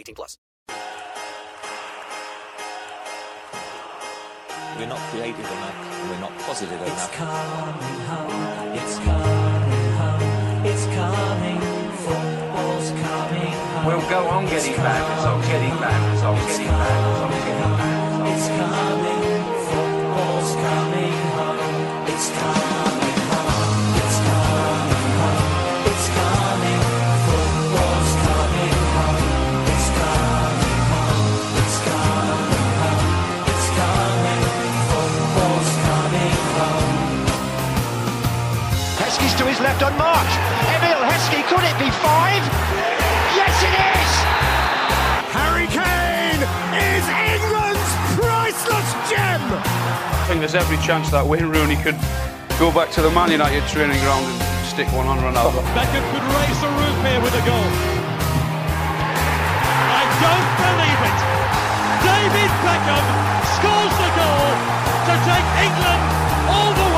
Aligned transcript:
18 0.00 0.14
plus. 0.14 0.38
We're 4.78 4.86
not 4.86 4.98
creative 5.12 5.44
enough. 5.44 6.08
We're 6.08 6.20
not 6.20 6.32
positive 6.38 6.80
It's 6.80 6.90
enough. 6.90 7.12
coming 7.12 8.00
home. 8.08 8.72
It's 8.80 8.96
coming 8.96 9.92
home. 10.00 10.64
It's 10.64 10.84
coming. 10.96 11.60
Football's 12.04 12.88
coming 13.04 13.52
home. 13.52 13.84
We'll 13.86 14.08
go 14.08 14.20
on 14.28 14.46
getting 14.46 14.76
back 14.76 15.04
as 15.18 15.24
I'm 15.26 15.40
getting 15.42 15.76
back 15.84 16.00
as 16.14 16.22
I'm 16.22 16.36
getting 16.48 16.72
back 16.80 17.00
as 17.12 17.20
I'm 17.20 17.32
getting 17.44 17.72
back. 17.76 18.32
It's 18.32 18.48
coming. 18.56 19.20
Football's 19.68 20.52
coming 20.64 21.29
Heskey's 39.80 39.88
to 39.88 39.88
his 39.88 39.96
left. 39.96 40.32
Emile 40.76 41.04
Heskey, 41.08 41.42
could 41.48 41.64
it 41.64 41.76
be 41.80 41.90
five? 42.04 42.42
Yes, 43.32 43.54
it 43.64 43.72
is! 43.72 44.12
Harry 45.32 45.68
Kane 45.72 46.42
is 46.76 47.04
England's 47.08 47.90
priceless 48.20 48.90
gem! 49.08 49.40
I 49.40 50.24
think 50.28 50.40
there's 50.40 50.54
every 50.54 50.76
chance 50.84 51.10
that 51.10 51.24
Wayne 51.24 51.48
Rooney 51.48 51.76
could 51.76 51.96
go 52.58 52.70
back 52.70 52.90
to 52.92 53.02
the 53.02 53.10
Man 53.10 53.30
United 53.30 53.64
training 53.68 53.98
ground 54.04 54.26
and 54.26 54.36
stick 54.66 54.88
one 54.92 55.06
on 55.06 55.18
Ronaldo. 55.18 55.64
Beckham 55.72 56.04
could 56.12 56.26
raise 56.28 56.58
the 56.60 56.68
roof 56.76 56.96
here 57.00 57.20
with 57.24 57.34
a 57.34 57.44
goal. 57.48 57.68
I 59.96 60.04
don't 60.20 60.50
believe 60.60 61.00
it. 61.08 61.18
David 62.04 62.52
Beckham 62.68 63.06
scores 63.56 63.94
the 63.96 64.10
goal 64.12 64.52
to 65.08 65.14
take 65.24 65.48
England 65.64 66.02
all 66.52 66.72
the 66.76 66.89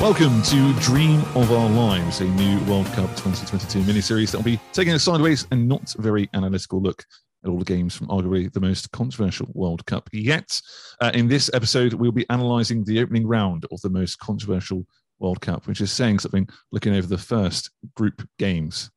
Welcome 0.00 0.42
to 0.42 0.74
Dream 0.74 1.20
of 1.34 1.50
Our 1.50 1.70
Lives, 1.70 2.20
a 2.20 2.24
new 2.24 2.60
World 2.66 2.84
Cup 2.88 3.08
2022 3.16 3.82
mini-series 3.84 4.30
that 4.30 4.36
will 4.36 4.44
be 4.44 4.60
taking 4.74 4.92
a 4.92 4.98
sideways 4.98 5.46
and 5.50 5.66
not 5.66 5.94
very 5.98 6.28
analytical 6.34 6.82
look 6.82 7.02
at 7.42 7.48
all 7.48 7.58
the 7.58 7.64
games 7.64 7.96
from 7.96 8.08
arguably 8.08 8.52
the 8.52 8.60
most 8.60 8.90
controversial 8.92 9.48
World 9.54 9.84
Cup 9.86 10.10
yet. 10.12 10.60
Uh, 11.00 11.10
in 11.14 11.28
this 11.28 11.50
episode, 11.54 11.94
we'll 11.94 12.12
be 12.12 12.26
analysing 12.28 12.84
the 12.84 13.00
opening 13.00 13.26
round 13.26 13.64
of 13.72 13.80
the 13.80 13.88
most 13.88 14.18
controversial 14.18 14.86
World 15.18 15.40
Cup, 15.40 15.66
which 15.66 15.80
is 15.80 15.90
saying 15.90 16.18
something 16.18 16.46
looking 16.72 16.94
over 16.94 17.06
the 17.06 17.16
first 17.16 17.70
group 17.94 18.22
games. 18.38 18.90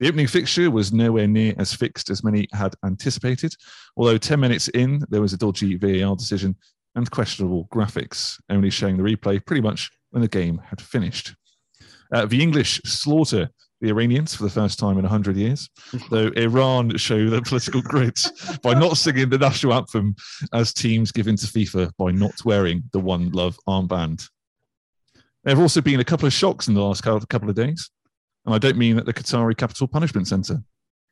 The 0.00 0.08
opening 0.08 0.26
fixture 0.26 0.70
was 0.70 0.92
nowhere 0.92 1.26
near 1.26 1.54
as 1.56 1.72
fixed 1.72 2.10
as 2.10 2.22
many 2.22 2.46
had 2.52 2.74
anticipated, 2.84 3.54
although 3.96 4.18
10 4.18 4.38
minutes 4.38 4.68
in, 4.68 5.02
there 5.08 5.22
was 5.22 5.32
a 5.32 5.38
dodgy 5.38 5.76
VAR 5.76 6.14
decision 6.14 6.56
and 6.94 7.10
questionable 7.10 7.68
graphics, 7.72 8.38
only 8.50 8.68
showing 8.68 8.98
the 8.98 9.02
replay 9.02 9.44
pretty 9.44 9.62
much 9.62 9.90
when 10.12 10.22
the 10.22 10.28
game 10.28 10.62
had 10.68 10.80
finished. 10.80 11.34
Uh, 12.12 12.26
the 12.26 12.40
English 12.40 12.80
slaughter 12.84 13.50
the 13.82 13.88
Iranians 13.88 14.34
for 14.34 14.44
the 14.44 14.50
first 14.50 14.78
time 14.78 14.96
in 14.96 15.02
100 15.02 15.36
years, 15.36 15.68
though 16.10 16.28
Iran 16.36 16.96
show 16.96 17.28
their 17.28 17.42
political 17.42 17.82
grit 17.82 18.24
by 18.62 18.74
not 18.74 18.96
singing 18.96 19.28
the 19.28 19.38
national 19.38 19.74
anthem 19.74 20.14
as 20.52 20.72
teams 20.72 21.10
give 21.10 21.26
in 21.26 21.36
to 21.36 21.46
FIFA 21.46 21.90
by 21.98 22.12
not 22.12 22.44
wearing 22.44 22.84
the 22.92 23.00
One 23.00 23.30
Love 23.32 23.58
armband. 23.68 24.26
There 25.42 25.54
have 25.54 25.60
also 25.60 25.80
been 25.80 25.98
a 25.98 26.04
couple 26.04 26.26
of 26.26 26.32
shocks 26.32 26.68
in 26.68 26.74
the 26.74 26.80
last 26.80 27.02
couple 27.02 27.50
of 27.50 27.56
days, 27.56 27.90
and 28.46 28.54
I 28.54 28.58
don't 28.58 28.78
mean 28.78 28.98
at 28.98 29.04
the 29.04 29.12
Qatari 29.12 29.56
Capital 29.56 29.88
Punishment 29.88 30.28
Centre. 30.28 30.62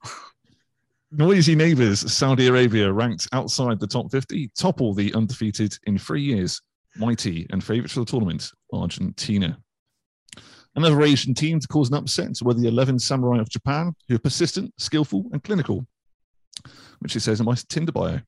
Noisy 1.11 1.57
neighbours, 1.57 2.13
Saudi 2.13 2.47
Arabia, 2.47 2.93
ranked 2.93 3.27
outside 3.33 3.81
the 3.81 3.89
top 3.89 4.13
50, 4.13 4.53
topple 4.57 4.95
the 4.95 5.13
undefeated 5.15 5.77
in 5.89 5.99
three 5.99 6.23
years, 6.23 6.63
mighty 6.97 7.47
and 7.51 7.63
favourites 7.63 7.95
for 7.95 8.01
the 8.01 8.07
tournament, 8.07 8.51
Argentina. 8.73 9.59
Another 10.77 11.03
Asian 11.03 11.35
team 11.35 11.59
to 11.59 11.69
cause 11.69 11.89
an 11.89 11.97
upset 11.97 12.31
were 12.43 12.55
the 12.55 12.69
11 12.69 12.99
Samurai 12.99 13.41
of 13.41 13.49
Japan, 13.49 13.95
who 14.09 14.15
are 14.15 14.21
persistent, 14.21 14.73
skillful, 14.79 15.27
and 15.33 15.43
clinical, 15.43 15.87
which 17.01 17.17
it 17.17 17.21
says 17.21 17.41
in 17.41 17.47
my 17.47 17.55
Tinder 17.69 17.93
bio. 17.93 18.21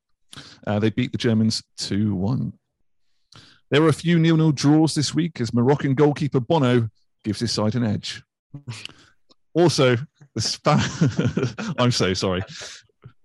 Uh, 0.67 0.79
they 0.79 0.91
beat 0.91 1.13
the 1.13 1.19
Germans 1.19 1.63
2 1.77 2.15
1. 2.15 2.53
There 3.71 3.81
were 3.83 3.89
a 3.89 3.93
few 3.93 4.19
nil 4.19 4.37
nil 4.37 4.53
draws 4.53 4.95
this 4.95 5.15
week 5.15 5.41
as 5.41 5.55
Moroccan 5.55 5.95
goalkeeper 5.95 6.41
Bono 6.41 6.89
gives 7.25 7.41
his 7.41 7.53
side 7.53 7.75
an 7.75 7.85
edge. 7.85 8.23
Also, 9.55 9.97
the 10.35 10.41
Spa- 10.41 11.75
I'm 11.79 11.91
so 11.91 12.13
sorry. 12.13 12.43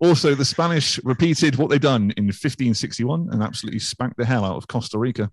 Also, 0.00 0.34
the 0.34 0.44
Spanish 0.44 1.02
repeated 1.02 1.56
what 1.56 1.70
they'd 1.70 1.82
done 1.82 2.12
in 2.16 2.26
1561 2.26 3.28
and 3.32 3.42
absolutely 3.42 3.80
spanked 3.80 4.16
the 4.16 4.24
hell 4.24 4.44
out 4.44 4.56
of 4.56 4.68
Costa 4.68 4.98
Rica. 4.98 5.30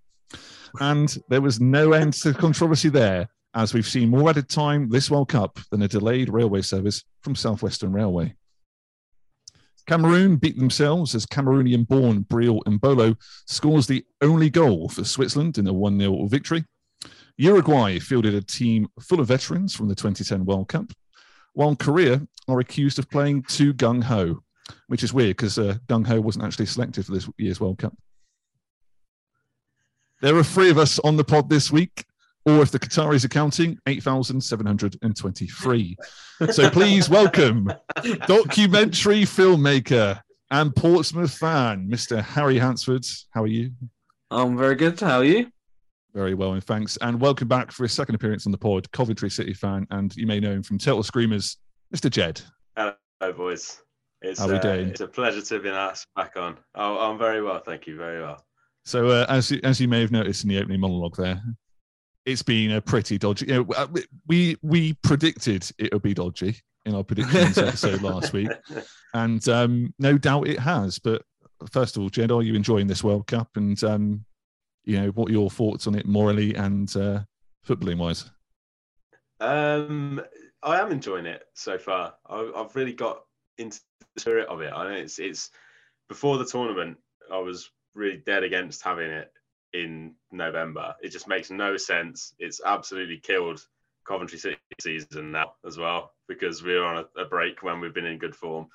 And 0.80 1.16
there 1.30 1.42
was 1.42 1.62
no 1.62 1.94
end 1.94 2.14
to 2.14 2.34
controversy 2.34 2.90
there, 2.90 3.30
as 3.54 3.74
we've 3.74 3.88
seen 3.88 4.10
more 4.10 4.30
added 4.30 4.50
time 4.50 4.90
this 4.90 5.12
World 5.12 5.30
Cup 5.30 5.60
than 5.70 5.84
a 5.84 5.88
delayed 5.88 6.30
railway 6.30 6.62
service 6.62 7.04
from 7.22 7.36
Southwestern 7.36 7.94
Railway. 7.94 8.34
Cameroon 9.88 10.38
beat 10.38 10.58
themselves 10.58 11.14
as 11.14 11.28
Cameroonian 11.28 11.88
born 11.88 12.24
Breel 12.24 12.60
Embolo 12.66 13.16
scores 13.46 13.86
the 13.86 14.04
only 14.22 14.50
goal 14.50 14.90
for 14.90 15.04
Switzerland 15.04 15.60
in 15.60 15.68
a 15.68 15.74
1 15.74 16.00
0 16.00 16.26
victory. 16.26 16.66
Uruguay 17.38 18.00
fielded 18.00 18.34
a 18.34 18.42
team 18.42 18.88
full 19.00 19.20
of 19.20 19.28
veterans 19.28 19.76
from 19.76 19.88
the 19.88 19.96
2010 19.96 20.44
World 20.46 20.70
Cup, 20.70 20.92
while 21.54 21.76
Korea 21.76 22.28
are 22.48 22.60
accused 22.60 22.98
of 22.98 23.10
playing 23.10 23.44
too 23.44 23.74
gung 23.74 24.04
ho, 24.04 24.42
which 24.88 25.04
is 25.04 25.14
weird 25.14 25.38
because 25.38 25.58
uh, 25.58 25.76
gung 25.88 26.06
ho 26.06 26.22
wasn't 26.22 26.46
actually 26.46 26.66
selected 26.66 27.06
for 27.06 27.14
this 27.14 27.30
year's 27.38 27.60
World 27.60 27.78
Cup. 27.78 27.94
There 30.22 30.36
are 30.36 30.44
three 30.44 30.70
of 30.70 30.78
us 30.78 31.00
on 31.00 31.18
the 31.18 31.24
pod 31.24 31.50
this 31.50 31.72
week, 31.72 32.06
or 32.46 32.62
if 32.62 32.72
the 32.72 32.80
Qataris 32.80 33.26
are 33.26 33.30
counting, 33.30 33.78
8,723. 33.86 35.98
So 36.52 36.70
please 36.70 37.10
welcome 37.10 37.72
documentary 38.28 39.24
filmmaker 39.24 40.22
and 40.52 40.76
Portsmouth 40.76 41.34
fan, 41.34 41.90
Mr. 41.90 42.22
Harry 42.22 42.58
Hansford. 42.58 43.06
How 43.32 43.44
are 43.44 43.48
you? 43.48 43.72
I'm 44.32 44.58
very 44.58 44.76
good. 44.76 45.00
How 45.00 45.20
are 45.20 45.24
you? 45.24 45.52
Very 46.14 46.34
well, 46.34 46.54
and 46.54 46.64
thanks. 46.64 46.98
And 47.02 47.20
welcome 47.20 47.48
back 47.48 47.72
for 47.72 47.84
his 47.84 47.92
second 47.92 48.16
appearance 48.16 48.46
on 48.46 48.52
the 48.52 48.58
pod, 48.58 48.90
Coventry 48.92 49.30
City 49.30 49.54
fan, 49.54 49.86
and 49.92 50.16
you 50.16 50.26
may 50.26 50.40
know 50.40 50.52
him 50.52 50.64
from 50.64 50.78
Turtle 50.78 51.04
Screamers, 51.04 51.58
Mr. 51.94 52.10
Jed. 52.10 52.42
Hello, 52.78 52.96
boys. 53.36 53.82
It's, 54.26 54.40
How 54.40 54.48
we 54.48 54.56
uh, 54.56 54.60
doing? 54.60 54.90
It's 54.90 55.02
a 55.02 55.08
pleasure 55.08 55.42
to 55.42 55.60
be 55.60 55.70
asked 55.70 56.08
back 56.16 56.36
on. 56.36 56.58
Oh, 56.74 56.98
I'm 56.98 57.18
very 57.18 57.44
well, 57.44 57.60
thank 57.60 57.86
you. 57.86 57.96
Very 57.96 58.22
well. 58.22 58.44
So, 58.84 59.10
uh, 59.10 59.26
as 59.30 59.52
as 59.64 59.80
you 59.80 59.88
may 59.88 60.02
have 60.02 60.12
noticed 60.12 60.44
in 60.44 60.50
the 60.50 60.60
opening 60.60 60.80
monologue, 60.80 61.16
there, 61.16 61.42
it's 62.26 62.42
been 62.42 62.72
a 62.72 62.82
pretty 62.82 63.18
dodgy. 63.18 63.48
You 63.48 63.64
know, 63.64 63.74
uh, 63.76 63.88
we 64.28 64.58
we 64.64 64.94
predicted 64.94 65.70
it 65.78 65.94
would 65.94 66.02
be 66.02 66.16
dodgy 66.16 66.60
in 66.86 66.96
our 66.96 67.04
predictions 67.04 67.58
episode 67.60 68.02
last 68.02 68.34
week, 68.34 68.50
and 69.14 69.48
um, 69.48 69.94
no 70.00 70.18
doubt 70.18 70.48
it 70.48 70.60
has. 70.60 70.98
But 70.98 71.22
first 71.72 71.96
of 71.96 72.04
all, 72.04 72.10
Jed, 72.10 72.32
are 72.32 72.42
you 72.42 72.56
enjoying 72.56 72.88
this 72.88 73.04
World 73.04 73.28
Cup? 73.28 73.50
And 73.56 73.82
um, 73.84 74.26
you 74.86 75.00
know, 75.00 75.10
what 75.10 75.30
are 75.30 75.34
your 75.34 75.52
thoughts 75.52 75.86
on 75.86 75.96
it 75.96 76.08
morally 76.08 76.56
and 76.56 76.96
uh, 76.96 77.22
footballing 77.68 77.98
wise? 77.98 78.30
Um, 79.40 80.22
I 80.64 80.80
am 80.80 80.92
enjoying 80.92 81.28
it 81.28 81.44
so 81.54 81.78
far. 81.78 82.16
I, 82.28 82.52
I've 82.56 82.76
really 82.76 82.94
got 82.94 83.22
into 83.58 83.80
spirit 84.18 84.48
of 84.48 84.62
it. 84.62 84.72
I 84.74 84.90
know 84.90 84.96
it's 84.96 85.20
it's 85.20 85.52
before 86.08 86.38
the 86.38 86.46
tournament. 86.46 86.98
I 87.32 87.40
was 87.40 87.72
really 87.94 88.18
dead 88.18 88.44
against 88.44 88.84
having 88.84 89.10
it 89.10 89.32
in 89.74 90.16
November. 90.32 90.96
It 91.02 91.10
just 91.10 91.28
makes 91.28 91.50
no 91.50 91.78
sense. 91.78 92.34
It's 92.40 92.62
absolutely 92.66 93.18
killed 93.18 93.66
Coventry 94.06 94.38
City 94.38 94.58
season 94.80 95.32
now 95.32 95.54
as 95.66 95.78
well 95.78 96.14
because 96.28 96.64
we 96.64 96.76
were 96.76 96.86
on 96.86 97.06
a, 97.16 97.22
a 97.22 97.26
break 97.26 97.64
when 97.64 97.80
we've 97.80 97.94
been 97.94 98.06
in 98.06 98.18
good 98.18 98.36
form. 98.36 98.68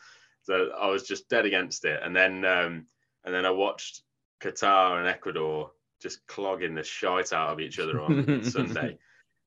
So 0.42 0.70
I 0.78 0.88
was 0.88 1.04
just 1.04 1.28
dead 1.28 1.46
against 1.46 1.84
it. 1.84 2.00
And 2.02 2.14
then 2.14 2.44
um, 2.44 2.86
and 3.24 3.34
then 3.34 3.46
I 3.46 3.50
watched 3.50 4.02
Qatar 4.42 4.98
and 4.98 5.08
Ecuador 5.08 5.70
just 6.00 6.26
clogging 6.26 6.74
the 6.74 6.82
shite 6.82 7.32
out 7.32 7.50
of 7.50 7.60
each 7.60 7.78
other 7.78 8.00
on 8.00 8.42
Sunday. 8.50 8.98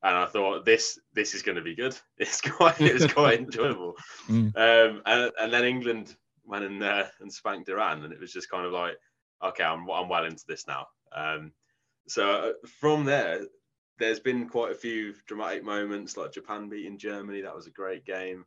And 0.04 0.18
I 0.18 0.26
thought 0.26 0.66
this 0.66 1.00
this 1.14 1.34
is 1.34 1.42
going 1.42 1.56
to 1.56 1.62
be 1.62 1.76
good. 1.76 1.98
It's 2.18 2.42
quite 2.42 2.80
it's 2.82 3.12
quite 3.12 3.40
enjoyable. 3.46 3.96
Mm. 4.30 4.56
Um, 4.56 5.02
and, 5.06 5.32
and 5.40 5.54
then 5.54 5.64
England 5.64 6.16
went 6.46 6.66
and 6.66 6.84
uh, 6.84 7.06
and 7.22 7.32
spanked 7.32 7.70
Iran, 7.70 8.04
and 8.04 8.14
it 8.14 8.20
was 8.20 8.34
just 8.34 8.50
kind 8.50 8.66
of 8.66 8.74
like, 8.74 8.98
okay, 9.44 9.64
I'm 9.64 9.90
I'm 9.90 10.10
well 10.10 10.26
into 10.26 10.44
this 10.48 10.68
now. 10.68 10.88
Um, 11.16 11.52
so 12.08 12.30
uh, 12.30 12.68
from 12.68 13.06
there, 13.06 13.42
there's 13.98 14.20
been 14.20 14.50
quite 14.50 14.72
a 14.72 14.76
few 14.76 15.14
dramatic 15.26 15.64
moments, 15.64 16.18
like 16.18 16.34
Japan 16.34 16.70
beating 16.70 16.98
Germany. 16.98 17.42
That 17.42 17.56
was 17.56 17.68
a 17.68 17.72
great 17.72 18.06
game. 18.06 18.46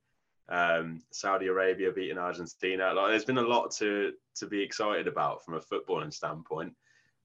Um, 0.49 1.03
Saudi 1.11 1.47
Arabia 1.47 1.91
beating 1.91 2.19
Argentina. 2.19 2.93
Like, 2.93 3.09
there's 3.11 3.25
been 3.25 3.39
a 3.39 3.43
lot 3.43 3.71
to 3.77 4.13
to 4.37 4.47
be 4.47 4.63
excited 4.63 5.07
about 5.07 5.45
from 5.45 5.55
a 5.55 5.61
footballing 5.61 6.13
standpoint. 6.13 6.75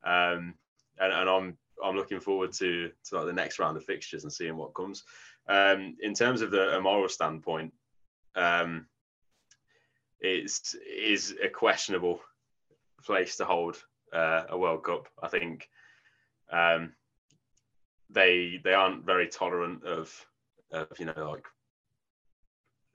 Um, 0.04 0.56
and, 1.00 1.14
and 1.14 1.30
I'm 1.30 1.58
I'm 1.84 1.96
looking 1.96 2.20
forward 2.20 2.54
to 2.54 2.92
to 3.06 3.16
like 3.16 3.26
the 3.26 3.34
next 3.34 3.60
round 3.60 3.78
of 3.78 3.84
fixtures 3.84 4.24
and 4.24 4.34
seeing 4.34 4.58
what 4.58 4.74
comes. 4.74 5.04
Um, 5.48 5.98
in 6.02 6.14
terms 6.14 6.42
of 6.42 6.52
the 6.52 6.78
a 6.78 6.82
moral 6.82 7.10
standpoint, 7.10 7.74
um, 8.36 8.88
it's 10.20 10.76
is 10.76 11.36
a 11.44 11.50
questionable 11.50 12.22
place 13.04 13.38
to 13.38 13.46
hold 13.46 13.84
uh, 14.14 14.44
a 14.50 14.58
World 14.58 14.84
Cup. 14.84 15.08
I 15.22 15.28
think 15.28 15.68
um, 16.52 16.94
they 18.10 18.60
they 18.64 18.74
aren't 18.74 19.06
very 19.06 19.28
tolerant 19.28 19.84
of 19.84 20.14
of 20.72 20.88
you 21.00 21.06
know 21.06 21.30
like 21.32 21.46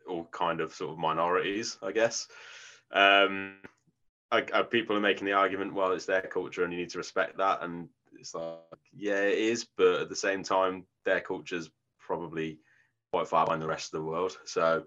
all 0.09 0.29
kind 0.31 0.61
of 0.61 0.73
sort 0.73 0.93
of 0.93 0.99
minorities, 0.99 1.79
I 1.83 1.93
guess. 1.93 2.29
Um, 2.93 3.57
I, 4.31 4.45
I, 4.53 4.63
people 4.63 4.97
are 4.97 5.01
making 5.01 5.27
the 5.27 5.33
argument, 5.33 5.75
well, 5.75 5.93
it's 5.93 6.07
their 6.07 6.23
culture 6.23 6.65
and 6.65 6.73
you 6.73 6.79
need 6.79 6.91
to 6.91 6.99
respect 6.99 7.39
that, 7.39 7.63
and 7.63 7.89
it's 8.19 8.35
like, 8.35 8.59
yeah, 8.95 9.23
it 9.23 9.39
is, 9.39 9.67
but 9.77 10.01
at 10.01 10.09
the 10.09 10.17
same 10.17 10.43
time, 10.43 10.85
their 11.05 11.21
culture's 11.21 11.71
probably 12.01 12.59
quite 13.13 13.29
far 13.29 13.47
behind 13.47 13.63
the 13.63 13.69
rest 13.69 13.93
of 13.93 14.01
the 14.01 14.07
world. 14.07 14.37
So 14.45 14.85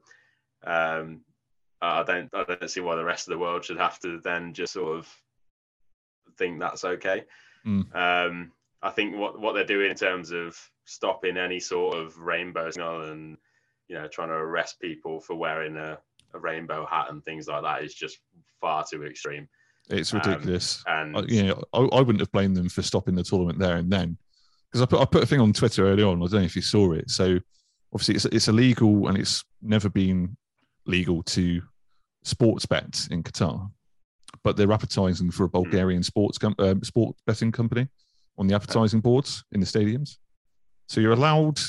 um, 0.65 1.21
I 1.81 2.03
don't, 2.03 2.29
I 2.33 2.43
don't 2.43 2.69
see 2.69 2.81
why 2.81 2.95
the 2.95 3.05
rest 3.05 3.27
of 3.27 3.31
the 3.31 3.39
world 3.39 3.65
should 3.65 3.77
have 3.77 3.99
to 3.99 4.19
then 4.23 4.53
just 4.53 4.73
sort 4.73 4.97
of 4.97 5.07
think 6.37 6.59
that's 6.59 6.83
okay. 6.83 7.23
Mm. 7.65 7.95
Um, 7.95 8.51
I 8.81 8.89
think 8.91 9.15
what 9.15 9.39
what 9.39 9.53
they're 9.53 9.65
doing 9.65 9.91
in 9.91 9.97
terms 9.97 10.31
of 10.31 10.57
stopping 10.85 11.37
any 11.37 11.59
sort 11.59 11.97
of 11.97 12.17
rainbow 12.17 12.71
signal 12.71 13.11
and 13.11 13.37
you 13.87 13.95
know 13.95 14.07
trying 14.07 14.29
to 14.29 14.35
arrest 14.35 14.79
people 14.79 15.19
for 15.19 15.35
wearing 15.35 15.75
a, 15.75 15.97
a 16.33 16.39
rainbow 16.39 16.85
hat 16.85 17.07
and 17.09 17.23
things 17.23 17.47
like 17.47 17.63
that 17.63 17.83
is 17.83 17.93
just 17.93 18.19
far 18.61 18.85
too 18.89 19.03
extreme. 19.03 19.47
It's 19.89 20.13
Um, 20.13 20.19
ridiculous. 20.19 20.83
and 20.87 21.17
I, 21.17 21.21
you 21.27 21.43
know, 21.43 21.63
I, 21.73 21.79
I 21.79 21.99
wouldn't 22.01 22.19
have 22.19 22.31
blamed 22.31 22.55
them 22.55 22.69
for 22.69 22.81
stopping 22.81 23.15
the 23.15 23.23
tournament 23.23 23.59
there 23.59 23.77
and 23.77 23.91
then, 23.91 24.17
because 24.69 24.81
I 24.81 24.85
put 24.85 24.99
I 25.01 25.05
put 25.05 25.23
a 25.23 25.25
thing 25.25 25.39
on 25.39 25.51
Twitter 25.53 25.87
earlier 25.87 26.07
on. 26.07 26.17
I 26.21 26.27
don't 26.27 26.41
know 26.41 26.45
if 26.45 26.55
you 26.55 26.61
saw 26.61 26.91
it. 26.93 27.09
So 27.09 27.39
obviously 27.93 28.15
it's 28.15 28.25
it's 28.25 28.47
illegal 28.47 29.07
and 29.07 29.17
it's 29.17 29.43
never 29.61 29.89
been 29.89 30.37
legal 30.85 31.23
to 31.23 31.61
sports 32.23 32.65
bet 32.65 33.07
in 33.09 33.23
Qatar, 33.23 33.69
but 34.43 34.57
they're 34.57 34.71
advertising 34.71 35.31
for 35.31 35.45
a 35.45 35.49
Bulgarian 35.49 36.03
sports 36.03 36.37
com- 36.37 36.55
um, 36.59 36.83
sport 36.83 37.15
betting 37.25 37.51
company 37.51 37.87
on 38.37 38.47
the 38.47 38.53
advertising 38.55 39.01
boards 39.01 39.43
in 39.51 39.59
the 39.59 39.65
stadiums. 39.65 40.17
So 40.87 41.01
you're 41.01 41.13
allowed, 41.13 41.59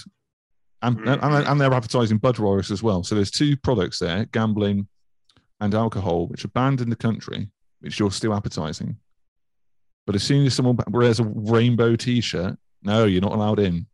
and, 0.83 0.99
and, 1.09 1.23
and 1.23 1.61
they're 1.61 1.73
advertising 1.75 2.19
Budweiser 2.21 2.71
as 2.71 2.83
well. 2.83 3.03
So 3.03 3.15
there's 3.15 3.31
two 3.31 3.57
products 3.57 3.99
there, 3.99 4.25
gambling 4.27 4.89
and 5.61 5.75
alcohol, 5.75 6.27
which 6.29 6.45
are 6.45 6.49
banned 6.49 6.81
in 6.81 6.89
the 6.91 6.97
country, 6.97 7.49
which 7.81 7.99
you're 7.99 8.11
still 8.11 8.35
appetizing. 8.35 8.97
But 10.07 10.15
as 10.15 10.23
soon 10.23 10.47
as 10.47 10.55
someone 10.55 10.79
wears 10.89 11.21
a 11.21 11.25
rainbow 11.25 11.97
T-shirt, 11.97 12.57
no, 12.83 13.05
you're 13.05 13.21
not 13.21 13.33
allowed 13.33 13.59
in. 13.59 13.87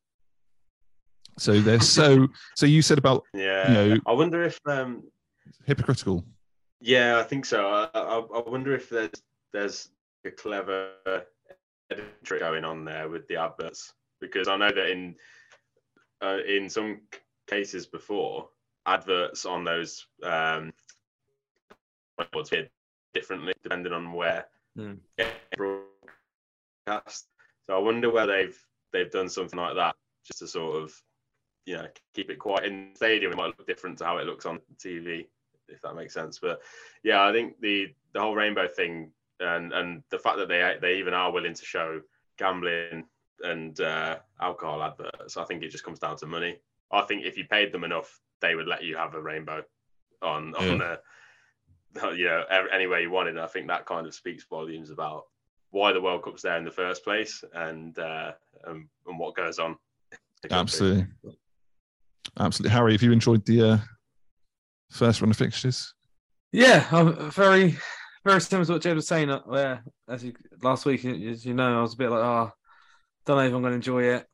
So 1.39 1.61
they're 1.61 1.81
so. 1.81 2.29
so 2.55 2.67
you 2.67 2.81
said 2.81 2.99
about 2.99 3.25
Yeah, 3.35 3.69
you 3.69 3.75
know 3.75 4.01
I 4.07 4.13
wonder 4.13 4.43
if 4.43 4.59
um, 4.67 5.03
hypocritical. 5.67 6.25
Yeah, 6.81 7.19
I 7.19 7.23
think 7.23 7.45
so. 7.45 7.69
I, 7.69 7.89
I, 7.95 8.19
I 8.19 8.49
wonder 8.49 8.75
if 8.75 8.89
there's 8.89 9.23
there's 9.53 9.89
a 10.25 10.31
clever 10.31 10.91
trick 12.25 12.41
going 12.41 12.65
on 12.65 12.85
there 12.85 13.09
with 13.09 13.27
the 13.29 13.37
adverts 13.37 13.93
because 14.21 14.49
I 14.49 14.57
know 14.57 14.71
that 14.71 14.91
in 14.91 15.15
uh, 16.23 16.39
in 16.47 16.69
some 16.69 17.03
cases 17.47 17.87
before 17.87 18.49
adverts 18.87 19.45
on 19.45 19.65
those 19.65 20.07
um, 20.23 20.73
differently 23.17 23.53
depending 23.63 23.93
on 23.93 24.13
where 24.13 24.47
Mm. 24.79 24.99
broadcast. 26.87 27.29
So 27.67 27.75
I 27.75 27.79
wonder 27.79 28.11
where 28.11 28.27
they've 28.27 28.59
they've 28.93 29.11
done 29.11 29.29
something 29.29 29.59
like 29.59 29.75
that 29.75 29.97
just 30.25 30.41
to 30.41 30.47
sort 30.47 30.83
of 30.83 31.03
you 31.65 31.77
know 31.77 31.89
keep 32.15 32.31
it 32.31 32.39
quiet 32.39 32.65
in 32.65 32.91
the 32.93 32.97
stadium. 32.97 33.33
It 33.33 33.37
might 33.37 33.47
look 33.47 33.67
different 33.67 33.99
to 33.99 34.05
how 34.05 34.19
it 34.19 34.27
looks 34.27 34.47
on 34.47 34.61
TV, 34.79 35.27
if 35.69 35.81
that 35.83 35.95
makes 35.97 36.15
sense. 36.15 36.39
But 36.39 36.61
yeah, 37.03 37.27
I 37.27 37.33
think 37.33 37.59
the 37.61 37.95
the 38.13 38.21
whole 38.21 38.35
rainbow 38.37 38.69
thing 38.69 39.13
and 39.41 39.73
and 39.73 40.03
the 40.11 40.19
fact 40.19 40.37
that 40.37 40.49
they 40.49 40.77
they 40.81 40.99
even 40.99 41.15
are 41.15 41.33
willing 41.33 41.55
to 41.55 41.65
show 41.65 42.03
gambling 42.39 43.05
and 43.43 43.81
uh, 43.81 44.19
alcohol 44.41 44.83
adverts, 44.83 45.37
I 45.37 45.45
think 45.45 45.63
it 45.63 45.71
just 45.71 45.85
comes 45.85 45.99
down 45.99 46.17
to 46.19 46.27
money. 46.27 46.59
I 46.91 47.03
think 47.03 47.25
if 47.25 47.37
you 47.37 47.45
paid 47.47 47.73
them 47.73 47.85
enough, 47.85 48.21
they 48.41 48.55
would 48.55 48.69
let 48.69 48.85
you 48.85 48.97
have 48.97 49.15
a 49.15 49.21
rainbow 49.21 49.63
on 50.23 50.55
on 50.55 50.81
Yeah. 50.81 50.97
The 51.97 52.11
you 52.17 52.27
know 52.27 52.45
ev- 52.51 52.69
anywhere 52.73 53.01
you 53.01 53.11
wanted. 53.11 53.31
And 53.31 53.41
I 53.41 53.47
think 53.47 53.69
that 53.69 53.87
kind 53.87 54.07
of 54.07 54.15
speaks 54.15 54.45
volumes 54.45 54.91
about 54.91 55.25
why 55.71 55.93
the 55.93 56.01
World 56.01 56.23
Cup's 56.23 56.43
there 56.43 56.57
in 56.57 56.65
the 56.65 56.71
first 56.71 57.05
place 57.05 57.43
and 57.55 57.99
uh, 57.99 58.33
and, 58.65 58.87
and 59.07 59.19
what 59.19 59.35
goes 59.35 59.59
on. 59.59 59.73
in 60.13 60.19
the 60.43 60.49
country. 60.49 60.61
Absolutely, 60.61 61.07
absolutely. 62.39 62.73
Harry, 62.75 62.93
have 62.93 63.03
you 63.03 63.13
enjoyed 63.13 63.45
the 63.45 63.63
uh, 63.63 63.79
first 64.91 65.21
run 65.21 65.31
of 65.31 65.37
fixtures? 65.37 65.93
Yeah, 66.53 66.87
I'm 66.91 67.31
very, 67.31 67.77
very 68.25 68.41
similar 68.41 68.65
to 68.67 68.73
what 68.73 68.83
Jed 68.83 68.97
was 68.97 69.09
saying. 69.09 69.31
uh, 69.31 69.41
Where 69.45 69.83
as 70.09 70.25
you 70.25 70.33
last 70.63 70.87
week, 70.87 71.05
as 71.05 71.45
you 71.45 71.55
know, 71.55 71.79
I 71.79 71.83
was 71.83 71.95
a 71.95 71.99
bit 71.99 72.11
like, 72.11 72.23
oh, 72.23 72.51
don't 73.27 73.37
know 73.37 73.45
if 73.45 73.53
I'm 73.53 73.61
going 73.61 73.73
to 73.73 73.77
enjoy 73.77 74.05
it 74.05 74.27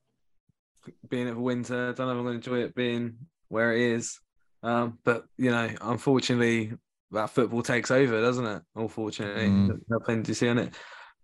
being 1.08 1.28
at 1.28 1.36
winter. 1.36 1.92
Don't 1.92 2.06
know 2.06 2.12
if 2.12 2.18
I'm 2.18 2.24
going 2.24 2.40
to 2.40 2.50
enjoy 2.50 2.64
it 2.64 2.74
being 2.74 3.16
where 3.48 3.72
it 3.72 3.80
is. 3.80 4.20
Um, 4.62 4.98
but 5.04 5.24
you 5.38 5.50
know, 5.50 5.68
unfortunately, 5.80 6.72
that 7.12 7.30
football 7.30 7.62
takes 7.62 7.90
over, 7.90 8.20
doesn't 8.20 8.46
it? 8.46 8.62
Unfortunately, 8.74 9.48
Mm. 9.48 9.80
Nothing 9.88 10.22
to 10.24 10.34
see 10.34 10.48
on 10.48 10.58
it. 10.58 10.74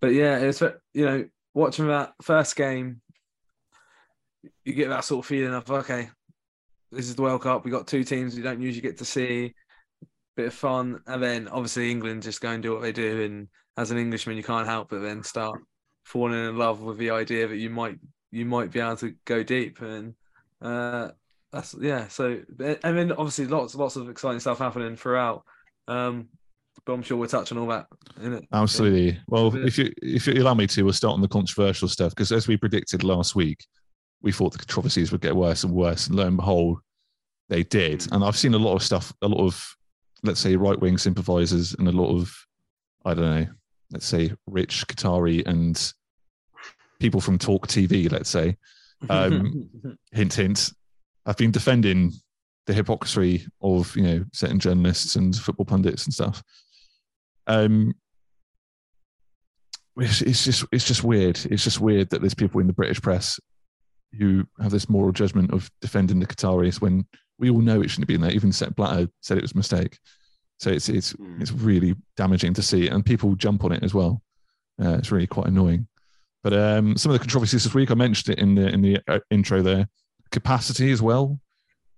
But 0.01 0.09
yeah, 0.13 0.39
it's 0.39 0.61
you 0.95 1.05
know, 1.05 1.29
watching 1.55 1.89
that 1.89 2.15
first 2.23 2.57
game, 2.57 3.01
you 4.65 4.73
get 4.75 4.89
that 4.89 5.05
sort 5.05 5.25
of 5.25 5.29
feeling 5.29 5.55
of 5.55 5.71
okay, 5.71 6.11
this 6.93 7.07
is 7.09 7.17
the 7.17 7.23
World 7.23 7.43
Cup. 7.43 7.65
We 7.65 7.71
got 7.71 7.87
two 7.87 8.05
teams 8.05 8.37
we 8.37 8.43
don't 8.43 8.63
usually 8.63 8.83
get 8.83 8.99
to 8.99 9.05
see. 9.05 9.55
Bit 10.37 10.47
of 10.47 10.55
fun, 10.55 11.01
and 11.07 11.23
then 11.23 11.49
obviously 11.49 11.91
England 11.91 12.23
just 12.23 12.41
go 12.41 12.51
and 12.51 12.63
do 12.63 12.73
what 12.73 12.83
they 12.83 12.93
do. 12.93 13.23
And 13.23 13.49
as 13.77 13.91
an 13.91 13.99
Englishman, 13.99 14.37
you 14.37 14.45
can't 14.45 14.69
help 14.69 14.91
but 14.91 15.01
then 15.01 15.23
start 15.25 15.61
falling 16.05 16.49
in 16.49 16.57
love 16.57 16.81
with 16.81 16.97
the 16.99 17.11
idea 17.11 17.49
that 17.49 17.57
you 17.57 17.71
might 17.71 17.99
you 18.31 18.45
might 18.45 18.71
be 18.71 18.79
able 18.81 18.97
to 18.99 19.15
go 19.25 19.43
deep. 19.43 19.81
And 19.83 20.15
uh, 20.63 21.11
that's 21.53 21.75
yeah. 21.81 22.09
So 22.09 22.41
and 22.61 22.97
then 22.97 23.13
obviously 23.13 23.47
lots 23.47 23.75
lots 23.75 23.97
of 23.97 24.09
exciting 24.09 24.41
stuff 24.41 24.59
happening 24.59 24.97
throughout. 24.97 25.45
Um, 25.89 26.29
but 26.85 26.93
I'm 26.93 27.03
sure 27.03 27.17
we'll 27.17 27.29
touch 27.29 27.51
on 27.51 27.59
all 27.59 27.67
that 27.69 27.87
in 28.23 28.35
it. 28.35 28.45
Absolutely. 28.53 29.19
Well, 29.27 29.55
if 29.57 29.77
you 29.79 29.93
if 30.01 30.27
you 30.27 30.35
allow 30.35 30.55
me 30.55 30.67
to, 30.69 30.83
we'll 30.85 30.93
start 30.93 31.15
on 31.15 31.21
the 31.21 31.29
controversial 31.29 31.89
stuff 31.89 32.15
because 32.15 32.31
as 32.31 32.47
we 32.47 32.57
predicted 32.57 33.03
last 33.03 33.35
week, 33.35 33.67
we 34.23 34.33
thought 34.33 34.53
the 34.53 34.59
controversies 34.59 35.13
would 35.13 35.21
get 35.21 35.35
worse 35.35 35.65
and 35.65 35.73
worse, 35.73 36.07
and 36.07 36.17
lo 36.17 36.27
and 36.27 36.37
behold, 36.37 36.79
they 37.49 37.63
did. 37.65 38.07
And 38.13 38.25
I've 38.25 38.37
seen 38.37 38.55
a 38.55 38.59
lot 38.59 38.75
of 38.75 38.83
stuff, 38.83 39.13
a 39.23 39.29
lot 39.29 39.45
of 39.45 39.77
let's 40.23 40.41
say 40.41 40.57
right 40.57 40.79
wing 40.79 40.99
sympathisers, 40.99 41.75
and 41.75 41.89
a 41.89 41.93
lot 41.93 42.15
of 42.15 42.35
I 43.05 43.15
don't 43.15 43.25
know, 43.25 43.47
let's 43.91 44.07
say 44.07 44.33
rich 44.47 44.87
Qatari 44.87 45.47
and 45.47 45.93
people 47.01 47.21
from 47.21 47.39
Talk 47.39 47.67
TV, 47.67 48.11
let's 48.11 48.31
say, 48.31 48.57
um, 49.11 49.69
hint 50.13 50.35
hint, 50.35 50.73
i 51.27 51.31
have 51.31 51.37
been 51.37 51.51
defending 51.51 52.13
the 52.69 52.75
hypocrisy 52.75 53.47
of 53.63 53.97
you 53.97 54.03
know 54.03 54.25
certain 54.33 54.61
journalists 54.61 55.17
and 55.17 55.35
football 55.35 55.65
pundits 55.65 56.05
and 56.05 56.13
stuff. 56.13 56.43
Um, 57.47 57.95
it's, 59.97 60.21
it's 60.21 60.45
just 60.45 60.65
it's 60.71 60.87
just 60.87 61.03
weird. 61.03 61.41
It's 61.51 61.65
just 61.65 61.81
weird 61.81 62.11
that 62.11 62.21
there's 62.21 62.35
people 62.35 62.61
in 62.61 62.67
the 62.67 62.75
British 62.75 63.01
press 63.01 63.41
who 64.19 64.47
have 64.61 64.71
this 64.71 64.89
moral 64.89 65.13
judgment 65.13 65.51
of 65.53 65.71
defending 65.81 66.21
the 66.21 66.27
Qataris 66.27 66.81
when 66.81 67.07
we 67.39 67.49
all 67.49 67.61
know 67.61 67.81
it 67.81 67.89
shouldn't 67.89 68.03
have 68.03 68.15
been 68.15 68.21
there. 68.21 68.33
Even 68.33 68.53
Sepp 68.53 68.77
Blatter 68.77 69.09
said 69.23 69.39
it 69.39 69.43
was 69.43 69.53
a 69.53 69.57
mistake. 69.57 69.99
So 70.61 70.71
it's 70.71 70.91
it's 70.91 71.17
it's 71.41 71.53
really 71.53 71.95
damaging 72.19 72.53
to 72.53 72.63
see, 72.63 72.89
and 72.89 73.05
people 73.05 73.35
jump 73.35 73.65
on 73.65 73.73
it 73.73 73.83
as 73.83 73.95
well. 73.95 74.21
Uh, 74.81 74.99
it's 74.99 75.11
really 75.11 75.27
quite 75.27 75.47
annoying. 75.47 75.89
But 76.45 76.53
um, 76.53 76.99
some 76.99 77.11
of 77.11 77.15
the 77.15 77.21
controversies 77.21 77.65
this 77.65 77.75
week, 77.75 77.91
I 77.91 77.95
mentioned 77.95 78.37
it 78.37 78.43
in 78.43 78.55
the 78.55 78.69
in 78.69 78.83
the 78.83 79.01
uh, 79.09 79.21
intro 79.31 79.63
there. 79.63 79.89
Capacity 80.31 80.93
as 80.93 81.01
well. 81.01 81.41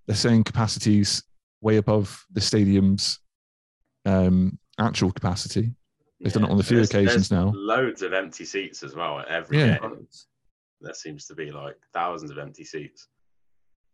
They're 0.07 0.15
saying 0.15 0.43
capacities 0.43 1.23
way 1.61 1.77
above 1.77 2.25
the 2.31 2.41
stadium's 2.41 3.19
um, 4.05 4.57
actual 4.79 5.11
capacity. 5.11 5.71
They've 6.19 6.33
done 6.33 6.43
it 6.45 6.51
on 6.51 6.59
a 6.59 6.63
few 6.63 6.81
occasions 6.81 7.29
there's 7.29 7.31
now. 7.31 7.51
Loads 7.55 8.01
of 8.01 8.13
empty 8.13 8.45
seats 8.45 8.83
as 8.83 8.95
well 8.95 9.19
at 9.19 9.27
every 9.27 9.59
Yeah. 9.59 9.77
game. 9.79 10.07
There 10.81 10.93
seems 10.93 11.25
to 11.27 11.35
be 11.35 11.51
like 11.51 11.77
thousands 11.93 12.31
of 12.31 12.37
empty 12.37 12.63
seats, 12.63 13.07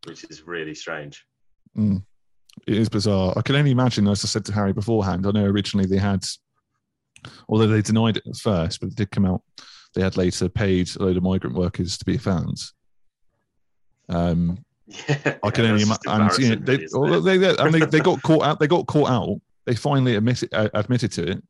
which 0.05 0.23
is 0.29 0.43
really 0.43 0.73
strange. 0.73 1.25
Mm. 1.77 2.03
It 2.65 2.77
is 2.77 2.89
bizarre. 2.89 3.33
I 3.37 3.41
can 3.41 3.55
only 3.55 3.71
imagine, 3.71 4.07
as 4.07 4.23
I 4.23 4.27
said 4.27 4.45
to 4.45 4.53
Harry 4.53 4.73
beforehand, 4.73 5.27
I 5.27 5.31
know 5.31 5.45
originally 5.45 5.87
they 5.87 5.97
had, 5.97 6.25
although 7.47 7.67
they 7.67 7.81
denied 7.81 8.17
it 8.17 8.27
at 8.27 8.37
first, 8.37 8.79
but 8.79 8.89
it 8.89 8.95
did 8.95 9.11
come 9.11 9.25
out, 9.25 9.41
they 9.93 10.01
had 10.01 10.17
later 10.17 10.49
paid 10.49 10.89
a 10.95 11.03
load 11.03 11.17
of 11.17 11.23
migrant 11.23 11.55
workers 11.55 11.97
to 11.97 12.05
be 12.05 12.17
fans. 12.17 12.73
Um, 14.09 14.63
I 15.43 15.49
can 15.49 15.65
Yeah, 15.65 15.71
only 15.71 15.83
imagine, 15.83 15.99
and 16.05 16.37
you 16.37 16.55
know, 16.55 16.55
they, 16.55 16.87
well, 16.93 17.21
they, 17.21 17.37
they, 17.37 17.57
and 17.57 17.73
they, 17.73 17.85
they 17.85 17.99
got 17.99 18.21
caught 18.23 18.43
out. 18.43 18.59
They 18.59 18.67
got 18.67 18.87
caught 18.87 19.09
out. 19.09 19.41
They 19.65 19.75
finally 19.75 20.15
admitted 20.15 20.53
uh, 20.53 20.69
admitted 20.73 21.11
to 21.13 21.31
it, 21.31 21.43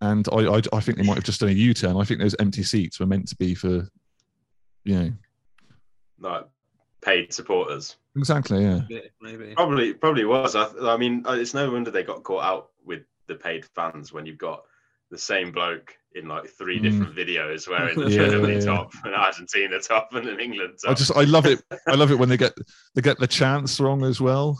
and 0.00 0.28
I, 0.32 0.36
I 0.36 0.62
I 0.72 0.80
think 0.80 0.98
they 0.98 1.04
might 1.04 1.16
have 1.16 1.24
just 1.24 1.40
done 1.40 1.48
a 1.48 1.52
U 1.52 1.74
turn. 1.74 1.96
I 1.96 2.04
think 2.04 2.20
those 2.20 2.36
empty 2.38 2.62
seats 2.62 3.00
were 3.00 3.06
meant 3.06 3.26
to 3.28 3.36
be 3.36 3.54
for, 3.54 3.88
you 4.84 4.94
know, 4.94 5.12
like 6.20 6.46
paid 7.02 7.32
supporters. 7.32 7.96
exactly, 8.16 8.62
yeah. 8.62 8.80
Maybe. 9.20 9.54
Probably, 9.54 9.92
probably 9.94 10.24
was. 10.24 10.54
I, 10.54 10.68
I 10.82 10.96
mean, 10.96 11.24
uh, 11.26 11.32
it's 11.32 11.54
no 11.54 11.70
wonder 11.70 11.90
they 11.90 12.04
got 12.04 12.22
caught 12.22 12.44
out 12.44 12.70
with 12.84 13.02
the 13.26 13.34
paid 13.34 13.64
fans 13.74 14.12
when 14.12 14.24
you've 14.24 14.38
got 14.38 14.62
the 15.10 15.18
same 15.18 15.52
bloke 15.52 15.94
in 16.14 16.26
like 16.28 16.46
three 16.48 16.78
Mm. 16.78 16.82
different 16.82 17.14
videos 17.16 17.68
wearing 17.68 17.98
the 18.00 18.10
Yeah, 18.10 18.28
Germany 18.28 18.54
yeah. 18.54 18.60
top, 18.60 18.90
an 19.04 19.12
Argentina 19.14 19.78
top, 19.80 20.08
and 20.14 20.26
an 20.28 20.40
England 20.40 20.78
top. 20.82 20.90
I 20.90 20.94
just 20.94 21.16
I 21.16 21.22
love 21.24 21.46
it. 21.46 21.62
I 21.86 21.94
love 21.94 22.10
it 22.10 22.18
when 22.18 22.28
they 22.28 22.36
get 22.36 22.54
they 22.94 23.02
get 23.02 23.18
the 23.18 23.26
chance 23.26 23.78
wrong 23.80 24.04
as 24.04 24.20
well. 24.20 24.58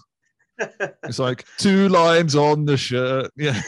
It's 1.04 1.18
like 1.18 1.44
two 1.58 1.88
lines 1.90 2.34
on 2.34 2.64
the 2.64 2.76
shirt. 2.78 3.30
Yeah. 3.36 3.60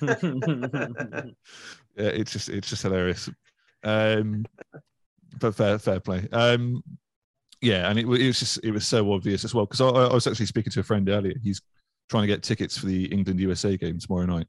yeah, 0.02 1.24
it's 1.96 2.32
just 2.32 2.48
it's 2.48 2.68
just 2.68 2.82
hilarious. 2.82 3.28
Um, 3.84 4.44
but 5.38 5.54
fair 5.54 5.78
fair 5.78 6.00
play. 6.00 6.28
Um, 6.32 6.82
yeah, 7.60 7.88
and 7.88 7.98
it, 7.98 8.02
it 8.02 8.26
was 8.26 8.38
just 8.38 8.60
it 8.64 8.70
was 8.70 8.86
so 8.86 9.12
obvious 9.12 9.44
as 9.44 9.54
well 9.54 9.66
because 9.66 9.80
I, 9.80 9.86
I 9.88 10.12
was 10.14 10.26
actually 10.26 10.46
speaking 10.46 10.72
to 10.72 10.80
a 10.80 10.84
friend 10.84 11.08
earlier. 11.08 11.34
He's 11.42 11.60
trying 12.08 12.22
to 12.22 12.26
get 12.28 12.42
tickets 12.42 12.76
for 12.78 12.86
the 12.86 13.06
England 13.06 13.40
USA 13.40 13.76
game 13.76 13.98
tomorrow 13.98 14.26
night, 14.26 14.46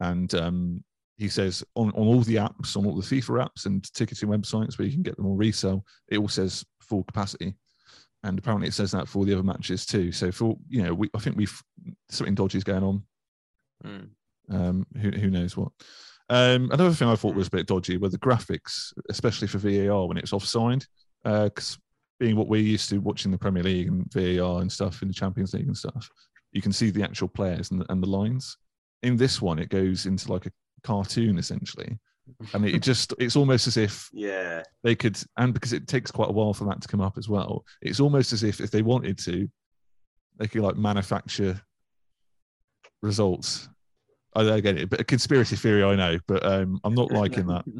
and 0.00 0.34
um, 0.34 0.84
he 1.18 1.28
says 1.28 1.62
on, 1.74 1.90
on 1.90 2.06
all 2.06 2.20
the 2.20 2.36
apps, 2.36 2.76
on 2.76 2.86
all 2.86 2.96
the 2.96 3.02
FIFA 3.02 3.46
apps 3.46 3.66
and 3.66 3.92
ticketing 3.94 4.28
websites 4.28 4.78
where 4.78 4.86
you 4.86 4.92
can 4.92 5.02
get 5.02 5.16
them 5.16 5.26
on 5.26 5.36
resale, 5.36 5.84
it 6.08 6.18
all 6.18 6.28
says 6.28 6.64
full 6.80 7.04
capacity, 7.04 7.54
and 8.24 8.38
apparently 8.38 8.68
it 8.68 8.74
says 8.74 8.92
that 8.92 9.08
for 9.08 9.24
the 9.24 9.32
other 9.32 9.42
matches 9.42 9.86
too. 9.86 10.12
So 10.12 10.32
for 10.32 10.56
you 10.68 10.82
know, 10.82 10.94
we, 10.94 11.10
I 11.14 11.18
think 11.18 11.36
we've 11.36 11.62
something 12.10 12.34
dodgy 12.34 12.58
is 12.58 12.64
going 12.64 12.84
on. 12.84 13.02
Um, 14.50 14.86
who 15.00 15.10
who 15.10 15.30
knows 15.30 15.56
what? 15.56 15.72
Um, 16.28 16.70
another 16.72 16.92
thing 16.92 17.08
I 17.08 17.16
thought 17.16 17.34
was 17.34 17.48
a 17.48 17.50
bit 17.50 17.66
dodgy 17.66 17.98
were 17.98 18.08
the 18.08 18.18
graphics, 18.18 18.92
especially 19.10 19.48
for 19.48 19.58
VAR 19.58 20.06
when 20.06 20.16
it's 20.16 20.32
offside. 20.32 20.84
Because 21.24 21.78
being 22.18 22.36
what 22.36 22.48
we're 22.48 22.62
used 22.62 22.88
to 22.90 22.98
watching 22.98 23.30
the 23.30 23.38
Premier 23.38 23.62
League 23.62 23.88
and 23.88 24.10
VAR 24.12 24.60
and 24.60 24.70
stuff 24.70 25.02
in 25.02 25.08
the 25.08 25.14
Champions 25.14 25.54
League 25.54 25.66
and 25.66 25.76
stuff, 25.76 26.08
you 26.52 26.62
can 26.62 26.72
see 26.72 26.90
the 26.90 27.02
actual 27.02 27.28
players 27.28 27.70
and 27.70 27.80
the, 27.80 27.92
and 27.92 28.02
the 28.02 28.08
lines. 28.08 28.56
In 29.02 29.16
this 29.16 29.42
one, 29.42 29.58
it 29.58 29.68
goes 29.68 30.06
into 30.06 30.32
like 30.32 30.46
a 30.46 30.52
cartoon 30.84 31.38
essentially, 31.38 31.98
and 32.54 32.66
it 32.66 32.80
just 32.80 33.14
it's 33.18 33.36
almost 33.36 33.66
as 33.66 33.76
if 33.76 34.08
yeah, 34.12 34.62
they 34.82 34.94
could, 34.94 35.18
and 35.36 35.52
because 35.52 35.72
it 35.72 35.88
takes 35.88 36.10
quite 36.10 36.28
a 36.28 36.32
while 36.32 36.54
for 36.54 36.64
that 36.64 36.80
to 36.80 36.88
come 36.88 37.00
up 37.00 37.18
as 37.18 37.28
well, 37.28 37.64
it's 37.80 38.00
almost 38.00 38.32
as 38.32 38.42
if 38.42 38.60
if 38.60 38.70
they 38.70 38.82
wanted 38.82 39.18
to, 39.18 39.48
they 40.38 40.46
could 40.46 40.62
like 40.62 40.76
manufacture 40.76 41.60
results. 43.02 43.68
I 44.34 44.44
don't 44.44 44.62
get 44.62 44.78
it, 44.78 44.88
but 44.88 45.00
a 45.00 45.04
conspiracy 45.04 45.56
theory, 45.56 45.84
I 45.84 45.94
know, 45.94 46.18
but 46.26 46.44
um, 46.46 46.80
I'm 46.84 46.94
not 46.94 47.12
liking 47.12 47.46
that. 47.48 47.64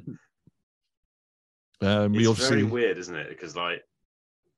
Um, 1.82 2.12
we 2.12 2.20
it's 2.20 2.28
obviously, 2.28 2.58
very 2.58 2.70
weird, 2.70 2.98
isn't 2.98 3.16
it? 3.16 3.28
Because 3.28 3.56
like 3.56 3.82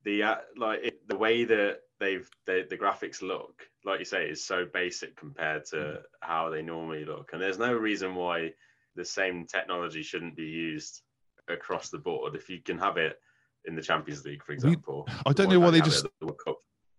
the 0.04 0.22
uh, 0.22 0.36
like 0.58 0.80
it, 0.84 1.08
the 1.08 1.16
way 1.16 1.44
that 1.44 1.78
they've 2.04 2.30
they, 2.46 2.62
the 2.62 2.76
graphics 2.76 3.22
look, 3.22 3.62
like 3.84 3.98
you 3.98 4.04
say, 4.04 4.28
is 4.28 4.44
so 4.44 4.66
basic 4.72 5.16
compared 5.16 5.64
to 5.66 6.00
how 6.20 6.50
they 6.50 6.62
normally 6.62 7.04
look, 7.04 7.30
and 7.32 7.40
there's 7.40 7.58
no 7.58 7.72
reason 7.72 8.14
why 8.14 8.52
the 8.96 9.04
same 9.04 9.46
technology 9.46 10.02
shouldn't 10.02 10.36
be 10.36 10.44
used 10.44 11.02
across 11.48 11.90
the 11.90 11.98
board. 11.98 12.34
If 12.34 12.48
you 12.48 12.60
can 12.60 12.78
have 12.78 12.96
it 12.96 13.18
in 13.64 13.74
the 13.74 13.82
Champions 13.82 14.24
League, 14.24 14.44
for 14.44 14.52
example, 14.52 15.08
I 15.26 15.32
don't 15.32 15.50
know 15.50 15.60
why 15.60 15.70
they 15.70 15.80
just- 15.80 16.06
the 16.20 16.54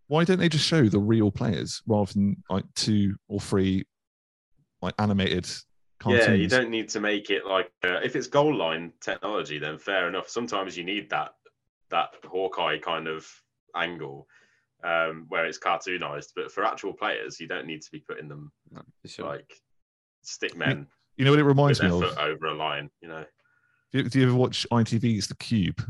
why 0.08 0.24
don't 0.24 0.38
they 0.38 0.50
just 0.50 0.66
show 0.66 0.84
the 0.88 1.00
real 1.00 1.32
players 1.32 1.82
rather 1.88 2.14
than 2.14 2.44
like 2.50 2.66
two 2.76 3.16
or 3.28 3.40
three 3.40 3.86
like 4.82 4.94
animated 5.00 5.48
cartoons? 6.00 6.28
Yeah, 6.28 6.34
you 6.34 6.48
don't 6.48 6.70
need 6.70 6.90
to 6.90 7.00
make 7.00 7.30
it 7.30 7.46
like 7.46 7.72
uh, 7.84 8.00
if 8.04 8.16
it's 8.16 8.28
goal 8.28 8.56
line 8.56 8.94
technology, 9.02 9.58
then 9.58 9.78
fair 9.80 10.08
enough. 10.08 10.30
Sometimes 10.30 10.78
you 10.78 10.84
need 10.84 11.10
that 11.10 11.34
that 11.90 12.10
Hawkeye 12.26 12.78
kind 12.80 13.08
of 13.08 13.28
angle 13.76 14.28
um, 14.84 15.26
where 15.30 15.46
it's 15.46 15.60
cartoonized, 15.60 16.30
but 16.36 16.52
for 16.52 16.64
actual 16.64 16.94
players, 16.94 17.40
you 17.40 17.48
don't 17.48 17.68
need 17.68 17.82
to 17.82 17.92
be 17.92 18.00
putting 18.00 18.28
them 18.28 18.52
like 19.20 19.54
stick 20.22 20.56
men. 20.56 20.88
You 21.18 21.26
know 21.26 21.32
what 21.32 21.40
it 21.40 21.44
reminds 21.46 21.82
me 21.82 21.88
of? 21.88 22.04
over 22.04 22.48
a 22.48 22.54
line, 22.54 22.90
you 23.02 23.08
know. 23.08 23.24
Do 23.92 24.00
you, 24.00 24.10
do 24.10 24.20
you 24.20 24.28
ever 24.28 24.36
watch 24.36 24.68
ITV's 24.72 25.28
The 25.28 25.36
Cube? 25.36 25.82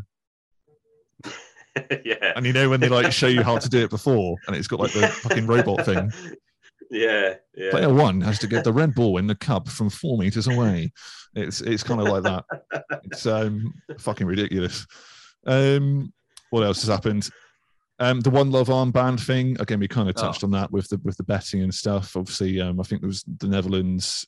yeah. 2.05 2.33
And 2.35 2.45
you 2.45 2.53
know 2.53 2.69
when 2.69 2.79
they 2.79 2.89
like 2.89 3.11
show 3.11 3.27
you 3.27 3.41
how 3.41 3.57
to 3.57 3.69
do 3.69 3.83
it 3.83 3.89
before, 3.89 4.37
and 4.47 4.55
it's 4.55 4.67
got 4.67 4.79
like 4.79 4.93
the 4.93 5.07
fucking 5.07 5.47
robot 5.47 5.85
thing. 5.85 6.11
Yeah, 6.91 7.33
yeah. 7.55 7.71
Player 7.71 7.91
one 7.91 8.21
has 8.21 8.37
to 8.39 8.47
get 8.47 8.63
the 8.63 8.71
red 8.71 8.93
ball 8.93 9.17
in 9.17 9.25
the 9.25 9.33
cup 9.33 9.67
from 9.67 9.89
four 9.89 10.19
meters 10.19 10.47
away. 10.47 10.91
It's 11.33 11.59
it's 11.61 11.81
kind 11.81 11.99
of 11.99 12.07
like 12.07 12.23
that. 12.23 12.45
It's 13.05 13.25
um 13.25 13.73
fucking 13.97 14.27
ridiculous. 14.27 14.85
Um, 15.47 16.13
what 16.51 16.63
else 16.63 16.81
has 16.81 16.89
happened? 16.89 17.27
Um, 17.99 18.19
the 18.19 18.29
one 18.29 18.51
love 18.51 18.67
armband 18.67 19.25
thing 19.25 19.55
again. 19.59 19.79
We 19.79 19.87
kind 19.87 20.09
of 20.09 20.15
touched 20.15 20.43
on 20.43 20.51
that 20.51 20.71
with 20.71 20.89
the 20.89 20.99
with 21.03 21.15
the 21.17 21.23
betting 21.23 21.61
and 21.61 21.73
stuff. 21.73 22.17
Obviously, 22.17 22.59
um, 22.59 22.79
I 22.79 22.83
think 22.83 23.01
there 23.01 23.07
was 23.07 23.23
the 23.39 23.47
Netherlands, 23.47 24.27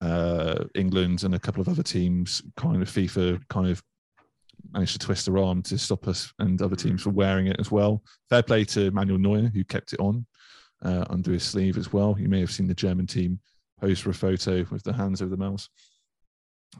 uh, 0.00 0.64
England, 0.74 1.22
and 1.22 1.34
a 1.34 1.38
couple 1.38 1.60
of 1.60 1.68
other 1.68 1.84
teams. 1.84 2.42
Kind 2.56 2.82
of 2.82 2.88
FIFA 2.88 3.40
kind 3.48 3.68
of 3.68 3.82
managed 4.72 4.92
to 4.92 5.06
twist 5.06 5.26
their 5.26 5.38
arm 5.38 5.62
to 5.62 5.78
stop 5.78 6.08
us 6.08 6.32
and 6.40 6.60
other 6.60 6.76
teams 6.76 7.02
from 7.02 7.14
wearing 7.14 7.46
it 7.46 7.60
as 7.60 7.70
well. 7.70 8.02
Fair 8.28 8.42
play 8.42 8.64
to 8.64 8.90
Manuel 8.90 9.18
Neuer 9.18 9.48
who 9.48 9.64
kept 9.64 9.92
it 9.92 10.00
on 10.00 10.26
uh, 10.84 11.04
under 11.10 11.32
his 11.32 11.42
sleeve 11.42 11.76
as 11.76 11.92
well. 11.92 12.16
You 12.18 12.28
may 12.28 12.40
have 12.40 12.50
seen 12.50 12.66
the 12.66 12.74
German 12.74 13.06
team 13.06 13.40
pose 13.80 14.00
for 14.00 14.10
a 14.10 14.14
photo 14.14 14.66
with 14.70 14.82
their 14.82 14.94
hands 14.94 15.22
over 15.22 15.30
the 15.30 15.36
mouse, 15.36 15.68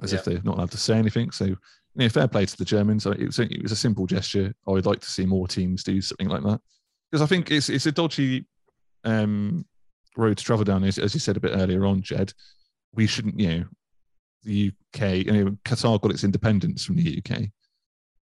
as 0.03 0.13
if 0.13 0.25
they're 0.25 0.43
not 0.43 0.57
allowed 0.57 0.71
to 0.73 0.79
say 0.79 0.97
anything. 0.97 1.31
So, 1.31 1.57
know, 2.05 2.09
fair 2.09 2.29
play 2.29 2.47
to 2.47 2.57
the 2.57 2.65
Germans. 2.65 3.07
It 3.07 3.19
was, 3.27 3.39
it 3.39 3.63
was 3.63 3.73
a 3.73 3.77
simple 3.77 4.07
gesture. 4.07 4.55
I 4.67 4.71
would 4.71 4.87
like 4.87 5.01
to 5.01 5.11
see 5.11 5.27
more 5.27 5.49
teams 5.49 5.83
do 5.83 6.01
something 6.01 6.29
like 6.29 6.43
that 6.45 6.61
because 7.11 7.23
I 7.23 7.27
think 7.27 7.51
it's 7.51 7.69
it's 7.69 7.87
a 7.87 7.93
dodgy 7.93 8.47
um, 9.05 9.65
road 10.17 10.39
to 10.39 10.45
travel 10.45 10.65
down. 10.65 10.85
As, 10.85 10.99
as 10.99 11.15
you 11.15 11.21
said 11.21 11.37
a 11.37 11.41
bit 11.41 11.53
earlier 11.55 11.85
on, 11.87 12.03
Jed, 12.03 12.33
we 12.95 13.07
shouldn't. 13.07 13.39
You 13.39 13.49
know, 13.49 13.65
the 14.45 14.73
UK. 14.95 15.03
You 15.27 15.33
know, 15.33 15.51
Qatar 15.65 16.01
got 16.01 16.11
its 16.13 16.25
independence 16.25 16.85
from 16.85 16.97
the 16.97 17.19
UK, 17.25 17.43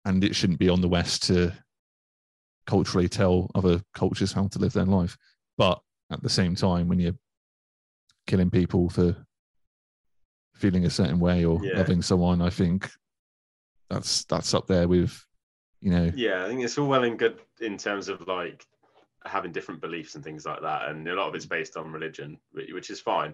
and 0.05 0.23
it 0.23 0.35
shouldn't 0.35 0.59
be 0.59 0.69
on 0.69 0.81
the 0.81 0.87
West 0.89 1.23
to 1.23 1.51
culturally 2.67 3.07
tell 3.07 3.49
other 3.55 3.81
cultures 3.93 4.31
how 4.31 4.47
to 4.47 4.59
live 4.59 4.73
their 4.73 4.85
life. 4.85 5.17
But 5.57 5.79
at 6.11 6.21
the 6.23 6.29
same 6.29 6.55
time, 6.55 6.87
when 6.87 6.99
you're 6.99 7.15
killing 8.27 8.49
people 8.49 8.89
for 8.89 9.15
feeling 10.55 10.85
a 10.85 10.89
certain 10.89 11.19
way 11.19 11.43
or 11.45 11.59
Yeah. 11.63 11.77
loving 11.77 12.01
someone. 12.01 12.41
I 12.41 12.49
think 12.49 12.89
that's 13.89 14.25
that's 14.25 14.53
up 14.53 14.67
there 14.67 14.87
with, 14.87 15.23
you 15.81 15.91
know, 15.91 16.11
Yeah, 16.15 16.45
I 16.45 16.47
think 16.47 16.63
it's 16.63 16.77
all 16.77 16.87
well 16.87 17.03
and 17.03 17.19
good 17.19 17.39
in 17.61 17.77
terms 17.77 18.07
of 18.09 18.27
like 18.27 18.65
having 19.25 19.51
different 19.51 19.81
beliefs 19.81 20.15
and 20.15 20.23
things 20.23 20.45
like 20.45 20.61
that, 20.61 20.89
and 20.89 21.07
a 21.07 21.13
lot 21.13 21.27
of 21.27 21.35
it's 21.35 21.45
based 21.45 21.77
on 21.77 21.91
religion, 21.91 22.39
which 22.51 22.89
is 22.89 22.99
fine, 22.99 23.33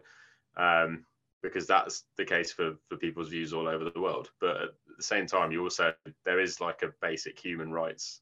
um, 0.57 1.05
because 1.43 1.67
that's 1.67 2.03
the 2.17 2.25
case 2.25 2.51
for 2.51 2.75
for 2.89 2.97
people's 2.97 3.29
views 3.29 3.53
all 3.53 3.67
over 3.67 3.89
the 3.89 4.01
world. 4.01 4.29
But 4.39 4.61
at 4.61 4.69
the 4.97 5.03
same 5.03 5.25
time, 5.25 5.51
you 5.51 5.63
also 5.63 5.93
there 6.25 6.39
is 6.39 6.61
like 6.61 6.83
a 6.83 6.93
basic 7.01 7.39
human 7.39 7.71
rights, 7.71 8.21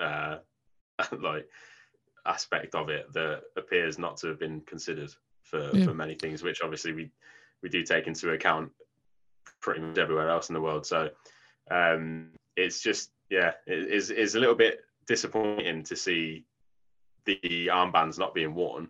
uh, 0.00 0.38
like 1.18 1.48
aspect 2.24 2.74
of 2.76 2.88
it 2.88 3.12
that 3.12 3.42
appears 3.56 3.98
not 3.98 4.16
to 4.16 4.28
have 4.28 4.38
been 4.38 4.60
considered 4.60 5.12
for 5.42 5.70
Yeah. 5.74 5.84
for 5.84 5.94
many 5.94 6.14
things, 6.14 6.42
which 6.42 6.62
obviously 6.62 6.92
we 6.92 7.10
we 7.62 7.68
do 7.68 7.82
take 7.82 8.06
into 8.06 8.32
account 8.32 8.70
pretty 9.60 9.80
much 9.80 9.98
everywhere 9.98 10.28
else 10.28 10.48
in 10.48 10.54
the 10.54 10.60
world. 10.60 10.84
So 10.86 11.10
um, 11.70 12.30
it's 12.56 12.82
just 12.82 13.10
yeah, 13.30 13.52
it 13.66 13.90
is 13.90 14.10
is 14.10 14.34
a 14.34 14.40
little 14.40 14.54
bit 14.54 14.80
disappointing 15.06 15.82
to 15.84 15.96
see 15.96 16.44
the 17.24 17.70
armbands 17.72 18.18
not 18.18 18.34
being 18.34 18.54
worn, 18.54 18.88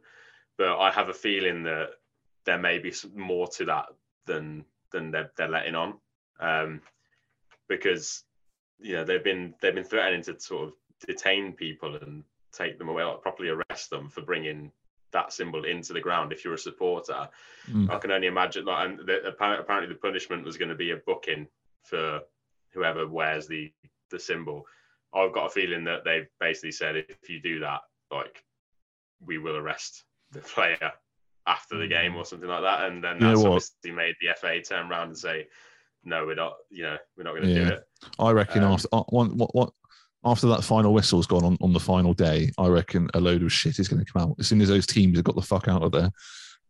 but 0.59 0.79
I 0.79 0.91
have 0.91 1.09
a 1.09 1.15
feeling 1.15 1.63
that 1.65 1.91
there 2.45 2.59
may 2.59 2.79
be 2.79 2.93
more 3.15 3.47
to 3.49 3.65
that 3.67 3.87
than 4.27 4.65
than 4.91 5.11
they're, 5.11 5.31
they're 5.37 5.49
letting 5.49 5.75
on, 5.75 5.95
um, 6.41 6.81
because 7.69 8.25
you 8.79 8.95
know 8.95 9.05
they've 9.05 9.25
been 9.25 9.55
they've 9.61 9.75
been 9.75 9.85
threatening 9.85 10.23
to 10.23 10.39
sort 10.41 10.69
of 10.69 10.75
detain 11.07 11.53
people 11.53 11.97
and 11.97 12.25
take 12.53 12.79
them 12.79 12.89
away, 12.89 13.05
like 13.05 13.23
properly 13.23 13.49
arrest 13.49 13.91
them 13.91 14.09
for 14.09 14.23
bringing 14.23 14.71
that 15.13 15.33
symbol 15.33 15.65
into 15.65 15.93
the 15.93 16.01
ground 16.01 16.33
if 16.33 16.45
you're 16.45 16.55
a 16.55 16.59
supporter. 16.59 17.29
Mm. 17.71 17.91
I 17.91 17.99
can 17.99 18.11
only 18.11 18.27
imagine 18.27 18.65
like 18.65 18.89
and 18.89 18.99
the, 19.01 19.27
apparently 19.27 19.89
the 19.89 20.01
punishment 20.01 20.45
was 20.45 20.57
going 20.57 20.71
to 20.71 20.75
be 20.75 20.91
a 20.91 20.97
booking 20.97 21.47
for 21.85 22.21
whoever 22.75 23.07
wears 23.07 23.47
the 23.47 23.73
the 24.11 24.19
symbol. 24.19 24.65
I've 25.15 25.33
got 25.33 25.47
a 25.47 25.51
feeling 25.51 25.85
that 25.85 26.05
they've 26.05 26.29
basically 26.41 26.73
said 26.73 26.97
if 26.97 27.29
you 27.29 27.41
do 27.41 27.61
that, 27.61 27.81
like 28.11 28.43
we 29.25 29.39
will 29.39 29.57
arrest 29.57 30.05
the 30.33 30.41
player 30.41 30.93
after 31.47 31.77
the 31.79 31.87
game 31.87 32.17
or 32.17 32.25
something 32.25 32.49
like 32.49 32.63
that. 32.63 32.91
And 32.91 33.03
then 33.03 33.17
You 33.17 33.21
know 33.21 33.29
that's 33.29 33.45
obviously 33.45 33.91
made 33.91 34.15
the 34.21 34.35
FA 34.41 34.61
turn 34.63 34.91
around 34.91 35.09
and 35.09 35.19
say, 35.19 35.47
no, 36.05 36.27
we're 36.27 36.35
not, 36.35 36.55
you 36.71 36.83
know, 36.83 36.97
we're 37.17 37.25
not 37.25 37.35
going 37.35 37.49
to 37.49 37.55
do 37.55 37.73
it. 37.75 37.85
I 38.19 38.31
reckon 38.31 38.65
Um, 38.65 38.73
after 38.73 38.89
uh, 38.93 39.03
one 39.09 39.37
what 39.37 39.55
what 39.55 39.73
after 40.25 40.47
that 40.49 40.65
final 40.65 40.95
whistle's 40.95 41.27
gone 41.27 41.45
on, 41.45 41.59
on 41.61 41.73
the 41.73 41.81
final 41.81 42.15
day, 42.15 42.51
I 42.59 42.69
reckon 42.69 43.11
a 43.15 43.21
load 43.21 43.43
of 43.43 43.53
shit 43.53 43.79
is 43.79 43.89
going 43.89 44.05
to 44.05 44.13
come 44.13 44.23
out. 44.23 44.37
As 44.39 44.47
soon 44.47 44.61
as 44.61 44.69
those 44.69 44.87
teams 44.87 45.19
have 45.19 45.25
got 45.25 45.35
the 45.35 45.43
fuck 45.43 45.67
out 45.69 45.83
of 45.83 45.91
there, 45.93 46.11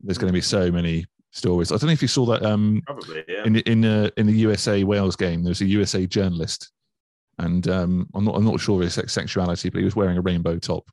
there's 0.01 0.19
going 0.19 0.33
to 0.33 0.37
be 0.37 0.41
so 0.41 0.71
many 0.71 1.05
stories. 1.33 1.73
I 1.73 1.77
don't 1.77 1.87
know 1.89 1.93
if 1.93 2.03
you 2.03 2.09
saw 2.09 2.25
that 2.27 2.45
um, 2.45 2.83
Probably, 2.87 3.25
yeah. 3.29 3.45
in 3.45 3.53
the- 3.55 3.71
in 3.71 3.85
uh, 3.85 4.11
in 4.17 4.27
the 4.27 4.33
USA 4.35 4.85
Wales 4.85 5.17
game. 5.17 5.43
There 5.43 5.51
was 5.51 5.61
a 5.61 5.67
USA 5.67 6.07
journalist, 6.07 6.71
and 7.39 7.67
um, 7.69 8.09
I'm 8.15 8.25
not 8.25 8.37
I'm 8.37 8.45
not 8.45 8.61
sure 8.61 8.77
of 8.83 8.91
his 8.93 9.13
sexuality, 9.13 9.69
but 9.71 9.79
he 9.79 9.85
was 9.85 9.97
wearing 9.97 10.17
a 10.19 10.23
rainbow 10.23 10.59
top. 10.59 10.89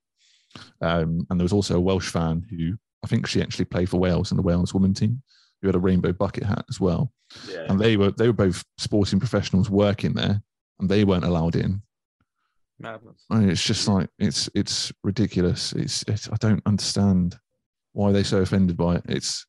Um, 0.81 1.27
and 1.29 1.39
there 1.39 1.43
was 1.45 1.53
also 1.53 1.75
a 1.77 1.81
Welsh 1.81 2.09
fan 2.09 2.43
who 2.49 2.73
I 3.03 3.07
think 3.07 3.27
she 3.27 3.41
actually 3.41 3.65
played 3.65 3.89
for 3.89 3.97
Wales 3.99 4.31
in 4.31 4.37
the 4.37 4.43
Wales 4.43 4.73
women 4.73 4.93
team, 4.93 5.21
who 5.61 5.67
had 5.67 5.75
a 5.75 5.79
rainbow 5.79 6.11
bucket 6.11 6.43
hat 6.43 6.65
as 6.69 6.79
well. 6.79 7.11
Yeah. 7.47 7.65
And 7.69 7.79
they 7.79 7.97
were 7.97 8.11
they 8.11 8.27
were 8.27 8.33
both 8.33 8.63
sporting 8.77 9.19
professionals 9.19 9.69
working 9.69 10.13
there, 10.13 10.41
and 10.79 10.89
they 10.89 11.03
weren't 11.03 11.25
allowed 11.25 11.55
in. 11.55 11.81
Madness. 12.79 13.25
I 13.29 13.39
mean, 13.39 13.49
it's 13.49 13.63
just 13.63 13.87
like 13.87 14.09
it's 14.19 14.49
it's 14.55 14.91
ridiculous. 15.03 15.73
It's, 15.73 16.03
it's 16.07 16.29
I 16.29 16.35
don't 16.39 16.63
understand 16.65 17.37
why 17.91 18.11
they're 18.13 18.23
so 18.23 18.37
offended 18.39 18.77
by 18.77 18.95
it. 18.95 19.03
It's 19.09 19.45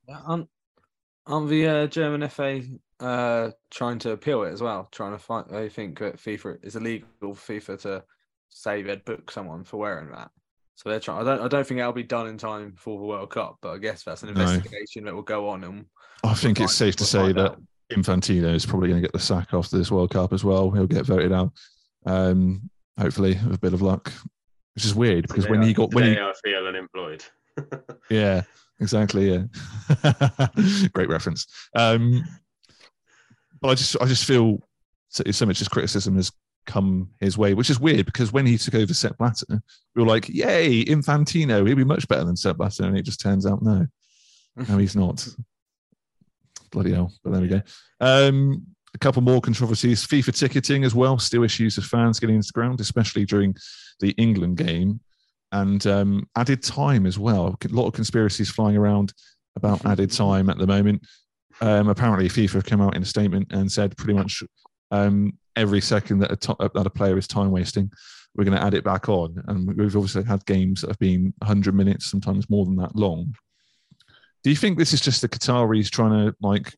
Aren't, 1.30 1.32
aren't 1.32 1.48
the 1.48 1.66
uh, 1.66 1.86
German 1.86 2.28
FA 2.28 2.62
uh, 3.00 3.50
trying 3.70 3.98
to 4.00 4.10
appeal 4.12 4.42
it 4.42 4.52
as 4.52 4.60
well? 4.62 4.88
Trying 4.92 5.12
to 5.12 5.18
find, 5.18 5.46
they 5.50 5.68
think 5.68 5.98
that 6.00 6.16
FIFA 6.16 6.64
is 6.64 6.76
illegal 6.76 7.34
for 7.34 7.52
FIFA 7.54 7.80
to 7.82 8.04
say 8.48 8.82
they'd 8.82 9.04
book 9.04 9.30
someone 9.30 9.64
for 9.64 9.76
wearing 9.78 10.10
that. 10.12 10.30
So 10.76 10.88
they're 10.88 11.00
trying. 11.00 11.20
I 11.20 11.24
don't. 11.24 11.44
I 11.44 11.48
don't 11.48 11.66
think 11.66 11.78
that'll 11.78 11.92
be 11.92 12.02
done 12.02 12.26
in 12.26 12.38
time 12.38 12.74
for 12.76 12.98
the 12.98 13.04
World 13.04 13.30
Cup. 13.30 13.58
But 13.60 13.72
I 13.72 13.78
guess 13.78 14.02
that's 14.02 14.22
an 14.22 14.32
No. 14.32 14.40
investigation 14.40 15.04
that 15.04 15.14
will 15.14 15.22
go 15.22 15.48
on. 15.48 15.62
And 15.64 15.84
I 16.24 16.32
think 16.34 16.58
we'll 16.58 16.64
it's 16.64 16.78
find- 16.78 16.94
safe 16.94 16.96
to 16.96 17.18
we'll 17.18 17.26
say 17.28 17.32
that 17.34 17.50
out. 17.52 17.62
Infantino 17.92 18.54
is 18.54 18.64
probably 18.64 18.88
going 18.88 19.02
to 19.02 19.06
get 19.06 19.12
the 19.12 19.18
sack 19.18 19.52
after 19.52 19.76
this 19.76 19.90
World 19.90 20.10
Cup 20.10 20.32
as 20.32 20.42
well. 20.44 20.70
He'll 20.70 20.86
get 20.86 21.04
voted 21.04 21.32
out. 21.32 21.52
Um, 22.06 22.70
hopefully, 22.98 23.38
with 23.46 23.56
a 23.56 23.60
bit 23.60 23.74
of 23.74 23.82
luck. 23.82 24.10
Which 24.74 24.84
is 24.86 24.94
weird 24.94 25.26
because 25.28 25.48
when 25.48 25.60
Today 25.60 25.68
he 25.68 25.74
got 25.74 25.92
when 25.92 26.04
today 26.04 26.20
he 26.20 26.26
I 26.26 26.32
feel 26.42 26.66
unemployed. 26.66 27.24
yeah 28.10 28.42
exactly 28.80 29.32
yeah. 29.32 30.46
Great 30.92 31.08
reference. 31.08 31.46
Um 31.74 32.24
but 33.60 33.68
i 33.68 33.74
just 33.74 33.96
i 34.00 34.06
just 34.06 34.24
feel 34.24 34.58
so, 35.08 35.22
so 35.30 35.46
much 35.46 35.60
as 35.60 35.68
criticism 35.68 36.16
has 36.16 36.32
come 36.66 37.08
his 37.20 37.38
way 37.38 37.54
which 37.54 37.70
is 37.70 37.80
weird 37.80 38.06
because 38.06 38.32
when 38.32 38.46
he 38.46 38.56
took 38.58 38.74
over 38.74 38.94
Sepp 38.94 39.16
Blatter 39.18 39.62
we 39.94 40.02
were 40.02 40.08
like 40.08 40.28
yay 40.28 40.84
Infantino 40.84 41.66
he'd 41.66 41.74
be 41.74 41.84
much 41.84 42.06
better 42.08 42.24
than 42.24 42.36
Sepp 42.36 42.56
Blatter. 42.56 42.84
And 42.84 42.96
it 42.96 43.02
just 43.02 43.20
turns 43.20 43.46
out 43.46 43.62
no 43.62 43.86
no 44.56 44.78
he's 44.78 44.96
not. 44.96 45.26
Bloody 46.70 46.92
hell 46.92 47.12
but 47.24 47.32
there 47.32 47.42
we 47.42 47.48
go. 47.48 47.62
Um 48.00 48.66
a 48.92 48.98
couple 48.98 49.22
more 49.22 49.40
controversies. 49.40 50.04
FIFA 50.04 50.36
ticketing 50.36 50.84
as 50.84 50.94
well 50.94 51.18
still 51.18 51.44
issues 51.44 51.78
of 51.78 51.84
fans 51.84 52.20
getting 52.20 52.36
into 52.36 52.48
the 52.48 52.58
ground 52.58 52.80
especially 52.80 53.24
during 53.24 53.54
the 54.00 54.10
England 54.12 54.56
game 54.56 55.00
and 55.52 55.86
um, 55.86 56.28
added 56.36 56.62
time 56.62 57.06
as 57.06 57.18
well. 57.18 57.56
A 57.64 57.68
lot 57.68 57.86
of 57.86 57.92
conspiracies 57.92 58.50
flying 58.50 58.76
around 58.76 59.12
about 59.56 59.84
added 59.84 60.10
time 60.10 60.48
at 60.48 60.58
the 60.58 60.66
moment. 60.66 61.06
Um, 61.60 61.88
apparently, 61.88 62.28
FIFA 62.28 62.52
have 62.54 62.64
come 62.64 62.80
out 62.80 62.96
in 62.96 63.02
a 63.02 63.06
statement 63.06 63.48
and 63.50 63.70
said 63.70 63.96
pretty 63.96 64.14
much 64.14 64.42
um, 64.90 65.38
every 65.56 65.80
second 65.80 66.20
that 66.20 66.32
a, 66.32 66.36
to- 66.36 66.70
that 66.74 66.86
a 66.86 66.90
player 66.90 67.18
is 67.18 67.26
time 67.26 67.50
wasting, 67.50 67.90
we're 68.34 68.44
going 68.44 68.56
to 68.56 68.64
add 68.64 68.74
it 68.74 68.84
back 68.84 69.08
on. 69.08 69.42
And 69.48 69.76
we've 69.76 69.96
obviously 69.96 70.24
had 70.24 70.44
games 70.46 70.80
that 70.80 70.88
have 70.88 70.98
been 70.98 71.34
100 71.38 71.74
minutes, 71.74 72.06
sometimes 72.06 72.48
more 72.48 72.64
than 72.64 72.76
that 72.76 72.96
long. 72.96 73.34
Do 74.42 74.50
you 74.50 74.56
think 74.56 74.78
this 74.78 74.92
is 74.92 75.00
just 75.00 75.20
the 75.20 75.28
Qataris 75.28 75.90
trying 75.90 76.26
to 76.26 76.34
like 76.40 76.74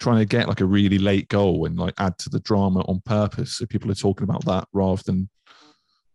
trying 0.00 0.18
to 0.18 0.24
get 0.24 0.48
like 0.48 0.60
a 0.60 0.64
really 0.64 0.98
late 0.98 1.28
goal 1.28 1.66
and 1.66 1.76
like 1.76 1.94
add 1.98 2.16
to 2.18 2.30
the 2.30 2.40
drama 2.40 2.80
on 2.88 3.00
purpose? 3.04 3.56
So 3.56 3.66
people 3.66 3.90
are 3.90 3.94
talking 3.94 4.24
about 4.24 4.44
that 4.46 4.66
rather 4.72 5.02
than 5.04 5.28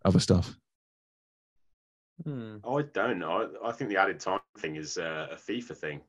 other 0.04 0.20
stuff. 0.20 0.58
Hmm. 2.24 2.58
I 2.68 2.84
don't 2.94 3.20
know. 3.20 3.50
I, 3.64 3.70
I 3.70 3.72
think 3.72 3.90
the 3.90 3.98
added 3.98 4.20
time 4.20 4.40
thing 4.58 4.76
is 4.76 4.98
uh, 4.98 5.28
a 5.32 5.36
FIFA 5.36 5.78
thing. 5.78 6.02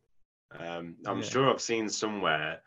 Um, 0.58 0.96
I'm 1.06 1.22
Yeah. 1.22 1.28
sure 1.28 1.50
I've 1.50 1.60
seen 1.60 1.88
somewhere 1.88 2.60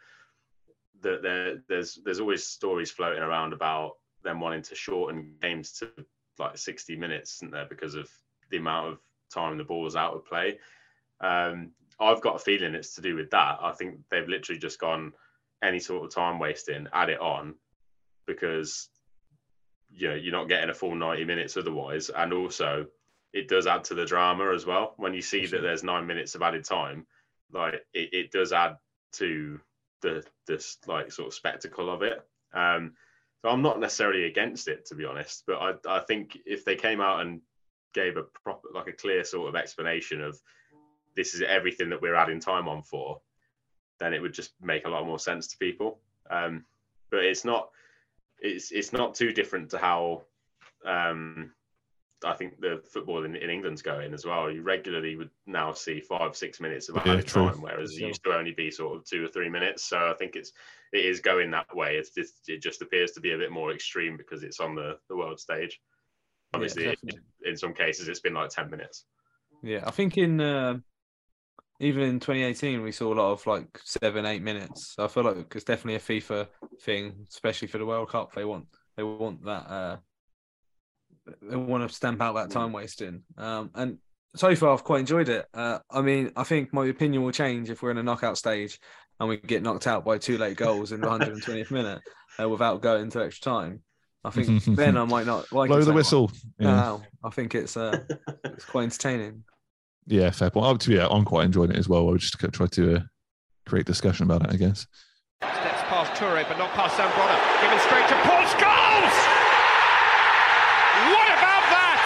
that 1.02 1.22
there, 1.22 1.64
there's 1.70 2.00
there's 2.04 2.20
always 2.20 2.46
stories 2.46 2.92
floating 2.92 3.24
around 3.24 3.54
about 3.54 3.94
them 4.24 4.40
wanting 4.40 4.64
to 4.64 4.76
shorten 4.76 5.36
games 5.42 5.72
to 5.74 5.92
like 6.40 6.58
60 6.58 6.96
minutes, 6.98 7.36
isn't 7.36 7.52
there, 7.52 7.68
because 7.70 7.96
of 7.96 8.10
the 8.50 8.58
amount 8.58 8.94
of 8.94 9.00
time 9.34 9.58
the 9.58 9.64
ball's 9.64 9.96
out 9.96 10.16
of 10.16 10.26
play. 10.26 10.60
Um, 11.22 11.72
I've 12.00 12.22
got 12.22 12.36
a 12.36 12.40
feeling 12.40 12.76
it's 12.76 12.96
to 12.96 13.02
do 13.02 13.16
with 13.16 13.30
that. 13.32 13.58
I 13.62 13.72
think 13.72 14.00
they've 14.10 14.28
literally 14.28 14.60
just 14.60 14.80
gone 14.80 15.14
any 15.64 15.80
sort 15.80 16.04
of 16.06 16.14
time 16.14 16.40
wasting, 16.40 16.88
add 16.94 17.10
it 17.10 17.20
on, 17.20 17.56
because 18.26 18.90
you 19.90 20.10
know 20.10 20.16
you're 20.16 20.34
not 20.34 20.50
getting 20.50 20.70
a 20.70 20.74
full 20.74 20.96
90 20.96 21.26
minutes 21.26 21.58
otherwise, 21.58 22.10
and 22.10 22.34
also 22.34 22.86
it 23.34 23.48
does 23.48 23.68
add 23.68 23.84
to 23.86 23.94
the 23.94 24.06
drama 24.06 24.54
as 24.54 24.66
well. 24.66 24.94
When 24.98 25.14
you 25.14 25.22
see 25.22 25.46
that 25.46 25.62
there's 25.62 25.84
nine 25.84 26.08
minutes 26.08 26.36
of 26.36 26.42
added 26.42 26.66
time, 26.66 27.06
like 27.52 27.76
it, 27.94 28.10
it 28.14 28.32
does 28.32 28.54
add 28.54 28.78
to 29.14 29.60
the 30.02 30.24
this 30.46 30.78
like 30.88 31.12
sort 31.12 31.28
of 31.28 31.34
spectacle 31.34 31.90
of 31.90 32.02
it. 32.02 32.26
Um, 32.54 32.94
so 33.42 33.50
I'm 33.50 33.62
not 33.62 33.80
necessarily 33.80 34.26
against 34.26 34.68
it 34.68 34.86
to 34.88 34.96
be 34.96 35.06
honest, 35.06 35.44
but 35.46 35.58
I 35.58 35.98
I 35.98 36.00
think 36.00 36.38
if 36.46 36.66
they 36.66 36.76
came 36.76 37.02
out 37.02 37.22
and 37.22 37.42
gave 37.94 38.18
a 38.18 38.24
proper 38.44 38.68
like 38.74 38.88
a 38.88 38.94
clear 38.94 39.24
sort 39.24 39.50
of 39.50 39.56
explanation 39.56 40.22
of 40.22 40.40
this 41.16 41.34
is 41.34 41.42
everything 41.42 41.90
that 41.90 42.02
we're 42.02 42.16
adding 42.16 42.40
time 42.40 42.68
on 42.68 42.84
for, 42.84 43.22
then 44.00 44.14
it 44.14 44.22
would 44.22 44.34
just 44.34 44.52
make 44.62 44.86
a 44.86 44.90
lot 44.90 45.06
more 45.06 45.20
sense 45.20 45.48
to 45.48 45.58
people. 45.58 46.00
Um, 46.30 46.66
but 47.10 47.24
it's 47.24 47.46
not 47.46 47.70
it's 48.40 48.72
it's 48.72 48.94
not 48.94 49.16
too 49.16 49.32
different 49.32 49.72
to 49.72 49.78
how 49.78 50.24
um, 50.86 51.52
I 52.26 52.34
think 52.34 52.60
the 52.60 52.82
football 52.92 53.26
in, 53.26 53.36
in 53.36 53.50
England's 53.50 53.82
going 53.82 54.14
as 54.14 54.26
well. 54.26 54.50
You 54.52 54.64
regularly 54.64 55.16
would 55.16 55.30
now 55.46 55.74
see 55.74 56.00
five, 56.02 56.36
six 56.36 56.60
minutes 56.60 56.90
of 56.90 56.98
Yeah, 57.06 57.14
added 57.14 57.28
true. 57.28 57.52
time, 57.52 57.62
whereas 57.62 57.94
it 57.94 58.02
used 58.02 58.24
to 58.24 58.34
only 58.34 58.54
be 58.54 58.72
sort 58.72 58.98
of 58.98 59.06
two 59.06 59.26
or 59.26 59.28
three 59.28 59.50
minutes. 59.50 59.84
So 59.84 59.98
I 59.98 60.14
think 60.18 60.36
it's 60.36 60.52
it 60.94 61.06
is 61.06 61.20
going 61.20 61.52
that 61.52 61.76
way. 61.76 61.98
It's 61.98 62.12
just, 62.12 62.50
it 62.50 62.62
just 62.62 62.82
appears 62.82 63.12
to 63.12 63.22
be 63.22 63.32
a 63.34 63.38
bit 63.38 63.52
more 63.52 63.72
extreme 63.74 64.18
because 64.18 64.44
it's 64.44 64.60
on 64.60 64.74
the, 64.76 64.98
the 65.10 65.18
world 65.18 65.40
stage. 65.40 65.80
Obviously, 66.54 66.90
it- 66.92 67.00
in 67.46 67.58
some 67.58 67.74
cases, 67.74 68.08
it's 68.10 68.22
been 68.22 68.34
like 68.36 68.50
ten 68.50 68.70
minutes. 68.70 69.06
Yeah, 69.62 69.84
I 69.86 69.92
think 69.92 70.18
in 70.18 70.40
uh, 70.40 70.80
even 71.80 72.04
in 72.04 72.20
2018 72.20 72.82
we 72.82 72.92
saw 72.92 73.14
a 73.14 73.16
lot 73.16 73.32
of 73.32 73.46
like 73.48 73.80
seven, 73.84 74.26
eight 74.26 74.42
minutes. 74.42 74.94
So 74.96 75.06
I 75.06 75.08
feel 75.08 75.24
like 75.24 75.54
it's 75.56 75.66
definitely 75.66 75.96
a 75.96 76.00
FIFA 76.22 76.48
thing, 76.82 77.28
especially 77.32 77.68
for 77.68 77.78
the 77.78 77.86
World 77.86 78.10
Cup. 78.10 78.34
They 78.34 78.46
want 78.46 78.68
they 78.96 79.04
want 79.04 79.44
that 79.46 79.68
uh, 79.70 79.98
they 81.42 81.56
want 81.56 81.88
to 81.88 81.94
stamp 81.94 82.22
out 82.22 82.36
that 82.36 82.50
time 82.52 82.72
wasting. 82.74 83.24
Um, 83.38 83.72
and 83.76 83.98
so 84.36 84.56
far 84.56 84.74
I've 84.74 84.84
quite 84.84 85.00
enjoyed 85.02 85.30
it. 85.30 85.46
Uh, 85.54 85.80
I 85.90 86.02
mean, 86.02 86.32
I 86.36 86.44
think 86.44 86.74
my 86.74 86.86
opinion 86.88 87.24
will 87.24 87.32
change 87.32 87.70
if 87.70 87.82
we're 87.82 87.92
in 87.92 87.98
a 87.98 88.04
knockout 88.04 88.38
stage 88.38 88.80
and 89.20 89.28
we 89.30 89.38
get 89.38 89.64
knocked 89.64 89.88
out 89.88 90.06
by 90.06 90.18
two 90.18 90.38
late 90.38 90.58
goals 90.58 90.92
in 90.92 91.02
the 91.02 91.08
120th 91.08 91.72
minute 91.72 92.02
uh, 92.40 92.48
without 92.48 92.82
going 92.82 93.10
to 93.12 93.24
extra 93.24 93.52
time. 93.52 93.82
I 94.24 94.30
think 94.30 94.64
then 94.66 94.98
I 94.98 95.06
might 95.06 95.26
not 95.26 95.52
like 95.54 95.70
Blow 95.70 95.80
it 95.80 95.86
the 95.86 95.94
whistle. 95.94 96.32
No, 96.60 96.70
Yeah. 96.70 96.76
no, 96.76 97.02
I 97.24 97.30
think 97.30 97.56
it's 97.56 97.78
uh, 97.78 98.00
it's 98.44 98.66
quite 98.66 98.84
entertaining. 98.84 99.44
Yeah, 100.06 100.30
fair 100.32 100.50
point. 100.50 100.66
Oh, 100.66 100.76
to 100.78 100.90
be- 100.90 100.96
yeah, 100.96 101.08
I'm 101.10 101.26
quite 101.26 101.46
enjoying 101.46 101.72
it 101.72 101.78
as 101.78 101.90
well. 101.90 102.08
I 102.08 102.12
would 102.12 102.20
just 102.22 102.38
try 102.54 102.68
to 102.68 102.96
uh, 102.96 103.00
create 103.66 103.86
discussion 103.86 104.24
about 104.26 104.44
it, 104.46 104.54
I 104.54 104.58
guess. 104.58 104.86
Steps 105.44 105.82
past 105.90 106.14
Toure, 106.20 106.48
but 106.48 106.58
not 106.58 106.72
past 106.72 106.96
Zambrana. 106.98 107.62
Given 107.62 107.80
straight 107.80 108.08
to 108.10 108.16
Paul 108.28 108.44
Scholes! 108.48 109.18
What 111.14 111.28
about 111.28 111.64
that? 111.72 112.02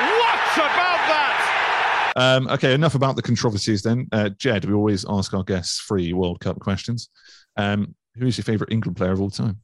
What 0.00 0.56
about 0.56 1.00
that? 1.08 2.12
Um, 2.16 2.48
okay, 2.48 2.74
enough 2.74 2.94
about 2.94 3.16
the 3.16 3.22
controversies 3.22 3.82
then. 3.82 4.08
Uh, 4.12 4.28
Jed, 4.30 4.64
we 4.64 4.72
always 4.72 5.04
ask 5.08 5.34
our 5.34 5.42
guests 5.42 5.80
three 5.80 6.12
World 6.12 6.40
Cup 6.40 6.58
questions. 6.60 7.10
Um, 7.56 7.94
who 8.16 8.26
is 8.26 8.36
your 8.36 8.44
favourite 8.44 8.72
England 8.72 8.96
player 8.96 9.12
of 9.12 9.20
all 9.20 9.30
time? 9.30 9.60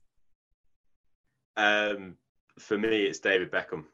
Um, 1.57 2.17
for 2.59 2.79
me, 2.79 3.05
it's 3.05 3.19
David 3.19 3.51
Beckham. 3.51 3.85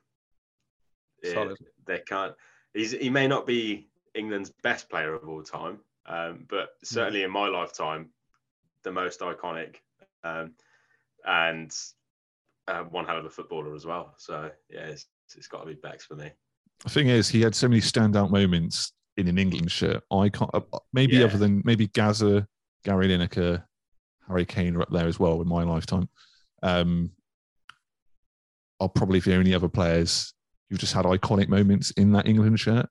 Yeah, 1.23 1.35
Solid. 1.35 1.59
they 1.87 1.99
can't. 2.01 2.35
He's 2.75 2.93
he 2.93 3.11
may 3.11 3.27
not 3.27 3.47
be 3.47 3.89
England's 4.15 4.53
best 4.63 4.89
player 4.89 5.15
of 5.15 5.29
all 5.29 5.43
time, 5.43 5.79
um, 6.07 6.45
but 6.49 6.71
certainly 6.83 7.23
in 7.23 7.31
my 7.31 7.49
lifetime, 7.49 8.11
the 8.83 8.93
most 8.93 9.21
iconic, 9.21 9.77
um, 10.25 10.53
and 11.25 11.75
uh, 12.69 12.83
one 12.83 13.07
hell 13.07 13.19
of 13.19 13.25
a 13.25 13.31
footballer 13.31 13.75
as 13.75 13.87
well. 13.87 14.15
So 14.19 14.51
yeah, 14.71 14.87
it's, 14.87 15.07
it's 15.35 15.49
got 15.49 15.61
to 15.61 15.67
be 15.67 15.75
Becks 15.75 16.05
for 16.05 16.15
me. 16.15 16.31
The 16.85 16.91
thing 16.91 17.09
is, 17.09 17.29
he 17.29 17.41
had 17.41 17.55
so 17.55 17.69
many 17.69 17.81
standout 17.81 18.31
moments 18.31 18.93
in 19.17 19.29
an 19.29 19.39
England 19.39 19.71
shirt. 19.73 20.03
I 20.13 20.29
can't, 20.29 20.51
uh, 20.55 20.61
maybe 20.93 21.17
Yeah. 21.17 21.25
other 21.25 21.39
than 21.39 21.63
maybe 21.65 21.87
Gazza, 21.89 22.47
Gary 22.85 23.09
Lineker, 23.09 23.65
Harry 24.29 24.45
Kane 24.45 24.77
are 24.77 24.83
up 24.83 24.91
there 24.91 25.07
as 25.07 25.19
well 25.19 25.41
in 25.41 25.49
my 25.49 25.63
lifetime. 25.63 26.09
Um, 26.63 27.13
are 28.81 28.89
probably 28.89 29.21
the 29.21 29.35
only 29.35 29.55
other 29.55 29.69
players 29.69 30.35
who've 30.69 30.79
just 30.79 30.93
had 30.93 31.05
iconic 31.07 31.49
moments 31.49 31.93
in 31.93 32.13
that 32.13 32.27
England 32.29 32.61
shirt. 32.61 32.87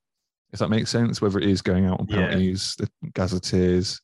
If 0.51 0.59
that 0.59 0.69
makes 0.69 0.89
sense, 0.89 1.21
whether 1.21 1.37
it 1.39 1.47
is 1.49 1.61
going 1.61 1.85
out 1.85 1.99
on 1.99 2.07
Yeah. 2.09 2.15
penalties, 2.27 2.75
the 2.77 2.89
Gazza 3.13 3.39
tears, 3.39 4.01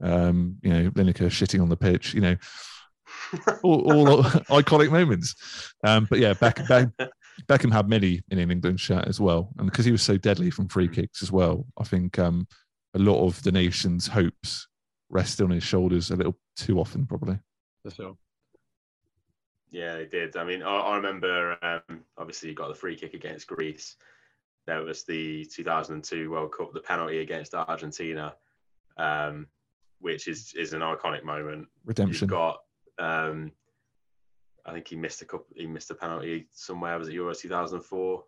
um, 0.00 0.58
you 0.62 0.70
know, 0.72 0.90
Lineker 0.92 1.26
shitting 1.26 1.60
on 1.60 1.68
the 1.68 1.76
pitch, 1.76 2.14
you 2.14 2.20
know, 2.20 2.36
all, 3.64 4.08
all 4.08 4.22
iconic 4.62 4.92
moments. 4.92 5.72
Um, 5.82 6.06
but 6.08 6.18
yeah, 6.20 6.34
Beck, 6.34 6.66
Beck, 6.68 6.88
Beckham 7.46 7.72
had 7.72 7.88
many 7.88 8.22
in 8.30 8.38
an 8.38 8.50
England 8.50 8.80
shirt 8.80 9.06
as 9.06 9.20
well, 9.20 9.50
and 9.58 9.70
because 9.70 9.84
he 9.84 9.92
was 9.92 10.02
so 10.02 10.16
deadly 10.16 10.50
from 10.50 10.68
free 10.68 10.88
kicks 10.88 11.22
as 11.22 11.30
well, 11.30 11.66
I 11.78 11.84
think 11.84 12.18
um, 12.18 12.46
a 12.94 12.98
lot 12.98 13.24
of 13.24 13.42
the 13.42 13.52
nation's 13.52 14.06
hopes 14.06 14.66
rested 15.10 15.44
on 15.44 15.50
his 15.50 15.62
shoulders 15.62 16.10
a 16.10 16.16
little 16.16 16.36
too 16.56 16.80
often, 16.80 17.06
probably. 17.06 17.38
For 17.82 17.90
sure. 17.90 18.16
Yeah, 19.70 19.96
they 19.96 20.06
did. 20.06 20.36
I 20.36 20.44
mean, 20.44 20.62
I, 20.62 20.76
I 20.76 20.96
remember 20.96 21.56
um, 21.62 22.00
obviously 22.16 22.48
you 22.48 22.54
got 22.54 22.68
the 22.68 22.74
free 22.74 22.96
kick 22.96 23.14
against 23.14 23.46
Greece. 23.46 23.96
There 24.66 24.82
was 24.82 25.04
the 25.04 25.44
2002 25.46 26.30
World 26.30 26.52
Cup, 26.52 26.72
the 26.72 26.80
penalty 26.80 27.18
against 27.18 27.54
Argentina, 27.54 28.34
um, 28.96 29.46
which 30.00 30.28
is 30.28 30.54
is 30.54 30.72
an 30.72 30.80
iconic 30.80 31.24
moment. 31.24 31.68
Redemption. 31.84 32.28
You've 32.28 32.30
got, 32.30 32.60
um, 32.98 33.52
I 34.68 34.72
think 34.72 34.88
he 34.88 34.96
missed 34.96 35.22
a 35.22 35.24
couple. 35.24 35.46
He 35.56 35.66
missed 35.66 35.90
a 35.90 35.94
penalty 35.94 36.46
somewhere. 36.52 36.98
Was 36.98 37.08
it 37.08 37.14
Euro 37.14 37.32
2004? 37.34 38.24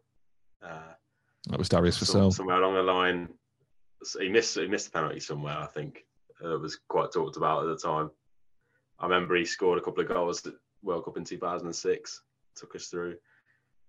Uh, 0.62 0.68
That 1.48 1.59
was 1.59 1.68
Darius 1.68 1.98
some- 1.98 2.20
Vassell. 2.22 2.33
somewhere 2.33 2.57
along 2.62 2.74
the 2.74 2.83
line. 2.83 3.29
So 4.03 4.20
he 4.20 4.29
missed 4.31 4.55
he 4.57 4.66
missed 4.66 4.88
a 4.88 4.90
penalty 4.90 5.20
somewhere. 5.20 5.59
I 5.59 5.66
think 5.66 6.07
uh, 6.42 6.55
it 6.55 6.61
was 6.61 6.79
quite 6.88 7.12
talked 7.12 7.37
about 7.37 7.64
at 7.64 7.68
the 7.68 7.76
time. 7.88 8.11
I 8.98 9.05
remember 9.05 9.37
he 9.37 9.44
scored 9.44 9.79
a 9.79 9.83
couple 9.83 10.03
of 10.03 10.09
goals 10.09 10.46
at 10.46 10.55
World 10.83 11.05
Cup 11.05 11.16
in 11.18 11.24
2006. 11.24 12.22
Took 12.57 12.74
us 12.74 12.87
through 12.87 13.16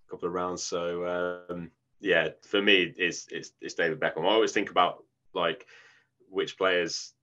a 0.08 0.10
couple 0.12 0.28
of 0.28 0.34
rounds. 0.34 0.64
So 0.64 1.46
um, 1.50 1.72
yeah, 2.02 2.30
for 2.42 2.62
me, 2.62 2.94
it's 2.98 3.28
it's 3.32 3.54
it's 3.62 3.76
David 3.76 4.00
Beckham. 4.02 4.26
I 4.26 4.34
always 4.34 4.52
think 4.52 4.70
about 4.70 5.04
like 5.34 5.66
which 6.30 6.58
players 6.58 7.14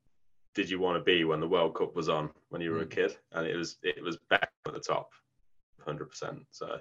did 0.59 0.69
you 0.69 0.81
want 0.81 0.99
to 0.99 1.05
be 1.05 1.23
when 1.23 1.39
the 1.39 1.47
World 1.47 1.77
Cup 1.77 1.95
was 1.95 2.09
on 2.09 2.31
when 2.49 2.61
you 2.61 2.73
were 2.73 2.81
a 2.81 2.83
hmm. 2.83 2.89
kid, 2.89 3.17
and 3.31 3.47
it 3.47 3.55
was 3.55 3.77
it 3.85 4.03
was 4.03 4.19
back 4.29 4.51
at 4.67 4.75
the 4.75 4.81
top, 4.81 5.09
hundred 5.87 6.11
percent. 6.11 6.41
So 6.51 6.81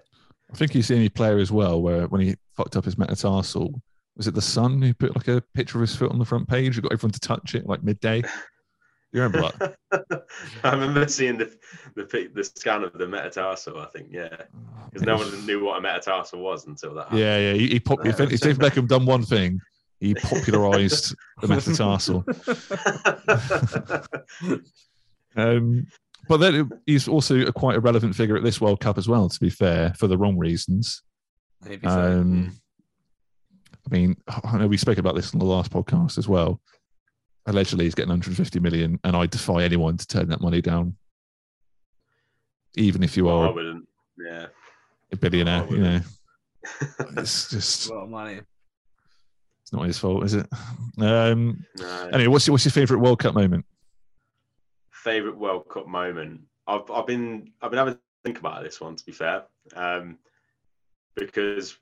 I 0.52 0.56
think 0.56 0.72
he's 0.72 0.88
the 0.88 0.96
only 0.96 1.10
player 1.10 1.38
as 1.38 1.52
well 1.52 1.80
where 1.80 2.08
when 2.08 2.22
he 2.22 2.36
fucked 2.56 2.76
up 2.76 2.86
his 2.86 2.98
metatarsal, 2.98 3.80
was 4.16 4.26
it 4.26 4.34
the 4.34 4.42
Sun 4.42 4.82
who 4.82 4.96
put 4.96 5.16
like 5.16 5.28
a 5.28 5.44
picture 5.54 5.78
of 5.78 5.82
his 5.82 5.96
foot 5.96 6.12
on 6.12 6.18
the 6.18 6.26
front 6.26 6.48
page? 6.48 6.74
Who 6.74 6.82
got 6.82 6.92
everyone 6.92 7.12
to 7.12 7.20
touch 7.20 7.54
it 7.54 7.68
like 7.68 7.84
midday? 7.84 8.24
You 9.14 9.22
remember 9.22 9.50
that? 9.90 10.24
I 10.66 10.74
remember 10.74 11.08
seeing 11.08 11.38
the 11.38 11.50
the 11.96 12.30
the 12.34 12.44
scan 12.44 12.84
of 12.84 12.92
the 12.92 13.08
metatarsal. 13.08 13.80
I 13.80 13.86
think 13.86 14.10
yeah, 14.12 14.28
oh, 14.34 14.90
because 14.92 15.06
no 15.06 15.16
one 15.16 15.46
knew 15.46 15.64
what 15.64 15.78
a 15.78 15.82
metatarsal 15.82 16.42
was 16.42 16.68
until 16.68 16.94
that. 16.96 17.04
happened. 17.04 17.20
Yeah, 17.22 17.38
yeah. 17.38 17.54
He, 17.54 17.68
he 17.70 17.80
pop- 17.80 18.00
if, 18.06 18.20
if 18.20 18.42
David 18.42 18.58
Beckham 18.58 18.86
done 18.86 19.06
one 19.06 19.24
thing, 19.24 19.62
he 20.00 20.14
popularised 20.16 21.16
the 21.42 21.48
metatarsal. 21.48 22.24
Um, 25.36 25.86
but 26.28 26.38
then 26.38 26.70
he's 26.88 27.08
also 27.08 27.40
a 27.42 27.54
quite 27.54 27.76
a 27.78 27.80
relevant 27.80 28.16
figure 28.16 28.36
at 28.36 28.44
this 28.44 28.60
World 28.60 28.80
Cup 28.80 28.98
as 28.98 29.08
well. 29.08 29.30
To 29.30 29.40
be 29.40 29.50
fair, 29.52 29.94
for 29.94 30.08
the 30.08 30.18
wrong 30.18 30.36
reasons. 30.38 31.04
Maybe 31.64 31.88
so. 31.88 32.00
Um, 32.20 32.60
I 33.86 33.96
mean, 33.96 34.18
I 34.28 34.58
know 34.58 34.68
we 34.68 34.78
spoke 34.78 34.98
about 34.98 35.16
this 35.16 35.34
on 35.34 35.40
the 35.40 35.46
last 35.46 35.72
podcast 35.72 36.18
as 36.18 36.28
well. 36.28 36.60
Allegedly, 37.46 37.86
he's 37.86 37.96
getting 37.96 38.10
150 38.10 38.60
million, 38.60 39.00
and 39.04 39.16
I 39.16 39.26
defy 39.28 39.64
anyone 39.64 39.96
to 39.98 40.08
turn 40.08 40.28
that 40.30 40.42
money 40.42 40.62
down, 40.62 40.98
even 42.76 43.04
if 43.04 43.16
you 43.16 43.26
Well, 43.26 43.44
I 43.44 43.46
are 43.48 43.54
wouldn't. 43.54 43.88
Yeah. 44.18 44.48
a 45.14 45.16
billionaire. 45.18 45.64
I 45.64 45.70
You 45.70 45.78
know, 45.78 46.00
it's 47.16 47.50
just 47.50 47.90
a 47.92 47.94
lot 47.94 48.04
of 48.04 48.10
money. 48.10 48.42
It's 49.68 49.74
not 49.74 49.86
his 49.86 50.00
fault, 50.00 50.24
is 50.24 50.34
it? 50.34 50.48
Um, 50.98 51.62
No. 51.78 52.10
anyway, 52.14 52.28
what's 52.28 52.48
your, 52.48 52.54
what's 52.54 52.64
your 52.64 52.72
favorite 52.72 53.00
World 53.00 53.20
Cup 53.20 53.36
moment? 53.36 53.66
favorite 54.92 55.38
World 55.38 55.68
Cup 55.70 55.88
moment. 55.88 56.40
I've 56.68 56.90
I've 56.90 57.06
been 57.06 57.52
I've 57.62 57.70
been 57.72 57.78
having 57.78 57.94
to 57.96 58.00
think 58.24 58.40
about 58.40 58.64
this 58.64 58.80
one 58.80 58.96
to 58.96 59.06
be 59.06 59.12
fair, 59.12 59.44
um, 59.76 60.18
because 61.16 61.78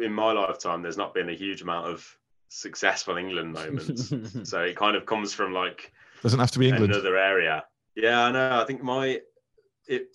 in 0.00 0.12
my 0.14 0.32
lifetime 0.32 0.80
there's 0.80 0.96
not 0.96 1.12
been 1.14 1.28
a 1.28 1.34
huge 1.34 1.60
amount 1.60 1.86
of 1.88 2.06
successful 2.48 3.18
England 3.18 3.52
moments. 3.52 4.12
so 4.50 4.62
it 4.62 4.76
kind 4.76 4.96
of 4.96 5.04
comes 5.04 5.34
from 5.34 5.52
like 5.52 5.92
Doesn't 6.22 6.40
have 6.40 6.50
to 6.52 6.58
be 6.58 6.68
England. 6.68 6.92
another 6.92 7.16
area. 7.18 7.64
Yeah, 7.94 8.24
I 8.24 8.32
know. 8.32 8.60
I 8.60 8.64
think 8.64 8.82
my 8.82 9.20
it 9.86 10.08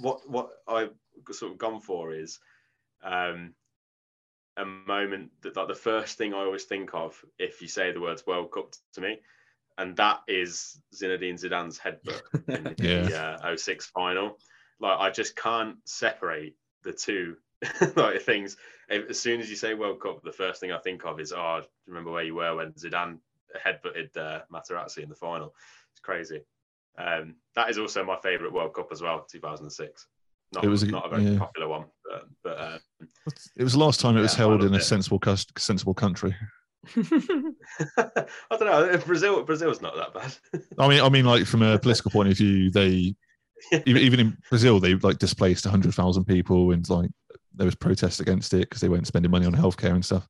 what 0.00 0.28
what 0.28 0.48
I've 0.66 0.94
sort 1.32 1.52
of 1.52 1.58
gone 1.58 1.80
for 1.80 2.12
is 2.14 2.38
um 3.04 3.54
a 4.56 4.64
moment 4.64 5.30
that 5.42 5.56
like 5.56 5.68
the 5.68 5.74
first 5.74 6.18
thing 6.18 6.34
I 6.34 6.38
always 6.38 6.64
think 6.64 6.94
of 6.94 7.22
if 7.38 7.62
you 7.62 7.68
say 7.68 7.92
the 7.92 8.00
words 8.00 8.26
World 8.26 8.52
Cup 8.52 8.72
to 8.94 9.00
me, 9.00 9.18
and 9.78 9.96
that 9.96 10.20
is 10.28 10.80
Zinedine 10.94 11.40
Zidane's 11.40 11.78
headbutt 11.78 12.22
in 12.48 12.64
the 12.78 13.10
Yeah. 13.10 13.38
uh, 13.42 13.56
06 13.56 13.86
final. 13.86 14.38
Like 14.80 14.98
I 14.98 15.10
just 15.10 15.36
can't 15.36 15.76
separate 15.84 16.56
the 16.82 16.92
two 16.92 17.36
like 17.96 18.22
things. 18.22 18.56
As 18.90 19.18
soon 19.18 19.40
as 19.40 19.48
you 19.48 19.56
say 19.56 19.74
World 19.74 20.00
Cup, 20.00 20.22
the 20.22 20.32
first 20.32 20.60
thing 20.60 20.72
I 20.72 20.78
think 20.78 21.04
of 21.06 21.18
is, 21.20 21.32
oh, 21.32 21.60
do 21.60 21.66
you 21.86 21.92
remember 21.92 22.10
where 22.10 22.24
you 22.24 22.34
were 22.34 22.54
when 22.56 22.72
Zidane 22.72 23.18
headbutted 23.64 24.16
uh, 24.16 24.40
Materazzi 24.52 25.02
in 25.02 25.08
the 25.08 25.14
final? 25.14 25.54
It's 25.92 26.00
crazy. 26.00 26.42
Um, 26.98 27.36
that 27.54 27.70
is 27.70 27.78
also 27.78 28.04
my 28.04 28.16
favourite 28.16 28.52
World 28.52 28.74
Cup 28.74 28.88
as 28.92 29.00
well, 29.00 29.24
2006. 29.30 30.06
Not, 30.54 30.64
It 30.64 30.68
was 30.68 30.82
a- 30.82 30.86
not 30.86 31.06
a 31.06 31.08
very 31.08 31.22
yeah. 31.32 31.38
popular 31.38 31.68
one, 31.68 31.84
but, 32.08 32.24
but 32.44 32.58
uh, 32.58 32.78
It 33.56 33.62
was 33.64 33.72
the 33.72 33.78
last 33.78 34.00
time 34.00 34.16
it 34.16 34.20
was 34.20 34.32
Yeah, 34.34 34.38
held 34.38 34.64
in 34.64 34.74
a 34.74 34.78
it. 34.78 34.82
sensible 34.82 35.20
sensible 35.56 35.94
country. 35.94 36.34
I 36.96 37.52
don't 38.50 38.60
know. 38.64 38.98
Brazil, 39.06 39.42
Brazil's 39.44 39.80
not 39.80 39.94
that 39.96 40.12
bad. 40.14 40.62
I 40.78 40.88
mean, 40.88 41.00
I 41.00 41.08
mean, 41.08 41.24
like 41.24 41.46
from 41.46 41.62
a 41.62 41.78
political 41.78 42.10
point 42.10 42.30
of 42.30 42.36
view, 42.36 42.70
they 42.70 43.14
even, 43.86 44.18
in 44.20 44.36
Brazil 44.50 44.80
they 44.80 44.94
like 44.96 45.18
displaced 45.18 45.64
hundred 45.64 45.94
thousand 45.94 46.24
people, 46.24 46.72
and 46.72 46.88
like 46.90 47.10
there 47.54 47.64
was 47.66 47.74
protests 47.76 48.20
against 48.20 48.52
it 48.54 48.62
because 48.62 48.80
they 48.80 48.88
weren't 48.88 49.06
spending 49.06 49.30
money 49.30 49.46
on 49.46 49.54
healthcare 49.54 49.92
and 49.94 50.04
stuff. 50.04 50.26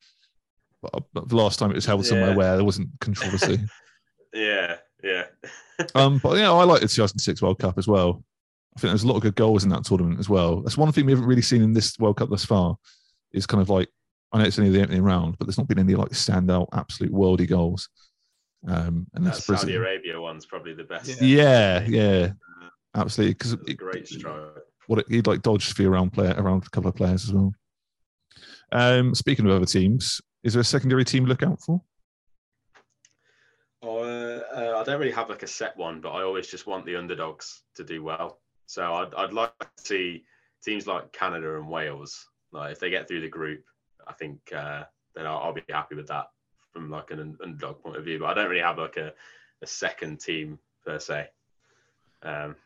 But, 0.83 1.05
but 1.15 1.29
the 1.29 1.37
last 1.37 1.59
time 1.59 1.71
it 1.71 1.75
was 1.77 1.87
held 1.87 2.05
somewhere 2.05 2.31
Yeah. 2.31 2.37
where 2.37 2.57
there 2.57 2.65
wasn't 2.65 2.91
controversy. 3.01 3.61
yeah, 4.35 4.77
yeah. 5.03 5.25
um, 5.95 6.19
but 6.19 6.37
yeah, 6.39 6.53
I 6.53 6.65
like 6.65 6.81
the 6.83 6.89
2006 6.89 7.41
World 7.41 7.59
Cup 7.61 7.79
as 7.79 7.87
well. 7.89 8.23
I 8.77 8.81
think 8.81 8.91
there's 8.91 9.03
a 9.03 9.07
lot 9.07 9.17
of 9.17 9.23
good 9.23 9.35
goals 9.37 9.65
in 9.65 9.71
that 9.71 9.85
tournament 9.85 10.19
as 10.19 10.29
well. 10.29 10.63
That's 10.63 10.79
one 10.79 10.91
thing 10.93 11.05
we 11.07 11.13
haven't 11.13 11.27
really 11.27 11.43
seen 11.43 11.63
in 11.63 11.73
this 11.75 11.99
World 11.99 12.17
Cup 12.17 12.31
thus 12.31 12.45
far. 12.45 12.77
Is 13.33 13.47
kind 13.47 13.61
of 13.63 13.69
like 13.69 13.89
I 14.33 14.39
know 14.39 14.45
it's 14.45 14.59
only 14.59 14.71
the 14.71 14.83
opening 14.83 15.03
round, 15.03 15.37
but 15.39 15.47
there's 15.47 15.59
not 15.59 15.69
been 15.69 15.79
any 15.79 15.95
like 15.95 16.11
standout, 16.11 16.69
absolute 16.73 17.13
worldy 17.13 17.49
goals. 17.49 17.89
Um, 18.67 19.07
and 19.15 19.27
That 19.27 19.33
that's 19.35 19.45
Saudi 19.45 19.63
Brazil. 19.63 19.81
Arabia 19.83 20.21
one's 20.21 20.47
probably 20.47 20.73
the 20.75 20.85
best. 20.85 21.21
Yeah, 21.21 21.85
yeah, 21.87 22.31
absolutely. 22.95 23.35
Because 23.35 23.53
It 23.55 23.61
was 23.61 23.69
a 23.71 23.75
great 23.75 24.09
strike. 24.09 24.41
what 24.87 25.01
it, 25.01 25.07
he'd 25.11 25.27
like 25.27 25.43
dodged 25.43 25.69
for 25.69 25.75
few 25.75 25.93
around 25.93 26.13
player 26.13 26.35
around 26.39 26.65
a 26.67 26.71
couple 26.71 26.89
of 26.89 26.95
players 26.97 27.25
as 27.25 27.33
well. 27.33 27.53
Um, 28.71 29.15
speaking 29.15 29.45
of 29.45 29.53
other 29.53 29.67
teams, 29.67 30.21
Is 30.45 30.55
there 30.55 30.61
a 30.63 30.65
secondary 30.65 31.05
team 31.05 31.25
to 31.25 31.29
look 31.29 31.43
out 31.43 31.61
for? 31.61 31.83
Uh, 33.83 33.89
uh, 33.89 34.79
I 34.81 34.85
don't 34.85 35.01
really 35.01 35.13
have 35.13 35.29
like 35.29 35.43
a 35.43 35.47
set 35.47 35.77
one, 35.77 36.01
but 36.01 36.11
I 36.11 36.23
always 36.23 36.47
just 36.47 36.67
want 36.67 36.87
the 36.87 36.97
underdogs 36.97 37.63
to 37.77 37.85
do 37.85 38.03
well. 38.03 38.39
So 38.73 38.95
I'd, 38.95 39.13
I'd 39.15 39.35
like 39.35 39.53
to 39.59 39.67
see 39.85 40.25
teams 40.65 40.87
like 40.87 41.13
Canada 41.13 41.59
and 41.59 41.69
Wales. 41.69 42.27
Like 42.53 42.73
if 42.73 42.81
they 42.81 42.89
get 42.89 43.07
through 43.07 43.21
the 43.21 43.29
group, 43.29 43.65
I 44.09 44.15
think 44.15 44.39
uh, 44.51 44.85
then 45.15 45.27
I'll, 45.27 45.37
I'll 45.41 45.53
be 45.53 45.63
happy 45.69 45.95
with 45.95 46.07
that 46.07 46.29
from 46.73 46.91
like 46.91 47.11
an 47.11 47.37
underdog 47.43 47.83
point 47.83 47.99
of 47.99 48.05
view. 48.05 48.19
But 48.19 48.31
I 48.31 48.35
don't 48.35 48.49
really 48.49 48.63
have 48.63 48.79
like 48.79 48.97
a, 48.97 49.13
a 49.61 49.67
second 49.67 50.21
team 50.21 50.59
per 50.87 50.99
se. 50.99 51.29
Um, 52.23 52.57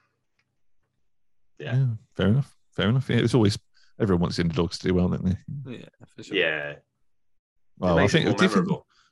yeah. 1.58 1.74
yeah, 1.74 1.86
fair 2.14 2.28
enough. 2.28 2.54
Fair 2.70 2.88
enough. 2.88 3.10
Yeah, 3.10 3.16
it's 3.16 3.34
always 3.34 3.58
everyone 4.00 4.22
wants 4.22 4.36
the 4.36 4.44
underdogs 4.44 4.78
to 4.78 4.86
do 4.86 4.94
well, 4.94 5.08
don't 5.08 5.24
they? 5.24 5.36
Yeah, 5.78 5.88
for 6.14 6.22
sure. 6.22 6.36
Yeah. 6.36 6.74
Well, 7.80 7.98
I 7.98 8.06
think, 8.06 8.26
more 8.26 8.34
do 8.36 8.44
you 8.44 8.50
think 8.50 8.68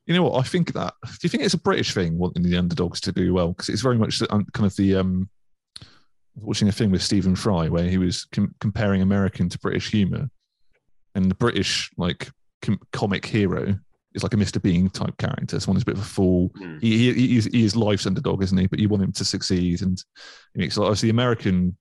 you 0.07 0.15
know 0.15 0.23
what 0.23 0.39
I 0.39 0.47
think 0.47 0.73
that. 0.75 0.95
Do 1.05 1.19
you 1.23 1.29
think 1.29 1.43
it's 1.43 1.55
a 1.55 1.59
British 1.59 1.93
thing 1.93 2.19
wanting 2.19 2.45
the 2.45 2.57
underdogs 2.57 3.01
to 3.01 3.11
do 3.11 3.35
well? 3.35 3.49
Because 3.49 3.69
it's 3.69 3.83
very 3.83 3.99
much 3.99 4.21
the, 4.21 4.33
um, 4.33 4.47
kind 4.53 4.67
of 4.67 4.77
the 4.77 4.95
um, 4.95 5.29
watching 6.37 6.69
a 6.69 6.73
thing 6.73 6.91
with 6.91 7.03
Stephen 7.03 7.37
Fry 7.37 7.69
where 7.69 7.89
he 7.89 7.99
was 7.99 8.27
com- 8.33 8.55
comparing 8.61 9.03
American 9.03 9.49
to 9.49 9.59
British 9.59 9.91
humor, 9.91 10.29
and 11.15 11.31
the 11.31 11.35
British 11.35 11.91
like 11.97 12.31
com- 12.63 12.81
comic 12.93 13.25
hero 13.25 13.79
is 14.15 14.23
like 14.23 14.35
a 14.35 14.37
Mr. 14.37 14.63
Bean 14.63 14.89
type 14.91 15.17
character. 15.19 15.59
Someone 15.59 15.77
who's 15.77 15.83
a 15.83 15.87
bit 15.87 15.97
of 15.97 16.03
a 16.03 16.07
fool. 16.07 16.51
Hmm. 16.57 16.79
He, 16.79 17.13
he, 17.13 17.13
he, 17.13 17.37
is, 17.37 17.45
he 17.47 17.65
is 17.65 17.77
life's 17.77 18.07
underdog, 18.07 18.43
isn't 18.43 18.59
he? 18.59 18.67
But 18.67 18.79
you 18.79 18.89
want 18.89 19.03
him 19.03 19.13
to 19.13 19.25
succeed, 19.25 19.83
and 19.83 20.03
he 20.55 20.61
makes 20.61 20.77
a 20.77 20.83
lot 20.83 20.91
of 20.91 21.01
the 21.01 21.11
American 21.11 21.77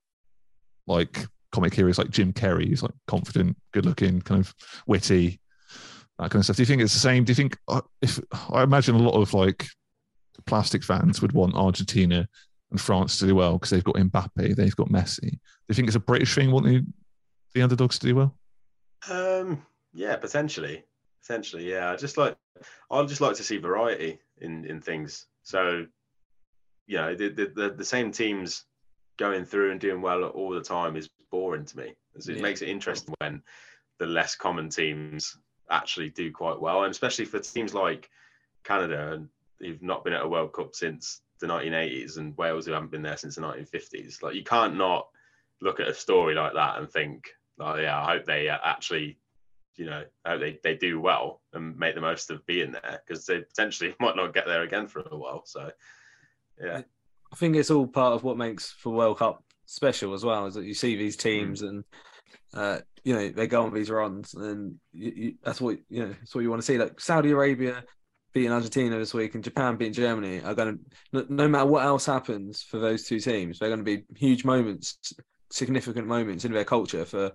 like 0.88 1.26
comic 1.52 1.74
heroes 1.74 1.98
like 1.98 2.10
Jim 2.10 2.34
Carrey, 2.34 2.68
who's 2.68 2.84
like 2.84 2.94
confident, 3.08 3.56
good 3.72 3.86
looking, 3.86 4.22
kind 4.22 4.42
of 4.42 4.54
witty, 4.88 5.40
that 6.20 6.32
kind 6.32 6.42
of 6.42 6.46
stuff. 6.46 6.58
Do 6.58 6.64
you 6.64 6.68
think 6.68 6.82
it's 6.82 6.94
the 6.94 7.00
same? 7.00 7.24
Do 7.24 7.32
you 7.32 7.36
think 7.36 7.58
uh, 7.68 7.82
if 8.02 8.20
I 8.52 8.64
imagine 8.64 8.96
a 8.96 9.00
lot 9.00 9.20
of 9.20 9.34
like 9.34 9.68
plastic 10.46 10.84
fans 10.84 11.22
would 11.22 11.32
want 11.32 11.56
Argentina 11.56 12.28
and 12.74 12.82
France 12.82 13.20
to 13.20 13.28
do 13.28 13.36
well 13.36 13.54
because 13.54 13.70
they've 13.70 13.84
got 13.84 13.96
Mbappe, 13.96 14.56
they've 14.56 14.76
got 14.76 14.90
Messi. 14.90 15.30
Do 15.32 15.40
you 15.70 15.76
think 15.76 15.88
it's 15.88 15.96
a 15.96 16.02
British 16.02 16.36
thing 16.36 16.52
wanting 16.52 16.92
the 17.54 17.62
underdogs 17.62 18.00
to 18.00 18.08
do 18.08 18.16
well? 18.16 18.36
Um, 19.10 19.66
yeah, 19.94 20.16
potentially, 20.18 20.84
potentially. 21.22 21.70
Yeah, 21.70 21.92
I 21.92 21.96
just 21.96 22.18
like 22.18 22.36
I'd 22.92 23.08
just 23.08 23.22
like 23.22 23.36
to 23.38 23.44
see 23.44 23.58
variety 23.58 24.20
in 24.40 24.66
in 24.66 24.82
things. 24.82 25.28
So, 25.44 25.86
you 26.88 26.98
know, 26.98 27.16
the 27.16 27.30
the, 27.30 27.52
the, 27.56 27.70
the 27.70 27.86
same 27.86 28.12
teams 28.12 28.66
going 29.18 29.46
through 29.46 29.72
and 29.72 29.80
doing 29.80 30.02
well 30.02 30.24
all 30.24 30.50
the 30.50 30.62
time 30.62 30.96
is 30.96 31.10
boring 31.32 31.66
to 31.66 31.78
me. 31.78 31.94
It 32.16 32.28
Yeah. 32.28 32.42
makes 32.42 32.62
it 32.62 32.70
interesting 32.70 33.14
when 33.20 33.44
the 34.00 34.08
less 34.08 34.36
common 34.36 34.70
teams 34.70 35.38
actually 35.70 36.10
do 36.10 36.32
quite 36.32 36.60
well, 36.60 36.84
and 36.84 36.92
especially 36.92 37.26
for 37.26 37.40
teams 37.40 37.74
like 37.74 38.10
Canada 38.64 39.14
and 39.14 39.30
who've 39.60 39.82
not 39.82 40.04
been 40.04 40.14
at 40.14 40.24
a 40.24 40.28
World 40.28 40.54
Cup 40.54 40.74
since 40.76 41.22
the 41.44 41.54
1980s, 41.54 42.18
and 42.18 42.38
Wales 42.38 42.66
who 42.66 42.72
haven't 42.72 42.92
been 42.92 43.04
there 43.04 43.18
since 43.18 43.36
the 43.36 43.42
1950s. 43.42 44.24
Like 44.24 44.36
you 44.36 44.44
can't 44.44 44.78
not 44.78 45.08
look 45.62 45.80
at 45.80 45.88
a 45.88 45.94
story 45.94 46.36
like 46.36 46.54
that 46.54 46.78
and 46.78 46.90
think, 46.90 47.30
oh 47.60 47.76
yeah, 47.76 48.02
I 48.02 48.14
hope 48.14 48.26
they 48.26 48.50
actually, 48.50 49.18
you 49.76 49.86
know, 49.86 50.04
I 50.24 50.30
hope 50.32 50.40
they, 50.40 50.60
they 50.64 50.76
do 50.76 51.00
well 51.00 51.42
and 51.54 51.78
make 51.78 51.96
the 51.96 52.02
most 52.02 52.30
of 52.32 52.46
being 52.46 52.72
there 52.72 53.02
because 53.06 53.26
they 53.26 53.42
potentially 53.42 53.94
might 54.00 54.16
not 54.16 54.34
get 54.34 54.46
there 54.46 54.64
again 54.64 54.88
for 54.88 55.02
a 55.02 55.18
while. 55.18 55.44
So 55.46 55.72
yeah, 56.62 56.82
I 57.32 57.36
think 57.36 57.56
it's 57.56 57.72
all 57.72 57.88
part 57.88 58.14
of 58.14 58.24
what 58.24 58.38
makes 58.38 58.72
for 58.72 58.94
World 58.94 59.20
Cup 59.20 59.44
special 59.66 60.14
as 60.14 60.24
well. 60.24 60.46
Is 60.46 60.56
that 60.56 60.66
you 60.66 60.74
see 60.74 60.96
these 60.96 61.18
teams 61.18 61.62
Mm. 61.62 61.70
and 61.70 61.84
uh, 62.54 62.80
you 63.04 63.14
know 63.14 63.30
they 63.30 63.48
go 63.48 63.64
on 63.64 63.74
these 63.74 63.90
runs, 63.90 64.34
and 64.34 64.76
you, 64.94 65.12
you, 65.16 65.34
that's 65.44 65.60
what 65.60 65.78
you 65.90 66.04
know. 66.04 66.10
That's 66.20 66.34
what 66.34 66.42
you 66.42 66.50
want 66.50 66.62
to 66.62 66.66
see. 66.66 66.78
Like 66.78 67.00
Saudi 67.02 67.32
Arabia 67.32 67.84
beating 68.34 68.52
Argentina 68.52 68.98
this 68.98 69.14
week 69.14 69.36
and 69.36 69.44
Japan 69.44 69.76
beating 69.76 69.94
Germany 69.94 70.42
are 70.42 70.56
going 70.56 70.78
to. 70.78 70.80
No, 71.12 71.26
no 71.30 71.48
matter 71.48 71.66
what 71.66 71.86
else 71.86 72.06
happens 72.06 72.64
for 72.64 72.80
those 72.80 73.04
two 73.04 73.20
teams, 73.20 73.60
they're 73.60 73.70
going 73.70 73.84
to 73.84 73.86
be 73.86 74.04
huge 74.18 74.44
moments, 74.44 75.14
significant 75.52 76.08
moments 76.08 76.44
in 76.46 76.52
their 76.52 76.66
culture 76.66 77.06
for 77.06 77.32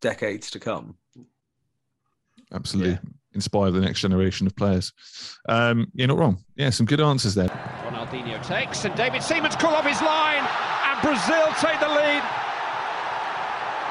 decades 0.00 0.50
to 0.52 0.60
come. 0.60 0.96
Absolutely. 2.52 2.98
Inspire 3.34 3.70
the 3.70 3.80
next 3.80 4.00
generation 4.00 4.46
of 4.46 4.56
players. 4.56 4.92
Um, 5.48 5.88
you're 5.94 6.08
not 6.08 6.18
wrong. 6.18 6.42
Yeah, 6.56 6.70
some 6.70 6.86
good 6.86 7.00
answers 7.00 7.34
there. 7.34 7.48
Ronaldinho 7.84 8.44
takes, 8.46 8.84
and 8.84 8.94
David 8.94 9.22
Seaman's 9.22 9.56
call 9.56 9.74
off 9.74 9.86
his 9.86 10.00
line, 10.00 10.46
and 10.86 11.02
Brazil 11.02 11.46
take 11.60 11.78
the 11.80 11.88
lead. 11.88 12.22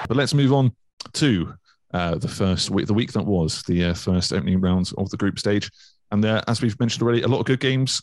But 0.08 0.18
let's 0.18 0.34
move 0.34 0.54
on 0.54 0.72
to 1.14 1.54
uh, 1.94 2.16
the 2.16 2.28
first 2.28 2.70
week, 2.70 2.88
the 2.88 2.94
week 2.94 3.12
that 3.14 3.26
was 3.26 3.62
the 3.64 3.86
uh, 3.86 3.94
first 3.94 4.34
opening 4.34 4.60
rounds 4.60 4.92
of 4.94 5.10
the 5.10 5.18
group 5.18 5.38
stage. 5.38 5.70
And 6.12 6.24
there, 6.24 6.42
as 6.48 6.62
we've 6.62 6.80
mentioned 6.80 7.04
already, 7.04 7.22
a 7.22 7.28
lot 7.28 7.40
of 7.40 7.46
good 7.46 7.60
games, 7.60 8.02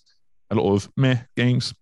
a 0.51 0.55
lot 0.55 0.73
of 0.75 0.91
meh 0.97 1.19
games. 1.37 1.75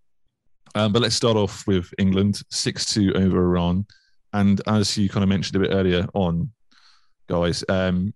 Um, 0.75 0.91
but 0.91 1.01
let's 1.01 1.15
start 1.15 1.37
off 1.37 1.67
with 1.67 1.93
England, 1.97 2.41
6 2.49 2.85
2 2.93 3.13
over 3.13 3.37
Iran. 3.37 3.85
And 4.33 4.61
as 4.67 4.97
you 4.97 5.09
kind 5.09 5.23
of 5.23 5.29
mentioned 5.29 5.55
a 5.55 5.67
bit 5.67 5.75
earlier 5.75 6.07
on, 6.13 6.51
guys, 7.27 7.63
um, 7.69 8.13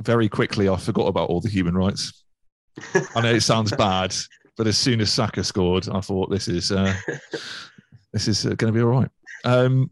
very 0.00 0.28
quickly, 0.28 0.68
I 0.68 0.76
forgot 0.76 1.06
about 1.06 1.28
all 1.28 1.40
the 1.40 1.50
human 1.50 1.76
rights. 1.76 2.24
I 3.14 3.20
know 3.20 3.34
it 3.34 3.42
sounds 3.42 3.72
bad, 3.72 4.14
but 4.56 4.66
as 4.66 4.78
soon 4.78 5.00
as 5.00 5.12
Saka 5.12 5.44
scored, 5.44 5.88
I 5.88 6.00
thought 6.00 6.30
this 6.30 6.48
is 6.48 6.72
uh, 6.72 6.94
this 8.12 8.28
is 8.28 8.44
going 8.44 8.56
to 8.56 8.72
be 8.72 8.80
all 8.80 8.88
right. 8.88 9.10
Um, 9.44 9.90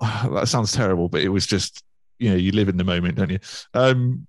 that 0.00 0.48
sounds 0.48 0.72
terrible, 0.72 1.08
but 1.08 1.22
it 1.22 1.28
was 1.28 1.46
just 1.46 1.82
you 2.18 2.30
know 2.30 2.36
you 2.36 2.52
live 2.52 2.68
in 2.68 2.76
the 2.76 2.84
moment, 2.84 3.16
don't 3.16 3.30
you? 3.30 3.40
Um, 3.74 4.26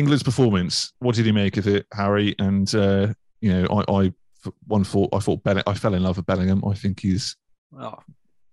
England's 0.00 0.22
performance. 0.22 0.92
What 0.98 1.14
did 1.14 1.26
he 1.26 1.32
make 1.32 1.56
of 1.56 1.66
it, 1.68 1.86
Harry? 1.92 2.34
And 2.38 2.72
uh, 2.74 3.12
you 3.40 3.52
know, 3.52 3.66
I, 3.88 3.92
I 4.06 4.12
one 4.66 4.84
thought 4.84 5.10
I 5.14 5.18
thought 5.20 5.42
Bell- 5.44 5.62
I 5.66 5.74
fell 5.74 5.94
in 5.94 6.02
love 6.02 6.16
with 6.16 6.26
Bellingham. 6.26 6.64
I 6.66 6.74
think 6.74 7.00
he's 7.00 7.36
Oh, 7.78 7.98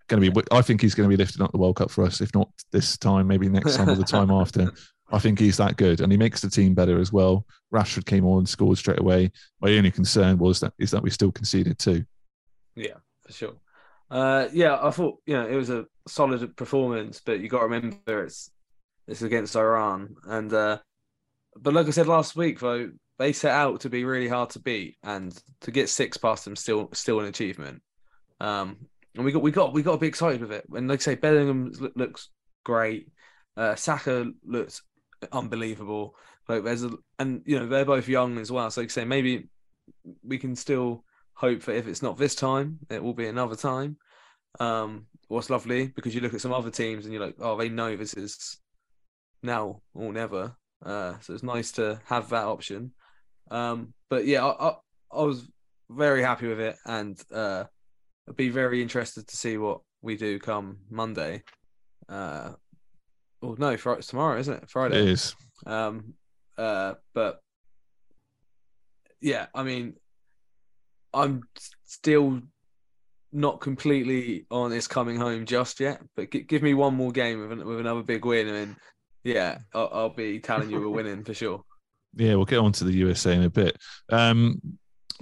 going 0.08 0.22
to 0.22 0.32
be. 0.32 0.42
I 0.52 0.62
think 0.62 0.82
he's 0.82 0.94
going 0.94 1.10
to 1.10 1.16
be 1.16 1.22
lifting 1.22 1.42
up 1.42 1.52
the 1.52 1.58
World 1.58 1.78
Cup 1.78 1.90
for 1.90 2.04
us. 2.06 2.22
If 2.22 2.36
not 2.36 2.50
this 2.72 2.98
time, 2.98 3.26
maybe 3.28 3.50
next 3.50 3.76
time 3.78 3.90
or 3.90 3.96
the 3.96 4.04
time 4.04 4.30
after. 4.42 4.72
I 5.10 5.20
think 5.20 5.40
he's 5.40 5.56
that 5.58 5.78
good, 5.78 6.02
and 6.02 6.12
he 6.12 6.18
makes 6.18 6.42
the 6.42 6.50
team 6.50 6.74
better 6.76 7.00
as 7.00 7.12
well. 7.14 7.46
Rashford 7.74 8.06
came 8.06 8.26
on, 8.26 8.40
and 8.40 8.50
scored 8.50 8.78
straight 8.78 9.00
away. 9.00 9.32
My 9.62 9.72
only 9.78 9.90
concern 9.90 10.38
was 10.38 10.60
that 10.60 10.74
is 10.78 10.92
that 10.92 11.02
we 11.02 11.10
still 11.10 11.32
conceded 11.32 11.80
too. 11.80 12.04
Yeah, 12.76 12.98
for 13.26 13.32
sure. 13.34 13.54
Uh, 14.12 14.48
yeah, 14.54 14.78
I 14.82 14.92
thought 14.92 15.20
you 15.26 15.34
know 15.36 15.48
it 15.48 15.56
was 15.56 15.70
a 15.70 15.86
solid 16.08 16.56
performance, 16.58 17.22
but 17.26 17.40
you 17.40 17.48
got 17.50 17.60
to 17.60 17.66
remember 17.66 18.24
it's 18.24 18.52
it's 19.08 19.22
against 19.22 19.56
Iran, 19.56 20.16
and 20.26 20.52
uh, 20.54 20.78
but 21.62 21.74
like 21.74 21.88
I 21.88 21.92
said 21.92 22.08
last 22.08 22.36
week, 22.36 22.60
though 22.60 22.92
they 23.20 23.34
set 23.34 23.52
out 23.52 23.82
to 23.82 23.90
be 23.90 24.04
really 24.04 24.28
hard 24.28 24.50
to 24.52 24.60
beat, 24.60 24.98
and 25.04 25.38
to 25.62 25.72
get 25.72 25.90
six 25.90 26.18
past 26.18 26.46
them 26.46 26.56
still 26.56 26.90
still 26.94 27.20
an 27.20 27.26
achievement. 27.26 27.82
Um, 28.40 28.88
and 29.16 29.26
we 29.26 29.32
got 29.32 29.42
we 29.42 29.52
got 29.52 29.74
we 29.74 29.84
got 29.84 29.94
to 29.94 29.98
be 29.98 30.08
excited 30.08 30.42
with 30.42 30.52
it. 30.52 30.66
And 30.74 30.88
like 30.88 31.00
I 31.00 31.04
say, 31.04 31.16
Bellingham 31.16 31.72
lo- 31.80 31.92
looks 31.96 32.30
great. 32.64 33.10
Uh, 33.56 33.76
Saka 33.76 34.32
looks 34.46 34.82
unbelievable. 35.32 36.16
Like 36.48 36.64
there's 36.64 36.84
a, 36.84 36.92
and 37.20 37.42
you 37.46 37.60
know 37.60 37.68
they're 37.68 37.86
both 37.86 38.08
young 38.08 38.38
as 38.38 38.52
well. 38.52 38.70
So 38.70 38.82
like 38.82 38.90
I 38.90 38.94
say, 38.94 39.06
maybe 39.06 39.50
we 40.24 40.38
can 40.38 40.56
still 40.56 41.04
hope 41.34 41.64
that 41.64 41.76
if 41.76 41.88
it's 41.88 42.02
not 42.02 42.18
this 42.18 42.36
time, 42.36 42.80
it 42.90 43.04
will 43.04 43.14
be 43.14 43.28
another 43.28 43.56
time. 43.56 43.98
Um, 44.60 45.08
what's 45.28 45.50
lovely 45.50 45.88
because 45.88 46.16
you 46.16 46.22
look 46.22 46.34
at 46.34 46.42
some 46.42 46.54
other 46.54 46.72
teams 46.72 47.06
and 47.06 47.14
you're 47.14 47.26
like, 47.26 47.36
oh, 47.40 47.58
they 47.58 47.70
know 47.70 47.96
this 47.96 48.14
is 48.14 48.60
now 49.44 49.82
or 49.94 50.14
never. 50.14 50.56
Uh, 50.86 51.16
so 51.22 51.34
it's 51.34 51.44
nice 51.44 51.72
to 51.74 52.00
have 52.06 52.30
that 52.30 52.46
option. 52.46 52.92
Um, 53.50 53.94
but 54.10 54.26
yeah, 54.26 54.46
I, 54.46 54.70
I, 54.70 54.74
I 55.12 55.24
was 55.24 55.48
very 55.90 56.22
happy 56.22 56.48
with 56.48 56.60
it, 56.60 56.76
and 56.86 57.22
uh, 57.34 57.64
I'd 58.28 58.36
be 58.36 58.50
very 58.50 58.82
interested 58.82 59.28
to 59.28 59.38
see 59.38 59.58
what 59.58 59.82
we 60.02 60.16
do 60.18 60.40
come 60.40 60.78
Monday. 60.90 61.44
Uh, 62.10 62.54
oh 63.42 63.56
no, 63.58 63.78
Friday, 63.78 64.02
tomorrow, 64.02 64.40
isn't 64.40 64.64
it? 64.64 64.70
Friday. 64.70 65.00
It 65.02 65.08
is. 65.10 65.36
Um, 65.66 66.14
uh, 66.58 66.96
but 67.14 67.40
yeah, 69.22 69.48
I 69.54 69.64
mean, 69.64 69.96
I'm 71.14 71.42
still 71.86 72.42
not 73.34 73.60
completely 73.62 74.46
on 74.52 74.70
this 74.70 74.88
coming 74.88 75.18
home 75.18 75.46
just 75.46 75.80
yet. 75.80 76.02
But 76.16 76.32
g- 76.32 76.42
give 76.42 76.62
me 76.62 76.74
one 76.74 76.96
more 76.96 77.12
game 77.12 77.42
with, 77.42 77.52
an- 77.52 77.66
with 77.66 77.80
another 77.80 78.04
big 78.04 78.26
win, 78.26 78.48
and 78.48 78.76
yeah, 79.28 79.60
I'll, 79.74 79.90
I'll 79.92 80.10
be 80.10 80.40
telling 80.40 80.70
you 80.70 80.80
we're 80.80 80.90
winning 80.90 81.24
for 81.24 81.34
sure. 81.34 81.64
Yeah, 82.16 82.34
we'll 82.34 82.46
get 82.46 82.58
on 82.58 82.72
to 82.72 82.84
the 82.84 82.94
USA 82.94 83.36
in 83.36 83.44
a 83.44 83.50
bit. 83.50 83.78
Um, 84.10 84.60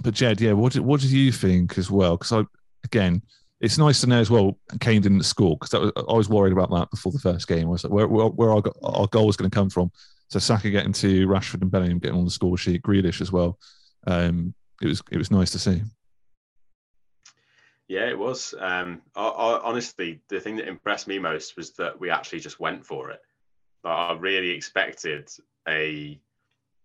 but 0.02 0.14
Jed, 0.14 0.40
yeah, 0.40 0.52
what 0.52 0.72
did, 0.72 0.80
what 0.80 1.00
did 1.00 1.10
you 1.10 1.30
think 1.30 1.76
as 1.76 1.90
well? 1.90 2.16
Because 2.16 2.32
I 2.32 2.44
again, 2.84 3.20
it's 3.60 3.76
nice 3.76 4.00
to 4.00 4.06
know 4.06 4.18
as 4.18 4.30
well. 4.30 4.58
Kane 4.80 5.02
didn't 5.02 5.24
score 5.24 5.58
because 5.58 5.74
was, 5.74 5.92
I 5.96 6.12
was 6.14 6.30
worried 6.30 6.54
about 6.54 6.70
that 6.70 6.90
before 6.90 7.12
the 7.12 7.18
first 7.18 7.48
game. 7.48 7.66
I 7.66 7.70
was 7.70 7.84
like, 7.84 7.92
where 7.92 8.08
where, 8.08 8.28
where 8.28 8.50
our, 8.50 8.62
our 8.82 9.08
goal 9.08 9.26
was 9.26 9.36
going 9.36 9.50
to 9.50 9.54
come 9.54 9.68
from. 9.68 9.90
So 10.28 10.38
Saka 10.38 10.70
getting 10.70 10.94
to 10.94 11.26
Rashford 11.26 11.60
and 11.60 11.70
Bellingham 11.70 11.98
getting 11.98 12.16
on 12.16 12.24
the 12.24 12.30
score 12.30 12.56
sheet, 12.56 12.82
Grealish 12.82 13.20
as 13.20 13.30
well. 13.30 13.58
Um, 14.06 14.54
it 14.80 14.86
was 14.86 15.02
it 15.10 15.18
was 15.18 15.30
nice 15.30 15.50
to 15.50 15.58
see. 15.58 15.82
Yeah, 17.88 18.08
it 18.08 18.18
was. 18.18 18.54
Um, 18.58 19.02
I, 19.14 19.26
I, 19.26 19.60
honestly, 19.62 20.22
the 20.30 20.40
thing 20.40 20.56
that 20.56 20.68
impressed 20.68 21.08
me 21.08 21.18
most 21.18 21.56
was 21.58 21.72
that 21.74 22.00
we 22.00 22.08
actually 22.08 22.40
just 22.40 22.58
went 22.58 22.86
for 22.86 23.10
it. 23.10 23.20
I 23.88 24.12
really 24.14 24.50
expected 24.50 25.30
a 25.68 26.20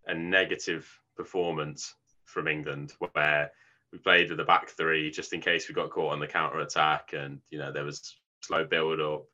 a 0.08 0.14
negative 0.14 0.90
performance 1.16 1.94
from 2.26 2.48
England 2.48 2.94
where 3.14 3.52
we 3.92 4.00
played 4.00 4.30
with 4.30 4.38
the 4.38 4.44
back 4.44 4.70
three 4.70 5.12
just 5.12 5.34
in 5.34 5.42
case 5.42 5.68
we 5.68 5.76
got 5.76 5.92
caught 5.92 6.14
on 6.14 6.20
the 6.20 6.28
counter 6.28 6.60
attack 6.60 7.12
and 7.14 7.40
you 7.50 7.60
know 7.60 7.72
there 7.72 7.84
was 7.84 8.16
slow 8.42 8.66
build 8.66 9.00
up. 9.00 9.26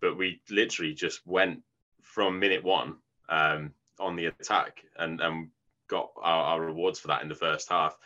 But 0.00 0.16
we 0.16 0.40
literally 0.48 0.94
just 0.94 1.26
went 1.26 1.60
from 2.02 2.38
minute 2.38 2.62
one 2.62 2.96
um, 3.28 3.72
on 3.98 4.16
the 4.16 4.26
attack 4.26 4.84
and, 4.96 5.20
and 5.20 5.48
got 5.88 6.10
our, 6.22 6.44
our 6.44 6.60
rewards 6.60 7.00
for 7.00 7.08
that 7.08 7.22
in 7.22 7.28
the 7.28 7.34
first 7.34 7.68
half 7.68 7.96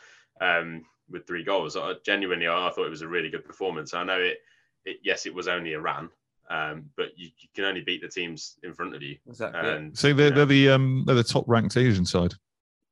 um, 0.41 0.85
with 1.11 1.27
three 1.27 1.45
goals. 1.45 1.77
I, 1.77 1.95
genuinely, 2.05 2.49
I 2.49 2.71
thought 2.75 2.87
it 2.87 2.91
was 2.91 3.03
a 3.03 3.09
really 3.09 3.29
good 3.29 3.45
performance. 3.45 3.93
I 3.93 4.05
know 4.05 4.19
it, 4.19 4.39
it 4.85 4.99
yes, 5.03 5.27
it 5.27 5.35
was 5.35 5.49
only 5.49 5.75
Iran, 5.75 6.09
um, 6.51 6.85
but 6.97 7.17
you, 7.17 7.31
you, 7.39 7.49
can 7.55 7.65
only 7.65 7.83
beat 7.83 8.03
the 8.03 8.09
teams 8.09 8.57
in 8.63 8.75
front 8.75 8.95
of 8.95 9.03
you. 9.03 9.17
Exactly. 9.29 9.71
And, 9.71 9.97
So 9.97 10.13
they're, 10.13 10.31
they're 10.31 10.47
the 10.47 10.71
um 10.71 11.05
they're 11.07 11.15
the 11.15 11.25
top 11.25 11.45
ranked 11.47 11.77
Asian 11.77 12.05
side. 12.05 12.35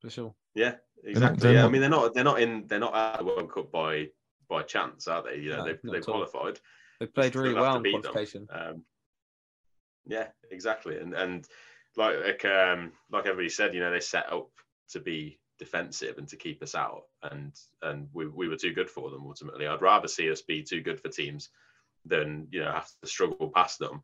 For 0.00 0.10
sure. 0.10 0.34
Yeah, 0.54 0.74
exactly. 1.04 1.40
they're 1.40 1.52
yeah, 1.54 1.66
I 1.66 1.68
mean 1.68 1.80
they're 1.80 1.90
not 1.90 2.14
they're 2.14 2.24
not 2.24 2.40
in 2.40 2.66
they're 2.66 2.78
not 2.78 2.94
at 2.94 3.18
the 3.18 3.24
World 3.24 3.52
Cup 3.52 3.70
by 3.70 4.08
by 4.48 4.62
chance, 4.62 5.06
are 5.08 5.22
they? 5.22 5.36
You 5.36 5.50
know, 5.50 5.58
No, 5.58 5.64
they've, 5.64 5.80
they've 5.82 6.04
qualified. 6.04 6.58
They 6.98 7.06
played 7.06 7.36
really 7.36 7.54
well 7.54 7.76
in 7.76 7.90
qualification. 7.90 8.48
Um, 8.50 8.84
yeah, 10.06 10.28
exactly. 10.50 10.98
And 10.98 11.14
and 11.14 11.46
like 11.96 12.16
like 12.24 12.44
um 12.44 12.92
like 13.10 13.26
everybody 13.26 13.48
said, 13.48 13.74
you 13.74 13.80
know, 13.80 13.90
they 13.90 14.00
set 14.00 14.32
up 14.32 14.50
to 14.90 15.00
be 15.00 15.38
defensive 15.58 16.18
and 16.18 16.26
to 16.28 16.36
keep 16.36 16.62
us 16.62 16.74
out, 16.74 17.02
and 17.30 17.52
and 17.82 18.08
we 18.12 18.26
we 18.26 18.48
were 18.48 18.56
too 18.56 18.72
good 18.72 18.90
for 18.90 19.10
them 19.10 19.24
ultimately. 19.26 19.66
I'd 19.66 19.82
rather 19.82 20.08
see 20.08 20.30
us 20.30 20.42
be 20.42 20.62
too 20.62 20.80
good 20.80 21.00
for 21.00 21.08
teams 21.08 21.50
than 22.04 22.48
you 22.50 22.60
know 22.60 22.72
have 22.72 22.88
to 23.02 23.08
struggle 23.08 23.50
past 23.54 23.78
them. 23.78 24.02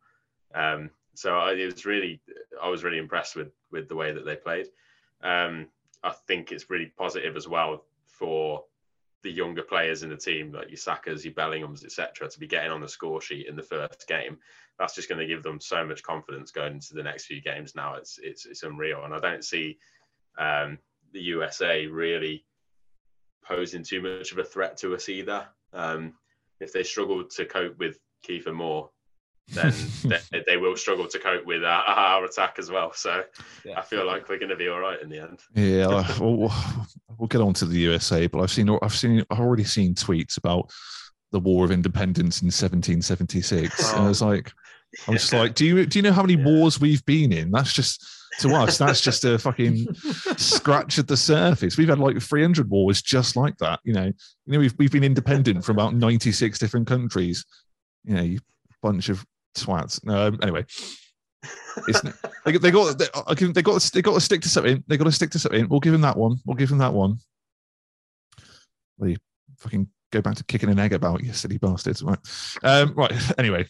Um, 0.55 0.91
so 1.15 1.37
I, 1.37 1.53
it 1.53 1.67
was 1.67 1.87
really, 1.87 2.21
I 2.63 2.69
was 2.69 2.85
really 2.85 2.99
impressed 2.99 3.37
with 3.37 3.53
with 3.71 3.89
the 3.89 3.97
way 3.97 4.13
that 4.13 4.25
they 4.25 4.37
played. 4.37 4.67
Um, 5.23 5.69
I 6.03 6.13
think 6.27 6.53
it's 6.53 6.71
really 6.71 6.93
positive 6.97 7.37
as 7.37 7.49
well 7.49 7.85
for 8.07 8.65
the 9.23 9.31
younger 9.31 9.63
players 9.63 10.03
in 10.03 10.11
the 10.11 10.17
team, 10.17 10.53
like 10.53 10.69
your 10.69 10.77
Sakas, 10.77 11.25
your 11.25 11.35
Bellinghams, 11.35 11.85
etc., 11.85 12.29
to 12.29 12.39
be 12.39 12.47
getting 12.47 12.71
on 12.71 12.81
the 12.81 12.89
score 12.89 13.21
sheet 13.21 13.49
in 13.49 13.57
the 13.57 13.63
first 13.63 14.07
game. 14.07 14.39
That's 14.79 14.95
just 14.95 15.09
going 15.09 15.19
to 15.19 15.27
give 15.27 15.43
them 15.43 15.61
so 15.61 15.85
much 15.85 16.03
confidence 16.03 16.53
going 16.53 16.75
into 16.75 16.95
the 16.95 17.03
next 17.03 17.25
few 17.25 17.41
games. 17.41 17.75
Now 17.75 17.95
it's 17.95 18.19
it's 18.23 18.47
it's 18.47 18.63
unreal, 18.63 19.05
and 19.05 19.15
I 19.15 19.19
don't 19.19 19.45
see 19.45 19.79
um, 20.39 20.79
the 21.13 21.23
USA 21.23 21.87
really 21.87 22.45
posing 23.45 23.83
too 23.83 24.03
much 24.03 24.33
of 24.33 24.39
a 24.39 24.45
threat 24.45 24.77
to 24.79 24.95
us 24.95 25.09
either. 25.09 25.47
Um, 25.73 26.15
if 26.61 26.73
they 26.73 26.83
struggle 26.83 27.25
to 27.25 27.45
cope 27.45 27.79
with 27.79 27.99
Kiefer 28.27 28.55
Moore, 28.55 28.91
then 29.49 29.73
they, 30.05 30.43
they 30.47 30.57
will 30.57 30.77
struggle 30.77 31.07
to 31.09 31.19
cope 31.19 31.47
with 31.47 31.65
our, 31.65 31.85
our 31.85 32.25
attack 32.25 32.57
as 32.59 32.71
well. 32.71 32.93
So 32.93 33.23
I 33.77 33.83
feel 33.83 34.07
like 34.07 34.29
we're 34.29 34.39
going 34.39 34.51
to 34.51 34.57
be 34.57 34.69
all 34.69 34.81
right 34.81 35.01
in 35.01 35.09
the 35.09 35.21
end. 35.21 35.41
Yeah, 35.55 35.89
I- 35.89 36.19
we'll, 36.19 36.53
we'll 37.19 37.29
get 37.29 37.41
on 37.41 37.55
to 37.55 37.67
the 37.67 37.79
USA, 37.79 38.27
but 38.27 38.41
I've 38.41 38.51
seen 38.51 38.69
I've 38.83 38.95
seen 38.95 39.25
I've 39.31 39.41
already 39.41 39.65
seen 39.65 39.95
tweets 39.95 40.37
about 40.37 40.71
the 41.33 41.41
War 41.41 41.65
of 41.65 41.71
Independence 41.71 42.43
in 42.43 42.47
1776, 42.47 43.93
and 43.93 44.01
oh. 44.01 44.05
I 44.05 44.09
was 44.09 44.23
like, 44.23 44.53
I'm 45.07 45.15
just 45.15 45.33
like, 45.33 45.55
do 45.55 45.65
you 45.67 45.87
do 45.87 45.99
you 45.99 46.03
know 46.03 46.13
how 46.13 46.23
many 46.23 46.37
wars 46.37 46.81
we've 46.81 47.05
been 47.05 47.33
in? 47.33 47.51
That's 47.51 47.73
just 47.73 48.05
to 48.41 48.55
us, 48.55 48.79
that's 48.79 49.01
just 49.01 49.25
a 49.25 49.39
fucking 49.39 49.95
scratch 50.37 50.99
at 50.99 51.09
the 51.09 51.17
surface. 51.17 51.79
We've 51.79 51.89
had 51.89 51.99
like 51.99 52.21
300 52.21 52.69
wars 52.69 53.03
just 53.03 53.37
like 53.37 53.57
that. 53.59 53.81
You 53.85 53.95
know, 53.95 54.05
you 54.05 54.53
know, 54.53 54.59
we've 54.59 54.75
we've 54.79 54.93
been 54.93 55.05
independent 55.05 55.65
from 55.65 55.77
about 55.77 55.95
96 55.95 56.59
different 56.59 56.87
countries. 56.87 57.45
You 58.05 58.15
know, 58.15 58.23
you 58.23 58.39
bunch 58.83 59.09
of 59.09 59.25
twats. 59.57 60.05
No, 60.05 60.29
um, 60.29 60.39
anyway. 60.43 60.65
It's, 61.89 62.01
they, 62.45 62.53
they 62.53 62.71
got 62.71 62.99
they, 62.99 63.07
I 63.27 63.35
can, 63.35 63.53
they 63.53 63.63
got 63.63 63.83
they 63.93 64.03
got 64.03 64.15
to 64.15 64.21
stick 64.21 64.41
to 64.43 64.49
something. 64.49 64.83
They 64.87 64.97
got 64.97 65.05
to 65.05 65.13
stick 65.13 65.31
to 65.31 65.39
something. 65.39 65.69
We'll 65.69 65.81
give 65.81 65.95
him 65.95 66.01
that 66.01 66.17
one. 66.17 66.39
We'll 66.45 66.57
give 66.57 66.71
him 66.71 66.79
that 66.79 66.93
one. 66.93 67.19
Well, 68.99 69.11
you 69.11 69.17
fucking 69.59 69.89
go 70.11 70.23
back 70.23 70.37
to 70.37 70.45
kicking 70.45 70.71
an 70.71 70.79
egg 70.79 70.93
about, 70.93 71.23
you 71.23 71.33
silly 71.33 71.59
bastards. 71.59 72.03
Right. 72.03 72.19
Um, 72.63 72.95
right. 72.95 73.13
Anyway. 73.39 73.67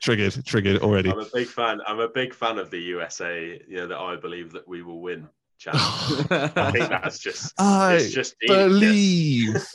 Triggered, 0.00 0.44
triggered 0.44 0.82
already. 0.82 1.10
I'm 1.10 1.20
a 1.20 1.26
big 1.32 1.46
fan. 1.46 1.80
I'm 1.86 2.00
a 2.00 2.08
big 2.08 2.34
fan 2.34 2.58
of 2.58 2.70
the 2.70 2.78
USA. 2.78 3.60
You 3.68 3.76
know 3.76 3.86
that 3.88 3.98
I 3.98 4.16
believe 4.16 4.52
that 4.52 4.66
we 4.66 4.82
will 4.82 5.00
win. 5.00 5.28
Challenge. 5.58 6.26
I 6.30 6.70
think 6.70 6.88
that's 6.88 7.18
just. 7.18 7.52
I 7.58 7.94
it's 7.94 8.12
just 8.12 8.34
believe. 8.40 9.56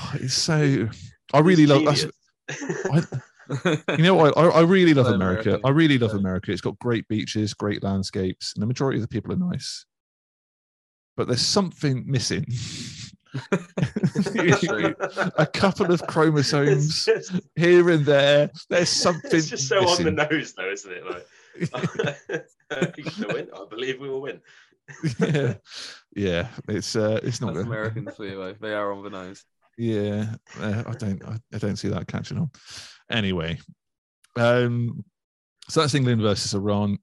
Oh, 0.00 0.12
it's 0.14 0.34
so. 0.34 0.88
I 1.34 1.40
really 1.40 1.66
love. 1.66 1.84
That's, 1.84 2.06
I, 2.48 3.02
you 3.96 4.04
know 4.04 4.14
what? 4.14 4.38
I, 4.38 4.42
I 4.42 4.60
really 4.60 4.94
love 4.94 5.06
So 5.06 5.14
America. 5.14 5.58
I 5.64 5.70
really 5.70 5.98
love 5.98 6.12
America. 6.12 6.52
It's 6.52 6.60
got 6.60 6.78
great 6.78 7.08
beaches, 7.08 7.52
great 7.52 7.82
landscapes, 7.82 8.52
and 8.54 8.62
the 8.62 8.66
majority 8.68 8.98
of 8.98 9.02
the 9.02 9.08
people 9.08 9.32
are 9.32 9.36
nice. 9.36 9.84
But 11.16 11.26
there's 11.26 11.44
something 11.44 12.04
missing. 12.06 12.46
a 15.38 15.46
couple 15.52 15.92
of 15.92 16.06
chromosomes 16.06 16.86
It's 17.08 17.30
just- 17.30 17.32
here 17.56 17.90
and 17.90 18.04
there. 18.04 18.50
There's 18.68 18.88
something. 19.04 19.30
It's 19.32 19.48
just 19.48 19.68
so 19.68 19.80
missing. 19.82 20.08
on 20.08 20.14
the 20.16 20.28
nose, 20.30 20.54
though, 20.54 20.70
isn't 20.70 20.92
it? 20.92 21.04
Like, 21.06 21.26
we're 22.70 22.92
gonna 23.02 23.34
win. 23.34 23.48
I 23.54 23.64
believe 23.68 24.00
we 24.00 24.08
will 24.08 24.20
win. 24.22 24.40
yeah, 25.18 25.54
yeah. 26.14 26.48
It's 26.68 26.96
uh, 26.96 27.20
it's 27.22 27.40
not 27.40 27.54
That's 27.54 27.64
good. 27.64 27.66
Americans 27.66 28.16
for 28.16 28.24
you? 28.24 28.56
They 28.60 28.72
are 28.72 28.92
on 28.92 29.02
the 29.02 29.10
nose. 29.10 29.44
Yeah, 29.76 30.34
uh, 30.58 30.82
I 30.86 30.92
don't, 30.92 31.22
I, 31.24 31.36
I 31.54 31.58
don't 31.58 31.76
see 31.76 31.88
that 31.88 32.08
catching 32.08 32.38
on. 32.38 32.50
Anyway, 33.10 33.58
um, 34.36 35.04
so 35.68 35.80
that's 35.80 35.94
England 35.94 36.22
versus 36.22 36.54
Iran. 36.54 36.98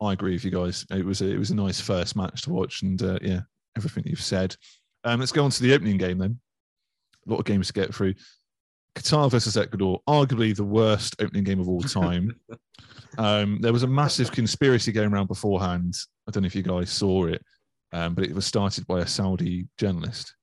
I 0.00 0.12
agree 0.14 0.32
with 0.32 0.44
you 0.44 0.50
guys. 0.50 0.84
It 0.90 1.04
was 1.04 1.20
a, 1.22 1.30
it 1.30 1.38
was 1.38 1.50
a 1.50 1.54
nice 1.56 1.80
first 1.80 2.16
match 2.16 2.42
to 2.42 2.50
watch, 2.50 2.82
and 2.82 3.00
uh, 3.02 3.18
yeah, 3.22 3.40
everything 3.76 4.04
you've 4.06 4.22
said. 4.22 4.56
Um, 5.08 5.20
let's 5.20 5.32
go 5.32 5.44
on 5.44 5.50
to 5.50 5.62
the 5.62 5.72
opening 5.72 5.96
game 5.96 6.18
then. 6.18 6.38
A 7.26 7.30
lot 7.30 7.40
of 7.40 7.46
games 7.46 7.68
to 7.68 7.72
get 7.72 7.94
through. 7.94 8.14
Qatar 8.94 9.30
versus 9.30 9.56
Ecuador, 9.56 10.00
arguably 10.08 10.54
the 10.54 10.64
worst 10.64 11.16
opening 11.20 11.44
game 11.44 11.60
of 11.60 11.68
all 11.68 11.80
time. 11.82 12.38
um, 13.16 13.58
there 13.60 13.72
was 13.72 13.84
a 13.84 13.88
massive 13.88 14.30
conspiracy 14.32 14.92
going 14.92 15.12
around 15.12 15.28
beforehand. 15.28 15.96
I 16.26 16.30
don't 16.30 16.42
know 16.42 16.46
if 16.48 16.54
you 16.54 16.62
guys 16.62 16.90
saw 16.90 17.26
it, 17.26 17.42
um, 17.92 18.14
but 18.14 18.24
it 18.24 18.34
was 18.34 18.44
started 18.44 18.86
by 18.86 19.00
a 19.00 19.06
Saudi 19.06 19.66
journalist 19.78 20.34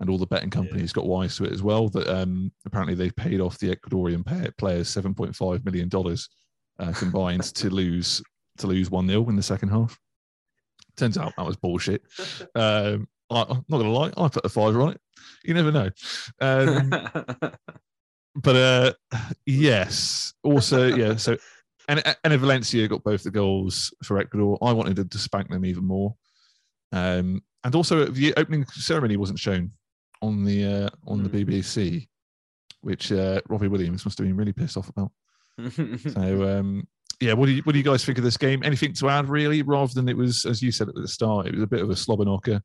and 0.00 0.10
all 0.10 0.18
the 0.18 0.26
betting 0.26 0.50
companies 0.50 0.92
got 0.92 1.06
wise 1.06 1.36
to 1.36 1.44
it 1.44 1.52
as 1.52 1.62
well. 1.62 1.88
That 1.88 2.08
um, 2.08 2.52
apparently 2.66 2.94
they 2.94 3.10
paid 3.10 3.40
off 3.40 3.58
the 3.58 3.74
Ecuadorian 3.74 4.26
pay- 4.26 4.50
players 4.58 4.88
seven 4.88 5.14
point 5.14 5.34
five 5.34 5.64
million 5.64 5.88
dollars 5.88 6.28
uh, 6.80 6.92
combined 6.92 7.44
to 7.54 7.70
lose 7.70 8.22
to 8.58 8.66
lose 8.66 8.90
one 8.90 9.08
0 9.08 9.28
in 9.30 9.36
the 9.36 9.42
second 9.42 9.70
half. 9.70 9.98
Turns 10.96 11.16
out 11.16 11.32
that 11.36 11.46
was 11.46 11.56
bullshit. 11.56 12.02
Um, 12.54 13.08
I, 13.32 13.42
I'm 13.48 13.64
not 13.68 13.78
gonna 13.78 13.90
lie, 13.90 14.12
I 14.16 14.28
put 14.28 14.44
a 14.44 14.48
fiver 14.48 14.82
on 14.82 14.92
it. 14.92 15.00
You 15.44 15.54
never 15.54 15.72
know. 15.72 15.90
Um, 16.40 16.90
but 18.36 18.56
uh, 18.56 18.92
yes, 19.46 20.34
also 20.42 20.86
yeah. 20.86 21.16
So 21.16 21.36
and 21.88 22.02
and 22.24 22.40
Valencia 22.40 22.86
got 22.88 23.04
both 23.04 23.22
the 23.22 23.30
goals 23.30 23.92
for 24.04 24.18
Ecuador. 24.18 24.58
I 24.62 24.72
wanted 24.72 25.10
to 25.10 25.18
spank 25.18 25.50
them 25.50 25.64
even 25.64 25.84
more. 25.84 26.14
Um, 26.92 27.42
and 27.64 27.74
also 27.74 28.06
the 28.06 28.34
opening 28.36 28.66
ceremony 28.66 29.16
wasn't 29.16 29.38
shown 29.38 29.72
on 30.20 30.44
the 30.44 30.64
uh, 30.64 30.88
on 31.06 31.22
the 31.22 31.28
BBC, 31.28 32.08
which 32.80 33.12
uh, 33.12 33.40
Robbie 33.48 33.68
Williams 33.68 34.04
must 34.04 34.18
have 34.18 34.26
been 34.26 34.36
really 34.36 34.52
pissed 34.52 34.76
off 34.76 34.88
about. 34.88 35.10
So 36.12 36.58
um, 36.58 36.86
yeah, 37.20 37.34
what 37.34 37.46
do 37.46 37.52
you 37.52 37.62
what 37.62 37.72
do 37.72 37.78
you 37.78 37.84
guys 37.84 38.04
think 38.04 38.18
of 38.18 38.24
this 38.24 38.36
game? 38.36 38.62
Anything 38.64 38.92
to 38.94 39.08
add 39.08 39.28
really, 39.28 39.62
rather 39.62 39.92
than 39.94 40.08
it 40.08 40.16
was 40.16 40.44
as 40.44 40.62
you 40.62 40.72
said 40.72 40.88
at 40.88 40.94
the 40.94 41.08
start, 41.08 41.46
it 41.46 41.54
was 41.54 41.62
a 41.62 41.68
bit 41.68 41.82
of 41.82 41.90
a 41.90 41.96
slobber 41.96 42.24
knocker. 42.24 42.62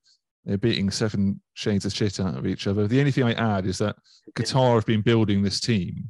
They're 0.47 0.57
beating 0.57 0.89
seven 0.89 1.41
shades 1.55 1.86
of 1.86 1.91
shit 1.93 2.21
out 2.21 2.38
of 2.38 2.47
each 2.47 2.67
other. 2.67 2.88
The 2.88 2.99
only 2.99 3.12
thing 3.12 3.25
I 3.25 3.33
add 3.33 3.65
is 3.65 3.77
that 3.79 3.97
Qatar 4.33 4.75
have 4.75 4.86
been 4.86 5.01
building 5.01 5.41
this 5.43 5.60
team 5.60 6.10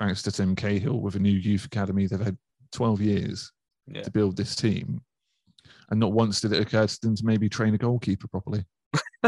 thanks 0.00 0.22
to 0.22 0.32
Tim 0.32 0.56
Cahill 0.56 0.98
with 0.98 1.14
a 1.16 1.18
new 1.18 1.30
youth 1.30 1.66
academy. 1.66 2.06
They've 2.06 2.18
had 2.18 2.38
12 2.72 3.02
years 3.02 3.52
Yeah. 3.86 4.00
to 4.02 4.10
build 4.10 4.38
this 4.38 4.56
team. 4.56 5.02
And 5.90 6.00
not 6.00 6.12
once 6.12 6.40
did 6.40 6.54
it 6.54 6.62
occur 6.62 6.86
to 6.86 7.00
them 7.02 7.14
to 7.16 7.26
maybe 7.26 7.50
train 7.50 7.74
a 7.74 7.78
goalkeeper 7.78 8.28
properly. 8.28 8.64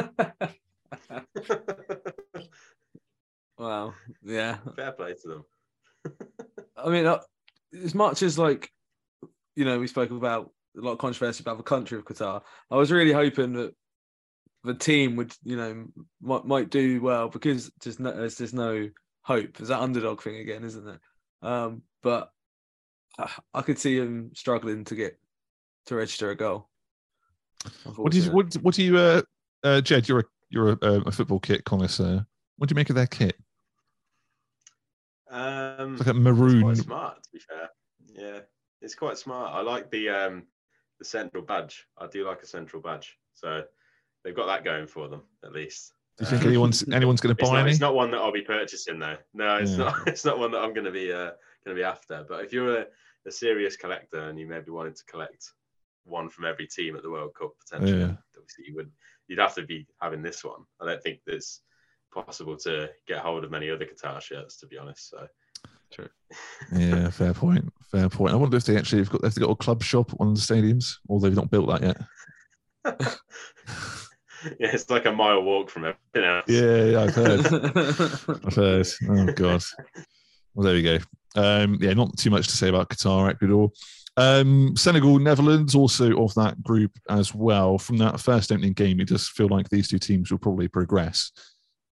wow. 3.59 3.93
Yeah. 4.25 4.57
Fair 4.77 4.93
play 4.93 5.15
to 5.15 5.29
them. 5.29 5.45
I 6.77 6.89
mean, 6.89 7.05
uh, 7.07 7.19
as 7.85 7.95
much 7.95 8.23
as 8.23 8.39
like, 8.39 8.71
you 9.57 9.67
know, 9.67 9.79
we 9.79 9.87
spoke 9.87 10.11
about 10.11 10.51
a 10.77 10.81
lot 10.81 10.93
of 10.93 10.99
controversy 10.99 11.43
about 11.43 11.59
the 11.59 11.63
country 11.63 11.99
of 11.99 12.05
Qatar. 12.05 12.41
I 12.71 12.77
was 12.77 12.91
really 12.91 13.13
hoping 13.13 13.53
that 13.55 13.75
the 14.67 14.75
team 14.75 15.17
would, 15.17 15.35
you 15.45 15.57
know, 15.57 15.87
might, 16.21 16.45
might 16.45 16.71
do 16.71 17.01
well 17.01 17.29
because 17.29 17.71
just 17.81 18.01
no, 18.01 18.13
there's 18.13 18.37
just 18.37 18.55
no 18.55 18.91
hope. 19.23 19.57
There's 19.57 19.69
that 19.69 19.81
underdog 19.81 20.23
thing 20.23 20.37
again, 20.37 20.65
isn't 20.65 20.89
it? 20.89 21.01
Um, 21.43 21.83
but 22.03 22.31
I, 23.19 23.31
I 23.55 23.63
could 23.63 23.79
see 23.79 23.97
him 23.97 24.33
struggling 24.35 24.85
to 24.85 24.95
get 24.95 25.19
to 25.87 25.95
register 25.95 26.31
a 26.31 26.37
goal. 26.37 26.69
What 27.97 28.13
do 28.13 28.21
you 28.21 28.31
what, 28.31 28.55
what 28.55 28.75
do 28.75 28.83
you 28.83 28.99
uh, 28.99 29.23
uh 29.63 29.81
Jed, 29.81 30.09
you're 30.09 30.21
a 30.21 30.25
you're 30.51 30.71
a, 30.71 31.03
a 31.07 31.13
football 31.13 31.41
kit 31.41 31.65
connoisseur. 31.65 32.27
What 32.57 32.69
do 32.69 32.73
you 32.73 32.77
make 32.77 32.91
of 32.91 32.97
their 32.97 33.07
kit? 33.07 33.37
Um, 35.31 35.93
It's 35.93 36.07
like 36.07 36.15
a 36.15 36.19
it's 36.19 36.19
maroon. 36.19 36.63
quite 36.63 36.77
smart, 36.77 37.23
to 37.23 37.29
be 37.33 37.39
fair. 37.39 37.71
Yeah, 38.13 38.41
it's 38.81 38.95
quite 38.95 39.19
smart. 39.19 39.55
I 39.55 39.61
like 39.61 39.91
the 39.91 40.09
um, 40.09 40.45
the 40.99 41.05
central 41.05 41.43
badge. 41.43 41.87
I 41.99 42.07
do 42.07 42.27
like 42.27 42.43
a 42.43 42.47
central 42.47 42.83
badge. 42.83 43.17
So 43.35 43.65
they've 44.27 44.35
got 44.35 44.47
that 44.47 44.65
going 44.65 44.89
for 44.89 45.07
them 45.09 45.23
at 45.45 45.53
least. 45.53 45.93
Do 46.19 46.25
you 46.25 46.31
think 46.31 46.43
Um, 46.43 46.49
anyone's 46.49 46.89
anyone's 46.93 47.21
going 47.21 47.35
to 47.37 47.41
it's 47.41 47.49
buy 47.49 47.57
not, 47.57 47.63
any? 47.63 47.71
it's 47.71 47.81
not 47.81 47.95
one 47.95 48.11
that 48.11 48.19
I'll 48.19 48.33
be 48.33 48.43
purchasing 48.43 48.99
though. 48.99 49.17
No, 49.33 49.57
it's 49.57 49.71
Yeah. 49.73 49.77
not. 49.85 49.95
It's 50.09 50.25
not 50.25 50.39
one 50.39 50.51
that 50.51 50.59
I'm 50.63 50.75
going 50.75 50.85
to 50.87 50.91
be 50.91 51.13
uh, 51.13 51.31
going 51.65 51.75
to 51.75 51.75
be 51.75 51.85
after. 51.85 52.25
But 52.29 52.45
if 52.45 52.53
you're 52.53 52.79
a, 52.81 52.87
a 53.27 53.31
serious 53.31 53.77
collector 53.77 54.29
and 54.29 54.39
you 54.39 54.47
maybe 54.49 54.71
wanted 54.73 54.97
to 54.97 55.05
collect 55.05 55.53
one 56.05 56.29
from 56.29 56.45
every 56.45 56.67
team 56.67 56.97
at 56.97 57.03
the 57.03 57.11
World 57.11 57.35
Cup 57.39 57.53
potentially, 57.65 58.01
Yeah. 58.01 58.17
obviously 58.37 58.65
you 58.67 58.75
would 58.75 58.91
you'd 59.29 59.39
have 59.39 59.55
to 59.55 59.63
be 59.63 59.87
having 60.03 60.23
this 60.23 60.43
one. 60.43 60.63
I 60.81 60.87
don't 60.87 61.03
think 61.03 61.21
it's 61.29 61.61
possible 62.13 62.57
to 62.57 62.89
get 63.07 63.19
hold 63.19 63.45
of 63.45 63.51
many 63.53 63.71
other 63.71 63.85
Qatar 63.87 64.21
shirts 64.21 64.57
to 64.59 64.67
be 64.67 64.77
honest. 64.79 65.11
So 65.11 65.29
True. 65.93 66.09
Yeah, 66.73 67.11
fair 67.11 67.33
point. 67.35 67.73
Fair 67.93 68.09
point. 68.09 68.33
I 68.33 68.37
wonder 68.37 68.57
if 68.57 68.65
they 68.65 68.77
actually 68.77 68.99
have 69.03 69.11
got, 69.11 69.23
have 69.23 69.35
they 69.35 69.41
got 69.41 69.51
a 69.51 69.57
club 69.57 69.83
shop 69.85 70.11
at 70.13 70.19
one 70.19 70.31
of 70.31 70.35
the 70.35 70.41
stadiums, 70.41 70.97
or 71.09 71.21
they've 71.21 71.35
not 71.37 71.51
built 71.51 71.69
that 71.69 71.83
yet. 71.83 73.17
yeah, 74.61 74.71
it's 74.73 74.91
like 74.91 75.07
a 75.07 75.13
mile 75.13 75.43
walk 75.43 75.71
from 75.71 75.85
everything 75.85 76.25
else. 76.25 76.45
Yeah, 76.49 76.85
yeah, 76.85 77.03
I've 77.03 77.15
heard. 77.15 77.47
I've 78.45 78.55
heard. 78.55 78.87
Oh 79.09 79.27
god. 79.33 79.63
Well, 80.55 80.65
there 80.65 80.75
we 80.75 80.83
go. 80.83 80.99
Um, 81.37 81.79
yeah, 81.81 81.93
not 81.93 82.17
too 82.17 82.31
much 82.31 82.49
to 82.49 82.57
say 82.57 82.69
about 82.69 82.89
Qatar, 82.89 83.29
Ecuador. 83.29 83.71
Um, 84.17 84.75
Senegal, 84.77 85.19
Netherlands, 85.19 85.75
also 85.75 86.25
of 86.25 86.33
that 86.35 86.63
group 86.63 86.93
as 87.11 87.35
well. 87.35 87.77
From 87.79 87.99
that 87.99 88.21
first 88.21 88.51
opening 88.51 88.73
game, 88.73 89.01
it 89.01 89.09
does 89.09 89.29
feel 89.29 89.49
like 89.49 89.69
these 89.69 89.89
two 89.89 89.99
teams 89.99 90.31
will 90.31 90.39
probably 90.39 90.69
progress. 90.69 91.33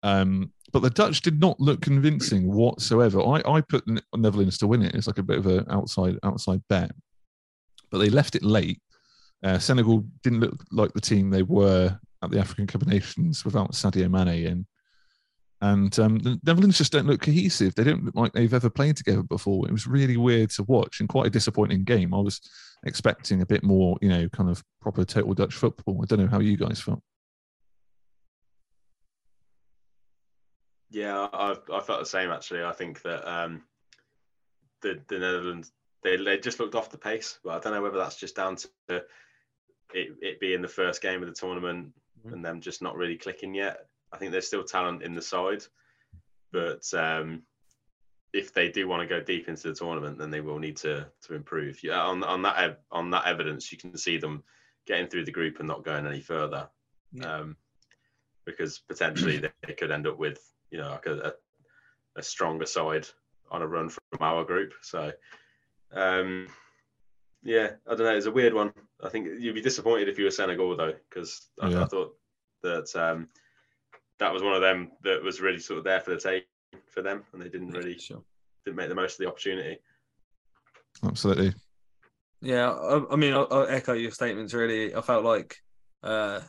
Um, 0.02 0.52
but 0.72 0.80
the 0.80 0.90
Dutch 0.90 1.20
did 1.20 1.40
not 1.40 1.60
look 1.60 1.82
convincing 1.82 2.50
whatsoever. 2.50 3.20
I, 3.20 3.42
I 3.46 3.60
put 3.60 3.84
Netherlands 4.16 4.58
to 4.58 4.66
win 4.66 4.82
it. 4.82 4.94
It's 4.94 5.06
like 5.06 5.18
a 5.18 5.22
bit 5.22 5.38
of 5.38 5.46
an 5.46 5.66
outside 5.70 6.18
outside 6.22 6.62
bet, 6.68 6.90
but 7.90 7.98
they 7.98 8.08
left 8.08 8.34
it 8.34 8.42
late. 8.42 8.80
Uh, 9.42 9.58
Senegal 9.58 10.04
didn't 10.22 10.40
look 10.40 10.64
like 10.72 10.92
the 10.94 11.00
team 11.00 11.28
they 11.28 11.42
were 11.42 11.98
at 12.24 12.30
the 12.30 12.40
African 12.40 12.66
Cup 12.66 12.82
of 12.82 12.88
Nations 12.88 13.44
without 13.44 13.72
Sadio 13.72 14.10
Mane 14.10 14.46
in. 14.46 14.66
And 15.60 15.98
um, 15.98 16.18
the 16.18 16.38
Netherlands 16.44 16.76
just 16.76 16.92
don't 16.92 17.06
look 17.06 17.22
cohesive. 17.22 17.74
They 17.74 17.84
don't 17.84 18.04
look 18.04 18.14
like 18.14 18.32
they've 18.32 18.52
ever 18.52 18.68
played 18.68 18.96
together 18.96 19.22
before. 19.22 19.66
It 19.66 19.72
was 19.72 19.86
really 19.86 20.16
weird 20.16 20.50
to 20.50 20.62
watch 20.64 21.00
and 21.00 21.08
quite 21.08 21.26
a 21.26 21.30
disappointing 21.30 21.84
game. 21.84 22.12
I 22.12 22.18
was 22.18 22.40
expecting 22.84 23.40
a 23.40 23.46
bit 23.46 23.62
more, 23.62 23.96
you 24.02 24.10
know, 24.10 24.28
kind 24.28 24.50
of 24.50 24.62
proper 24.82 25.04
total 25.04 25.32
Dutch 25.32 25.54
football. 25.54 26.00
I 26.02 26.06
don't 26.06 26.20
know 26.20 26.28
how 26.28 26.40
you 26.40 26.56
guys 26.56 26.80
felt. 26.80 27.00
Yeah, 30.90 31.28
I, 31.32 31.56
I 31.72 31.80
felt 31.80 32.00
the 32.00 32.06
same 32.06 32.30
actually. 32.30 32.62
I 32.62 32.72
think 32.72 33.02
that 33.02 33.28
um, 33.28 33.62
the 34.82 35.00
the 35.08 35.18
Netherlands 35.18 35.72
they 36.02 36.16
they 36.16 36.38
just 36.38 36.60
looked 36.60 36.74
off 36.74 36.90
the 36.90 36.98
pace, 36.98 37.38
but 37.42 37.54
I 37.54 37.58
don't 37.58 37.72
know 37.72 37.82
whether 37.82 37.98
that's 37.98 38.16
just 38.16 38.36
down 38.36 38.56
to 38.56 38.68
it, 38.88 39.06
it 39.92 40.40
being 40.40 40.62
the 40.62 40.68
first 40.68 41.02
game 41.02 41.22
of 41.22 41.28
the 41.28 41.34
tournament 41.34 41.92
and 42.24 42.44
them 42.44 42.60
just 42.60 42.82
not 42.82 42.96
really 42.96 43.16
clicking 43.16 43.54
yet. 43.54 43.86
I 44.12 44.16
think 44.16 44.32
there's 44.32 44.46
still 44.46 44.64
talent 44.64 45.02
in 45.02 45.14
the 45.14 45.22
side, 45.22 45.64
but 46.52 46.84
um, 46.94 47.42
if 48.32 48.52
they 48.52 48.68
do 48.68 48.88
want 48.88 49.02
to 49.02 49.06
go 49.08 49.20
deep 49.22 49.48
into 49.48 49.68
the 49.68 49.74
tournament, 49.74 50.18
then 50.18 50.30
they 50.30 50.40
will 50.40 50.58
need 50.58 50.76
to 50.78 51.06
to 51.22 51.34
improve. 51.34 51.82
Yeah, 51.82 52.02
on 52.02 52.22
on 52.22 52.42
that 52.42 52.82
on 52.90 53.10
that 53.10 53.26
evidence, 53.26 53.70
you 53.72 53.78
can 53.78 53.96
see 53.96 54.18
them 54.18 54.42
getting 54.86 55.08
through 55.08 55.24
the 55.24 55.32
group 55.32 55.58
and 55.58 55.68
not 55.68 55.84
going 55.84 56.06
any 56.06 56.20
further, 56.20 56.68
um, 57.24 57.56
because 58.44 58.78
potentially 58.78 59.38
they, 59.38 59.74
could 59.78 59.90
end 59.90 60.06
up 60.06 60.18
with 60.18 60.38
you 60.70 60.78
know 60.78 60.90
like 60.90 61.06
a, 61.06 61.18
a, 61.18 61.32
a 62.16 62.22
stronger 62.22 62.66
side 62.66 63.06
on 63.50 63.62
a 63.62 63.66
run 63.66 63.88
from 63.88 64.00
our 64.20 64.44
group. 64.44 64.72
So 64.82 65.12
um, 65.92 66.48
yeah, 67.42 67.70
I 67.86 67.94
don't 67.94 68.06
know. 68.06 68.16
It's 68.16 68.26
a 68.26 68.32
weird 68.32 68.54
one. 68.54 68.72
I 69.04 69.08
think 69.10 69.28
you'd 69.38 69.54
be 69.54 69.60
disappointed 69.60 70.08
if 70.08 70.18
you 70.18 70.24
were 70.24 70.30
Senegal 70.30 70.76
though, 70.76 70.94
because 71.08 71.48
I, 71.60 71.68
Yeah. 71.68 71.82
I 71.82 71.86
thought 71.86 72.16
that 72.62 72.96
um, 72.96 73.28
that 74.18 74.32
was 74.32 74.42
one 74.42 74.54
of 74.54 74.62
them 74.62 74.92
that 75.02 75.22
was 75.22 75.40
really 75.40 75.58
sort 75.58 75.78
of 75.78 75.84
there 75.84 76.00
for 76.00 76.10
the 76.10 76.20
take 76.20 76.46
for 76.88 77.02
them, 77.02 77.24
and 77.32 77.42
they 77.42 77.48
didn't 77.48 77.70
really 77.70 77.98
sure. 77.98 78.22
didn't 78.64 78.76
make 78.76 78.88
the 78.88 78.94
most 78.94 79.14
of 79.14 79.24
the 79.24 79.28
opportunity. 79.30 79.78
Absolutely. 81.04 81.54
Yeah, 82.40 82.70
I, 82.70 83.12
I 83.12 83.16
mean, 83.16 83.34
I'll, 83.34 83.48
I'll 83.50 83.68
echo 83.68 83.92
your 83.92 84.10
statements. 84.10 84.54
Really, 84.54 84.94
I 84.94 85.00
felt 85.00 85.24
like 85.24 85.56
uh, 86.02 86.40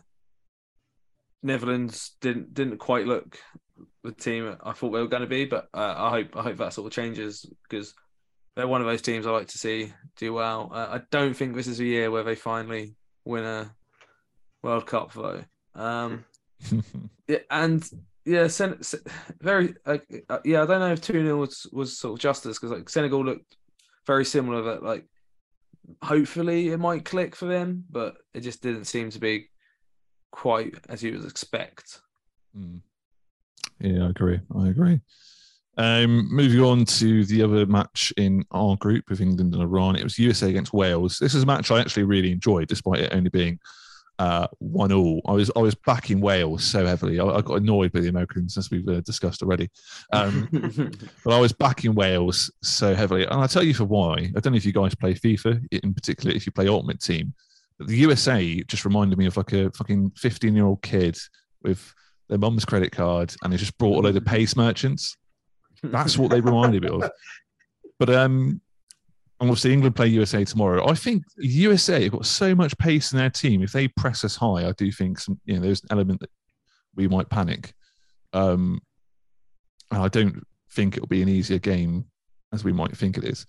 Netherlands 1.43 2.15
didn't 2.21 2.53
didn't 2.53 2.77
quite 2.77 3.05
look 3.05 3.37
the 4.03 4.11
team 4.11 4.55
I 4.63 4.71
thought 4.73 4.91
they 4.91 5.01
were 5.01 5.07
going 5.07 5.21
to 5.21 5.27
be, 5.27 5.45
but 5.45 5.67
uh, 5.73 5.93
I 5.97 6.09
hope 6.09 6.35
I 6.37 6.43
hope 6.43 6.57
that 6.57 6.73
sort 6.73 6.87
of 6.87 6.93
changes 6.93 7.45
because 7.67 7.93
they're 8.55 8.67
one 8.67 8.81
of 8.81 8.87
those 8.87 9.01
teams 9.01 9.25
I 9.25 9.31
like 9.31 9.47
to 9.49 9.57
see 9.57 9.91
do 10.17 10.33
well. 10.33 10.71
Uh, 10.73 10.87
I 10.91 11.01
don't 11.11 11.33
think 11.33 11.55
this 11.55 11.67
is 11.67 11.79
a 11.79 11.85
year 11.85 12.09
where 12.09 12.23
they 12.23 12.35
finally 12.35 12.95
win 13.25 13.43
a 13.43 13.75
World 14.63 14.87
Cup, 14.87 15.13
though. 15.13 15.43
Um, 15.75 16.25
yeah, 17.27 17.39
and 17.51 17.87
yeah, 18.25 18.47
Sen- 18.47 18.79
very 19.41 19.75
uh, 19.85 19.97
yeah. 20.43 20.63
I 20.63 20.65
don't 20.65 20.79
know 20.79 20.93
if 20.93 21.01
two 21.01 21.21
0 21.21 21.37
was, 21.37 21.67
was 21.71 21.97
sort 21.97 22.13
of 22.13 22.19
justice 22.19 22.57
because 22.57 22.71
like 22.71 22.89
Senegal 22.89 23.23
looked 23.23 23.57
very 24.07 24.25
similar. 24.25 24.61
That 24.61 24.83
like 24.83 25.05
hopefully 26.01 26.69
it 26.69 26.79
might 26.79 27.05
click 27.05 27.35
for 27.35 27.45
them, 27.45 27.85
but 27.89 28.15
it 28.33 28.41
just 28.41 28.63
didn't 28.63 28.85
seem 28.85 29.09
to 29.11 29.19
be 29.19 29.49
quite 30.31 30.75
as 30.89 31.03
you 31.03 31.13
would 31.13 31.29
expect. 31.29 31.99
Mm. 32.57 32.81
Yeah, 33.79 34.05
I 34.05 34.09
agree. 34.09 34.39
I 34.57 34.69
agree. 34.69 35.01
Um, 35.77 36.33
moving 36.33 36.61
on 36.61 36.85
to 36.85 37.25
the 37.25 37.43
other 37.43 37.65
match 37.65 38.13
in 38.17 38.45
our 38.51 38.77
group 38.77 39.09
with 39.09 39.21
England 39.21 39.53
and 39.53 39.61
Iran, 39.61 39.95
it 39.95 40.03
was 40.03 40.17
USA 40.17 40.49
against 40.49 40.73
Wales. 40.73 41.19
This 41.19 41.35
is 41.35 41.43
a 41.43 41.45
match 41.45 41.69
I 41.69 41.79
actually 41.79 42.03
really 42.03 42.31
enjoyed, 42.31 42.67
despite 42.67 43.01
it 43.01 43.13
only 43.13 43.29
being 43.29 43.59
uh, 44.19 44.47
one 44.59 44.91
all. 44.91 45.21
I 45.25 45.33
was 45.33 45.51
I 45.55 45.59
was 45.59 45.75
backing 45.75 46.21
Wales 46.21 46.63
so 46.63 46.85
heavily. 46.85 47.19
I, 47.19 47.25
I 47.25 47.41
got 47.41 47.55
annoyed 47.55 47.91
by 47.91 47.99
the 47.99 48.07
Americans, 48.07 48.57
as 48.57 48.71
we've 48.71 48.87
uh, 48.87 49.01
discussed 49.01 49.41
already. 49.41 49.69
Um, 50.13 50.47
but 51.23 51.33
I 51.33 51.39
was 51.39 51.51
backing 51.51 51.95
Wales 51.95 52.51
so 52.63 52.95
heavily, 52.95 53.23
and 53.23 53.33
I'll 53.33 53.47
tell 53.47 53.63
you 53.63 53.73
for 53.73 53.85
why. 53.85 54.31
I 54.35 54.39
don't 54.39 54.53
know 54.53 54.57
if 54.57 54.65
you 54.65 54.73
guys 54.73 54.95
play 54.95 55.13
FIFA, 55.13 55.61
in 55.83 55.93
particular, 55.93 56.35
if 56.35 56.45
you 56.45 56.51
play 56.51 56.67
Ultimate 56.67 57.01
Team. 57.01 57.33
But 57.77 57.87
the 57.87 57.97
USA 57.97 58.63
just 58.63 58.85
reminded 58.85 59.17
me 59.17 59.25
of 59.25 59.35
like 59.35 59.51
a 59.51 59.71
fucking 59.71 60.11
fifteen-year-old 60.11 60.81
kid 60.81 61.17
with 61.61 61.93
their 62.29 62.37
mum's 62.37 62.65
credit 62.65 62.91
card, 62.91 63.35
and 63.43 63.51
they 63.51 63.57
just 63.57 63.77
brought 63.77 63.99
a 63.99 64.07
load 64.07 64.15
of 64.15 64.25
pace 64.25 64.55
merchants. 64.55 65.17
That's 65.91 66.17
what 66.17 66.31
they 66.31 66.41
reminded 66.41 66.83
me 66.83 66.89
of. 66.89 67.09
But 67.97 68.09
um, 68.09 68.61
and 69.39 69.49
obviously 69.49 69.73
England 69.73 69.95
play 69.95 70.07
USA 70.07 70.45
tomorrow. 70.45 70.87
I 70.87 70.95
think 70.95 71.23
USA 71.37 72.03
have 72.03 72.13
got 72.13 72.25
so 72.25 72.55
much 72.55 72.77
pace 72.77 73.11
in 73.11 73.17
their 73.17 73.29
team. 73.29 73.61
If 73.61 73.71
they 73.71 73.87
press 73.87 74.23
us 74.23 74.35
high, 74.35 74.67
I 74.67 74.71
do 74.73 74.91
think 74.91 75.19
some 75.19 75.39
you 75.45 75.55
know 75.55 75.61
there's 75.61 75.81
an 75.83 75.89
element 75.91 76.21
that 76.21 76.29
we 76.95 77.07
might 77.07 77.29
panic. 77.29 77.73
Um, 78.33 78.81
and 79.91 80.01
I 80.01 80.07
don't 80.07 80.43
think 80.71 80.95
it'll 80.95 81.07
be 81.07 81.21
an 81.21 81.29
easier 81.29 81.59
game 81.59 82.05
as 82.53 82.63
we 82.63 82.73
might 82.73 82.95
think 82.95 83.17
it 83.17 83.23
is. 83.25 83.45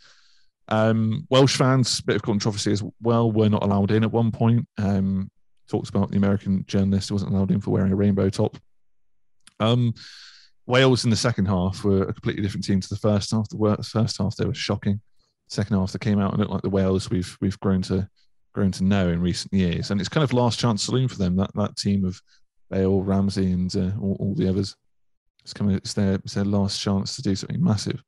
Um, 0.69 1.27
Welsh 1.31 1.57
fans, 1.57 2.01
bit 2.01 2.17
of 2.17 2.23
controversy 2.23 2.73
as 2.73 2.83
well, 3.01 3.31
were 3.31 3.49
not 3.49 3.63
allowed 3.63 3.93
in 3.93 4.03
at 4.03 4.13
one 4.13 4.33
point. 4.33 4.67
Um, 4.79 5.31
talks 5.69 5.89
about 5.89 6.11
the 6.11 6.17
American 6.17 6.65
journalist 6.67 7.13
wasn't 7.13 7.33
allowed 7.33 7.51
in 7.51 7.61
for 7.61 7.71
wearing 7.71 7.93
a 7.93 7.97
rainbow 7.97 8.29
top. 8.29 8.57
Um, 9.61 9.95
Wales 10.67 11.05
in 11.05 11.11
the 11.11 11.17
second 11.17 11.47
half 11.47 11.85
were 11.85 12.03
a 12.03 12.13
completely 12.13 12.43
different 12.43 12.65
team 12.65 12.81
to 12.81 12.89
the 12.89 12.97
first 12.97 13.31
half. 13.31 13.49
The 13.49 13.89
first 13.89 14.19
half 14.19 14.37
they 14.37 14.47
were 14.47 14.55
shocking. 14.55 15.01
Second 15.49 15.77
half 15.77 15.93
they 15.93 15.99
came 15.99 16.19
out 16.19 16.33
and 16.33 16.41
looked 16.41 16.53
like 16.53 16.63
the 16.63 16.71
Wales 16.71 17.09
we've 17.09 17.37
we've 17.41 17.59
grown 17.61 17.83
to 17.83 18.09
grown 18.53 18.73
to 18.73 18.85
know 18.85 19.09
in 19.09 19.21
recent 19.21 19.53
years, 19.53 19.91
and 19.91 20.01
it's 20.01 20.09
kind 20.09 20.25
of 20.25 20.33
last 20.33 20.59
chance 20.59 20.83
saloon 20.83 21.09
for 21.09 21.19
them. 21.19 21.37
That 21.37 21.51
that 21.55 21.77
team 21.77 22.05
of 22.05 22.21
Bale, 22.71 23.03
Ramsey, 23.03 23.53
and 23.53 23.75
uh, 23.77 23.93
all, 24.01 24.17
all 24.19 24.35
the 24.35 24.49
others. 24.49 24.75
It's. 25.43 25.55
It's 25.61 25.93
their 25.95 26.15
it's 26.15 26.35
their 26.35 26.45
last 26.45 26.81
chance 26.81 27.15
to 27.17 27.23
do 27.23 27.37
something 27.37 27.63
massive. 27.63 28.03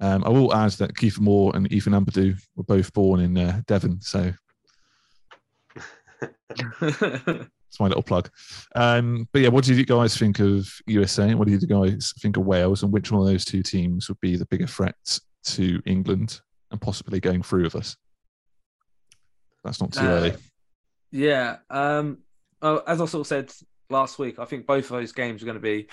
Um, 0.00 0.24
I 0.24 0.28
will 0.28 0.54
add 0.54 0.72
that 0.72 0.94
Kiefer 0.94 1.20
Moore 1.20 1.52
and 1.54 1.72
Ethan 1.72 1.92
Ampadu 1.94 2.38
were 2.56 2.64
both 2.64 2.92
born 2.92 3.20
in 3.20 3.38
uh, 3.38 3.62
Devon, 3.66 4.00
so 4.00 4.32
it's 7.70 7.78
my 7.78 7.86
little 7.86 8.02
plug. 8.02 8.28
Um, 8.74 9.28
but 9.32 9.42
yeah, 9.42 9.48
what 9.48 9.64
do 9.64 9.72
you 9.72 9.86
guys 9.86 10.16
think 10.16 10.40
of 10.40 10.68
USA? 10.88 11.34
What 11.34 11.46
do 11.46 11.54
you 11.54 11.60
guys 11.60 12.12
think 12.18 12.36
of 12.36 12.44
Wales? 12.44 12.82
And 12.82 12.92
which 12.92 13.12
one 13.12 13.20
of 13.20 13.28
those 13.28 13.44
two 13.44 13.62
teams 13.62 14.08
would 14.08 14.20
be 14.20 14.36
the 14.36 14.46
bigger 14.46 14.66
threat 14.66 14.96
to 15.44 15.80
England 15.86 16.40
and 16.72 16.80
possibly 16.80 17.20
going 17.20 17.42
through 17.42 17.62
with 17.62 17.76
us? 17.76 17.96
That's 19.62 19.80
not 19.80 19.92
too 19.92 20.00
Uh, 20.00 20.08
early. 20.08 20.32
Yeah. 21.12 21.58
Um, 21.70 22.18
oh, 22.60 22.82
as 22.88 23.00
I 23.00 23.04
sort 23.04 23.20
of 23.20 23.26
said 23.28 23.52
last 23.88 24.18
week, 24.18 24.40
I 24.40 24.46
think 24.46 24.66
both 24.66 24.86
of 24.86 24.90
those 24.90 25.12
games 25.12 25.40
are 25.40 25.46
going 25.46 25.54
to 25.54 25.60
be 25.60 25.88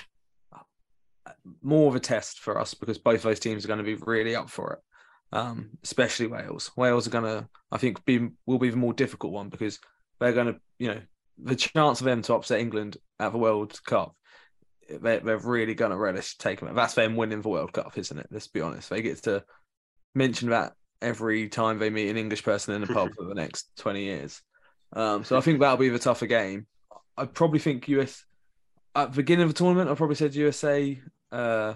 more 1.62 1.90
of 1.90 1.96
a 1.96 2.00
test 2.00 2.40
for 2.40 2.60
us 2.60 2.74
because 2.74 2.98
both 2.98 3.18
of 3.18 3.24
those 3.24 3.40
teams 3.40 3.64
are 3.64 3.68
going 3.68 3.78
to 3.78 3.84
be 3.84 3.96
really 3.96 4.36
up 4.36 4.50
for 4.50 4.74
it. 4.74 4.80
Um, 5.32 5.72
especially 5.84 6.26
Wales. 6.26 6.72
Wales 6.76 7.06
are 7.06 7.12
going 7.12 7.26
to, 7.26 7.48
I 7.72 7.78
think, 7.78 8.04
be 8.06 8.30
will 8.48 8.58
be 8.58 8.70
the 8.70 8.78
more 8.78 8.94
difficult 8.94 9.34
one 9.34 9.50
because 9.50 9.78
they're 10.20 10.34
going 10.34 10.48
to, 10.48 10.60
you 10.80 10.88
know, 10.88 11.02
the 11.38 11.56
chance 11.56 12.02
of 12.02 12.06
them 12.06 12.22
to 12.24 12.34
upset 12.36 12.60
England 12.60 12.98
at 13.20 13.32
the 13.32 13.38
World 13.38 13.80
Cup 13.86 14.16
they, 14.90 15.20
they're 15.20 15.38
really 15.38 15.76
going 15.76 15.92
to 15.92 15.98
relish 15.98 16.38
taking 16.38 16.68
it. 16.68 16.76
That's 16.76 16.94
them 16.94 17.16
winning 17.16 17.42
the 17.42 17.50
World 17.50 17.74
Cup, 17.74 17.98
isn't 17.98 18.18
it? 18.18 18.28
Let's 18.32 18.48
be 18.48 18.62
honest. 18.62 18.90
They 18.90 19.02
get 19.02 19.22
to 19.24 19.44
mention 20.16 20.50
that 20.50 20.74
every 21.02 21.50
time 21.50 21.80
they 21.80 21.90
meet 21.90 22.10
an 22.10 22.18
English 22.18 22.44
person 22.44 22.76
in 22.76 22.84
a 22.84 22.88
pub 22.88 23.14
for 23.18 23.26
the 23.26 23.36
next 23.36 23.70
20 23.78 24.04
years. 24.04 24.42
Um, 24.94 25.24
so 25.24 25.38
I 25.38 25.42
think 25.42 25.60
that'll 25.60 25.78
be 25.78 25.90
the 25.90 26.00
tougher 26.00 26.28
game. 26.28 26.68
I 27.18 27.26
probably 27.26 27.60
think 27.60 27.88
US 27.90 28.24
at 28.96 29.12
the 29.12 29.18
beginning 29.18 29.44
of 29.44 29.50
the 29.50 29.58
tournament, 29.58 29.90
I 29.90 29.96
probably 29.96 30.16
said 30.16 30.36
USA 30.36 31.00
uh, 31.32 31.74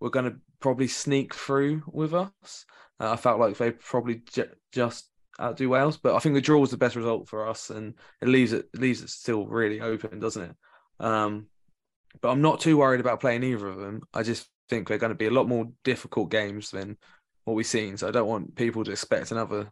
were 0.00 0.10
going 0.10 0.30
to 0.30 0.36
probably 0.60 0.88
sneak 0.88 1.34
through 1.34 1.82
with 1.86 2.14
us. 2.14 2.66
Uh, 3.00 3.12
I 3.12 3.16
felt 3.16 3.40
like 3.40 3.56
they 3.56 3.72
probably 3.72 4.22
ju- 4.32 4.50
just 4.70 5.08
outdo 5.40 5.68
Wales, 5.68 5.96
but 5.96 6.14
I 6.14 6.18
think 6.18 6.34
the 6.34 6.40
draw 6.40 6.58
was 6.58 6.70
the 6.70 6.76
best 6.76 6.96
result 6.96 7.28
for 7.28 7.48
us, 7.48 7.70
and 7.70 7.94
it 8.20 8.28
leaves 8.28 8.52
it, 8.52 8.68
it 8.74 8.80
leaves 8.80 9.02
it 9.02 9.10
still 9.10 9.46
really 9.46 9.80
open, 9.80 10.20
doesn't 10.20 10.50
it? 10.50 10.56
Um, 11.00 11.46
but 12.20 12.30
I'm 12.30 12.42
not 12.42 12.60
too 12.60 12.76
worried 12.76 13.00
about 13.00 13.20
playing 13.20 13.42
either 13.42 13.66
of 13.66 13.78
them. 13.78 14.02
I 14.12 14.22
just 14.22 14.48
think 14.68 14.86
they're 14.86 14.98
going 14.98 15.10
to 15.12 15.16
be 15.16 15.26
a 15.26 15.30
lot 15.30 15.48
more 15.48 15.66
difficult 15.84 16.30
games 16.30 16.70
than 16.70 16.96
what 17.44 17.54
we've 17.54 17.66
seen. 17.66 17.96
So 17.96 18.08
I 18.08 18.10
don't 18.10 18.28
want 18.28 18.54
people 18.54 18.84
to 18.84 18.90
expect 18.90 19.32
another. 19.32 19.70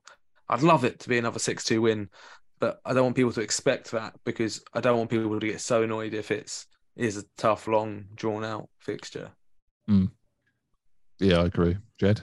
I'd 0.49 0.63
love 0.63 0.85
it 0.85 1.01
to 1.01 1.09
be 1.09 1.19
another 1.19 1.39
six-two 1.39 1.83
win, 1.83 2.09
but 2.59 2.81
I 2.85 2.93
don't 2.93 3.05
want 3.05 3.17
people 3.17 3.33
to 3.33 3.41
expect 3.41 3.91
that 3.93 4.15
because 4.25 4.63
I 4.73 4.81
don't 4.81 4.99
want 4.99 5.11
people 5.11 5.39
to 5.39 5.47
get 5.47 5.61
so 5.61 5.83
annoyed 5.83 6.15
if 6.15 6.31
it's 6.31 6.67
is 6.97 7.17
a 7.17 7.25
tough, 7.37 7.69
long, 7.69 8.07
drawn-out 8.15 8.69
fixture. 8.81 9.31
Mm. 9.89 10.11
Yeah, 11.19 11.39
I 11.39 11.45
agree, 11.45 11.77
Jed. 11.99 12.23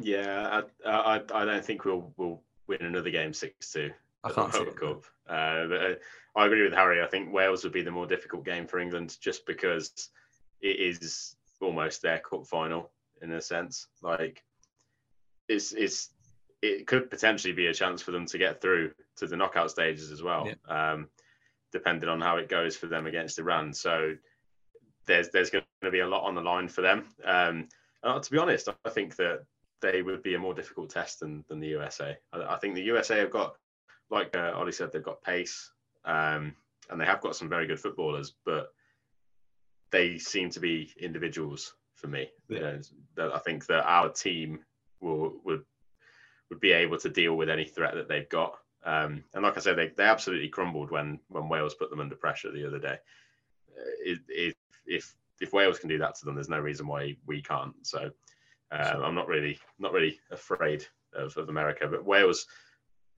Yeah, 0.00 0.62
I, 0.84 0.90
I, 0.90 1.22
I 1.34 1.44
don't 1.44 1.64
think 1.64 1.84
we'll 1.84 2.12
we'll 2.16 2.40
win 2.66 2.82
another 2.82 3.10
game 3.10 3.32
six 3.32 3.72
two. 3.72 3.90
I 4.24 4.30
can't 4.30 4.52
see 4.52 4.60
it. 4.60 4.76
Cup. 4.76 5.04
Uh, 5.28 5.66
but 5.66 5.82
uh, 5.82 5.94
I 6.36 6.46
agree 6.46 6.62
with 6.62 6.72
Harry. 6.72 7.02
I 7.02 7.06
think 7.06 7.32
Wales 7.32 7.64
would 7.64 7.72
be 7.72 7.82
the 7.82 7.90
more 7.90 8.06
difficult 8.06 8.44
game 8.44 8.66
for 8.66 8.78
England 8.78 9.16
just 9.20 9.46
because 9.46 10.10
it 10.60 10.78
is 10.80 11.36
almost 11.60 12.02
their 12.02 12.18
cup 12.18 12.46
final 12.46 12.90
in 13.22 13.32
a 13.32 13.40
sense. 13.40 13.86
Like 14.02 14.42
it's 15.48 15.72
it's 15.72 16.10
it 16.62 16.86
could 16.86 17.10
potentially 17.10 17.54
be 17.54 17.66
a 17.66 17.74
chance 17.74 18.02
for 18.02 18.10
them 18.10 18.26
to 18.26 18.38
get 18.38 18.60
through 18.60 18.92
to 19.16 19.26
the 19.26 19.36
knockout 19.36 19.70
stages 19.70 20.10
as 20.10 20.22
well, 20.22 20.48
um, 20.68 21.08
depending 21.72 22.08
on 22.08 22.20
how 22.20 22.36
it 22.36 22.48
goes 22.48 22.76
for 22.76 22.86
them 22.86 23.06
against 23.06 23.38
Iran. 23.38 23.72
So 23.72 24.14
there's 25.06 25.30
there's 25.30 25.50
going 25.50 25.64
to 25.82 25.90
be 25.90 26.00
a 26.00 26.08
lot 26.08 26.24
on 26.24 26.34
the 26.34 26.40
line 26.40 26.68
for 26.68 26.82
them. 26.82 27.04
Um, 27.24 27.68
and 28.02 28.22
to 28.22 28.30
be 28.30 28.38
honest, 28.38 28.68
I 28.84 28.90
think 28.90 29.16
that 29.16 29.44
they 29.80 30.02
would 30.02 30.22
be 30.22 30.34
a 30.34 30.38
more 30.38 30.54
difficult 30.54 30.90
test 30.90 31.20
than, 31.20 31.44
than 31.48 31.60
the 31.60 31.68
USA. 31.68 32.16
I, 32.32 32.54
I 32.54 32.58
think 32.58 32.74
the 32.74 32.82
USA 32.82 33.18
have 33.18 33.30
got, 33.30 33.54
like 34.10 34.36
uh, 34.36 34.52
Ollie 34.54 34.72
said, 34.72 34.92
they've 34.92 35.02
got 35.02 35.22
pace 35.22 35.70
um, 36.04 36.54
and 36.90 37.00
they 37.00 37.04
have 37.04 37.20
got 37.20 37.36
some 37.36 37.48
very 37.48 37.66
good 37.66 37.80
footballers, 37.80 38.34
but 38.44 38.72
they 39.90 40.18
seem 40.18 40.50
to 40.50 40.60
be 40.60 40.92
individuals 41.00 41.74
for 41.94 42.08
me. 42.08 42.28
You 42.48 42.60
know, 42.60 42.80
that 43.16 43.34
I 43.34 43.38
think 43.38 43.66
that 43.66 43.84
our 43.84 44.10
team 44.10 44.60
will 45.00 45.34
would 45.44 45.64
would 46.50 46.60
be 46.60 46.72
able 46.72 46.98
to 46.98 47.10
deal 47.10 47.36
with 47.36 47.50
any 47.50 47.64
threat 47.64 47.94
that 47.94 48.08
they've 48.08 48.28
got. 48.28 48.58
Um, 48.84 49.24
and 49.34 49.42
like 49.42 49.56
I 49.56 49.60
said, 49.60 49.76
they, 49.76 49.88
they 49.88 50.04
absolutely 50.04 50.48
crumbled 50.48 50.90
when 50.90 51.20
when 51.28 51.48
Wales 51.48 51.74
put 51.74 51.90
them 51.90 52.00
under 52.00 52.16
pressure 52.16 52.50
the 52.50 52.66
other 52.66 52.78
day. 52.78 52.98
Uh, 53.76 53.90
If, 54.04 54.18
if 54.28 54.54
if 54.86 55.14
if 55.40 55.52
Wales 55.52 55.78
can 55.78 55.88
do 55.88 55.98
that 55.98 56.14
to 56.16 56.24
them, 56.24 56.34
there's 56.34 56.48
no 56.48 56.60
reason 56.60 56.86
why 56.86 57.16
we 57.26 57.42
can't. 57.42 57.74
So 57.82 58.10
um, 58.70 59.02
I'm 59.02 59.14
not 59.14 59.28
really 59.28 59.58
not 59.78 59.92
really 59.92 60.18
afraid 60.30 60.86
of, 61.14 61.36
of 61.36 61.48
America, 61.48 61.86
but 61.88 62.04
Wales 62.04 62.46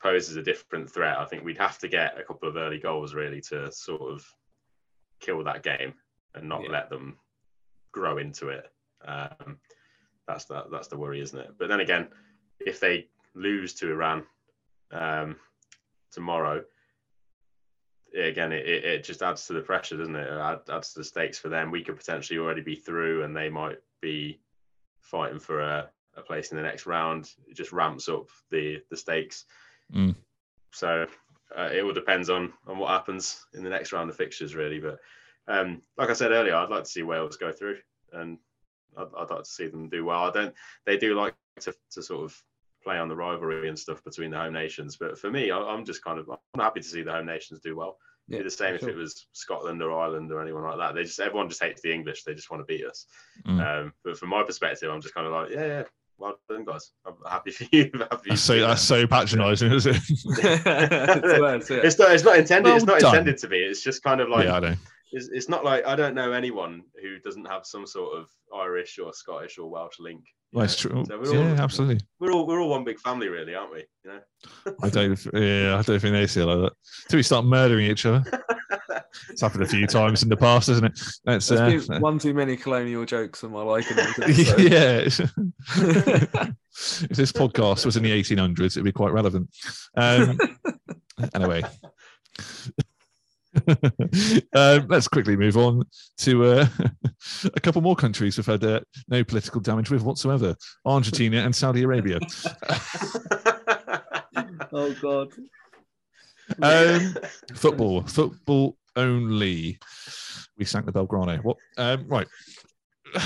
poses 0.03 0.37
a 0.37 0.43
different 0.43 0.91
threat. 0.91 1.19
I 1.19 1.25
think 1.25 1.45
we'd 1.45 1.59
have 1.59 1.79
to 1.79 1.89
get 1.89 2.19
a 2.19 2.25
couple 2.25 2.49
of 2.49 2.57
early 2.57 2.79
goals 2.79 3.15
really 3.15 3.41
to 3.43 3.71
sort 3.71 4.01
of 4.01 4.25
kill 5.21 5.45
that 5.45 5.63
game 5.63 5.95
and 6.35 6.49
not 6.49 6.69
let 6.69 6.89
them 6.89 7.17
grow 7.93 8.19
into 8.19 8.49
it. 8.49 8.71
Um, 9.05 9.59
that's 10.27 10.45
the 10.45 10.65
that's 10.71 10.89
the 10.89 10.99
worry, 10.99 11.21
isn't 11.21 11.39
it? 11.39 11.51
But 11.59 11.69
then 11.69 11.81
again, 11.81 12.09
if 12.61 12.81
they 12.81 13.09
lose 13.35 13.75
to 13.75 13.91
Iran 13.91 14.25
um, 14.93 15.37
tomorrow, 16.13 16.63
again, 18.17 18.53
it, 18.53 18.67
it 18.67 18.85
it 18.85 19.05
just 19.05 19.23
adds 19.23 19.47
to 19.47 19.53
the 19.53 19.61
pressure, 19.61 19.97
doesn't 19.97 20.15
it? 20.15 20.29
It 20.29 20.71
adds 20.71 20.93
to 20.93 21.01
the 21.01 21.05
stakes 21.05 21.39
for 21.39 21.49
them. 21.49 21.71
We 21.71 21.83
could 21.83 21.97
potentially 21.97 22.39
already 22.39 22.63
be 22.63 22.77
through, 22.77 23.25
and 23.25 23.37
they 23.37 23.49
might 23.49 23.79
be 24.01 24.41
fighting 25.01 25.39
for 25.39 25.61
a, 25.61 25.91
a 26.17 26.23
place 26.23 26.51
in 26.51 26.57
the 26.57 26.63
next 26.63 26.87
round. 26.87 27.31
It 27.49 27.57
just 27.57 27.73
ramps 27.73 28.09
up 28.09 28.29
the 28.51 28.83
the 28.91 28.97
stakes. 28.97 29.45
Mm. 29.95 30.15
So 30.73 31.07
uh, 31.57 31.71
it 31.73 31.83
all 31.83 31.93
depends 31.93 32.31
on 32.31 32.53
on 32.67 32.79
what 32.79 32.91
happens 32.91 33.45
in 33.55 33.65
the 33.65 33.71
next 33.71 33.93
round 33.93 34.11
of 34.11 34.17
fixtures, 34.17 34.55
really. 34.55 34.79
But 34.79 34.99
um, 35.49 35.83
like 35.97 36.11
I 36.11 36.15
said 36.15 36.33
earlier, 36.33 36.55
I'd 36.55 36.71
like 36.71 36.85
to 36.85 36.91
see 36.91 37.03
Wales 37.03 37.37
go 37.37 37.53
through, 37.53 37.79
and 38.13 38.39
I'd, 38.97 39.09
I'd 39.17 39.31
like 39.31 39.45
to 39.45 39.51
see 39.51 39.67
them 39.67 39.89
do 39.89 40.05
well. 40.05 40.25
I 40.25 40.31
don't. 40.31 40.55
They 40.87 40.97
do 40.97 41.15
like 41.15 41.35
to 41.61 41.75
to 41.93 42.03
sort 42.03 42.25
of 42.25 42.43
play 42.83 42.99
on 42.99 43.09
the 43.09 43.17
rivalry 43.17 43.69
and 43.69 43.79
stuff 43.79 44.03
between 44.05 44.31
the 44.31 44.39
home 44.39 44.53
nations. 44.53 44.97
But 44.97 45.19
for 45.19 45.31
me, 45.31 45.51
I, 45.51 45.59
I'm 45.59 45.85
just 45.85 46.05
kind 46.05 46.19
of 46.19 46.31
I'm 46.31 46.61
happy 46.61 46.81
to 46.81 46.89
see 46.89 47.03
the 47.03 47.13
home 47.13 47.27
nations 47.27 47.61
do 47.61 47.77
well. 47.77 47.99
Yeah, 48.31 48.43
the 48.45 48.51
same 48.51 48.79
sure. 48.79 48.89
if 48.89 48.95
it 48.95 48.99
was 48.99 49.27
Scotland 49.33 49.83
or 49.83 49.93
Ireland 49.93 50.31
or 50.31 50.41
anyone 50.41 50.63
like 50.63 50.79
that. 50.79 50.95
They 50.95 51.03
just 51.03 51.19
everyone 51.19 51.49
just 51.49 51.63
hates 51.63 51.83
the 51.83 51.93
English. 51.93 52.23
They 52.23 52.33
just 52.33 52.51
want 52.51 52.61
to 52.61 52.65
beat 52.65 52.87
us. 52.87 53.07
Mm. 53.45 53.61
Um, 53.87 53.93
but 54.05 54.17
from 54.17 54.29
my 54.29 54.45
perspective, 54.45 54.89
I'm 54.89 55.01
just 55.01 55.15
kind 55.15 55.27
of 55.27 55.33
like, 55.33 55.51
yeah, 55.51 55.67
yeah, 55.67 55.83
well 56.17 56.39
done, 56.49 56.65
guys. 56.65 56.93
I'm 57.05 57.15
happy 57.29 57.51
for 57.51 57.65
you. 57.73 57.91
happy 57.95 58.29
That's 58.29 58.43
so 58.43 58.55
do 58.55 58.61
that's 58.61 58.83
so 58.83 59.07
patronising, 59.07 59.73
is 59.73 59.87
it? 59.87 59.97
it's 61.85 61.99
not. 61.99 62.13
It's 62.13 62.25
not 62.25 62.39
intended. 62.39 62.69
Well 62.69 62.77
it's 62.77 62.87
not 62.87 63.01
done. 63.01 63.15
intended 63.17 63.39
to 63.39 63.49
be. 63.49 63.59
It's 63.59 63.83
just 63.83 64.03
kind 64.05 64.21
of 64.21 64.29
like. 64.29 64.45
yeah, 64.45 64.57
I 64.57 64.61
know. 64.61 64.77
It's, 65.13 65.29
it's 65.29 65.49
not 65.49 65.65
like 65.65 65.85
I 65.85 65.97
don't 65.97 66.15
know 66.15 66.31
anyone 66.31 66.85
who 67.00 67.00
doesn't 67.23 67.47
have 67.47 67.67
some 67.67 67.87
sort 67.87 68.19
of 68.19 68.29
Irish 68.55 68.99
or 68.99 69.13
Scottish 69.13 69.59
or 69.59 69.71
Welsh 69.71 69.99
link. 69.99 70.25
you 70.53 70.59
Well, 70.59 70.65
it's 70.65 70.77
true. 70.77 71.05
So 71.07 71.19
we're 71.19 71.35
yeah, 71.35 71.53
all, 71.53 71.61
absolutely. 71.61 72.01
We're 72.19 72.33
all 72.33 72.47
we're 72.47 72.61
all 72.61 72.71
one 72.71 72.85
big 72.85 72.99
family, 73.01 73.29
really, 73.29 73.55
aren't 73.55 73.73
we? 73.73 73.85
You 74.05 74.13
know. 74.13 74.75
I 74.83 74.89
don't. 74.89 75.19
Yeah, 75.33 75.79
I 75.79 75.83
don't 75.83 76.01
think 76.01 76.13
they 76.13 76.27
see 76.27 76.41
it 76.43 76.47
like 76.47 76.61
that. 76.61 76.73
Till 77.09 77.19
we 77.19 77.23
start 77.23 77.45
murdering 77.45 77.87
each 77.87 78.07
other. 78.07 78.25
It's 79.29 79.41
happened 79.41 79.63
a 79.63 79.67
few 79.67 79.87
times 79.89 80.23
in 80.23 80.29
the 80.29 80.37
past, 80.37 80.69
isn't 80.69 80.85
it? 80.85 81.01
That's 81.25 81.51
uh, 81.51 81.67
been 81.69 82.01
one 82.01 82.19
too 82.19 82.35
many 82.35 82.57
colonial 82.57 83.05
jokes 83.05 83.43
on 83.45 83.53
my 83.53 83.63
liking. 83.63 83.97
yeah. 84.59 85.01
if 85.07 85.25
this 87.11 87.33
podcast 87.33 87.85
was 87.85 87.97
in 87.97 88.03
the 88.03 88.11
1800s, 88.11 88.61
it'd 88.61 88.85
be 88.85 88.93
quite 88.93 89.13
relevant. 89.13 89.51
Um, 89.97 90.39
anyway, 91.35 91.63
um, 94.55 94.87
let's 94.89 95.09
quickly 95.09 95.37
move 95.37 95.57
on 95.57 95.83
to 96.19 96.45
uh, 96.45 96.67
a 97.55 97.61
couple 97.61 97.83
more 97.83 97.97
countries 97.97 98.37
who've 98.37 98.47
had 98.47 98.63
uh, 98.65 98.81
no 99.09 99.25
political 99.25 99.61
damage 99.61 99.91
with 99.91 100.03
whatsoever: 100.03 100.55
Argentina 100.85 101.39
and 101.39 101.55
Saudi 101.55 101.83
Arabia. 101.83 102.19
oh 104.73 104.95
God. 105.01 105.29
Um, 106.63 107.15
football, 107.55 108.03
football 108.03 108.77
only. 108.97 109.79
We 110.59 110.65
sank 110.65 110.87
the 110.87 110.93
Belgrano. 110.93 111.43
What? 111.43 111.57
Um, 111.79 112.07
right. 112.09 112.27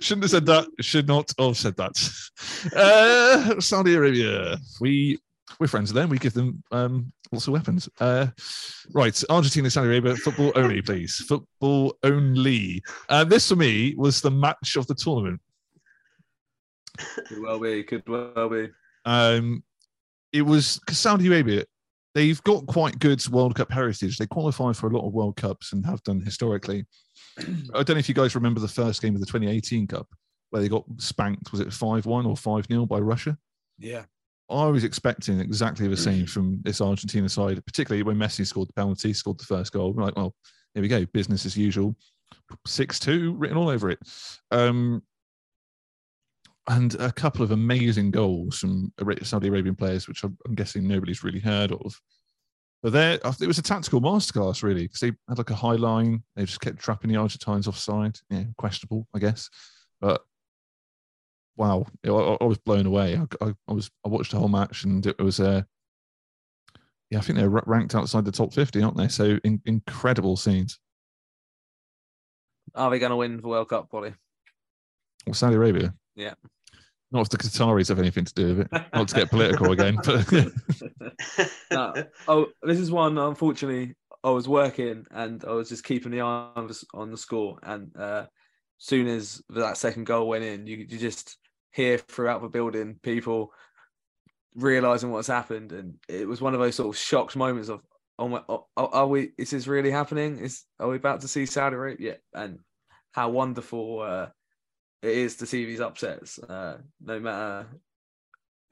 Shouldn't 0.00 0.24
have 0.24 0.30
said 0.30 0.46
that. 0.46 0.66
Should 0.80 1.08
not 1.08 1.32
have 1.38 1.56
said 1.56 1.76
that. 1.76 1.96
Uh, 2.74 3.60
Saudi 3.60 3.94
Arabia. 3.94 4.58
We 4.80 5.18
we're 5.58 5.66
friends 5.66 5.92
with 5.92 6.00
them. 6.00 6.10
We 6.10 6.18
give 6.18 6.34
them 6.34 6.62
um, 6.72 7.12
lots 7.32 7.46
of 7.46 7.52
weapons. 7.52 7.88
Uh, 8.00 8.28
right, 8.92 9.22
Argentina, 9.30 9.70
Saudi 9.70 9.88
Arabia. 9.88 10.16
Football 10.16 10.52
only, 10.54 10.82
please. 10.82 11.16
Football 11.28 11.96
only. 12.02 12.82
Uh, 13.08 13.24
this 13.24 13.48
for 13.48 13.56
me 13.56 13.94
was 13.96 14.20
the 14.20 14.30
match 14.30 14.76
of 14.76 14.86
the 14.86 14.94
tournament. 14.94 15.40
Could 17.26 17.40
well 17.40 17.58
be. 17.58 17.82
Could 17.82 18.08
well 18.08 18.48
be. 18.48 18.70
Um, 19.04 19.62
it 20.32 20.42
was 20.42 20.78
because 20.80 20.98
Saudi 20.98 21.26
Arabia, 21.28 21.64
they've 22.14 22.42
got 22.44 22.66
quite 22.66 22.98
good 22.98 23.26
World 23.28 23.54
Cup 23.54 23.70
heritage. 23.70 24.18
They 24.18 24.26
qualify 24.26 24.72
for 24.72 24.88
a 24.88 24.90
lot 24.90 25.06
of 25.06 25.12
World 25.12 25.36
Cups 25.36 25.72
and 25.72 25.84
have 25.86 26.02
done 26.04 26.20
historically. 26.20 26.86
I 27.38 27.82
don't 27.82 27.90
know 27.90 27.96
if 27.96 28.08
you 28.08 28.14
guys 28.14 28.34
remember 28.34 28.60
the 28.60 28.68
first 28.68 29.02
game 29.02 29.14
of 29.14 29.20
the 29.20 29.26
2018 29.26 29.86
Cup 29.88 30.08
where 30.50 30.62
they 30.62 30.68
got 30.68 30.84
spanked. 30.98 31.50
Was 31.50 31.60
it 31.60 31.72
5 31.72 32.06
1 32.06 32.26
or 32.26 32.36
5 32.36 32.66
0 32.66 32.86
by 32.86 32.98
Russia? 32.98 33.36
Yeah. 33.78 34.04
I 34.50 34.66
was 34.66 34.84
expecting 34.84 35.40
exactly 35.40 35.88
the 35.88 35.96
same 35.96 36.26
from 36.26 36.60
this 36.62 36.80
Argentina 36.80 37.28
side, 37.28 37.64
particularly 37.64 38.02
when 38.02 38.16
Messi 38.16 38.46
scored 38.46 38.68
the 38.68 38.74
penalty, 38.74 39.12
scored 39.12 39.38
the 39.38 39.44
first 39.44 39.72
goal. 39.72 39.92
We're 39.92 40.04
like, 40.04 40.16
well, 40.16 40.34
here 40.74 40.82
we 40.82 40.88
go, 40.88 41.06
business 41.06 41.46
as 41.46 41.56
usual. 41.56 41.96
6 42.66 42.98
2 42.98 43.34
written 43.34 43.56
all 43.56 43.68
over 43.68 43.90
it. 43.90 43.98
Um, 44.50 45.02
and 46.68 46.94
a 46.96 47.12
couple 47.12 47.42
of 47.42 47.50
amazing 47.50 48.10
goals 48.10 48.58
from 48.58 48.92
Saudi 49.22 49.48
Arabian 49.48 49.74
players, 49.74 50.08
which 50.08 50.24
I'm, 50.24 50.36
guessing 50.54 50.86
nobody's 50.86 51.22
really 51.22 51.40
heard 51.40 51.72
of. 51.72 52.00
But 52.82 52.92
there, 52.92 53.14
it 53.40 53.46
was 53.46 53.58
a 53.58 53.62
tactical 53.62 54.00
masterclass, 54.00 54.62
really, 54.62 54.82
because 54.82 55.00
they 55.00 55.12
had 55.28 55.38
like 55.38 55.50
a 55.50 55.54
high 55.54 55.76
line. 55.76 56.22
They 56.36 56.44
just 56.44 56.60
kept 56.60 56.78
trapping 56.78 57.10
the 57.10 57.16
Argentines 57.18 57.66
offside. 57.66 58.18
Yeah, 58.30 58.44
questionable, 58.58 59.06
I 59.14 59.18
guess. 59.18 59.48
But 60.00 60.22
wow, 61.56 61.86
I, 62.04 62.08
I- 62.10 62.38
I 62.40 62.44
was 62.44 62.58
blown 62.58 62.86
away. 62.86 63.16
I, 63.16 63.44
I, 63.44 63.54
I 63.68 63.72
was 63.72 63.90
I 64.04 64.08
watched 64.08 64.32
the 64.32 64.38
whole 64.38 64.48
match, 64.48 64.84
and 64.84 65.04
it 65.06 65.18
was 65.18 65.40
uh, 65.40 65.62
yeah, 67.10 67.18
I 67.18 67.20
think 67.20 67.38
they're 67.38 67.48
ranked 67.48 67.94
outside 67.94 68.24
the 68.24 68.32
top 68.32 68.52
fifty, 68.52 68.82
aren't 68.82 68.96
they? 68.96 69.08
So 69.08 69.38
in, 69.44 69.60
incredible 69.66 70.36
scenes. 70.36 70.78
Are 72.74 72.90
they 72.90 72.98
going 72.98 73.10
to 73.10 73.16
win 73.16 73.40
the 73.40 73.46
World 73.48 73.68
Cup, 73.68 73.90
Polly? 73.90 74.14
Or 75.26 75.34
Saudi 75.34 75.54
Arabia. 75.54 75.94
Yeah. 76.16 76.34
Not 77.12 77.20
if 77.22 77.28
the 77.28 77.38
Qataris 77.38 77.88
have 77.88 78.00
anything 78.00 78.24
to 78.24 78.34
do 78.34 78.46
with 78.48 78.60
it. 78.72 78.82
Not 78.92 79.06
to 79.08 79.14
get 79.14 79.30
political 79.30 79.70
again, 79.70 79.96
but 80.04 80.32
no. 81.70 81.94
Oh, 82.26 82.46
this 82.62 82.80
is 82.80 82.90
one. 82.90 83.16
Unfortunately, 83.16 83.94
I 84.24 84.30
was 84.30 84.48
working 84.48 85.04
and 85.12 85.44
I 85.44 85.52
was 85.52 85.68
just 85.68 85.84
keeping 85.84 86.10
the 86.10 86.22
eye 86.22 86.50
on 86.56 86.66
the, 86.66 86.84
on 86.94 87.10
the 87.12 87.16
score. 87.16 87.58
And 87.62 87.96
uh, 87.96 88.26
soon 88.78 89.06
as 89.06 89.40
that 89.50 89.76
second 89.76 90.06
goal 90.06 90.26
went 90.26 90.42
in, 90.42 90.66
you, 90.66 90.78
you 90.78 90.98
just 90.98 91.36
hear 91.74 91.98
throughout 91.98 92.40
the 92.40 92.48
building 92.48 92.98
people 93.02 93.52
realizing 94.54 95.10
what's 95.10 95.26
happened, 95.28 95.72
and 95.72 95.94
it 96.08 96.28
was 96.28 96.40
one 96.40 96.54
of 96.54 96.60
those 96.60 96.76
sort 96.76 96.94
of 96.94 96.98
shocked 96.98 97.34
moments 97.36 97.68
of, 97.68 97.80
oh 98.18 98.28
my, 98.28 98.40
oh, 98.48 98.66
are 98.76 99.06
we? 99.06 99.32
Is 99.36 99.50
this 99.50 99.66
really 99.66 99.90
happening? 99.90 100.38
Is 100.38 100.64
are 100.78 100.88
we 100.88 100.96
about 100.96 101.20
to 101.22 101.28
see 101.28 101.46
Saudi 101.46 101.76
Arabia? 101.76 102.16
Yeah, 102.34 102.40
and 102.40 102.60
how 103.12 103.30
wonderful 103.30 104.00
uh, 104.00 104.26
it 105.02 105.10
is 105.10 105.36
to 105.36 105.46
see 105.46 105.64
these 105.64 105.80
upsets, 105.80 106.38
uh, 106.38 106.78
no 107.00 107.18
matter 107.20 107.66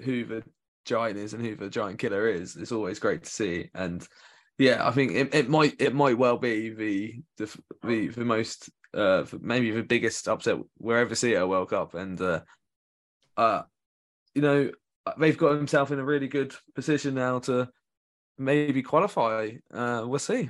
who 0.01 0.25
the 0.25 0.45
giant 0.85 1.19
is 1.19 1.35
and 1.35 1.45
who 1.45 1.57
the 1.57 1.69
giant 1.69 1.99
killer 1.99 2.29
is. 2.29 2.57
It's 2.57 2.73
always 2.73 2.99
great 2.99 3.25
to 3.25 3.31
see, 3.31 3.69
and 3.75 4.07
yeah, 4.59 4.87
I 4.87 4.93
think 4.93 5.13
it, 5.13 5.35
it 5.35 5.49
might 5.49 5.81
it 5.81 5.95
might 5.95 6.19
well 6.19 6.39
be 6.39 6.71
the 6.71 7.23
the 7.39 7.59
the, 7.85 8.09
the 8.09 8.25
most 8.25 8.71
uh 8.95 9.25
maybe 9.41 9.71
the 9.71 9.83
biggest 9.83 10.29
upset 10.29 10.59
we'll 10.79 10.97
ever 10.97 11.15
see 11.15 11.35
at 11.35 11.43
a 11.43 11.47
World 11.47 11.71
Cup, 11.71 11.95
and 11.95 12.21
uh, 12.21 12.41
uh 13.37 13.63
you 14.35 14.43
know 14.43 14.71
they've 15.19 15.39
got 15.39 15.57
himself 15.57 15.91
in 15.91 15.99
a 15.99 16.05
really 16.05 16.29
good 16.29 16.55
position 16.75 17.15
now 17.15 17.39
to 17.41 17.69
maybe 18.39 18.83
qualify. 18.83 19.51
Uh, 19.73 20.05
we'll 20.07 20.19
see. 20.19 20.49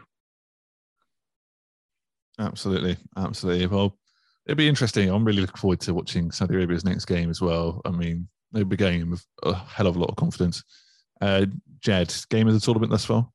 Absolutely, 2.39 2.97
absolutely. 3.17 3.67
Well, 3.67 3.97
it'll 4.47 4.57
be 4.57 4.69
interesting. 4.69 5.09
I'm 5.11 5.25
really 5.25 5.41
looking 5.41 5.57
forward 5.57 5.81
to 5.81 5.95
watching 5.95 6.31
Saudi 6.31 6.55
Arabia's 6.55 6.85
next 6.85 7.05
game 7.07 7.31
as 7.31 7.41
well. 7.41 7.81
I 7.85 7.91
mean, 7.91 8.29
they'll 8.53 8.65
be 8.65 8.77
going 8.77 9.11
with 9.11 9.25
a 9.43 9.55
hell 9.55 9.87
of 9.87 9.97
a 9.97 9.99
lot 9.99 10.11
of 10.11 10.17
confidence. 10.17 10.63
Uh, 11.21 11.47
Jed, 11.81 12.15
game 12.31 12.49
of 12.49 12.55
the 12.55 12.61
tournament 12.61 12.91
thus 12.91 13.05
far? 13.05 13.29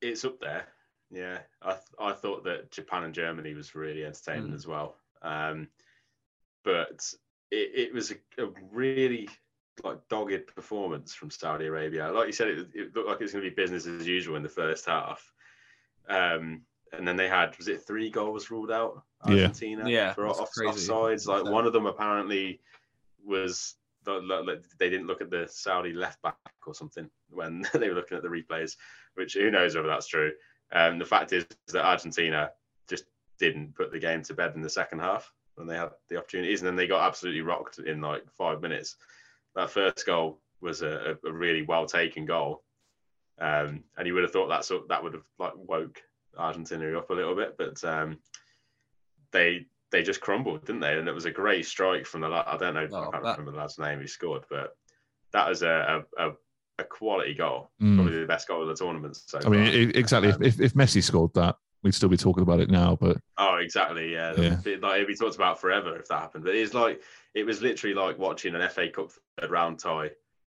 It's 0.00 0.24
up 0.24 0.40
there. 0.40 0.66
Yeah, 1.10 1.38
I 1.62 1.72
th- 1.72 1.82
I 1.98 2.12
thought 2.12 2.44
that 2.44 2.70
Japan 2.70 3.04
and 3.04 3.14
Germany 3.14 3.54
was 3.54 3.74
really 3.74 4.04
entertaining 4.04 4.50
Mm. 4.52 4.54
as 4.54 4.66
well. 4.66 4.96
Um, 5.20 5.68
but 6.64 7.12
it, 7.52 7.88
it 7.88 7.94
was 7.94 8.10
a, 8.10 8.42
a 8.42 8.48
really 8.72 9.28
like 9.84 9.98
dogged 10.08 10.46
performance 10.54 11.14
from 11.14 11.30
Saudi 11.30 11.66
Arabia. 11.66 12.10
Like 12.10 12.26
you 12.26 12.32
said, 12.32 12.48
it, 12.48 12.68
it 12.74 12.94
looked 12.96 13.08
like 13.08 13.20
it 13.20 13.24
was 13.24 13.32
going 13.32 13.44
to 13.44 13.50
be 13.50 13.54
business 13.54 13.86
as 13.86 14.06
usual 14.06 14.36
in 14.36 14.42
the 14.42 14.48
first 14.48 14.86
half. 14.86 15.32
Um, 16.08 16.62
and 16.92 17.06
then 17.06 17.16
they 17.16 17.28
had 17.28 17.56
was 17.58 17.68
it 17.68 17.82
three 17.86 18.10
goals 18.10 18.50
ruled 18.50 18.70
out 18.70 19.02
Argentina 19.24 19.88
Yeah, 19.88 20.12
for 20.12 20.26
that's 20.26 20.40
off, 20.40 20.50
crazy. 20.52 20.90
offsides. 20.90 21.26
Like 21.26 21.44
one 21.44 21.66
of 21.66 21.72
them 21.72 21.86
apparently 21.86 22.60
was 23.24 23.76
the- 24.04 24.20
the- 24.20 24.42
the- 24.44 24.62
they 24.78 24.90
didn't 24.90 25.06
look 25.06 25.20
at 25.22 25.30
the 25.30 25.46
Saudi 25.48 25.92
left 25.92 26.20
back 26.22 26.36
or 26.66 26.74
something 26.74 27.08
when 27.30 27.62
they 27.74 27.88
were 27.88 27.94
looking 27.94 28.16
at 28.16 28.22
the 28.22 28.28
replays, 28.28 28.76
which 29.14 29.34
who 29.34 29.50
knows 29.50 29.74
whether 29.74 29.88
that's 29.88 30.06
true. 30.08 30.32
Um, 30.72 30.98
the 30.98 31.04
fact 31.06 31.32
is 31.32 31.46
that 31.68 31.84
Argentina 31.84 32.50
just 32.88 33.04
didn't 33.38 33.74
put 33.74 33.90
the 33.92 33.98
game 33.98 34.22
to 34.24 34.34
bed 34.34 34.54
in 34.54 34.60
the 34.62 34.70
second 34.70 34.98
half 35.00 35.32
when 35.56 35.66
they 35.66 35.76
had 35.76 35.90
the 36.08 36.18
opportunities, 36.18 36.60
and 36.60 36.66
then 36.68 36.76
they 36.76 36.86
got 36.86 37.06
absolutely 37.06 37.42
rocked 37.42 37.78
in 37.78 38.00
like 38.00 38.22
five 38.36 38.60
minutes. 38.60 38.96
That 39.54 39.70
first 39.70 40.04
goal 40.06 40.40
was 40.60 40.82
a, 40.82 41.16
a 41.26 41.32
really 41.32 41.62
well 41.62 41.86
taken 41.86 42.24
goal, 42.24 42.62
um, 43.40 43.84
and 43.96 44.06
you 44.06 44.14
would 44.14 44.22
have 44.22 44.32
thought 44.32 44.48
that 44.48 44.64
sort 44.64 44.88
that 44.88 45.02
would 45.02 45.14
have 45.14 45.24
like 45.38 45.52
woke 45.56 46.00
Argentina 46.38 46.96
up 46.98 47.10
a 47.10 47.14
little 47.14 47.34
bit, 47.34 47.56
but 47.58 47.82
um, 47.84 48.18
they 49.32 49.66
they 49.90 50.02
just 50.02 50.20
crumbled, 50.22 50.64
didn't 50.64 50.80
they? 50.80 50.96
And 50.98 51.06
it 51.08 51.14
was 51.14 51.26
a 51.26 51.30
great 51.30 51.66
strike 51.66 52.06
from 52.06 52.22
the 52.22 52.28
lad. 52.28 52.46
I 52.46 52.56
don't 52.56 52.74
know, 52.74 52.88
Oh, 52.90 53.08
I 53.08 53.10
can't 53.10 53.24
that- 53.24 53.38
remember 53.38 53.52
the 53.52 53.58
lad's 53.58 53.78
name 53.78 53.98
who 54.00 54.06
scored, 54.06 54.44
but 54.48 54.74
that 55.32 55.48
was 55.48 55.62
a 55.62 56.04
a, 56.18 56.28
a, 56.28 56.32
a 56.78 56.84
quality 56.84 57.34
goal, 57.34 57.70
Mm. 57.80 57.96
probably 57.96 58.20
the 58.20 58.26
best 58.26 58.48
goal 58.48 58.62
of 58.62 58.68
the 58.68 58.74
tournament. 58.74 59.16
So 59.16 59.38
I 59.44 59.48
mean, 59.48 59.90
far. 59.90 59.98
exactly. 60.00 60.32
Um, 60.32 60.42
if, 60.42 60.60
if 60.60 60.72
Messi 60.74 61.02
scored 61.02 61.34
that, 61.34 61.56
we'd 61.82 61.94
still 61.94 62.08
be 62.08 62.16
talking 62.16 62.42
about 62.42 62.60
it 62.60 62.70
now. 62.70 62.96
But 63.00 63.18
Oh, 63.38 63.56
exactly. 63.56 64.12
Yeah. 64.12 64.34
Yeah. 64.36 64.58
It- 64.64 64.80
Like 64.82 64.96
it'd 64.96 65.08
be 65.08 65.16
talked 65.16 65.34
about 65.36 65.60
forever 65.60 65.96
if 65.96 66.08
that 66.08 66.20
happened. 66.20 66.44
But 66.44 66.54
it's 66.54 66.74
like 66.74 67.02
it 67.34 67.44
was 67.44 67.60
literally 67.62 67.94
like 67.94 68.18
watching 68.18 68.54
an 68.54 68.68
FA 68.68 68.88
Cup 68.90 69.10
third 69.38 69.50
round 69.50 69.78
tie 69.78 70.10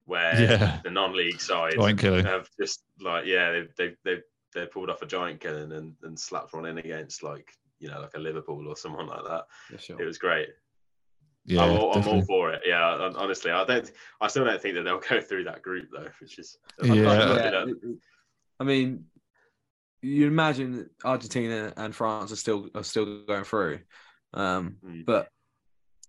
where 0.05 0.41
Yeah. 0.41 0.81
the 0.85 0.91
non-league 0.91 1.41
side 1.41 1.75
Giant 1.75 1.99
killing. 1.99 2.25
have 2.25 2.49
just 2.61 2.83
like 3.01 3.27
yeah 3.27 3.51
they've 3.53 3.75
they've 3.77 3.97
they've, 4.05 4.23
they 4.55 4.67
pulled 4.67 4.89
off 4.91 5.03
a 5.03 5.07
giant 5.07 5.41
killing 5.41 5.73
and, 5.73 5.95
and 6.05 6.19
slapped 6.19 6.55
one 6.55 6.65
in 6.67 6.79
against 6.79 7.23
like 7.23 7.51
you 7.81 7.89
know 7.89 8.01
like 8.01 8.15
a 8.15 8.19
Liverpool 8.21 8.67
or 8.69 8.77
someone 8.77 9.07
like 9.09 9.25
that. 9.25 9.45
Yeah, 9.73 9.79
sure. 9.79 10.01
It 10.01 10.05
was 10.07 10.19
great. 10.19 10.49
yeah, 11.45 11.63
I'm, 11.63 11.73
all, 11.73 11.93
I'm 11.97 12.09
all 12.09 12.23
for 12.23 12.53
it. 12.53 12.63
Yeah. 12.65 13.11
Honestly, 13.17 13.51
I 13.51 13.65
don't. 13.65 13.91
I 14.21 14.29
still 14.29 14.45
don't 14.45 14.61
think 14.63 14.75
that 14.77 14.83
they'll 14.85 14.99
go 15.11 15.21
through 15.21 15.45
that 15.45 15.63
group 15.63 15.89
though, 15.93 16.09
which 16.21 16.39
is 16.39 16.57
Yeah. 16.83 16.95
Yeah, 16.95 17.65
it- 17.65 17.69
it- 17.83 17.99
I 18.61 18.65
mean, 18.65 19.05
you 20.07 20.27
imagine 20.27 20.89
Argentina 21.05 21.73
and 21.77 21.95
France 21.95 22.33
are 22.33 22.37
still 22.37 22.69
are 22.75 22.85
still 22.85 23.25
going 23.27 23.45
through, 23.45 23.81
um, 24.35 24.77
Mm. 24.85 25.05
but 25.05 25.29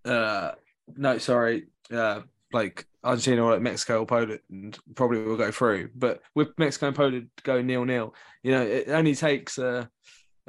uh, 0.06 0.52
no, 0.96 1.18
sorry, 1.18 1.68
uh, 1.92 2.22
like 2.54 2.86
Argentina 3.04 3.44
or 3.44 3.52
like 3.54 3.62
Mexico 3.62 4.00
or 4.02 4.06
Poland 4.06 4.80
probably 4.96 5.22
will 5.22 5.38
go 5.38 5.52
through, 5.52 5.90
but 5.96 6.22
with 6.36 6.50
Mexico 6.58 6.88
and 6.88 6.96
Poland 6.96 7.30
going 7.44 7.68
nil 7.68 7.86
nil, 7.86 8.14
you 8.44 8.52
know, 8.52 8.62
it 8.62 8.90
only 8.90 9.16
takes 9.16 9.58
uh, 9.60 9.86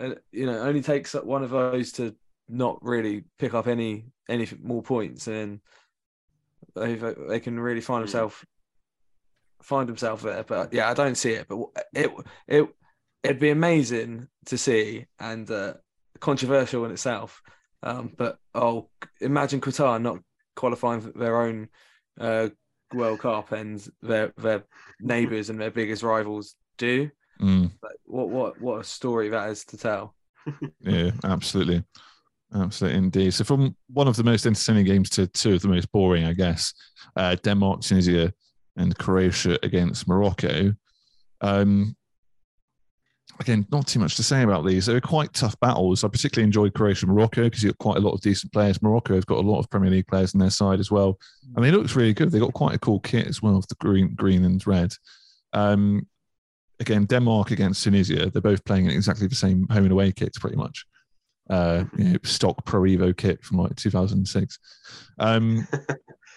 uh, 0.01 0.15
you 0.31 0.47
know, 0.47 0.59
only 0.61 0.83
takes 0.83 1.15
one 1.15 1.43
of 1.43 1.51
those 1.51 1.93
to 1.93 2.15
not 2.49 2.79
really 2.83 3.25
pick 3.39 3.55
up 3.55 3.67
any 3.67 4.07
any 4.29 4.47
more 4.63 4.83
points, 4.83 5.27
and 5.27 5.61
they 6.75 6.95
they 6.95 7.41
can 7.41 7.59
really 7.59 7.81
find 7.81 8.01
Mm. 8.05 8.07
themselves 8.07 8.37
find 9.63 9.89
himself 9.89 10.23
there. 10.23 10.45
But 10.45 10.73
yeah, 10.73 10.91
I 10.91 10.95
don't 10.95 11.17
see 11.17 11.33
it. 11.33 11.47
But 11.49 11.59
it 11.95 12.11
it 12.47 12.69
it'd 13.23 13.39
be 13.39 13.51
amazing 13.51 14.29
to 14.47 14.59
see 14.59 15.07
and 15.19 15.51
uh, 15.51 15.75
controversial 16.21 16.85
in 16.85 16.93
itself. 16.93 17.43
Um, 17.83 18.13
but 18.17 18.39
oh, 18.55 18.89
imagine 19.21 19.61
Qatar 19.61 20.01
not 20.01 20.19
qualifying 20.57 21.01
for 21.01 21.13
their 21.13 21.41
own 21.41 21.69
uh, 22.21 22.49
World 22.93 23.21
Cup 23.21 23.53
and 23.53 23.87
their 24.03 24.33
their 24.37 24.65
neighbours 25.01 25.51
and 25.51 25.61
their 25.61 25.71
biggest 25.71 26.03
rivals 26.03 26.55
do. 26.77 27.11
Mm, 27.41 27.71
Like, 27.83 27.97
what 28.05 28.29
what 28.31 28.61
what 28.61 28.81
a 28.81 28.85
story 28.85 29.29
that 29.29 29.51
is 29.51 29.65
to 29.67 29.77
tell. 29.77 30.15
yeah, 30.81 31.11
absolutely. 31.25 31.85
Absolutely, 32.55 32.99
indeed. 32.99 33.35
So, 33.35 33.45
from 33.45 33.77
one 33.93 34.09
of 34.09 34.17
the 34.17 34.25
most 34.25 34.47
entertaining 34.47 34.87
games 34.87 35.11
to 35.11 35.27
two 35.27 35.55
of 35.55 35.61
the 35.61 35.69
most 35.69 35.93
boring, 35.93 36.25
I 36.25 36.33
guess, 36.33 36.73
uh, 37.15 37.35
Denmark, 37.35 37.83
Tunisia, 37.83 38.33
and 38.77 38.97
Croatia 38.97 39.59
against 39.63 40.09
Morocco. 40.09 40.73
Um, 41.43 41.95
again, 43.41 43.67
not 43.71 43.87
too 43.87 44.01
much 44.01 44.17
to 44.17 44.23
say 44.23 44.43
about 44.43 44.67
these. 44.67 44.87
They 44.87 44.95
were 44.95 45.01
quite 45.01 45.33
tough 45.33 45.59
battles. 45.61 46.05
I 46.05 46.09
particularly 46.09 46.47
enjoyed 46.47 46.75
Croatia 46.75 47.07
and 47.07 47.15
Morocco 47.15 47.45
because 47.45 47.63
you've 47.63 47.77
got 47.79 47.85
quite 47.85 47.97
a 47.99 48.01
lot 48.01 48.13
of 48.13 48.21
decent 48.21 48.53
players. 48.53 48.83
Morocco 48.83 49.15
have 49.15 49.27
got 49.27 49.39
a 49.39 49.49
lot 49.49 49.61
of 49.61 49.71
Premier 49.71 49.91
League 49.91 50.07
players 50.07 50.35
on 50.35 50.41
their 50.41 50.51
side 50.51 50.81
as 50.81 50.91
well. 50.91 51.19
And 51.55 51.65
they 51.65 51.71
looked 51.71 51.95
really 51.95 52.15
good. 52.15 52.31
They 52.31 52.41
got 52.41 52.53
quite 52.53 52.75
a 52.75 52.79
cool 52.79 53.01
kit 53.01 53.27
as 53.27 53.41
well, 53.41 53.57
with 53.57 53.69
the 53.69 53.77
green, 53.77 54.15
green 54.15 54.45
and 54.45 54.65
red. 54.67 54.93
Um, 55.53 56.07
again, 56.81 57.05
Denmark 57.05 57.51
against 57.51 57.85
Tunisia, 57.85 58.31
they're 58.31 58.43
both 58.43 58.65
playing 58.65 58.87
in 58.87 58.93
exactly 58.93 59.27
the 59.27 59.35
same 59.35 59.67
home 59.69 59.85
and 59.85 59.93
away 59.93 60.13
kits 60.13 60.39
pretty 60.39 60.57
much. 60.57 60.85
Uh, 61.49 61.85
you 61.97 62.05
know, 62.05 62.19
stock 62.25 62.65
Pro 62.67 62.83
Evo 62.83 63.17
kit 63.17 63.43
from 63.45 63.59
like 63.59 63.75
2006. 63.77 64.59
Um, 65.19 65.67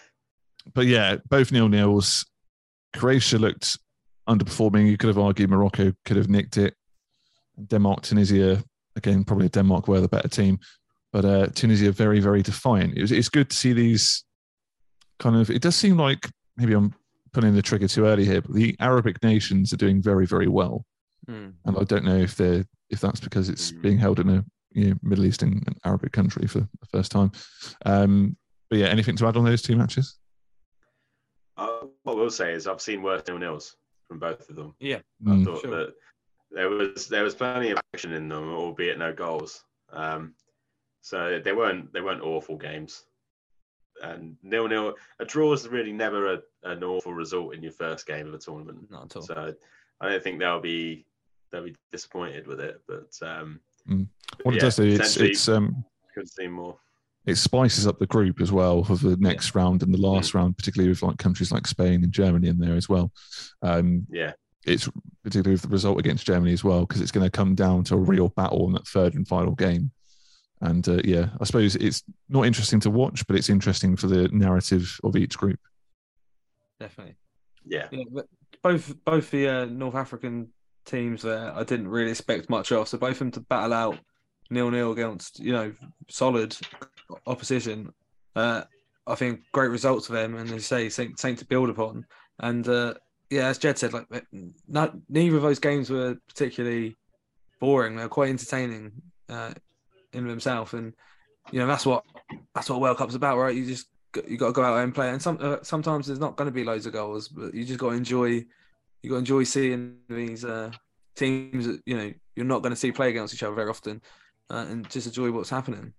but 0.73 0.85
yeah, 0.85 1.17
both 1.29 1.51
nil 1.51 1.67
nils. 1.67 2.25
Croatia 2.95 3.37
looked 3.37 3.77
underperforming. 4.27 4.89
You 4.89 4.97
could 4.97 5.07
have 5.07 5.17
argued 5.17 5.49
Morocco 5.49 5.93
could 6.05 6.17
have 6.17 6.29
nicked 6.29 6.57
it. 6.57 6.75
Denmark, 7.67 8.01
Tunisia, 8.03 8.63
again, 8.95 9.23
probably 9.23 9.49
Denmark 9.49 9.87
were 9.87 10.01
the 10.01 10.07
better 10.07 10.27
team, 10.27 10.59
but 11.11 11.25
uh, 11.25 11.47
Tunisia 11.47 11.91
very, 11.91 12.19
very 12.19 12.41
defiant. 12.41 12.97
It 12.97 13.01
was, 13.01 13.11
it's 13.11 13.29
good 13.29 13.49
to 13.49 13.55
see 13.55 13.73
these 13.73 14.23
kind 15.19 15.35
of. 15.35 15.49
It 15.49 15.61
does 15.61 15.75
seem 15.75 15.97
like 15.97 16.29
maybe 16.57 16.73
I'm 16.73 16.93
pulling 17.33 17.53
the 17.55 17.61
trigger 17.61 17.87
too 17.87 18.05
early 18.05 18.25
here, 18.25 18.41
but 18.41 18.53
the 18.53 18.75
Arabic 18.79 19.21
nations 19.23 19.71
are 19.73 19.77
doing 19.77 20.01
very, 20.01 20.25
very 20.25 20.47
well, 20.47 20.85
Mm. 21.29 21.53
and 21.65 21.77
I 21.77 21.83
don't 21.83 22.03
know 22.03 22.17
if 22.17 22.35
they're 22.35 22.65
if 22.89 22.99
that's 22.99 23.19
because 23.19 23.47
it's 23.47 23.71
being 23.71 23.99
held 23.99 24.19
in 24.19 24.27
a 24.29 24.43
you 24.71 24.89
know, 24.89 24.95
Middle 25.03 25.25
Eastern 25.25 25.61
and 25.67 25.77
Arabic 25.85 26.11
country 26.13 26.47
for 26.47 26.61
the 26.61 26.87
first 26.91 27.11
time. 27.11 27.31
Um, 27.85 28.35
but 28.69 28.79
yeah, 28.79 28.87
anything 28.87 29.15
to 29.17 29.27
add 29.27 29.37
on 29.37 29.45
those 29.45 29.61
two 29.61 29.75
matches? 29.75 30.17
Uh, 31.57 31.85
what 32.03 32.13
I 32.13 32.15
will 32.15 32.31
say 32.31 32.53
is 32.53 32.65
I've 32.67 32.81
seen 32.81 33.03
worse 33.03 33.21
nil 33.27 33.37
nils 33.37 33.75
from 34.07 34.17
both 34.19 34.49
of 34.49 34.55
them. 34.55 34.73
Yeah, 34.79 34.99
I 35.27 35.29
Mm. 35.29 35.45
thought 35.45 35.61
that 35.63 35.93
there 36.51 36.69
was 36.69 37.07
there 37.07 37.23
was 37.23 37.35
plenty 37.35 37.71
of 37.71 37.79
action 37.93 38.11
in 38.13 38.27
them, 38.29 38.49
albeit 38.53 38.97
no 38.97 39.13
goals. 39.13 39.63
Um, 39.91 40.33
so 41.01 41.39
they 41.43 41.53
weren't 41.53 41.91
they 41.93 42.01
weren't 42.01 42.21
awful 42.23 42.57
games. 42.57 43.05
And 44.03 44.35
nil 44.43 44.67
nil, 44.67 44.95
a 45.19 45.25
draw 45.25 45.53
is 45.53 45.67
really 45.67 45.91
never 45.93 46.33
a, 46.33 46.41
an 46.63 46.83
awful 46.83 47.13
result 47.13 47.53
in 47.53 47.61
your 47.61 47.71
first 47.71 48.07
game 48.07 48.27
of 48.27 48.33
a 48.33 48.37
tournament. 48.37 48.89
Not 48.89 49.05
at 49.05 49.15
all. 49.17 49.21
So 49.21 49.53
I 49.99 50.09
don't 50.09 50.23
think 50.23 50.39
they'll 50.39 50.59
be 50.59 51.05
they'll 51.51 51.63
be 51.65 51.75
disappointed 51.91 52.47
with 52.47 52.59
it. 52.59 52.81
But 52.87 53.11
um, 53.21 53.59
Mm. 53.89 54.07
What 54.43 54.53
it 54.53 54.57
Yeah, 54.57 54.61
does 54.61 54.75
do, 54.75 54.83
it's 54.83 55.17
it's 55.17 55.49
um 55.49 55.83
Could 56.13 56.29
see 56.29 56.47
more. 56.47 56.77
it 57.25 57.35
spices 57.35 57.87
up 57.87 57.97
the 57.97 58.05
group 58.05 58.39
as 58.39 58.51
well 58.51 58.83
for 58.83 58.95
the 58.95 59.17
next 59.17 59.55
round 59.55 59.81
and 59.81 59.91
the 59.91 59.97
last 59.99 60.35
round, 60.35 60.55
particularly 60.55 60.89
with 60.89 61.01
like 61.01 61.17
countries 61.17 61.51
like 61.51 61.65
Spain 61.65 62.03
and 62.03 62.11
Germany 62.11 62.47
in 62.47 62.59
there 62.59 62.75
as 62.75 62.87
well. 62.87 63.11
Um, 63.63 64.05
Yeah. 64.11 64.33
It's 64.65 64.89
particularly 65.23 65.53
with 65.53 65.63
the 65.63 65.67
result 65.67 65.99
against 65.99 66.25
Germany 66.25 66.53
as 66.53 66.63
well 66.63 66.81
because 66.81 67.01
it's 67.01 67.11
going 67.11 67.25
to 67.25 67.31
come 67.31 67.55
down 67.55 67.83
to 67.85 67.95
a 67.95 67.99
real 67.99 68.29
battle 68.29 68.67
in 68.67 68.73
that 68.73 68.87
third 68.87 69.15
and 69.15 69.27
final 69.27 69.53
game. 69.53 69.91
And 70.61 70.87
uh, 70.87 71.01
yeah, 71.03 71.29
I 71.39 71.45
suppose 71.45 71.75
it's 71.75 72.03
not 72.29 72.45
interesting 72.45 72.79
to 72.81 72.91
watch, 72.91 73.25
but 73.25 73.35
it's 73.35 73.49
interesting 73.49 73.95
for 73.95 74.07
the 74.07 74.27
narrative 74.29 74.99
of 75.03 75.15
each 75.15 75.37
group. 75.37 75.59
Definitely. 76.79 77.15
Yeah. 77.65 77.87
Yeah, 77.91 78.03
both 78.61 78.93
both 79.03 79.31
the 79.31 79.47
uh, 79.47 79.65
North 79.65 79.95
African 79.95 80.49
teams 80.85 81.23
there, 81.23 81.51
I 81.55 81.63
didn't 81.63 81.87
really 81.87 82.11
expect 82.11 82.49
much 82.49 82.71
of. 82.71 82.87
So 82.87 82.97
both 82.97 83.13
of 83.13 83.19
them 83.19 83.31
to 83.31 83.39
battle 83.41 83.73
out 83.73 83.97
nil 84.49 84.69
nil 84.69 84.91
against 84.91 85.39
you 85.39 85.51
know 85.51 85.73
solid 86.09 86.55
opposition. 87.25 87.91
Uh, 88.35 88.63
I 89.07 89.15
think 89.15 89.41
great 89.51 89.69
results 89.69 90.07
for 90.07 90.13
them, 90.13 90.35
and 90.35 90.47
as 90.49 90.53
you 90.53 90.59
say, 90.59 90.89
something, 90.89 91.15
something 91.17 91.37
to 91.37 91.45
build 91.45 91.69
upon. 91.69 92.05
And 92.39 92.67
uh, 92.67 92.93
yeah, 93.31 93.47
as 93.47 93.57
Jed 93.57 93.77
said, 93.77 93.93
like 93.93 94.05
not, 94.67 94.93
neither 95.07 95.37
of 95.37 95.41
those 95.41 95.57
games 95.57 95.89
were 95.89 96.17
particularly 96.27 96.97
boring. 97.61 97.95
They 97.95 98.03
were 98.03 98.09
quite 98.09 98.29
entertaining 98.29 98.91
uh, 99.29 99.53
in 100.11 100.27
themselves, 100.27 100.73
and 100.73 100.93
you 101.49 101.59
know 101.59 101.65
that's 101.65 101.85
what 101.85 102.03
that's 102.53 102.69
what 102.69 102.81
World 102.81 102.97
Cup's 102.97 103.15
about, 103.15 103.37
right? 103.37 103.55
You 103.55 103.65
just 103.65 103.87
you 104.27 104.37
got 104.37 104.47
to 104.47 104.51
go 104.51 104.63
out 104.63 104.83
and 104.83 104.93
play, 104.93 105.09
and 105.09 105.21
some 105.21 105.37
uh, 105.39 105.57
sometimes 105.61 106.07
there's 106.07 106.19
not 106.19 106.35
going 106.35 106.49
to 106.49 106.51
be 106.53 106.65
loads 106.65 106.85
of 106.85 106.91
goals, 106.91 107.29
but 107.29 107.53
you 107.53 107.63
just 107.63 107.79
got 107.79 107.91
to 107.91 107.95
enjoy. 107.95 108.45
You 109.01 109.09
got 109.09 109.15
to 109.15 109.19
enjoy 109.19 109.43
seeing 109.43 109.95
these 110.09 110.43
uh, 110.43 110.71
teams 111.15 111.67
that 111.67 111.81
you 111.85 111.97
know 111.97 112.13
you're 112.35 112.45
not 112.45 112.61
going 112.61 112.73
to 112.73 112.79
see 112.79 112.91
play 112.91 113.09
against 113.09 113.33
each 113.33 113.43
other 113.43 113.55
very 113.55 113.69
often, 113.69 114.01
uh, 114.49 114.65
and 114.69 114.89
just 114.89 115.07
enjoy 115.07 115.31
what's 115.31 115.49
happening. 115.49 115.93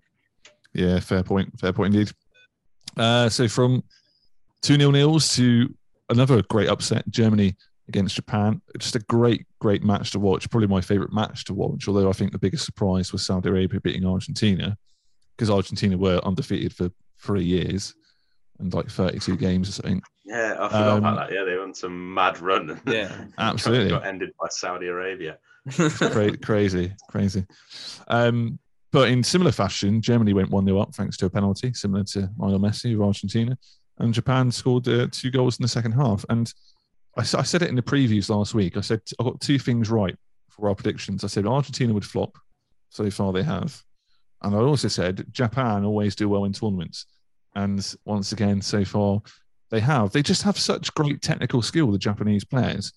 Yeah, 0.75 1.01
fair 1.01 1.23
point. 1.23 1.59
Fair 1.59 1.73
point 1.73 1.95
indeed. 1.95 2.13
Uh, 2.95 3.31
so 3.31 3.49
from 3.49 3.83
two 4.61 4.77
nil 4.77 4.93
nils 4.93 5.35
to 5.37 5.75
another 6.11 6.43
great 6.43 6.69
upset, 6.69 7.09
Germany 7.11 7.57
against 7.89 8.15
Japan. 8.17 8.61
Just 8.79 8.97
a 8.97 9.01
great, 9.01 9.47
great 9.59 9.83
match 9.83 10.11
to 10.13 10.19
watch. 10.19 10.49
Probably 10.51 10.69
my 10.69 10.81
favourite 10.81 11.13
match 11.13 11.45
to 11.47 11.55
watch. 11.55 11.89
Although 11.89 12.09
I 12.09 12.13
think 12.13 12.33
the 12.33 12.39
biggest 12.39 12.65
surprise 12.65 13.13
was 13.13 13.25
Saudi 13.27 13.49
Arabia 13.49 13.81
beating 13.81 14.07
Argentina 14.07 14.77
because 15.37 15.51
Argentina 15.51 15.97
were 15.97 16.21
undefeated 16.25 16.73
for 16.75 16.91
three 17.19 17.45
years 17.45 17.95
and 18.59 18.73
like 18.73 18.89
32 18.89 19.37
games 19.37 19.69
or 19.69 19.73
something. 19.73 20.03
Yeah, 20.25 20.53
I 20.61 20.69
forgot 20.69 20.89
Um, 20.93 20.99
about 20.99 21.29
that. 21.29 21.35
Yeah, 21.35 21.45
they 21.45 21.57
went 21.59 21.77
some 21.77 22.15
mad 22.15 22.41
run. 22.41 22.81
Yeah, 22.87 23.25
absolutely. 23.39 23.91
got 23.91 24.07
ended 24.07 24.31
by 24.41 24.47
Saudi 24.51 24.87
Arabia. 24.87 25.39
Cra- 25.71 26.37
crazy, 26.43 26.93
crazy. 27.09 27.45
Um, 28.09 28.59
but 28.93 29.09
in 29.09 29.23
similar 29.25 29.53
fashion, 29.53 30.01
Germany 30.03 30.33
went 30.35 30.51
1 30.51 30.65
0 30.67 30.79
up 30.79 30.95
thanks 30.95 31.17
to 31.19 31.27
a 31.27 31.31
penalty, 31.31 31.73
similar 31.75 32.05
to 32.05 32.29
Lionel 32.37 32.61
Messi 32.61 32.95
of 32.95 33.01
Argentina. 33.03 33.57
And 33.99 34.15
Japan 34.15 34.51
scored 34.51 34.89
uh, 34.89 35.09
two 35.11 35.31
goals 35.31 35.59
in 35.59 35.63
the 35.63 35.69
second 35.69 35.93
half. 35.93 36.25
And 36.29 36.53
I 37.17 37.23
said 37.23 37.63
it 37.63 37.69
in 37.69 37.77
the 37.77 37.83
previews 37.83 38.31
last 38.31 38.55
week. 38.55 38.77
I 38.77 38.81
said 38.81 39.01
I 39.21 39.25
got 39.25 39.41
two 39.41 39.59
things 39.59 39.91
right 39.91 40.17
for 40.51 40.69
our 40.69 40.75
predictions. 40.75 41.25
I 41.25 41.27
said 41.27 41.47
Argentina 41.47 41.93
would 41.93 42.05
flop. 42.05 42.39
So 42.89 43.11
far, 43.11 43.33
they 43.33 43.43
have. 43.43 43.83
And 44.43 44.55
I 44.55 44.59
also 44.59 44.89
said 44.89 45.27
Japan 45.31 45.85
always 45.85 46.15
do 46.15 46.29
well 46.29 46.45
in 46.45 46.53
tournaments. 46.53 47.07
And 47.55 47.95
once 48.05 48.33
again, 48.33 48.61
so 48.61 48.85
far, 48.85 49.21
they 49.71 49.81
have. 49.81 50.13
They 50.13 50.23
just 50.23 50.43
have 50.43 50.59
such 50.59 50.93
great 50.95 51.23
technical 51.23 51.63
skill, 51.63 51.91
the 51.91 51.99
Japanese 51.99 52.45
players 52.45 52.93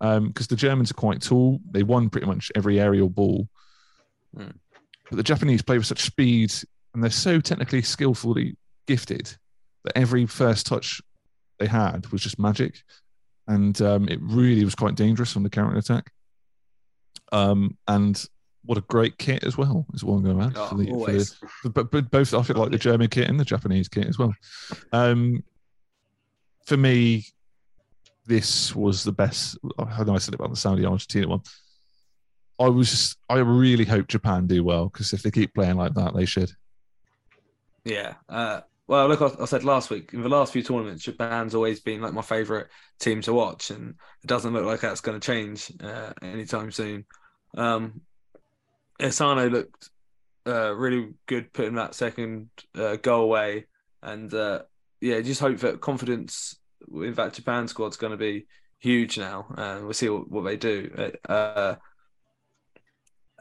because 0.00 0.46
the 0.46 0.56
Germans 0.56 0.90
are 0.90 0.94
quite 0.94 1.22
tall. 1.22 1.60
They 1.70 1.82
won 1.82 2.10
pretty 2.10 2.26
much 2.26 2.52
every 2.54 2.80
aerial 2.80 3.08
ball. 3.08 3.48
Hmm. 4.36 4.50
But 5.08 5.16
the 5.16 5.22
Japanese 5.22 5.62
play 5.62 5.78
with 5.78 5.86
such 5.86 6.02
speed 6.02 6.52
and 6.94 7.02
they're 7.02 7.10
so 7.10 7.40
technically 7.40 7.82
skillfully 7.82 8.56
gifted 8.86 9.36
every 9.94 10.26
first 10.26 10.66
touch 10.66 11.00
they 11.58 11.66
had 11.66 12.06
was 12.12 12.22
just 12.22 12.38
magic. 12.38 12.82
And 13.48 13.80
um, 13.80 14.08
it 14.08 14.18
really 14.20 14.64
was 14.64 14.74
quite 14.74 14.96
dangerous 14.96 15.36
on 15.36 15.42
the 15.42 15.50
counter 15.50 15.78
attack. 15.78 16.10
Um, 17.32 17.76
and 17.86 18.24
what 18.64 18.78
a 18.78 18.82
great 18.82 19.18
kit 19.18 19.44
as 19.44 19.56
well, 19.56 19.86
is 19.94 20.02
what 20.02 20.16
I'm 20.16 20.24
going 20.24 20.38
to 20.38 20.44
add. 20.44 20.52
Oh, 20.56 20.66
for 20.66 20.74
the, 20.74 21.24
for 21.36 21.68
the, 21.68 21.70
but, 21.70 21.90
but 21.92 22.10
both, 22.10 22.34
I 22.34 22.42
feel 22.42 22.56
like 22.56 22.72
the 22.72 22.78
German 22.78 23.08
kit 23.08 23.28
and 23.28 23.38
the 23.38 23.44
Japanese 23.44 23.88
kit 23.88 24.06
as 24.06 24.18
well. 24.18 24.34
Um, 24.92 25.44
for 26.64 26.76
me, 26.76 27.26
this 28.26 28.74
was 28.74 29.04
the 29.04 29.12
best. 29.12 29.56
I 29.78 30.02
know 30.02 30.16
I 30.16 30.18
said 30.18 30.34
it 30.34 30.40
about 30.40 30.50
the 30.50 30.56
Saudi 30.56 30.84
Argentina 30.84 31.28
one. 31.28 31.42
I 32.58 32.68
was 32.68 32.90
just, 32.90 33.18
I 33.28 33.36
really 33.38 33.84
hope 33.84 34.08
Japan 34.08 34.48
do 34.48 34.64
well 34.64 34.86
because 34.86 35.12
if 35.12 35.22
they 35.22 35.30
keep 35.30 35.54
playing 35.54 35.76
like 35.76 35.94
that, 35.94 36.16
they 36.16 36.24
should. 36.24 36.50
Yeah. 37.84 38.14
Uh, 38.28 38.62
well, 38.88 39.08
look, 39.08 39.22
I, 39.22 39.30
I 39.42 39.44
said 39.46 39.64
last 39.64 39.90
week 39.90 40.12
in 40.12 40.22
the 40.22 40.28
last 40.28 40.52
few 40.52 40.62
tournaments, 40.62 41.04
Japan's 41.04 41.54
always 41.54 41.80
been 41.80 42.00
like 42.00 42.12
my 42.12 42.22
favourite 42.22 42.66
team 43.00 43.20
to 43.22 43.32
watch, 43.32 43.70
and 43.70 43.94
it 44.22 44.26
doesn't 44.26 44.52
look 44.52 44.64
like 44.64 44.80
that's 44.80 45.00
going 45.00 45.18
to 45.18 45.26
change 45.26 45.72
uh, 45.82 46.12
anytime 46.22 46.70
soon. 46.70 47.04
Um, 47.56 48.02
Asano 49.00 49.48
looked 49.48 49.90
uh, 50.46 50.72
really 50.74 51.14
good 51.26 51.52
putting 51.52 51.74
that 51.74 51.94
second 51.94 52.50
uh, 52.76 52.96
goal 52.96 53.24
away, 53.24 53.66
and 54.02 54.32
uh, 54.32 54.62
yeah, 55.00 55.20
just 55.20 55.40
hope 55.40 55.58
that 55.58 55.80
confidence 55.80 56.56
in 56.92 57.14
that 57.14 57.34
Japan 57.34 57.66
squad's 57.66 57.96
going 57.96 58.12
to 58.12 58.16
be 58.16 58.46
huge 58.78 59.18
now, 59.18 59.46
and 59.56 59.84
we'll 59.84 59.94
see 59.94 60.08
what, 60.08 60.30
what 60.30 60.44
they 60.44 60.56
do. 60.56 61.10
Uh, 61.28 61.74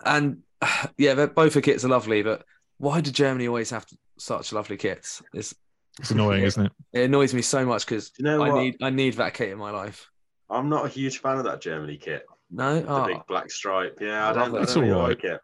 and 0.03 0.39
yeah, 0.97 1.25
both 1.27 1.53
the 1.53 1.61
kits 1.61 1.85
are 1.85 1.89
lovely, 1.89 2.23
but 2.23 2.43
why 2.77 3.01
do 3.01 3.11
Germany 3.11 3.47
always 3.47 3.69
have 3.69 3.85
such 4.17 4.51
lovely 4.53 4.77
kits? 4.77 5.21
It's 5.33 5.53
It's 5.99 6.11
annoying, 6.11 6.43
isn't 6.49 6.65
it? 6.65 6.71
it 6.93 7.03
annoys 7.05 7.33
me 7.33 7.41
so 7.41 7.65
much 7.65 7.85
because 7.85 8.11
you 8.17 8.25
know 8.25 8.41
I 8.43 8.49
what? 8.49 8.61
need 8.61 8.75
I 8.81 8.89
need 8.89 9.13
that 9.15 9.33
kit 9.33 9.49
in 9.49 9.57
my 9.57 9.71
life. 9.71 10.09
I'm 10.49 10.69
not 10.69 10.85
a 10.85 10.89
huge 10.89 11.19
fan 11.19 11.37
of 11.37 11.43
that 11.45 11.61
Germany 11.61 11.97
kit. 11.97 12.25
No, 12.51 12.79
The 12.79 12.87
oh, 12.87 13.05
big 13.07 13.25
black 13.27 13.49
stripe. 13.49 13.97
Yeah, 13.99 14.27
I 14.27 14.29
I, 14.29 14.33
don't. 14.33 14.55
I 14.55 14.61
It's 14.61 14.73
don't 14.73 14.83
really 14.83 14.95
all 14.95 15.01
right. 15.01 15.09
like 15.09 15.23
it. 15.23 15.41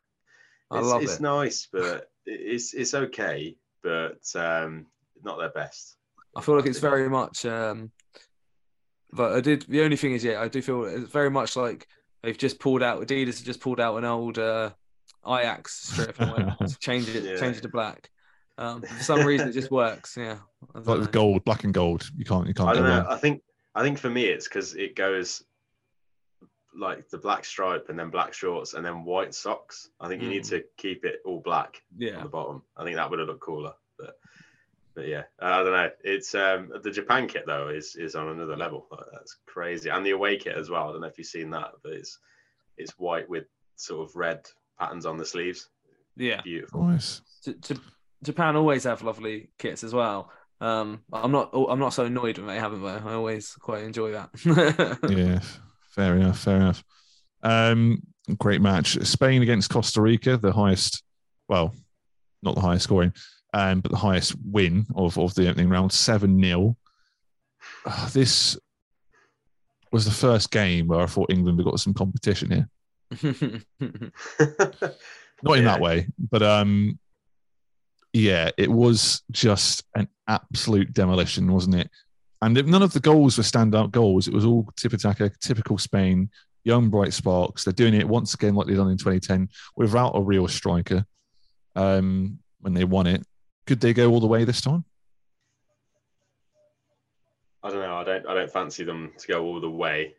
I 0.69 0.77
It's, 0.79 0.87
love 0.87 1.01
it's 1.03 1.15
it. 1.15 1.21
nice, 1.21 1.67
but 1.73 2.07
it's 2.25 2.73
it's 2.73 2.93
okay, 2.93 3.55
but 3.83 4.19
um, 4.35 4.85
not 5.23 5.39
their 5.39 5.49
best. 5.49 5.97
I 6.35 6.41
feel 6.41 6.55
like 6.55 6.67
it's 6.67 6.79
very 6.79 7.09
much. 7.09 7.45
Um, 7.45 7.91
but 9.11 9.33
I 9.33 9.41
did. 9.41 9.63
The 9.67 9.81
only 9.81 9.97
thing 9.97 10.13
is, 10.13 10.23
yeah, 10.23 10.39
I 10.39 10.47
do 10.47 10.61
feel 10.61 10.85
it's 10.85 11.11
very 11.11 11.29
much 11.31 11.55
like 11.57 11.87
they've 12.23 12.37
just 12.37 12.59
pulled 12.59 12.83
out. 12.83 13.01
Adidas 13.01 13.37
have 13.37 13.45
just 13.45 13.59
pulled 13.59 13.79
out 13.79 13.97
an 13.97 14.05
old 14.05 14.37
uh, 14.37 14.69
Ajax 15.27 15.89
strip 15.91 16.19
and 16.21 16.31
went 16.31 16.59
to 16.69 16.77
change 16.79 17.09
it, 17.09 17.23
Yeah. 17.23 17.37
change 17.39 17.57
it 17.57 17.61
to 17.63 17.69
black. 17.69 18.09
Um, 18.57 18.81
for 18.81 19.03
some 19.03 19.25
reason, 19.25 19.49
it 19.49 19.53
just 19.53 19.71
works. 19.83 20.15
Yeah, 20.17 20.37
I 20.75 20.79
Like 20.79 20.99
know. 20.99 21.05
gold, 21.07 21.43
black 21.45 21.63
and 21.63 21.73
gold. 21.73 22.09
You 22.15 22.25
can't, 22.25 22.47
you 22.47 22.53
can't 22.53 22.69
I 22.69 22.73
don't 22.73 22.83
know. 22.83 22.97
wrong. 23.01 23.05
I 23.09 23.17
think 23.17 23.41
I 23.75 23.81
think 23.83 23.97
for 23.97 24.09
me 24.09 24.25
it's 24.25 24.47
because 24.47 24.75
it 24.75 24.95
goes 24.95 25.43
like 26.73 27.09
the 27.09 27.17
black 27.17 27.43
stripe 27.43 27.87
and 27.89 27.99
then 27.99 28.09
black 28.09 28.33
shorts 28.33 28.73
and 28.75 28.85
then 28.85 29.03
white 29.03 29.33
socks. 29.33 29.89
I 29.99 30.07
think 30.07 30.21
you 30.21 30.29
need 30.29 30.43
Mm. 30.43 30.49
to 30.49 30.63
keep 30.77 31.03
it 31.05 31.21
all 31.25 31.41
black 31.41 31.81
on 31.93 32.01
Yeah, 32.01 32.21
the 32.23 32.29
bottom. 32.29 32.63
I 32.77 32.83
think 32.83 32.95
that 32.95 33.09
would 33.09 33.19
have 33.19 33.27
looked 33.27 33.41
cooler. 33.41 33.73
But 33.97 34.17
but 34.93 35.07
yeah, 35.07 35.23
I 35.39 35.63
don't 35.63 35.71
know. 35.73 35.89
It's 36.03 36.33
um 36.35 36.71
the 36.83 36.91
Japan 36.91 37.27
kit 37.27 37.43
though 37.45 37.69
is 37.69 37.95
is 37.95 38.15
on 38.15 38.29
another 38.29 38.55
level. 38.57 38.87
Like, 38.91 39.05
That's 39.11 39.37
crazy, 39.47 39.89
and 39.89 40.05
the 40.05 40.11
away 40.11 40.37
kit 40.37 40.55
as 40.55 40.69
well. 40.69 40.89
I 40.89 40.91
don't 40.91 41.01
know 41.01 41.07
if 41.07 41.17
you've 41.17 41.27
seen 41.27 41.49
that, 41.51 41.71
but 41.83 41.93
it's 41.93 42.19
it's 42.77 42.91
white 42.99 43.27
with 43.29 43.45
sort 43.75 44.07
of 44.09 44.15
red 44.15 44.47
patterns 44.79 45.05
on 45.05 45.17
the 45.17 45.25
sleeves. 45.25 45.69
yeah. 46.15 46.41
Beautiful. 46.41 46.83
Nice. 46.83 47.21
J- 47.43 47.55
J- 47.61 47.75
Japan 48.23 48.55
always 48.55 48.83
have 48.83 49.01
lovely 49.03 49.49
kits 49.57 49.83
as 49.83 49.93
well. 49.93 50.31
Um, 50.59 51.01
I'm 51.11 51.31
not. 51.31 51.49
I'm 51.53 51.79
not 51.79 51.93
so 51.93 52.05
annoyed 52.05 52.37
when 52.37 52.47
they 52.47 52.59
haven't 52.59 52.81
though. 52.83 53.01
I 53.05 53.13
always 53.13 53.53
quite 53.55 53.83
enjoy 53.83 54.11
that. 54.11 54.29
yeah, 55.09 55.39
fair 55.89 56.15
enough. 56.17 56.39
Fair 56.39 56.57
enough. 56.57 56.83
Um, 57.41 58.03
great 58.37 58.61
match. 58.61 58.97
Spain 59.03 59.41
against 59.41 59.71
Costa 59.71 60.01
Rica, 60.01 60.37
the 60.37 60.51
highest, 60.51 61.01
well, 61.49 61.73
not 62.43 62.53
the 62.53 62.61
highest 62.61 62.83
scoring, 62.83 63.13
um, 63.53 63.81
but 63.81 63.91
the 63.91 63.97
highest 63.97 64.35
win 64.45 64.85
of, 64.95 65.17
of 65.17 65.33
the 65.33 65.49
opening 65.49 65.69
round, 65.69 65.91
7 65.91 66.39
0. 66.39 66.77
This 68.13 68.55
was 69.91 70.05
the 70.05 70.11
first 70.11 70.51
game 70.51 70.87
where 70.87 71.01
I 71.01 71.07
thought 71.07 71.31
England 71.31 71.57
had 71.57 71.65
got 71.65 71.79
some 71.79 71.95
competition 71.95 72.51
here. 72.51 72.69
Not 75.43 75.57
in 75.57 75.63
Yeah. 75.63 75.71
that 75.71 75.81
way, 75.81 76.07
but 76.19 76.43
um, 76.43 76.99
yeah, 78.13 78.51
it 78.57 78.69
was 78.69 79.23
just 79.31 79.83
an 79.95 80.07
absolute 80.27 80.93
demolition, 80.93 81.51
wasn't 81.51 81.75
it? 81.75 81.89
And 82.41 82.57
if 82.57 82.65
none 82.65 82.81
of 82.81 82.93
the 82.93 82.99
goals 82.99 83.37
were 83.37 83.43
standout 83.43 83.91
goals. 83.91 84.27
It 84.27 84.33
was 84.33 84.45
all 84.45 84.67
tip 84.75 84.93
attacker, 84.93 85.29
typical 85.29 85.77
Spain, 85.77 86.29
young 86.63 86.89
bright 86.89 87.13
sparks. 87.13 87.63
They're 87.63 87.73
doing 87.73 87.93
it 87.93 88.07
once 88.07 88.33
again 88.33 88.55
like 88.55 88.67
they 88.67 88.73
done 88.73 88.89
in 88.89 88.97
2010 88.97 89.49
without 89.75 90.11
a 90.15 90.21
real 90.21 90.47
striker. 90.47 91.05
Um, 91.75 92.39
when 92.59 92.73
they 92.73 92.83
won 92.83 93.07
it, 93.07 93.25
could 93.65 93.79
they 93.79 93.93
go 93.93 94.09
all 94.09 94.19
the 94.19 94.27
way 94.27 94.43
this 94.43 94.61
time? 94.61 94.83
I 97.63 97.69
don't 97.69 97.81
know. 97.81 97.95
I 97.95 98.03
don't. 98.03 98.27
I 98.27 98.33
don't 98.33 98.51
fancy 98.51 98.83
them 98.83 99.13
to 99.19 99.27
go 99.27 99.45
all 99.45 99.61
the 99.61 99.69
way, 99.69 100.15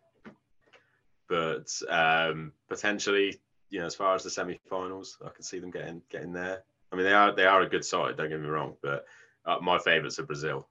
but 1.28 1.68
um, 1.88 2.52
potentially, 2.68 3.40
you 3.68 3.80
know, 3.80 3.86
as 3.86 3.96
far 3.96 4.14
as 4.14 4.22
the 4.22 4.30
semi-finals, 4.30 5.18
I 5.24 5.30
can 5.30 5.42
see 5.42 5.58
them 5.58 5.72
getting 5.72 6.02
getting 6.08 6.32
there. 6.32 6.62
I 6.92 6.96
mean, 6.96 7.04
they 7.04 7.12
are 7.12 7.34
they 7.34 7.46
are 7.46 7.62
a 7.62 7.68
good 7.68 7.84
side. 7.84 8.16
Don't 8.16 8.28
get 8.28 8.40
me 8.40 8.48
wrong, 8.48 8.76
but 8.82 9.06
uh, 9.46 9.58
my 9.60 9.78
favourites 9.78 10.18
are 10.18 10.26
Brazil 10.26 10.68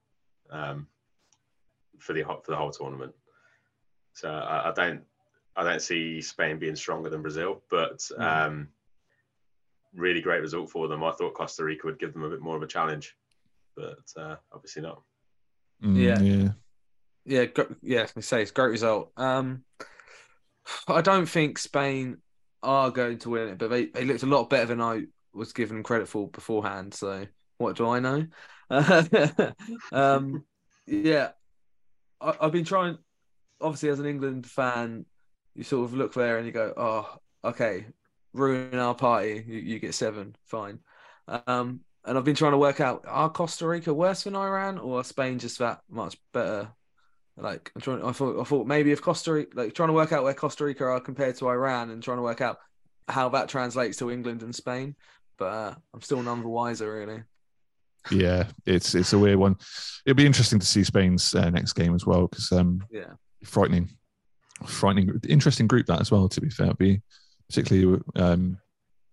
um, 0.50 0.86
for 1.98 2.12
the 2.12 2.22
for 2.22 2.50
the 2.52 2.56
whole 2.56 2.70
tournament. 2.70 3.12
So 4.14 4.30
I, 4.30 4.70
I, 4.70 4.72
don't 4.72 5.02
I 5.56 5.64
don't 5.64 5.82
see 5.82 6.20
Spain 6.20 6.58
being 6.58 6.76
stronger 6.76 7.10
than 7.10 7.22
Brazil, 7.22 7.62
but 7.70 8.08
um, 8.18 8.68
really 9.94 10.20
great 10.20 10.42
result 10.42 10.70
for 10.70 10.86
them. 10.86 11.02
I 11.02 11.12
thought 11.12 11.34
Costa 11.34 11.64
Rica 11.64 11.86
would 11.86 11.98
give 11.98 12.12
them 12.12 12.22
a 12.24 12.30
bit 12.30 12.40
more 12.40 12.56
of 12.56 12.62
a 12.62 12.66
challenge, 12.66 13.16
but 13.76 13.98
uh, 14.16 14.36
obviously 14.52 14.82
not. 14.82 15.02
Mm, 15.82 15.96
Yeah. 15.96 16.20
yeah. 16.20 16.48
Yeah, 17.24 17.44
gr- 17.44 17.74
yeah, 17.82 18.06
I 18.16 18.20
say 18.20 18.42
it's 18.42 18.50
a 18.50 18.54
great 18.54 18.70
result. 18.72 19.12
Um, 19.16 19.62
I 20.88 21.02
don't 21.02 21.26
think 21.28 21.56
Spain 21.58 22.18
are 22.64 22.90
going 22.90 23.18
to 23.18 23.30
win 23.30 23.48
it, 23.48 23.58
but 23.58 23.70
they, 23.70 23.86
they 23.86 24.04
looked 24.04 24.24
a 24.24 24.26
lot 24.26 24.50
better 24.50 24.66
than 24.66 24.80
I 24.80 25.04
was 25.34 25.52
given 25.52 25.82
credit 25.82 26.08
for 26.08 26.28
beforehand. 26.28 26.94
So 26.94 27.26
what 27.58 27.76
do 27.76 27.88
I 27.88 28.00
know? 28.00 28.26
um, 29.92 30.44
yeah, 30.86 31.30
I, 32.20 32.34
I've 32.40 32.52
been 32.52 32.64
trying. 32.64 32.98
Obviously, 33.60 33.90
as 33.90 34.00
an 34.00 34.06
England 34.06 34.46
fan, 34.46 35.04
you 35.54 35.62
sort 35.62 35.84
of 35.84 35.94
look 35.94 36.14
there 36.14 36.38
and 36.38 36.46
you 36.46 36.52
go, 36.52 36.72
"Oh, 36.76 37.16
okay, 37.44 37.86
ruin 38.32 38.78
our 38.78 38.94
party. 38.94 39.44
You, 39.46 39.58
you 39.58 39.78
get 39.78 39.94
seven, 39.94 40.36
fine." 40.46 40.80
Um, 41.28 41.80
and 42.04 42.18
I've 42.18 42.24
been 42.24 42.34
trying 42.34 42.52
to 42.52 42.58
work 42.58 42.80
out: 42.80 43.04
are 43.06 43.30
Costa 43.30 43.66
Rica 43.66 43.94
worse 43.94 44.24
than 44.24 44.36
Iran, 44.36 44.78
or 44.78 45.00
are 45.00 45.04
Spain 45.04 45.38
just 45.38 45.58
that 45.58 45.80
much 45.88 46.16
better? 46.32 46.72
Like 47.36 47.70
I'm 47.74 47.80
trying. 47.80 48.04
I 48.04 48.12
thought. 48.12 48.40
I 48.40 48.44
thought 48.44 48.66
maybe 48.66 48.92
if 48.92 49.00
Costa 49.00 49.32
Rica, 49.32 49.56
like 49.56 49.74
trying 49.74 49.88
to 49.88 49.94
work 49.94 50.12
out 50.12 50.24
where 50.24 50.34
Costa 50.34 50.64
Rica 50.64 50.84
are 50.84 51.00
compared 51.00 51.36
to 51.36 51.48
Iran, 51.48 51.90
and 51.90 52.02
trying 52.02 52.18
to 52.18 52.22
work 52.22 52.40
out 52.40 52.58
how 53.08 53.28
that 53.30 53.48
translates 53.48 53.98
to 53.98 54.10
England 54.10 54.42
and 54.42 54.54
Spain. 54.54 54.96
But 55.42 55.52
uh, 55.52 55.74
I'm 55.92 56.00
still 56.02 56.22
none 56.22 56.40
the 56.40 56.48
wiser, 56.48 56.92
really. 56.94 57.20
Yeah, 58.12 58.44
it's 58.64 58.94
it's 58.94 59.12
a 59.12 59.18
weird 59.18 59.38
one. 59.38 59.56
It'll 60.06 60.16
be 60.16 60.24
interesting 60.24 60.60
to 60.60 60.66
see 60.66 60.84
Spain's 60.84 61.34
uh, 61.34 61.50
next 61.50 61.72
game 61.72 61.96
as 61.96 62.06
well 62.06 62.28
because 62.28 62.52
um, 62.52 62.84
Yeah. 62.92 63.14
frightening, 63.44 63.88
frightening, 64.64 65.20
interesting 65.28 65.66
group 65.66 65.86
that 65.86 66.00
as 66.00 66.12
well. 66.12 66.28
To 66.28 66.40
be 66.40 66.48
fair, 66.48 66.66
It'd 66.66 66.78
be 66.78 67.02
particularly 67.48 68.00
um, 68.14 68.56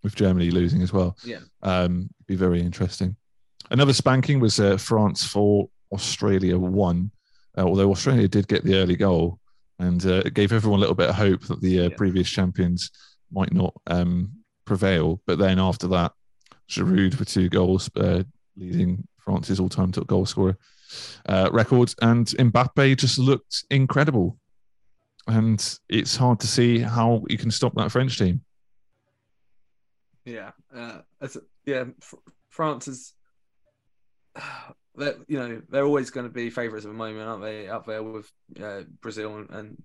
with 0.04 0.14
Germany 0.14 0.52
losing 0.52 0.82
as 0.82 0.92
well. 0.92 1.16
Yeah. 1.24 1.40
um, 1.62 2.10
be 2.28 2.36
very 2.36 2.60
interesting. 2.60 3.16
Another 3.72 3.92
spanking 3.92 4.38
was 4.38 4.60
uh, 4.60 4.76
France 4.76 5.24
for 5.26 5.68
Australia 5.92 6.56
one, 6.58 7.10
uh, 7.58 7.62
although 7.62 7.90
Australia 7.90 8.28
did 8.28 8.46
get 8.46 8.62
the 8.62 8.76
early 8.76 8.94
goal, 8.96 9.40
and 9.80 10.06
uh, 10.06 10.22
it 10.24 10.34
gave 10.34 10.52
everyone 10.52 10.78
a 10.78 10.82
little 10.82 10.94
bit 10.94 11.08
of 11.08 11.16
hope 11.16 11.42
that 11.48 11.60
the 11.60 11.86
uh, 11.86 11.90
previous 11.96 12.30
champions 12.30 12.88
might 13.32 13.52
not 13.52 13.74
um, 13.88 14.30
prevail. 14.64 15.20
But 15.26 15.38
then 15.38 15.58
after 15.60 15.86
that, 15.88 16.12
Giroud 16.70 17.18
with 17.18 17.28
two 17.28 17.48
goals, 17.48 17.90
uh, 17.96 18.22
leading 18.56 19.06
France's 19.18 19.60
all-time 19.60 19.92
top 19.92 20.06
goal 20.06 20.26
scorer 20.26 20.56
uh, 21.26 21.50
record, 21.52 21.94
and 22.00 22.26
Mbappe 22.26 22.96
just 22.96 23.18
looked 23.18 23.64
incredible. 23.70 24.38
And 25.26 25.78
it's 25.88 26.16
hard 26.16 26.40
to 26.40 26.46
see 26.46 26.78
how 26.78 27.22
you 27.28 27.38
can 27.38 27.50
stop 27.50 27.74
that 27.74 27.92
French 27.92 28.18
team. 28.18 28.42
Yeah, 30.24 30.50
uh, 30.74 31.00
yeah. 31.66 31.84
Fr- 32.00 32.16
France 32.48 32.88
is, 32.88 33.12
you 34.98 35.38
know, 35.38 35.62
they're 35.68 35.84
always 35.84 36.10
going 36.10 36.26
to 36.26 36.32
be 36.32 36.50
favourites 36.50 36.84
at 36.84 36.88
the 36.88 36.96
moment, 36.96 37.28
aren't 37.28 37.42
they? 37.42 37.68
Up 37.68 37.86
there 37.86 38.02
with 38.02 38.30
uh, 38.62 38.82
Brazil 39.00 39.36
and, 39.36 39.50
and 39.50 39.82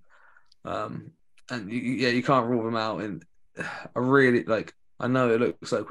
um 0.64 1.12
and 1.50 1.70
you, 1.70 1.80
yeah, 1.80 2.08
you 2.08 2.22
can't 2.22 2.48
rule 2.48 2.64
them 2.64 2.76
out. 2.76 3.00
And 3.00 3.24
I 3.58 3.98
really 3.98 4.44
like. 4.44 4.74
I 4.98 5.08
know 5.08 5.30
it 5.30 5.40
looks 5.40 5.72
like 5.72 5.84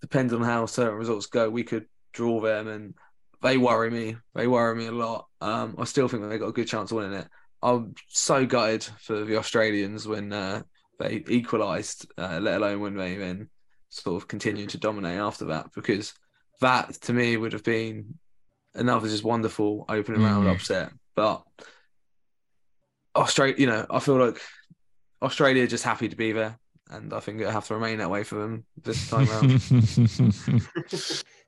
depends 0.00 0.32
on 0.32 0.42
how 0.42 0.66
certain 0.66 0.98
results 0.98 1.26
go. 1.26 1.48
We 1.50 1.64
could 1.64 1.86
draw 2.12 2.40
them, 2.40 2.68
and 2.68 2.94
they 3.42 3.56
worry 3.56 3.90
me. 3.90 4.16
They 4.34 4.46
worry 4.46 4.74
me 4.76 4.86
a 4.86 4.92
lot. 4.92 5.26
Um, 5.40 5.76
I 5.78 5.84
still 5.84 6.08
think 6.08 6.28
they 6.28 6.38
got 6.38 6.48
a 6.48 6.52
good 6.52 6.68
chance 6.68 6.90
of 6.90 6.96
winning 6.98 7.18
it. 7.18 7.28
I'm 7.62 7.94
so 8.08 8.46
gutted 8.46 8.84
for 9.00 9.24
the 9.24 9.36
Australians 9.36 10.06
when 10.08 10.32
uh, 10.32 10.62
they 10.98 11.22
equalised, 11.28 12.10
uh, 12.18 12.38
let 12.40 12.56
alone 12.56 12.80
when 12.80 12.96
they 12.96 13.16
then 13.16 13.48
sort 13.90 14.22
of 14.22 14.28
continued 14.28 14.70
to 14.70 14.78
dominate 14.78 15.18
after 15.18 15.46
that, 15.46 15.70
because 15.74 16.14
that 16.60 16.92
to 17.02 17.12
me 17.12 17.36
would 17.36 17.52
have 17.52 17.64
been 17.64 18.18
another 18.74 19.08
just 19.08 19.24
wonderful 19.24 19.84
opening 19.88 20.22
round 20.22 20.46
Mm. 20.46 20.54
upset. 20.54 20.92
But 21.16 21.42
Australia, 23.16 23.54
you 23.58 23.66
know, 23.66 23.86
I 23.90 23.98
feel 23.98 24.16
like 24.16 24.40
Australia 25.22 25.66
just 25.66 25.84
happy 25.84 26.08
to 26.08 26.16
be 26.16 26.32
there, 26.32 26.58
and 26.90 27.12
I 27.12 27.20
think 27.20 27.40
it'll 27.40 27.52
have 27.52 27.66
to 27.68 27.74
remain 27.74 27.98
that 27.98 28.10
way 28.10 28.24
for 28.24 28.36
them 28.36 28.64
this 28.82 29.08
time 29.08 29.28
around. 29.30 29.60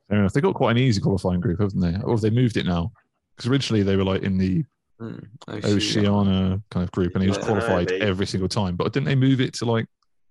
Fair 0.09 0.19
enough. 0.19 0.33
They 0.33 0.41
got 0.41 0.55
quite 0.55 0.71
an 0.71 0.77
easy 0.77 1.01
qualifying 1.01 1.39
group, 1.39 1.59
haven't 1.59 1.79
they? 1.79 1.95
Or 2.03 2.11
have 2.13 2.21
they 2.21 2.29
moved 2.29 2.57
it 2.57 2.65
now? 2.65 2.91
Because 3.35 3.49
originally 3.49 3.83
they 3.83 3.95
were 3.95 4.03
like 4.03 4.23
in 4.23 4.37
the 4.37 4.63
Mm, 5.01 5.25
Oceania 5.49 6.61
kind 6.69 6.83
of 6.83 6.91
group, 6.91 7.15
and 7.15 7.23
he 7.23 7.27
was 7.27 7.37
Yeah, 7.37 7.43
I 7.43 7.47
know, 7.47 7.53
qualified 7.59 7.87
they- 7.89 7.99
every 7.99 8.27
single 8.27 8.47
time. 8.47 8.75
But 8.75 8.93
didn't 8.93 9.07
they 9.07 9.15
move 9.15 9.41
it 9.41 9.53
to 9.55 9.65
like 9.65 9.87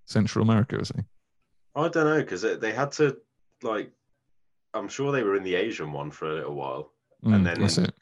Central 0.06 0.44
America 0.44 0.78
or 0.78 0.84
something? 0.84 1.04
I 1.74 1.88
don't 1.88 2.06
know 2.06 2.20
because 2.20 2.42
they 2.42 2.72
had 2.72 2.92
to 2.92 3.16
like. 3.62 3.90
I'm 4.72 4.88
sure 4.88 5.10
they 5.12 5.24
were 5.24 5.36
in 5.36 5.42
the 5.42 5.56
Asian 5.56 5.92
one 5.92 6.10
for 6.12 6.30
a 6.30 6.34
little 6.34 6.54
while, 6.54 6.92
Mm, 7.24 7.34
and 7.34 7.46
then 7.46 7.60
that's 7.60 7.76
it. 7.76 7.92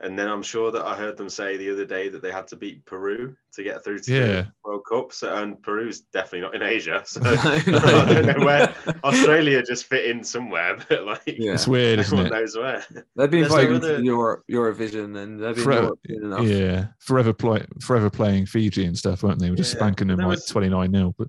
And 0.00 0.18
then 0.18 0.28
I'm 0.28 0.42
sure 0.42 0.70
that 0.72 0.84
I 0.84 0.94
heard 0.94 1.16
them 1.16 1.30
say 1.30 1.56
the 1.56 1.72
other 1.72 1.86
day 1.86 2.10
that 2.10 2.20
they 2.20 2.30
had 2.30 2.46
to 2.48 2.56
beat 2.56 2.84
Peru 2.84 3.34
to 3.54 3.62
get 3.62 3.82
through 3.82 4.00
to 4.00 4.12
yeah. 4.12 4.26
the 4.26 4.52
World 4.62 4.82
Cup. 4.86 5.12
So, 5.12 5.34
and 5.34 5.60
Peru's 5.62 6.02
definitely 6.12 6.42
not 6.42 6.54
in 6.54 6.62
Asia. 6.62 7.02
So 7.16 7.20
I 7.24 8.12
don't 8.12 8.26
know 8.26 8.44
where 8.44 8.74
Australia 9.04 9.62
just 9.62 9.86
fit 9.86 10.04
in 10.04 10.22
somewhere, 10.22 10.76
but 10.88 11.04
like 11.04 11.22
yeah. 11.26 11.54
it's 11.54 11.66
weird. 11.66 12.00
Everyone 12.00 12.26
it? 12.26 12.32
knows 12.32 12.56
where. 12.56 12.84
They've 13.16 13.30
been 13.30 13.46
playing 13.46 13.70
no 13.70 13.76
other... 13.76 14.00
Euro, 14.02 14.42
Eurovision 14.50 15.16
and 15.16 15.40
they've 15.40 15.54
been 15.54 15.64
forever, 15.64 15.92
yeah, 16.42 16.88
forever 16.98 17.32
play, 17.32 17.64
forever 17.80 18.10
playing 18.10 18.46
Fiji 18.46 18.84
and 18.84 18.96
stuff, 18.96 19.22
weren't 19.22 19.38
they? 19.38 19.48
We're 19.48 19.56
just 19.56 19.74
yeah. 19.74 19.80
spanking 19.80 20.08
them 20.08 20.18
there 20.18 20.28
like 20.28 20.44
29 20.46 20.92
0 20.92 21.14
But 21.16 21.28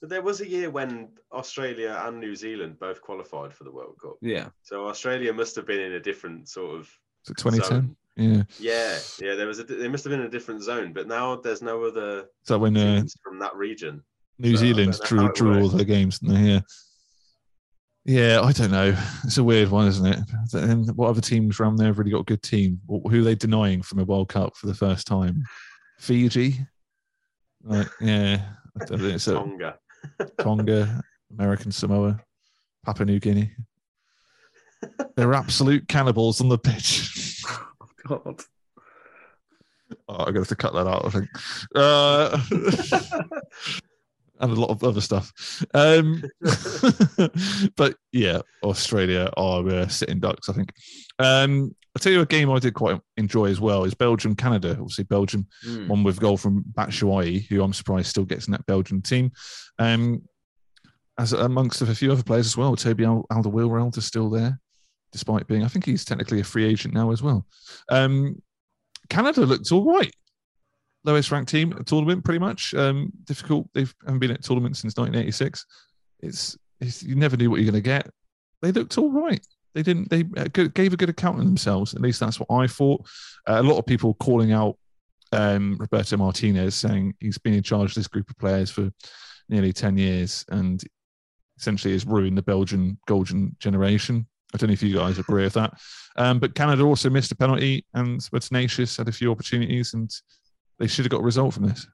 but 0.00 0.10
there 0.10 0.22
was 0.22 0.40
a 0.40 0.48
year 0.48 0.70
when 0.70 1.08
Australia 1.32 2.00
and 2.04 2.20
New 2.20 2.36
Zealand 2.36 2.78
both 2.78 3.00
qualified 3.00 3.52
for 3.52 3.64
the 3.64 3.72
World 3.72 3.96
Cup. 4.00 4.16
Yeah. 4.20 4.48
So 4.62 4.86
Australia 4.86 5.32
must 5.32 5.56
have 5.56 5.66
been 5.66 5.80
in 5.80 5.92
a 5.92 6.00
different 6.00 6.48
sort 6.48 6.76
of. 6.76 6.90
2010? 7.26 7.96
Yeah. 8.18 8.42
Yeah, 8.58 8.98
yeah. 9.20 9.34
There 9.36 9.46
was 9.46 9.60
a. 9.60 9.64
They 9.64 9.88
must 9.88 10.02
have 10.04 10.10
been 10.10 10.20
in 10.20 10.26
a 10.26 10.30
different 10.30 10.62
zone, 10.62 10.92
but 10.92 11.06
now 11.06 11.36
there's 11.36 11.62
no 11.62 11.84
other 11.84 12.26
So 12.42 12.58
when 12.58 12.76
uh, 12.76 13.04
from 13.22 13.38
that 13.38 13.54
region. 13.54 14.02
New 14.40 14.56
So 14.56 14.60
Zealand 14.60 14.98
drew 15.04 15.32
drew 15.32 15.60
all 15.60 15.68
their 15.68 15.84
games. 15.84 16.18
Yeah. 16.22 16.60
Yeah, 18.04 18.40
I 18.42 18.52
don't 18.52 18.70
know. 18.70 18.96
It's 19.24 19.36
a 19.38 19.44
weird 19.44 19.68
one, 19.70 19.86
isn't 19.86 20.06
it? 20.06 20.18
And 20.54 20.88
what 20.96 21.08
other 21.10 21.20
teams 21.20 21.60
around 21.60 21.76
there 21.76 21.88
have 21.88 21.98
really 21.98 22.10
got 22.10 22.20
a 22.20 22.24
good 22.24 22.42
team? 22.42 22.80
Who 22.88 23.20
are 23.20 23.24
they 23.24 23.34
denying 23.34 23.82
from 23.82 23.98
a 23.98 24.04
World 24.04 24.30
Cup 24.30 24.56
for 24.56 24.66
the 24.66 24.74
first 24.74 25.06
time? 25.06 25.44
Fiji? 25.98 26.58
Like, 27.62 27.88
yeah. 28.00 28.40
I 28.80 28.84
don't 28.86 29.02
know, 29.02 29.08
it's 29.08 29.26
a- 29.28 29.34
Tonga. 29.34 29.78
Tonga, 30.40 31.02
American 31.38 31.70
Samoa, 31.70 32.18
Papua 32.86 33.04
New 33.04 33.20
Guinea. 33.20 33.52
They're 35.16 35.34
absolute 35.34 35.86
cannibals 35.88 36.40
on 36.40 36.48
the 36.48 36.56
pitch. 36.58 37.27
God. 38.08 38.40
Oh, 40.08 40.16
I'm 40.16 40.26
gonna 40.26 40.40
have 40.40 40.48
to 40.48 40.56
cut 40.56 40.74
that 40.74 40.86
out. 40.86 41.04
I 41.06 41.10
think, 41.10 41.28
uh, 41.74 42.38
and 44.40 44.52
a 44.52 44.60
lot 44.60 44.70
of 44.70 44.84
other 44.84 45.00
stuff. 45.00 45.32
Um, 45.74 46.22
but 47.76 47.96
yeah, 48.12 48.40
Australia 48.62 49.30
are 49.36 49.66
uh, 49.68 49.88
sitting 49.88 50.20
ducks. 50.20 50.48
I 50.48 50.52
think. 50.52 50.72
Um, 51.18 51.74
I'll 51.96 52.00
tell 52.00 52.12
you 52.12 52.20
a 52.20 52.26
game 52.26 52.50
I 52.50 52.58
did 52.60 52.74
quite 52.74 53.00
enjoy 53.16 53.46
as 53.46 53.60
well 53.60 53.84
is 53.84 53.94
Belgium 53.94 54.36
Canada. 54.36 54.70
Obviously, 54.72 55.04
Belgium 55.04 55.46
Mm. 55.66 55.88
one 55.88 56.04
with 56.04 56.20
goal 56.20 56.36
from 56.36 56.64
Batshuayi, 56.74 57.46
who 57.48 57.62
I'm 57.62 57.72
surprised 57.72 58.08
still 58.08 58.24
gets 58.24 58.46
in 58.46 58.52
that 58.52 58.66
Belgian 58.66 59.02
team. 59.02 59.32
Um, 59.78 60.22
as 61.18 61.32
amongst 61.32 61.80
a 61.82 61.92
few 61.94 62.12
other 62.12 62.22
players 62.22 62.46
as 62.46 62.56
well, 62.56 62.76
Toby 62.76 63.04
Alderweireld 63.04 63.96
is 63.98 64.04
still 64.06 64.30
there, 64.30 64.60
despite 65.12 65.46
being, 65.46 65.64
I 65.64 65.68
think 65.68 65.84
he's 65.84 66.04
technically 66.04 66.40
a 66.40 66.44
free 66.44 66.64
agent 66.64 66.94
now 66.94 67.10
as 67.10 67.22
well. 67.22 67.46
Um, 67.90 68.40
Canada 69.08 69.42
looked 69.42 69.70
all 69.72 69.84
right. 69.84 70.12
Lowest 71.04 71.30
ranked 71.30 71.50
team 71.50 71.72
at 71.78 71.86
tournament, 71.86 72.24
pretty 72.24 72.40
much. 72.40 72.74
Um, 72.74 73.12
difficult. 73.24 73.68
They 73.72 73.86
haven't 74.04 74.18
been 74.18 74.32
at 74.32 74.42
tournament 74.42 74.76
since 74.76 74.96
1986. 74.96 75.64
It's, 76.20 76.58
it's 76.80 77.02
you 77.02 77.14
never 77.14 77.36
knew 77.36 77.50
what 77.50 77.60
you're 77.60 77.70
going 77.70 77.82
to 77.82 77.88
get. 77.88 78.10
They 78.60 78.72
looked 78.72 78.98
all 78.98 79.10
right. 79.10 79.44
They 79.74 79.82
didn't. 79.82 80.10
They 80.10 80.24
uh, 80.36 80.48
gave 80.48 80.92
a 80.92 80.96
good 80.96 81.08
account 81.08 81.38
of 81.38 81.44
themselves. 81.44 81.94
At 81.94 82.00
least 82.00 82.20
that's 82.20 82.40
what 82.40 82.50
I 82.50 82.66
thought. 82.66 83.06
Uh, 83.46 83.60
a 83.60 83.62
lot 83.62 83.78
of 83.78 83.86
people 83.86 84.14
calling 84.14 84.52
out 84.52 84.76
um, 85.32 85.76
Roberto 85.78 86.16
Martinez, 86.16 86.74
saying 86.74 87.14
he's 87.20 87.38
been 87.38 87.54
in 87.54 87.62
charge 87.62 87.90
of 87.90 87.94
this 87.94 88.08
group 88.08 88.28
of 88.30 88.38
players 88.38 88.70
for 88.70 88.90
nearly 89.48 89.72
10 89.72 89.96
years 89.96 90.44
and 90.50 90.82
essentially 91.58 91.92
has 91.92 92.06
ruined 92.06 92.36
the 92.38 92.42
Belgian 92.42 92.98
golden 93.06 93.56
generation. 93.60 94.26
I 94.54 94.56
don't 94.56 94.68
know 94.68 94.74
if 94.74 94.82
you 94.82 94.94
guys 94.94 95.18
agree 95.18 95.44
with 95.44 95.54
that. 95.54 95.74
Um, 96.16 96.38
but 96.38 96.54
Canada 96.54 96.82
also 96.84 97.10
missed 97.10 97.32
a 97.32 97.36
penalty 97.36 97.84
and 97.94 98.26
were 98.32 98.40
tenacious, 98.40 98.96
had 98.96 99.08
a 99.08 99.12
few 99.12 99.30
opportunities, 99.30 99.94
and 99.94 100.10
they 100.78 100.86
should 100.86 101.04
have 101.04 101.10
got 101.10 101.20
a 101.20 101.24
result 101.24 101.54
from 101.54 101.66
this. 101.66 101.86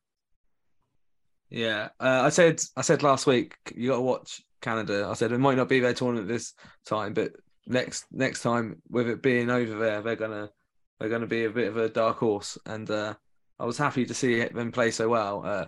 Yeah, 1.50 1.88
uh, 2.00 2.22
I 2.24 2.30
said 2.30 2.60
I 2.76 2.82
said 2.82 3.02
last 3.02 3.26
week 3.26 3.56
you 3.74 3.90
got 3.90 3.96
to 3.96 4.02
watch 4.02 4.42
Canada. 4.60 5.06
I 5.08 5.14
said 5.14 5.32
it 5.32 5.38
might 5.38 5.56
not 5.56 5.68
be 5.68 5.80
their 5.80 5.94
tournament 5.94 6.28
this 6.28 6.54
time, 6.86 7.12
but 7.12 7.32
next 7.66 8.06
next 8.10 8.42
time 8.42 8.82
with 8.88 9.08
it 9.08 9.22
being 9.22 9.50
over 9.50 9.78
there, 9.78 10.00
they're 10.00 10.16
gonna 10.16 10.50
they're 10.98 11.08
gonna 11.08 11.26
be 11.26 11.44
a 11.44 11.50
bit 11.50 11.68
of 11.68 11.76
a 11.76 11.88
dark 11.88 12.18
horse. 12.18 12.58
And 12.66 12.90
uh, 12.90 13.14
I 13.58 13.66
was 13.66 13.78
happy 13.78 14.04
to 14.06 14.14
see 14.14 14.44
them 14.44 14.72
play 14.72 14.90
so 14.90 15.08
well. 15.08 15.42
Uh, 15.44 15.66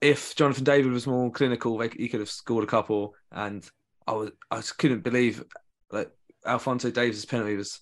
if 0.00 0.34
Jonathan 0.34 0.64
David 0.64 0.92
was 0.92 1.06
more 1.06 1.30
clinical, 1.30 1.78
they, 1.78 1.88
he 1.88 2.08
could 2.08 2.20
have 2.20 2.30
scored 2.30 2.64
a 2.64 2.66
couple. 2.66 3.14
And 3.30 3.68
I 4.06 4.12
was 4.12 4.30
I 4.50 4.56
just 4.56 4.78
couldn't 4.78 5.02
believe 5.04 5.44
like 5.90 6.10
Alphonso 6.46 6.90
Davies' 6.90 7.24
penalty 7.24 7.56
was 7.56 7.80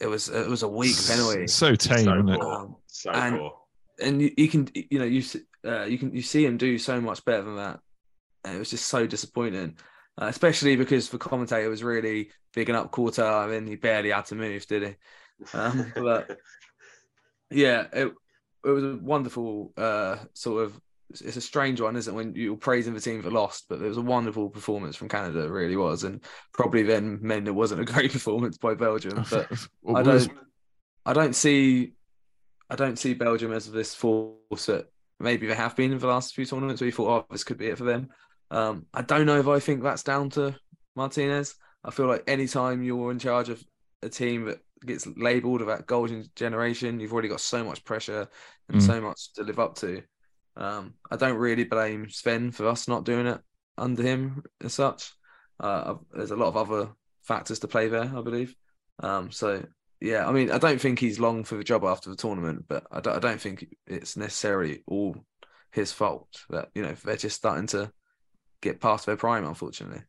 it 0.00 0.06
was 0.06 0.28
it 0.28 0.48
was 0.48 0.62
a 0.62 0.68
weak 0.68 0.96
penalty. 1.06 1.46
So 1.46 1.74
tame, 1.74 2.04
So 2.04 2.14
isn't 2.14 2.28
it? 2.28 2.40
Um, 2.40 2.76
So 2.86 3.10
and- 3.10 3.38
poor. 3.38 3.58
and 4.00 4.20
you, 4.22 4.32
you 4.36 4.48
can 4.48 4.68
you 4.74 4.98
know 4.98 5.04
you 5.04 5.22
uh, 5.64 5.84
you 5.84 5.98
can 5.98 6.14
you 6.14 6.22
see 6.22 6.44
him 6.44 6.56
do 6.56 6.78
so 6.78 7.00
much 7.00 7.24
better 7.24 7.42
than 7.42 7.56
that 7.56 7.80
and 8.44 8.54
it 8.56 8.58
was 8.58 8.70
just 8.70 8.86
so 8.86 9.06
disappointing 9.06 9.76
uh, 10.20 10.26
especially 10.26 10.76
because 10.76 11.08
the 11.10 11.18
commentator 11.18 11.68
was 11.68 11.82
really 11.82 12.30
bigging 12.54 12.74
up 12.76 12.90
Courtois 12.92 13.44
I 13.44 13.46
mean, 13.48 13.66
he 13.66 13.74
barely 13.76 14.10
had 14.10 14.26
to 14.26 14.34
move 14.34 14.66
did 14.66 14.82
he 14.82 14.94
um, 15.54 15.92
but 15.96 16.38
yeah 17.50 17.86
it, 17.92 18.12
it 18.64 18.70
was 18.70 18.84
a 18.84 18.96
wonderful 18.96 19.72
uh, 19.76 20.16
sort 20.34 20.64
of 20.64 20.80
it's- 21.10 21.36
a 21.36 21.40
strange 21.40 21.80
one 21.80 21.96
isn't 21.96 22.12
it 22.14 22.16
when 22.16 22.34
you're 22.34 22.56
praising 22.56 22.94
the 22.94 23.00
team 23.00 23.22
for 23.22 23.30
lost 23.30 23.66
but 23.68 23.80
it 23.80 23.88
was 23.88 23.96
a 23.96 24.02
wonderful 24.02 24.48
performance 24.50 24.96
from 24.96 25.08
Canada 25.08 25.40
it 25.40 25.50
really 25.50 25.76
was 25.76 26.04
and 26.04 26.22
probably 26.52 26.82
then 26.82 27.18
meant 27.22 27.46
it 27.48 27.52
wasn't 27.52 27.80
a 27.80 27.84
great 27.84 28.12
performance 28.18 28.58
by 28.58 28.74
Belgium 28.74 29.24
but 29.30 29.50
I 29.94 30.02
don't 30.02 30.32
I 31.04 31.12
don't 31.12 31.34
see 31.36 31.92
I 32.68 32.74
don't 32.74 32.98
see 32.98 33.14
Belgium 33.14 33.52
as 33.52 33.70
this 33.70 33.94
force 33.94 34.66
that 34.66 34.86
maybe 35.20 35.46
they 35.46 35.54
have 35.54 35.76
been 35.76 35.92
in 35.92 35.98
the 35.98 36.06
last 36.08 36.34
few 36.34 36.44
tournaments 36.44 36.80
where 36.80 36.86
you 36.86 36.92
thought, 36.92 37.24
oh, 37.24 37.26
this 37.32 37.44
could 37.44 37.58
be 37.58 37.68
it 37.68 37.78
for 37.78 37.84
them. 37.84 38.08
Um, 38.50 38.86
I 38.92 39.02
don't 39.02 39.24
know 39.24 39.38
if 39.38 39.46
I 39.46 39.60
think 39.60 39.82
that's 39.82 40.02
down 40.02 40.30
to 40.30 40.54
Martinez. 40.96 41.54
I 41.84 41.92
feel 41.92 42.06
like 42.06 42.24
anytime 42.26 42.82
you're 42.82 43.12
in 43.12 43.20
charge 43.20 43.48
of 43.50 43.64
a 44.02 44.08
team 44.08 44.46
that 44.46 44.58
gets 44.84 45.06
labelled 45.16 45.66
that 45.68 45.86
golden 45.86 46.24
generation, 46.34 46.98
you've 46.98 47.12
already 47.12 47.28
got 47.28 47.40
so 47.40 47.62
much 47.64 47.84
pressure 47.84 48.28
and 48.68 48.78
Mm. 48.78 48.86
so 48.86 49.00
much 49.00 49.32
to 49.34 49.44
live 49.44 49.60
up 49.60 49.76
to. 49.76 50.02
Um, 50.56 50.94
I 51.10 51.16
don't 51.16 51.36
really 51.36 51.64
blame 51.64 52.08
Sven 52.08 52.50
for 52.50 52.66
us 52.68 52.88
not 52.88 53.04
doing 53.04 53.26
it 53.26 53.40
under 53.76 54.02
him 54.02 54.42
as 54.62 54.74
such. 54.74 55.12
Uh, 55.60 55.94
there's 56.12 56.30
a 56.30 56.36
lot 56.36 56.48
of 56.48 56.56
other 56.56 56.90
factors 57.22 57.58
to 57.60 57.68
play 57.68 57.88
there, 57.88 58.10
I 58.14 58.22
believe. 58.22 58.54
Um, 59.00 59.30
so 59.30 59.64
yeah, 60.00 60.26
I 60.26 60.32
mean, 60.32 60.50
I 60.50 60.58
don't 60.58 60.80
think 60.80 60.98
he's 60.98 61.18
long 61.18 61.44
for 61.44 61.56
the 61.56 61.64
job 61.64 61.84
after 61.84 62.10
the 62.10 62.16
tournament, 62.16 62.66
but 62.68 62.86
I 62.90 63.00
don't, 63.00 63.16
I 63.16 63.18
don't 63.18 63.40
think 63.40 63.66
it's 63.86 64.16
necessarily 64.16 64.82
all 64.86 65.16
his 65.72 65.92
fault 65.92 66.44
that 66.50 66.70
you 66.74 66.82
know 66.82 66.94
they're 67.04 67.16
just 67.16 67.36
starting 67.36 67.66
to 67.68 67.90
get 68.62 68.80
past 68.80 69.06
their 69.06 69.16
prime, 69.16 69.46
unfortunately. 69.46 70.02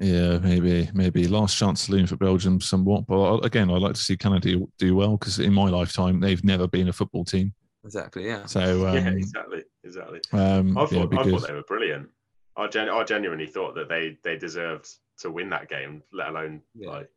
Yeah, 0.00 0.38
maybe, 0.38 0.88
maybe 0.94 1.26
last 1.26 1.56
chance 1.56 1.82
saloon 1.82 2.06
for 2.06 2.16
Belgium 2.16 2.60
somewhat. 2.60 3.06
But 3.06 3.44
again, 3.44 3.68
I'd 3.68 3.82
like 3.82 3.94
to 3.94 4.00
see 4.00 4.16
Canada 4.16 4.60
do 4.78 4.94
well 4.94 5.16
because 5.16 5.40
in 5.40 5.52
my 5.52 5.68
lifetime 5.68 6.20
they've 6.20 6.44
never 6.44 6.68
been 6.68 6.88
a 6.88 6.92
football 6.92 7.24
team. 7.24 7.52
Exactly. 7.88 8.26
Yeah. 8.26 8.44
So 8.44 8.60
um, 8.88 8.94
yeah, 8.94 9.08
exactly, 9.08 9.62
exactly. 9.82 10.20
um, 10.32 10.76
I 10.76 10.82
yeah, 10.82 10.86
thought, 10.86 11.18
I 11.18 11.24
thought 11.24 11.46
they 11.48 11.54
were 11.54 11.62
brilliant. 11.62 12.10
I, 12.54 12.66
gen- 12.66 12.90
I 12.90 13.02
genuinely 13.02 13.46
thought 13.46 13.74
that 13.76 13.88
they 13.88 14.18
they 14.22 14.36
deserved 14.36 14.88
to 15.20 15.30
win 15.30 15.48
that 15.50 15.70
game, 15.70 16.02
let 16.12 16.28
alone 16.28 16.60
Yeah. 16.74 16.90
like 16.90 17.10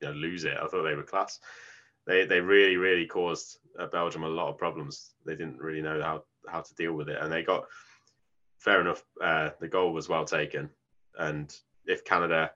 you 0.00 0.08
know, 0.08 0.14
lose 0.14 0.44
it. 0.44 0.56
I 0.56 0.68
thought 0.68 0.84
they 0.84 0.94
were 0.94 1.02
class. 1.02 1.40
They 2.06 2.24
they 2.24 2.40
really 2.40 2.76
really 2.76 3.06
caused 3.06 3.58
uh, 3.80 3.88
Belgium 3.88 4.22
a 4.22 4.28
lot 4.28 4.48
of 4.48 4.58
problems. 4.58 5.14
They 5.26 5.34
didn't 5.34 5.58
really 5.58 5.82
know 5.82 6.00
how 6.00 6.22
how 6.46 6.60
to 6.60 6.74
deal 6.74 6.92
with 6.92 7.08
it, 7.08 7.18
and 7.20 7.32
they 7.32 7.42
got 7.42 7.64
fair 8.58 8.80
enough. 8.80 9.02
Uh, 9.20 9.50
the 9.60 9.68
goal 9.68 9.92
was 9.92 10.08
well 10.08 10.24
taken, 10.24 10.70
and 11.18 11.52
if 11.84 12.04
Canada. 12.04 12.52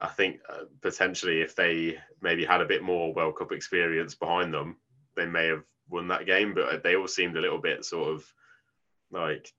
I 0.00 0.06
think 0.06 0.38
uh, 0.48 0.66
potentially 0.80 1.40
if 1.40 1.56
they 1.56 1.98
maybe 2.22 2.44
had 2.44 2.60
a 2.60 2.66
bit 2.72 2.84
more 2.84 3.12
World 3.12 3.36
Cup 3.36 3.50
experience 3.50 4.14
behind 4.14 4.54
them, 4.54 4.76
they 5.16 5.26
may 5.26 5.48
have 5.48 5.64
won 5.88 6.08
that 6.08 6.26
game. 6.26 6.54
But 6.54 6.82
they 6.82 6.96
all 6.96 7.08
seemed 7.08 7.36
a 7.36 7.40
little 7.40 7.60
bit 7.60 7.84
sort 7.84 8.14
of 8.14 8.24
like 9.10 9.52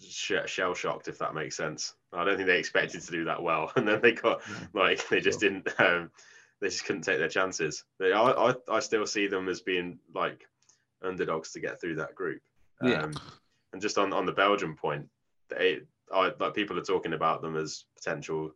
shell 0.00 0.74
shocked, 0.74 1.08
if 1.08 1.18
that 1.18 1.34
makes 1.34 1.56
sense. 1.56 1.94
I 2.12 2.24
don't 2.24 2.36
think 2.36 2.46
they 2.46 2.58
expected 2.58 3.02
to 3.02 3.10
do 3.10 3.24
that 3.24 3.42
well, 3.42 3.72
and 3.76 3.86
then 3.86 4.00
they 4.00 4.12
got 4.12 4.42
like 4.72 5.08
they 5.08 5.20
just 5.20 5.40
didn't. 5.40 5.68
Um, 5.78 6.10
they 6.60 6.68
just 6.68 6.86
couldn't 6.86 7.02
take 7.02 7.18
their 7.18 7.28
chances. 7.28 7.84
They, 7.98 8.12
I, 8.12 8.30
I, 8.30 8.54
I 8.70 8.80
still 8.80 9.06
see 9.06 9.26
them 9.26 9.48
as 9.48 9.60
being 9.60 9.98
like 10.14 10.46
underdogs 11.02 11.52
to 11.52 11.60
get 11.60 11.80
through 11.80 11.96
that 11.96 12.14
group. 12.14 12.40
Yeah. 12.80 13.02
Um, 13.02 13.14
and 13.72 13.82
just 13.82 13.98
on 13.98 14.12
on 14.12 14.24
the 14.24 14.32
Belgium 14.32 14.76
point, 14.76 15.08
they 15.50 15.80
I, 16.12 16.32
like 16.38 16.54
people 16.54 16.78
are 16.78 16.84
talking 16.84 17.12
about 17.12 17.42
them 17.42 17.56
as 17.56 17.84
potential 17.96 18.54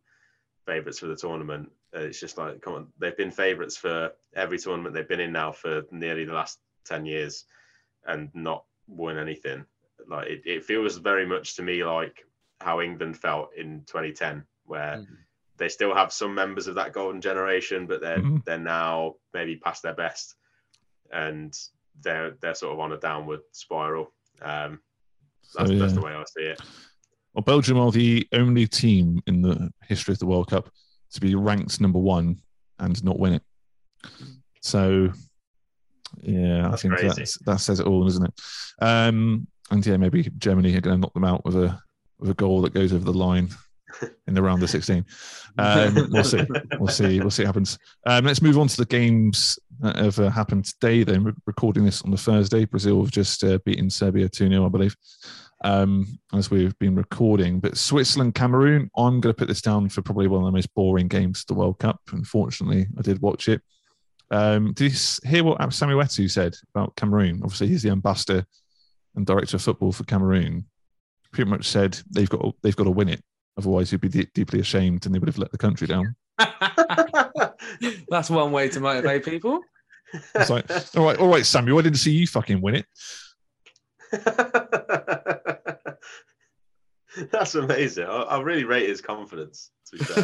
favourites 0.65 0.99
for 0.99 1.07
the 1.07 1.15
tournament. 1.15 1.71
Uh, 1.95 2.01
it's 2.01 2.19
just 2.19 2.37
like, 2.37 2.61
come 2.61 2.73
on, 2.73 2.87
they've 2.99 3.17
been 3.17 3.31
favourites 3.31 3.75
for 3.75 4.11
every 4.35 4.59
tournament 4.59 4.93
they've 4.93 5.07
been 5.07 5.19
in 5.19 5.31
now 5.31 5.51
for 5.51 5.83
nearly 5.91 6.25
the 6.25 6.33
last 6.33 6.59
ten 6.85 7.05
years, 7.05 7.45
and 8.07 8.29
not 8.33 8.65
won 8.87 9.17
anything. 9.17 9.65
Like 10.07 10.27
it, 10.27 10.41
it 10.45 10.65
feels 10.65 10.97
very 10.97 11.25
much 11.25 11.55
to 11.55 11.61
me 11.61 11.83
like 11.83 12.25
how 12.61 12.81
England 12.81 13.17
felt 13.17 13.53
in 13.55 13.83
2010, 13.85 14.45
where 14.65 14.97
Mm. 14.97 15.07
they 15.57 15.69
still 15.69 15.93
have 15.93 16.11
some 16.13 16.33
members 16.33 16.67
of 16.67 16.75
that 16.75 16.93
golden 16.93 17.21
generation, 17.21 17.85
but 17.87 18.01
they're 18.01 18.21
Mhm. 18.21 18.43
they're 18.45 18.57
now 18.59 19.15
maybe 19.33 19.55
past 19.57 19.83
their 19.83 19.93
best, 19.93 20.35
and 21.11 21.57
they're 22.01 22.31
they're 22.41 22.55
sort 22.55 22.73
of 22.73 22.79
on 22.79 22.93
a 22.93 22.97
downward 22.97 23.41
spiral. 23.51 24.13
Um, 24.41 24.81
So, 25.41 25.59
that's, 25.63 25.79
that's 25.79 25.93
the 25.93 26.01
way 26.01 26.13
I 26.13 26.23
see 26.25 26.43
it. 26.45 26.61
Well, 27.33 27.41
Belgium 27.43 27.77
are 27.79 27.91
the 27.91 28.27
only 28.33 28.67
team 28.67 29.21
in 29.27 29.41
the 29.41 29.71
history 29.83 30.13
of 30.13 30.19
the 30.19 30.25
World 30.27 30.49
Cup 30.49 30.69
to 31.11 31.19
be 31.21 31.33
ranked 31.35 31.81
number 31.81 31.99
one 31.99 32.41
and 32.77 33.03
not 33.03 33.17
win 33.19 33.33
it. 33.33 33.43
So, 34.61 35.11
yeah, 36.21 36.69
I 36.71 36.75
think 36.75 36.95
crazy. 36.95 37.07
that's, 37.07 37.37
that 37.39 37.59
says 37.59 37.79
it 37.79 37.87
all, 37.87 38.03
doesn't 38.03 38.25
it? 38.25 38.33
Um, 38.81 39.47
and 39.71 39.85
yeah, 39.85 39.97
maybe 39.97 40.29
Germany 40.37 40.75
are 40.75 40.81
going 40.81 40.97
to 40.97 41.01
knock 41.01 41.13
them 41.13 41.25
out 41.25 41.45
with 41.45 41.55
a 41.55 41.79
with 42.19 42.29
a 42.29 42.35
goal 42.35 42.61
that 42.61 42.73
goes 42.73 42.91
over 42.93 43.05
the 43.05 43.13
line 43.13 43.49
in 44.27 44.33
the 44.33 44.41
round 44.41 44.61
of 44.61 44.69
16. 44.69 45.05
Um, 45.57 46.07
we'll 46.11 46.23
see. 46.23 46.45
We'll 46.77 46.87
see. 46.87 47.19
We'll 47.19 47.31
see 47.31 47.43
what 47.43 47.47
happens. 47.47 47.77
Um, 48.05 48.25
let's 48.25 48.41
move 48.41 48.57
on 48.57 48.67
to 48.67 48.77
the 48.77 48.85
games 48.85 49.57
that 49.79 49.95
have 49.95 50.19
uh, 50.19 50.29
happened 50.29 50.65
today. 50.65 51.03
Then 51.03 51.23
we're 51.23 51.33
recording 51.45 51.85
this 51.85 52.01
on 52.01 52.11
the 52.11 52.17
Thursday. 52.17 52.65
Brazil 52.65 53.01
have 53.01 53.11
just 53.11 53.43
uh, 53.43 53.59
beaten 53.65 53.89
Serbia 53.89 54.27
2 54.27 54.49
0, 54.49 54.65
I 54.65 54.69
believe, 54.69 54.95
um, 55.63 56.19
as 56.33 56.51
we've 56.51 56.77
been 56.79 56.95
recording. 56.95 57.59
But 57.59 57.77
Switzerland, 57.77 58.35
Cameroon, 58.35 58.89
I'm 58.97 59.21
going 59.21 59.33
to 59.33 59.37
put 59.37 59.47
this 59.47 59.61
down 59.61 59.89
for 59.89 60.01
probably 60.01 60.27
one 60.27 60.41
of 60.41 60.45
the 60.45 60.51
most 60.51 60.73
boring 60.73 61.07
games 61.07 61.41
of 61.41 61.47
the 61.47 61.59
World 61.59 61.79
Cup. 61.79 61.99
Unfortunately, 62.11 62.87
I 62.97 63.01
did 63.01 63.21
watch 63.21 63.47
it. 63.47 63.61
Um, 64.31 64.73
did 64.73 64.91
you 64.91 65.29
hear 65.29 65.43
what 65.43 65.73
Samuel 65.73 65.99
Eto'o 65.99 66.29
said 66.29 66.55
about 66.73 66.95
Cameroon? 66.95 67.41
Obviously, 67.43 67.67
he's 67.67 67.83
the 67.83 67.89
ambassador 67.89 68.45
and 69.15 69.25
director 69.25 69.57
of 69.57 69.63
football 69.63 69.91
for 69.91 70.03
Cameroon. 70.03 70.65
Pretty 71.31 71.49
much 71.49 71.65
said 71.65 71.99
they've 72.11 72.29
got 72.29 72.53
they've 72.61 72.75
got 72.75 72.85
to 72.85 72.91
win 72.91 73.09
it, 73.09 73.21
otherwise 73.57 73.91
he'd 73.91 74.01
be 74.01 74.09
de- 74.09 74.25
deeply 74.33 74.59
ashamed 74.59 75.05
and 75.05 75.13
they 75.13 75.19
would 75.19 75.29
have 75.29 75.37
let 75.37 75.51
the 75.51 75.57
country 75.57 75.87
down. 75.87 76.15
That's 78.09 78.29
one 78.29 78.51
way 78.51 78.69
to 78.69 78.79
motivate 78.79 79.25
people. 79.25 79.61
It's 80.33 80.49
like, 80.49 80.65
all 80.97 81.05
right, 81.05 81.17
all 81.19 81.27
right, 81.27 81.45
Samuel, 81.45 81.77
I 81.77 81.83
didn't 81.83 81.99
see 81.99 82.11
you 82.11 82.25
fucking 82.25 82.61
win 82.61 82.75
it. 82.75 82.85
That's 87.31 87.55
amazing. 87.55 88.05
I, 88.05 88.21
I 88.21 88.41
really 88.41 88.63
rate 88.63 88.87
his 88.87 89.01
confidence. 89.01 89.71
To 89.87 89.97
be 89.97 90.03
fair, 90.03 90.23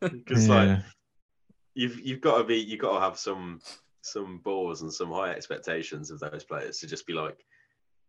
because 0.10 0.48
like 0.48 0.68
Yeah. 0.68 0.80
You've 1.74 2.00
you've 2.00 2.20
got 2.20 2.38
to 2.38 2.44
be 2.44 2.56
you've 2.56 2.80
got 2.80 2.94
to 2.94 3.00
have 3.00 3.18
some 3.18 3.60
some 4.02 4.38
balls 4.38 4.82
and 4.82 4.92
some 4.92 5.10
high 5.10 5.30
expectations 5.30 6.10
of 6.10 6.20
those 6.20 6.44
players 6.44 6.78
to 6.78 6.86
just 6.86 7.06
be 7.06 7.14
like, 7.14 7.44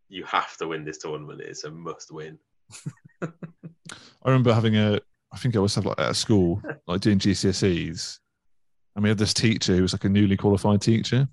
you 0.08 0.24
have 0.24 0.56
to 0.58 0.68
win 0.68 0.84
this 0.84 0.98
tournament. 0.98 1.40
It's 1.40 1.64
a 1.64 1.70
must 1.70 2.12
win. 2.12 2.38
I 3.22 3.28
remember 4.24 4.52
having 4.52 4.76
a, 4.76 5.00
I 5.32 5.38
think 5.38 5.56
I 5.56 5.60
was 5.60 5.76
like 5.76 5.98
at 5.98 6.16
school, 6.16 6.60
like 6.86 7.00
doing 7.00 7.18
GCSEs, 7.18 8.18
and 8.94 9.02
we 9.02 9.08
had 9.08 9.18
this 9.18 9.34
teacher 9.34 9.74
who 9.74 9.82
was 9.82 9.94
like 9.94 10.04
a 10.04 10.08
newly 10.08 10.36
qualified 10.36 10.82
teacher, 10.82 11.28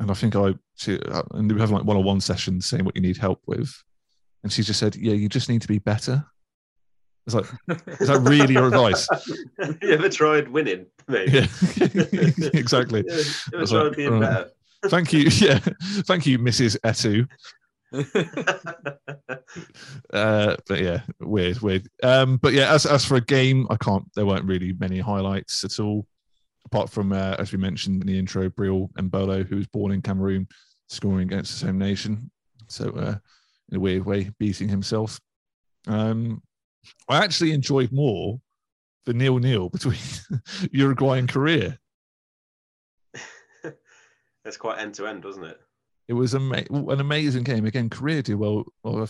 and 0.00 0.10
I 0.10 0.14
think 0.14 0.34
I, 0.34 0.54
she, 0.76 0.98
uh, 0.98 1.22
and 1.32 1.48
we 1.48 1.54
were 1.54 1.60
having 1.60 1.76
like 1.76 1.84
one-on-one 1.84 2.20
sessions 2.20 2.66
saying 2.66 2.84
what 2.84 2.96
you 2.96 3.02
need 3.02 3.16
help 3.16 3.40
with, 3.46 3.72
and 4.42 4.52
she 4.52 4.62
just 4.62 4.80
said, 4.80 4.96
"Yeah, 4.96 5.14
you 5.14 5.28
just 5.28 5.48
need 5.48 5.62
to 5.62 5.68
be 5.68 5.78
better." 5.78 6.24
It's 7.26 7.34
like, 7.34 7.46
is 8.00 8.08
that 8.08 8.20
really 8.20 8.54
your 8.54 8.66
advice? 8.66 9.06
you 9.82 9.90
ever 9.90 10.08
tried 10.08 10.48
winning? 10.48 10.86
Maybe. 11.06 11.32
Yeah, 11.32 11.46
exactly. 12.52 13.04
You 13.06 13.58
ever, 13.58 13.66
tried 13.66 13.82
like, 13.82 13.96
being 13.96 14.14
"Oh, 14.14 14.20
better? 14.20 14.50
Thank 14.86 15.12
you. 15.12 15.30
Yeah, 15.30 15.60
thank 16.06 16.26
you, 16.26 16.38
Mrs. 16.38 16.76
Eto'o. 16.84 17.28
Uh, 20.12 20.56
but 20.66 20.80
yeah, 20.80 21.02
weird, 21.20 21.60
weird. 21.60 21.86
Um, 22.02 22.38
but 22.38 22.52
yeah, 22.54 22.72
as 22.72 22.86
as 22.86 23.04
for 23.04 23.16
a 23.16 23.20
game, 23.20 23.66
I 23.70 23.76
can't. 23.76 24.04
There 24.14 24.26
weren't 24.26 24.46
really 24.46 24.72
many 24.72 24.98
highlights 24.98 25.62
at 25.64 25.78
all, 25.78 26.06
apart 26.64 26.90
from 26.90 27.12
uh, 27.12 27.36
as 27.38 27.52
we 27.52 27.58
mentioned 27.58 28.00
in 28.02 28.06
the 28.06 28.18
intro, 28.18 28.48
Breel 28.48 28.90
Embolo, 28.94 29.46
who 29.46 29.56
was 29.56 29.66
born 29.68 29.92
in 29.92 30.02
Cameroon, 30.02 30.48
scoring 30.88 31.28
against 31.28 31.52
his 31.52 31.62
home 31.62 31.78
nation. 31.78 32.30
So, 32.68 32.90
uh, 32.90 33.16
in 33.70 33.76
a 33.76 33.80
weird 33.80 34.04
way, 34.06 34.30
beating 34.38 34.68
himself. 34.68 35.20
Um, 35.86 36.42
I 37.08 37.22
actually 37.22 37.52
enjoyed 37.52 37.92
more 37.92 38.40
the 39.04 39.14
nil 39.14 39.38
nil 39.38 39.68
between 39.68 39.98
Uruguay 40.72 41.18
and 41.18 41.28
Korea. 41.28 41.78
It's 44.44 44.56
quite 44.56 44.80
end 44.80 44.94
to 44.94 45.06
end, 45.06 45.24
wasn't 45.24 45.46
it? 45.46 45.60
It 46.08 46.14
was 46.14 46.34
ama- 46.34 46.64
an 46.68 47.00
amazing 47.00 47.44
game. 47.44 47.64
Again, 47.64 47.88
Korea 47.88 48.22
do 48.22 48.36
well, 48.36 48.64
well 48.82 49.08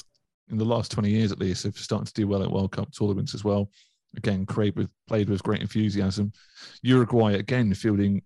in 0.51 0.59
the 0.59 0.65
last 0.65 0.93
20 0.93 1.09
years 1.09 1.33
at 1.33 1.39
least. 1.39 1.65
They've 1.65 1.75
started 1.75 2.07
to 2.09 2.13
do 2.13 2.29
well 2.29 2.43
at 2.43 2.51
World 2.51 2.73
Cup 2.73 2.93
tournaments 2.93 3.35
as 3.35 3.43
well. 3.43 3.71
Again, 4.15 4.45
Craig 4.45 4.77
with, 4.77 4.91
played 5.09 5.31
with 5.31 5.43
great 5.43 5.63
enthusiasm. 5.63 6.33
Uruguay, 6.83 7.33
again, 7.37 7.73
fielding 7.73 8.21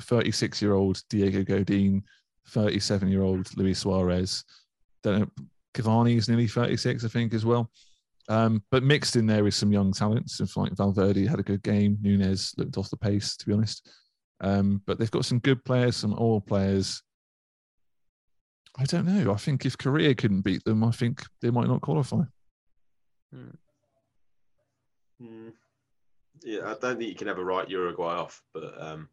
36 0.00 0.62
year 0.62 0.74
old 0.74 1.02
Diego 1.10 1.42
Godin, 1.42 2.04
37 2.46 3.08
year 3.08 3.22
old 3.22 3.48
Luis 3.56 3.80
Suarez. 3.80 4.44
Don't 5.02 5.30
Cavani 5.74 6.16
is 6.16 6.28
nearly 6.28 6.46
36, 6.46 7.04
I 7.04 7.08
think, 7.08 7.34
as 7.34 7.44
well. 7.44 7.70
Um, 8.28 8.62
but 8.70 8.82
mixed 8.82 9.16
in 9.16 9.26
there 9.26 9.42
with 9.42 9.54
some 9.54 9.72
young 9.72 9.92
talents. 9.92 10.38
And 10.40 10.48
like 10.56 10.76
Valverde 10.76 11.26
had 11.26 11.40
a 11.40 11.44
good 11.44 11.62
game. 11.62 11.98
Nunez 12.00 12.52
looked 12.56 12.78
off 12.78 12.90
the 12.90 12.96
pace, 12.96 13.36
to 13.36 13.46
be 13.46 13.52
honest. 13.52 13.88
Um, 14.40 14.82
but 14.86 14.98
they've 14.98 15.10
got 15.10 15.24
some 15.24 15.40
good 15.40 15.64
players, 15.64 15.96
some 15.96 16.14
old 16.14 16.46
players. 16.46 17.02
I 18.78 18.84
don't 18.84 19.06
know. 19.06 19.32
I 19.32 19.36
think 19.36 19.66
if 19.66 19.76
Korea 19.76 20.14
couldn't 20.14 20.42
beat 20.42 20.64
them, 20.64 20.84
I 20.84 20.92
think 20.92 21.22
they 21.42 21.50
might 21.50 21.66
not 21.66 21.80
qualify. 21.82 22.22
Mm. 23.34 23.56
Yeah, 26.42 26.62
I 26.64 26.74
don't 26.80 26.98
think 26.98 27.10
you 27.10 27.14
can 27.14 27.28
ever 27.28 27.44
write 27.44 27.68
Uruguay 27.68 28.14
off, 28.14 28.42
but 28.54 28.80
um, 28.80 29.08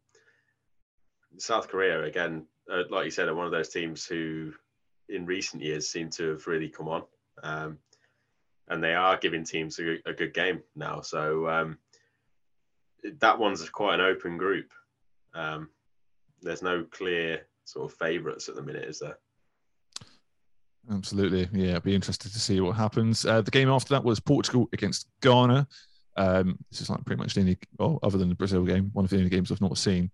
South 1.36 1.68
Korea 1.68 2.04
again, 2.04 2.46
uh, 2.72 2.84
like 2.90 3.04
you 3.04 3.10
said, 3.10 3.28
are 3.28 3.34
one 3.34 3.46
of 3.46 3.52
those 3.52 3.68
teams 3.68 4.06
who, 4.06 4.52
in 5.08 5.26
recent 5.26 5.62
years, 5.62 5.88
seem 5.88 6.08
to 6.10 6.30
have 6.30 6.46
really 6.46 6.68
come 6.68 6.88
on, 6.88 7.02
um, 7.42 7.78
and 8.70 8.82
they 8.82 8.94
are 8.94 9.16
giving 9.16 9.44
teams 9.44 9.78
a, 9.78 9.98
a 10.06 10.12
good 10.12 10.34
game 10.34 10.62
now. 10.76 11.00
So 11.00 11.48
um, 11.48 11.78
that 13.20 13.38
one's 13.38 13.68
quite 13.70 13.94
an 13.94 14.00
open 14.00 14.36
group. 14.36 14.70
Um, 15.34 15.70
there's 16.42 16.62
no 16.62 16.84
clear 16.90 17.46
sort 17.64 17.90
of 17.90 17.98
favourites 17.98 18.48
at 18.48 18.54
the 18.54 18.62
minute, 18.62 18.84
is 18.84 18.98
there? 18.98 19.18
Absolutely. 20.90 21.48
Yeah, 21.52 21.76
I'd 21.76 21.82
be 21.82 21.94
interested 21.94 22.32
to 22.32 22.40
see 22.40 22.60
what 22.60 22.76
happens. 22.76 23.26
Uh, 23.26 23.42
the 23.42 23.50
game 23.50 23.68
after 23.68 23.90
that 23.94 24.04
was 24.04 24.20
Portugal 24.20 24.68
against 24.72 25.06
Ghana. 25.20 25.66
Um, 26.16 26.58
this 26.70 26.80
is 26.80 26.90
like 26.90 27.04
pretty 27.04 27.20
much 27.20 27.34
the 27.34 27.40
only, 27.40 27.58
well, 27.78 27.98
other 28.02 28.18
than 28.18 28.28
the 28.28 28.34
Brazil 28.34 28.64
game, 28.64 28.90
one 28.92 29.04
of 29.04 29.10
the 29.10 29.18
only 29.18 29.30
games 29.30 29.52
I've 29.52 29.60
not 29.60 29.78
seen. 29.78 30.10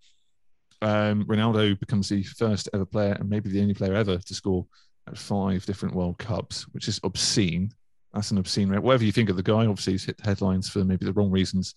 Um, 0.82 1.24
Ronaldo 1.24 1.78
becomes 1.78 2.08
the 2.08 2.22
first 2.22 2.68
ever 2.74 2.84
player 2.84 3.12
and 3.12 3.30
maybe 3.30 3.48
the 3.48 3.62
only 3.62 3.74
player 3.74 3.94
ever 3.94 4.18
to 4.18 4.34
score 4.34 4.66
at 5.06 5.16
five 5.16 5.64
different 5.64 5.94
World 5.94 6.18
Cups, 6.18 6.66
which 6.72 6.88
is 6.88 7.00
obscene. 7.04 7.70
That's 8.14 8.30
an 8.30 8.38
obscene 8.38 8.68
rate. 8.68 8.82
Whatever 8.82 9.04
you 9.04 9.12
think 9.12 9.28
of 9.28 9.36
the 9.36 9.42
guy, 9.42 9.66
obviously 9.66 9.94
he's 9.94 10.04
hit 10.04 10.20
headlines 10.24 10.68
for 10.70 10.84
maybe 10.84 11.04
the 11.04 11.12
wrong 11.12 11.30
reasons 11.32 11.74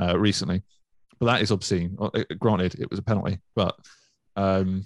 uh, 0.00 0.18
recently, 0.18 0.62
but 1.20 1.26
that 1.26 1.42
is 1.42 1.50
obscene. 1.50 1.96
Uh, 2.00 2.10
Granted, 2.38 2.80
it 2.80 2.88
was 2.88 2.98
a 2.98 3.02
penalty, 3.02 3.38
but 3.54 3.76
um, 4.34 4.84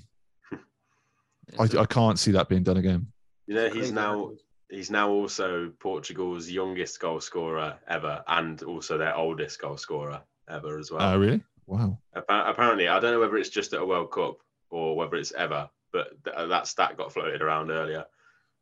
I, 1.59 1.65
I 1.79 1.85
can't 1.87 2.19
see 2.19 2.33
that 2.33 2.49
being 2.49 2.65
done 2.65 2.77
again. 2.79 3.07
You 3.47 3.55
know, 3.55 3.71
he's 3.71 3.93
now 3.93 4.33
he's 4.69 4.91
now 4.91 5.09
also 5.09 5.73
Portugal's 5.79 6.51
youngest 6.51 7.01
goal 7.01 7.21
scorer 7.21 7.77
ever, 7.89 8.23
and 8.27 8.63
also 8.65 8.99
their 8.99 9.15
oldest 9.15 9.61
goal 9.61 9.77
scorer 9.77 10.21
ever 10.51 10.79
as 10.79 10.91
well. 10.91 11.15
Oh, 11.15 11.19
really? 11.19 11.43
Wow. 11.67 11.99
Appa- 12.17 12.45
Apparently, 12.49 12.89
I 12.89 12.99
don't 12.99 13.13
know 13.13 13.21
whether 13.21 13.37
it's 13.37 13.51
just 13.51 13.73
at 13.73 13.81
a 13.81 13.87
World 13.87 14.11
Cup 14.11 14.39
or 14.71 14.97
whether 14.97 15.17
it's 15.17 15.33
ever, 15.33 15.71
but 15.93 16.09
th- 16.25 16.49
that 16.49 16.67
stat 16.67 16.97
got 16.97 17.13
floated 17.13 17.41
around 17.41 17.71
earlier. 17.71 18.05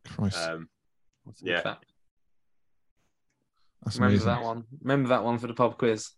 Christ. 0.05 0.37
Um, 0.49 0.69
yeah, 1.43 1.75
That's 3.85 3.97
Remember 3.97 4.15
amazing. 4.15 4.27
that 4.27 4.43
one. 4.43 4.65
Remember 4.83 5.09
that 5.11 5.25
one 5.25 5.39
for 5.39 5.47
the 5.47 5.55
pub 5.55 5.79
quiz. 5.79 6.11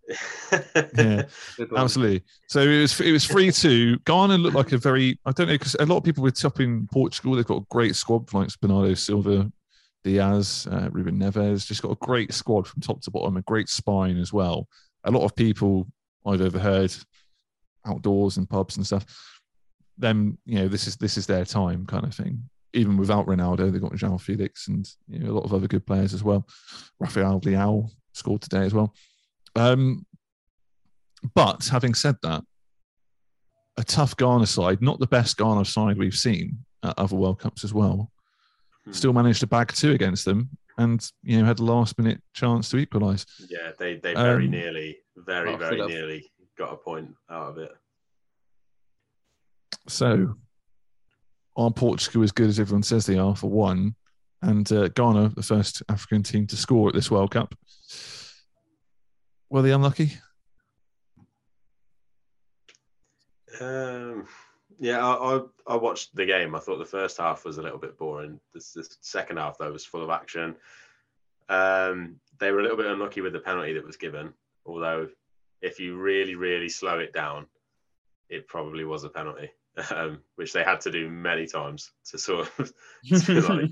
yeah, 0.96 1.24
absolutely. 1.76 2.22
So 2.48 2.60
it 2.60 2.80
was 2.80 3.00
it 3.00 3.12
was 3.12 3.26
three 3.26 3.50
two. 3.52 3.98
Ghana 4.00 4.38
looked 4.38 4.56
like 4.56 4.72
a 4.72 4.78
very 4.78 5.18
I 5.26 5.32
don't 5.32 5.48
know 5.48 5.54
because 5.54 5.76
a 5.78 5.84
lot 5.84 5.98
of 5.98 6.04
people 6.04 6.22
were 6.22 6.30
topping 6.30 6.88
Portugal. 6.90 7.34
They've 7.34 7.44
got 7.44 7.62
a 7.62 7.66
great 7.68 7.94
squad 7.94 8.32
like 8.32 8.48
Bernardo 8.60 8.94
Silva, 8.94 9.50
Dias, 10.02 10.66
uh, 10.66 10.88
Ruben 10.92 11.18
Neves. 11.18 11.66
Just 11.66 11.82
got 11.82 11.92
a 11.92 11.96
great 11.96 12.32
squad 12.32 12.66
from 12.66 12.80
top 12.80 13.02
to 13.02 13.10
bottom. 13.10 13.36
A 13.36 13.42
great 13.42 13.68
spine 13.68 14.16
as 14.16 14.32
well. 14.32 14.66
A 15.04 15.10
lot 15.10 15.24
of 15.24 15.36
people 15.36 15.86
I've 16.24 16.40
overheard 16.40 16.94
outdoors 17.86 18.36
and 18.38 18.48
pubs 18.48 18.76
and 18.76 18.86
stuff. 18.86 19.04
Then 19.98 20.38
you 20.46 20.60
know, 20.60 20.68
this 20.68 20.86
is 20.86 20.96
this 20.96 21.18
is 21.18 21.26
their 21.26 21.44
time 21.44 21.84
kind 21.86 22.04
of 22.04 22.14
thing. 22.14 22.48
Even 22.74 22.96
without 22.96 23.26
Ronaldo, 23.26 23.72
they've 23.72 23.80
got 23.80 23.92
João 23.92 24.20
Felix 24.20 24.68
and 24.68 24.88
you 25.08 25.20
know, 25.20 25.30
a 25.30 25.34
lot 25.34 25.44
of 25.44 25.54
other 25.54 25.66
good 25.66 25.86
players 25.86 26.12
as 26.12 26.22
well. 26.22 26.46
Rafael 27.00 27.40
Leao 27.40 27.88
scored 28.12 28.42
today 28.42 28.64
as 28.64 28.74
well. 28.74 28.94
Um, 29.56 30.04
but 31.34 31.66
having 31.66 31.94
said 31.94 32.16
that, 32.22 32.44
a 33.76 33.84
tough 33.84 34.16
Ghana 34.16 34.46
side, 34.46 34.82
not 34.82 34.98
the 34.98 35.06
best 35.06 35.36
Ghana 35.36 35.64
side 35.64 35.98
we've 35.98 36.14
seen 36.16 36.58
at 36.82 36.98
other 36.98 37.16
World 37.16 37.38
Cups 37.38 37.64
as 37.64 37.72
well, 37.72 38.10
still 38.90 39.12
managed 39.12 39.40
to 39.40 39.46
bag 39.46 39.72
two 39.72 39.92
against 39.92 40.24
them 40.24 40.50
and 40.78 41.10
you 41.22 41.38
know 41.38 41.44
had 41.44 41.58
a 41.58 41.64
last 41.64 41.98
minute 41.98 42.22
chance 42.32 42.68
to 42.70 42.78
equalise. 42.78 43.26
yeah, 43.48 43.72
they 43.78 43.96
they 43.96 44.14
very 44.14 44.44
Um, 44.44 44.50
nearly, 44.50 44.98
very 45.16 45.56
very 45.56 45.84
nearly 45.86 46.30
got 46.56 46.72
a 46.72 46.76
point 46.76 47.14
out 47.30 47.50
of 47.50 47.58
it. 47.58 47.72
So, 49.88 50.34
are 51.58 51.70
Portugal 51.70 52.22
as 52.22 52.32
good 52.32 52.48
as 52.48 52.58
everyone 52.58 52.82
says 52.82 53.04
they 53.04 53.18
are 53.18 53.36
for 53.36 53.50
one? 53.50 53.94
And 54.40 54.70
uh, 54.72 54.88
Ghana, 54.88 55.30
the 55.30 55.42
first 55.42 55.82
African 55.88 56.22
team 56.22 56.46
to 56.46 56.56
score 56.56 56.88
at 56.88 56.94
this 56.94 57.10
World 57.10 57.32
Cup. 57.32 57.54
Were 59.50 59.62
they 59.62 59.72
unlucky? 59.72 60.12
Um, 63.60 64.28
yeah, 64.78 65.04
I, 65.04 65.36
I 65.36 65.40
I 65.66 65.76
watched 65.76 66.14
the 66.14 66.26
game. 66.26 66.54
I 66.54 66.60
thought 66.60 66.78
the 66.78 66.84
first 66.84 67.18
half 67.18 67.44
was 67.44 67.58
a 67.58 67.62
little 67.62 67.78
bit 67.78 67.98
boring. 67.98 68.38
The, 68.54 68.60
second 69.00 69.38
half 69.38 69.58
though 69.58 69.72
was 69.72 69.84
full 69.84 70.04
of 70.04 70.10
action. 70.10 70.54
Um, 71.48 72.20
they 72.38 72.52
were 72.52 72.60
a 72.60 72.62
little 72.62 72.76
bit 72.76 72.86
unlucky 72.86 73.20
with 73.20 73.32
the 73.32 73.40
penalty 73.40 73.72
that 73.72 73.86
was 73.86 73.96
given. 73.96 74.32
Although, 74.64 75.08
if 75.62 75.80
you 75.80 75.96
really 75.96 76.36
really 76.36 76.68
slow 76.68 77.00
it 77.00 77.12
down, 77.12 77.46
it 78.28 78.46
probably 78.46 78.84
was 78.84 79.02
a 79.02 79.08
penalty, 79.08 79.50
um, 79.90 80.20
which 80.36 80.52
they 80.52 80.62
had 80.64 80.80
to 80.82 80.90
do 80.90 81.08
many 81.10 81.46
times 81.46 81.92
to 82.10 82.18
sort 82.18 82.50
of 82.58 82.72
to, 83.24 83.40
like, 83.40 83.70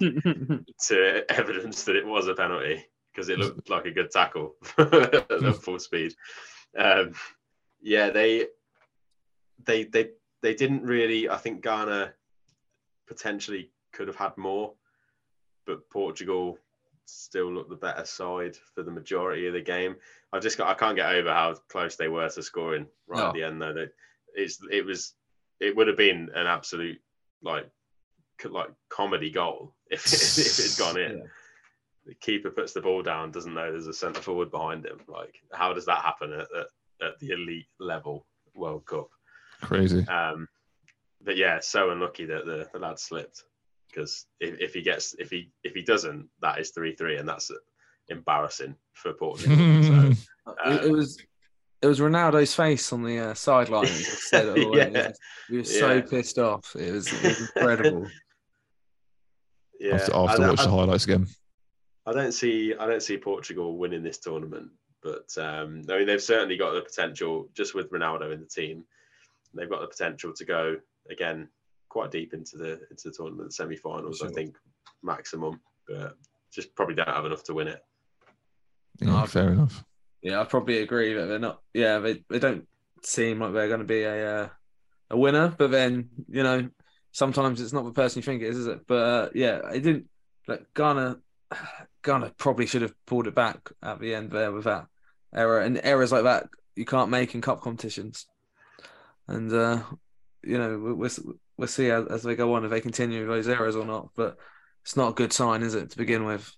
to 0.87 1.25
evidence 1.31 1.85
that 1.85 1.97
it 1.97 2.07
was 2.07 2.29
a 2.29 2.35
penalty 2.35 2.85
because 3.13 3.29
it 3.29 3.39
looked 3.39 3.71
like 3.71 3.87
a 3.87 3.91
good 3.91 4.11
tackle 4.11 4.55
at 4.79 5.57
full 5.63 5.79
speed. 5.79 6.15
Um, 6.77 7.13
yeah, 7.81 8.11
they 8.11 8.47
they 9.65 9.85
they 9.85 10.11
they 10.43 10.55
didn't 10.55 10.83
really. 10.83 11.29
I 11.29 11.37
think 11.37 11.63
Ghana 11.63 12.13
potentially 13.07 13.71
could 13.93 14.09
have 14.09 14.17
had 14.17 14.37
more, 14.37 14.75
but 15.67 15.89
Portugal 15.91 16.59
still 17.07 17.53
looked 17.53 17.71
the 17.71 17.77
better 17.77 18.05
side 18.05 18.57
for 18.75 18.83
the 18.83 18.91
majority 18.91 19.47
of 19.47 19.55
the 19.55 19.61
game. 19.61 19.97
I 20.33 20.41
just 20.41 20.59
got, 20.59 20.69
I 20.69 20.75
can't 20.75 20.97
get 20.97 21.15
over 21.15 21.33
how 21.33 21.55
close 21.69 21.97
they 21.97 22.09
were 22.09 22.29
to 22.29 22.43
scoring 22.43 22.87
right 23.07 23.21
No. 23.21 23.29
at 23.29 23.35
the 23.35 23.45
end 23.45 23.63
though. 23.63 23.73
That 23.73 23.93
it's 24.35 24.59
it 24.71 24.85
was 24.85 25.15
it 25.61 25.77
would 25.77 25.89
have 25.89 25.97
been 25.97 26.31
an 26.35 26.47
absolute 26.47 26.99
like 27.43 27.69
co- 28.39 28.51
like 28.51 28.71
comedy 28.89 29.31
goal 29.31 29.75
if 29.91 30.05
if 30.05 30.59
it'd 30.59 30.79
gone 30.79 30.99
in. 30.99 31.29
The 32.07 32.15
keeper 32.15 32.51
puts 32.51 32.73
the 32.73 32.81
ball 32.81 33.03
down, 33.03 33.33
doesn't 33.33 33.53
know 33.53 33.73
there's 33.73 33.89
a 33.89 33.93
centre 33.93 34.23
forward 34.23 34.53
behind 34.53 34.87
him. 34.87 35.01
Like, 35.09 35.35
how 35.53 35.73
does 35.73 35.87
that 35.87 36.05
happen 36.05 36.33
at, 36.33 36.47
at, 36.57 36.67
at 37.05 37.19
the 37.19 37.31
elite 37.31 37.67
level 37.81 38.25
World 38.55 38.87
Cup? 38.87 39.09
Crazy. 39.61 40.07
Um, 40.07 40.47
but 41.21 41.37
yeah, 41.37 41.59
so 41.59 41.91
unlucky 41.91 42.25
that 42.27 42.47
the, 42.47 42.69
the 42.73 42.79
lad 42.79 43.01
slipped 43.01 43.43
because 43.89 44.27
if, 44.41 44.61
if 44.61 44.75
he 44.75 44.83
gets 44.83 45.15
if 45.19 45.31
he 45.31 45.51
if 45.65 45.75
he 45.75 45.83
doesn't, 45.83 46.29
that 46.41 46.61
is 46.61 46.71
three 46.71 46.95
three, 46.95 47.17
and 47.17 47.29
that's 47.29 47.51
embarrassing 48.09 48.77
for 48.93 49.13
Portugal. 49.13 49.57
so, 49.83 50.13
it, 50.67 50.85
it 50.85 50.93
was 50.93 51.19
it 51.87 51.89
was 51.89 52.01
Ronaldo's 52.01 52.55
face 52.55 52.93
on 52.93 53.03
the 53.03 53.19
uh, 53.19 53.35
sideline. 53.35 53.85
that 53.85 53.93
just 53.93 54.29
said 54.29 54.47
it 54.57 54.65
all. 54.65 54.77
Yeah. 54.77 55.13
He 55.49 55.59
was 55.59 55.79
so 55.79 55.95
Yeah. 55.95 56.01
pissed 56.01 56.39
off. 56.39 56.75
It 56.75 56.93
was, 56.93 57.07
it 57.13 57.23
was 57.23 57.41
incredible. 57.57 58.07
yeah, 59.81 59.95
After, 59.95 60.17
I 60.17 60.25
after 60.25 60.39
don't- 60.39 60.49
watch 60.51 60.65
the 60.65 60.71
highlights 60.71 61.05
again. 61.05 61.27
I 62.09 62.13
don't 62.13 62.33
see 62.33 62.73
I 62.79 62.87
don't 62.87 63.03
see 63.03 63.17
Portugal 63.19 63.77
winning 63.79 64.03
this 64.05 64.19
tournament, 64.19 64.71
but 65.03 65.27
um, 65.39 65.83
I 65.91 65.99
mean 65.99 66.07
they've 66.07 66.23
certainly 66.23 66.57
got 66.57 66.73
the 66.75 66.81
potential 66.83 67.49
just 67.55 67.75
with 67.75 67.91
Ronaldo 67.91 68.33
in 68.33 68.41
the 68.41 68.47
team. 68.47 68.85
They've 69.55 69.69
got 69.71 69.81
the 69.81 69.89
potential 69.89 70.33
to 70.35 70.45
go 70.45 70.77
again 71.11 71.49
quite 71.89 72.11
deep 72.13 72.33
into 72.35 72.57
the 72.59 72.73
into 72.91 73.09
the 73.09 73.13
tournament 73.13 73.55
semi-finals. 73.55 74.23
I 74.23 74.29
think 74.29 74.57
maximum, 75.03 75.61
but 75.89 76.17
just 76.53 76.75
probably 76.77 76.95
don't 76.95 77.09
have 77.09 77.25
enough 77.27 77.43
to 77.45 77.55
win 77.55 77.69
it. 77.69 77.81
Yeah, 79.01 79.17
I've- 79.17 79.31
fair 79.31 79.51
enough. 79.53 79.85
Yeah, 80.23 80.41
I 80.41 80.45
probably 80.45 80.79
agree 80.79 81.13
that 81.15 81.27
they're 81.27 81.39
not. 81.39 81.61
Yeah, 81.73 81.99
they, 81.99 82.25
they 82.29 82.39
don't 82.39 82.67
seem 83.03 83.41
like 83.41 83.53
they're 83.53 83.69
going 83.69 83.81
to 83.81 83.87
be 83.87 84.03
a 84.03 84.43
uh, 84.45 84.49
a 85.11 85.19
winner. 85.19 85.49
But 85.57 85.71
then 85.71 86.11
you 86.29 86.43
know, 86.43 86.69
sometimes 87.13 87.61
it's 87.61 87.73
not 87.73 87.85
the 87.85 87.93
person 87.93 88.21
you 88.21 88.25
think 88.25 88.43
it 88.43 88.49
is, 88.49 88.59
is 88.59 88.67
it? 88.67 88.87
But 88.87 88.95
uh, 88.97 89.29
yeah, 89.35 89.61
it 89.73 89.83
didn't. 89.83 90.07
Like 90.49 90.67
Ghana, 90.75 91.19
Ghana 92.05 92.33
probably 92.39 92.67
should 92.67 92.83
have 92.83 92.95
pulled 93.07 93.27
it 93.27 93.35
back 93.35 93.71
at 93.83 94.01
the 94.01 94.15
end 94.15 94.31
there 94.33 94.53
with 94.53 94.65
that 94.65 94.87
error, 95.35 95.61
and 95.61 95.81
errors 95.83 96.13
like 96.13 96.25
that 96.25 96.49
you 96.75 96.85
can't 96.85 97.11
make 97.11 97.35
in 97.35 97.41
cup 97.41 97.61
competitions. 97.61 98.27
And 99.29 99.53
uh, 99.53 99.83
you 100.43 100.59
know, 100.59 100.79
we- 100.79 100.93
we'll 100.95 101.11
we'll 101.57 101.69
see 101.69 101.91
as, 101.91 102.07
as 102.09 102.23
they 102.23 102.37
go 102.37 102.55
on 102.55 102.65
if 102.65 102.71
they 102.71 102.81
continue 102.81 103.27
those 103.27 103.49
errors 103.49 103.77
or 103.77 103.85
not. 103.87 104.11
But 104.15 104.37
it's 104.83 104.97
not 104.97 105.11
a 105.11 105.15
good 105.15 105.33
sign, 105.33 105.63
is 105.63 105.75
it, 105.75 105.91
to 105.91 105.97
begin 105.97 106.25
with? 106.25 106.53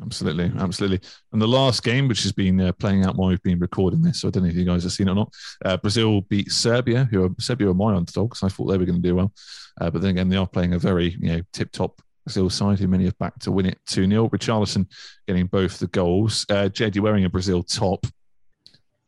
Absolutely, 0.00 0.52
absolutely. 0.58 1.00
And 1.32 1.42
the 1.42 1.48
last 1.48 1.82
game, 1.82 2.06
which 2.06 2.22
has 2.22 2.30
been 2.32 2.60
uh, 2.60 2.72
playing 2.72 3.04
out 3.04 3.16
while 3.16 3.30
we've 3.30 3.42
been 3.42 3.58
recording 3.58 4.00
this, 4.00 4.20
so 4.20 4.28
I 4.28 4.30
don't 4.30 4.44
know 4.44 4.48
if 4.48 4.54
you 4.54 4.64
guys 4.64 4.84
have 4.84 4.92
seen 4.92 5.08
it 5.08 5.12
or 5.12 5.14
not. 5.16 5.32
Uh, 5.64 5.76
Brazil 5.76 6.20
beat 6.22 6.52
Serbia, 6.52 7.04
who 7.10 7.24
are 7.24 7.30
Serbia 7.40 7.68
are 7.70 7.74
my 7.74 7.94
underdogs. 7.94 8.42
I 8.44 8.48
thought 8.48 8.66
they 8.66 8.78
were 8.78 8.84
going 8.84 9.02
to 9.02 9.08
do 9.08 9.16
well, 9.16 9.32
uh, 9.80 9.90
but 9.90 10.00
then 10.02 10.12
again, 10.12 10.28
they 10.28 10.36
are 10.36 10.46
playing 10.46 10.74
a 10.74 10.78
very 10.78 11.16
you 11.18 11.32
know 11.32 11.40
tip 11.52 11.72
top 11.72 12.00
Brazil 12.24 12.48
side, 12.48 12.78
who 12.78 12.86
many 12.86 13.06
have 13.06 13.18
backed 13.18 13.42
to 13.42 13.50
win 13.52 13.66
it 13.66 13.78
two 13.86 14.06
0 14.08 14.28
Richarlison 14.28 14.86
getting 15.26 15.46
both 15.46 15.78
the 15.80 15.88
goals. 15.88 16.46
Uh, 16.48 16.68
Jed, 16.68 16.94
you're 16.94 17.02
wearing 17.02 17.24
a 17.24 17.30
Brazil 17.30 17.62
top. 17.64 18.06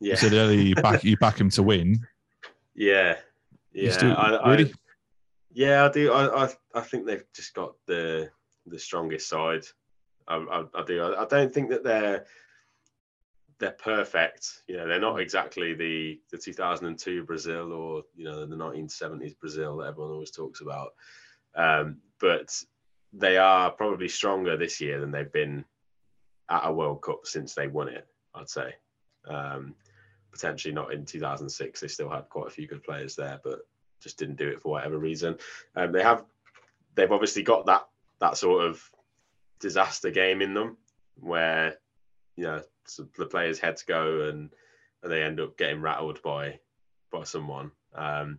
Yeah. 0.01 0.17
Said 0.17 0.33
earlier 0.33 0.61
you 0.61 0.75
back 0.75 1.05
you 1.05 1.17
back 1.19 1.39
him 1.41 1.51
to 1.51 1.63
win. 1.63 2.05
Yeah, 2.75 3.17
yeah, 3.73 3.93
still- 3.93 4.17
I, 4.17 4.37
I- 4.37 4.51
really? 4.57 4.75
yeah, 5.53 5.85
I 5.85 5.93
do. 5.93 6.13
I, 6.13 6.47
I, 6.47 6.49
I 6.75 6.81
think 6.81 7.07
they've 7.07 7.25
just 7.33 7.55
got 7.55 7.75
the 7.87 8.31
the 8.67 8.79
strongest 8.79 9.29
side. 9.29 9.63
I, 10.31 10.37
I, 10.37 10.65
I 10.75 10.85
do. 10.85 11.03
I, 11.03 11.23
I 11.23 11.27
don't 11.27 11.53
think 11.53 11.71
that 11.71 11.85
they're 11.85 12.27
they're 13.59 13.73
perfect. 13.73 14.63
You 14.69 14.79
know, 14.79 14.89
they're 14.89 15.01
not 15.01 15.21
exactly 15.21 15.75
the 15.75 16.21
the 16.31 16.39
2002 16.39 17.25
Brazil 17.25 17.73
or 17.73 18.03
you 18.15 18.25
know 18.25 18.47
the 18.47 18.57
1970s 18.57 19.39
Brazil 19.39 19.79
that 19.79 19.89
everyone 19.89 20.13
always 20.13 20.31
talks 20.31 20.61
about. 20.61 20.91
Um, 21.55 21.99
but 22.21 22.55
they 23.13 23.37
are 23.37 23.71
probably 23.71 24.09
stronger 24.09 24.57
this 24.57 24.81
year 24.81 25.01
than 25.01 25.11
they've 25.11 25.33
been 25.33 25.65
at 26.49 26.67
a 26.67 26.73
World 26.73 27.03
Cup 27.03 27.21
since 27.25 27.55
they 27.55 27.67
won 27.67 27.89
it. 27.89 28.07
I'd 28.35 28.49
say. 28.49 28.75
Um, 29.29 29.75
potentially 30.33 30.73
not 30.73 30.93
in 30.93 31.05
2006. 31.05 31.81
They 31.81 31.89
still 31.89 32.09
had 32.09 32.29
quite 32.29 32.47
a 32.47 32.51
few 32.51 32.67
good 32.67 32.83
players 32.83 33.17
there, 33.17 33.41
but 33.43 33.61
just 34.01 34.19
didn't 34.19 34.37
do 34.37 34.49
it 34.49 34.61
for 34.61 34.73
whatever 34.73 34.99
reason. 34.99 35.37
Um, 35.77 35.93
they 35.93 36.03
have, 36.03 36.25
they've 36.95 37.11
obviously 37.11 37.43
got 37.43 37.67
that 37.67 37.87
that 38.21 38.37
sort 38.37 38.65
of 38.67 38.91
disaster 39.61 40.11
game 40.11 40.43
in 40.43 40.55
them, 40.55 40.77
where 41.17 41.77
you 42.37 42.45
know 42.45 42.63
the 43.17 43.27
players' 43.27 43.59
heads 43.59 43.83
go 43.83 44.23
and 44.23 44.51
and 45.03 45.13
they 45.13 45.23
end 45.23 45.41
up 45.41 45.57
getting 45.57 45.81
rattled 45.81 46.21
by 46.23 46.59
by 47.13 47.25
someone. 47.25 47.71
Um, 47.95 48.39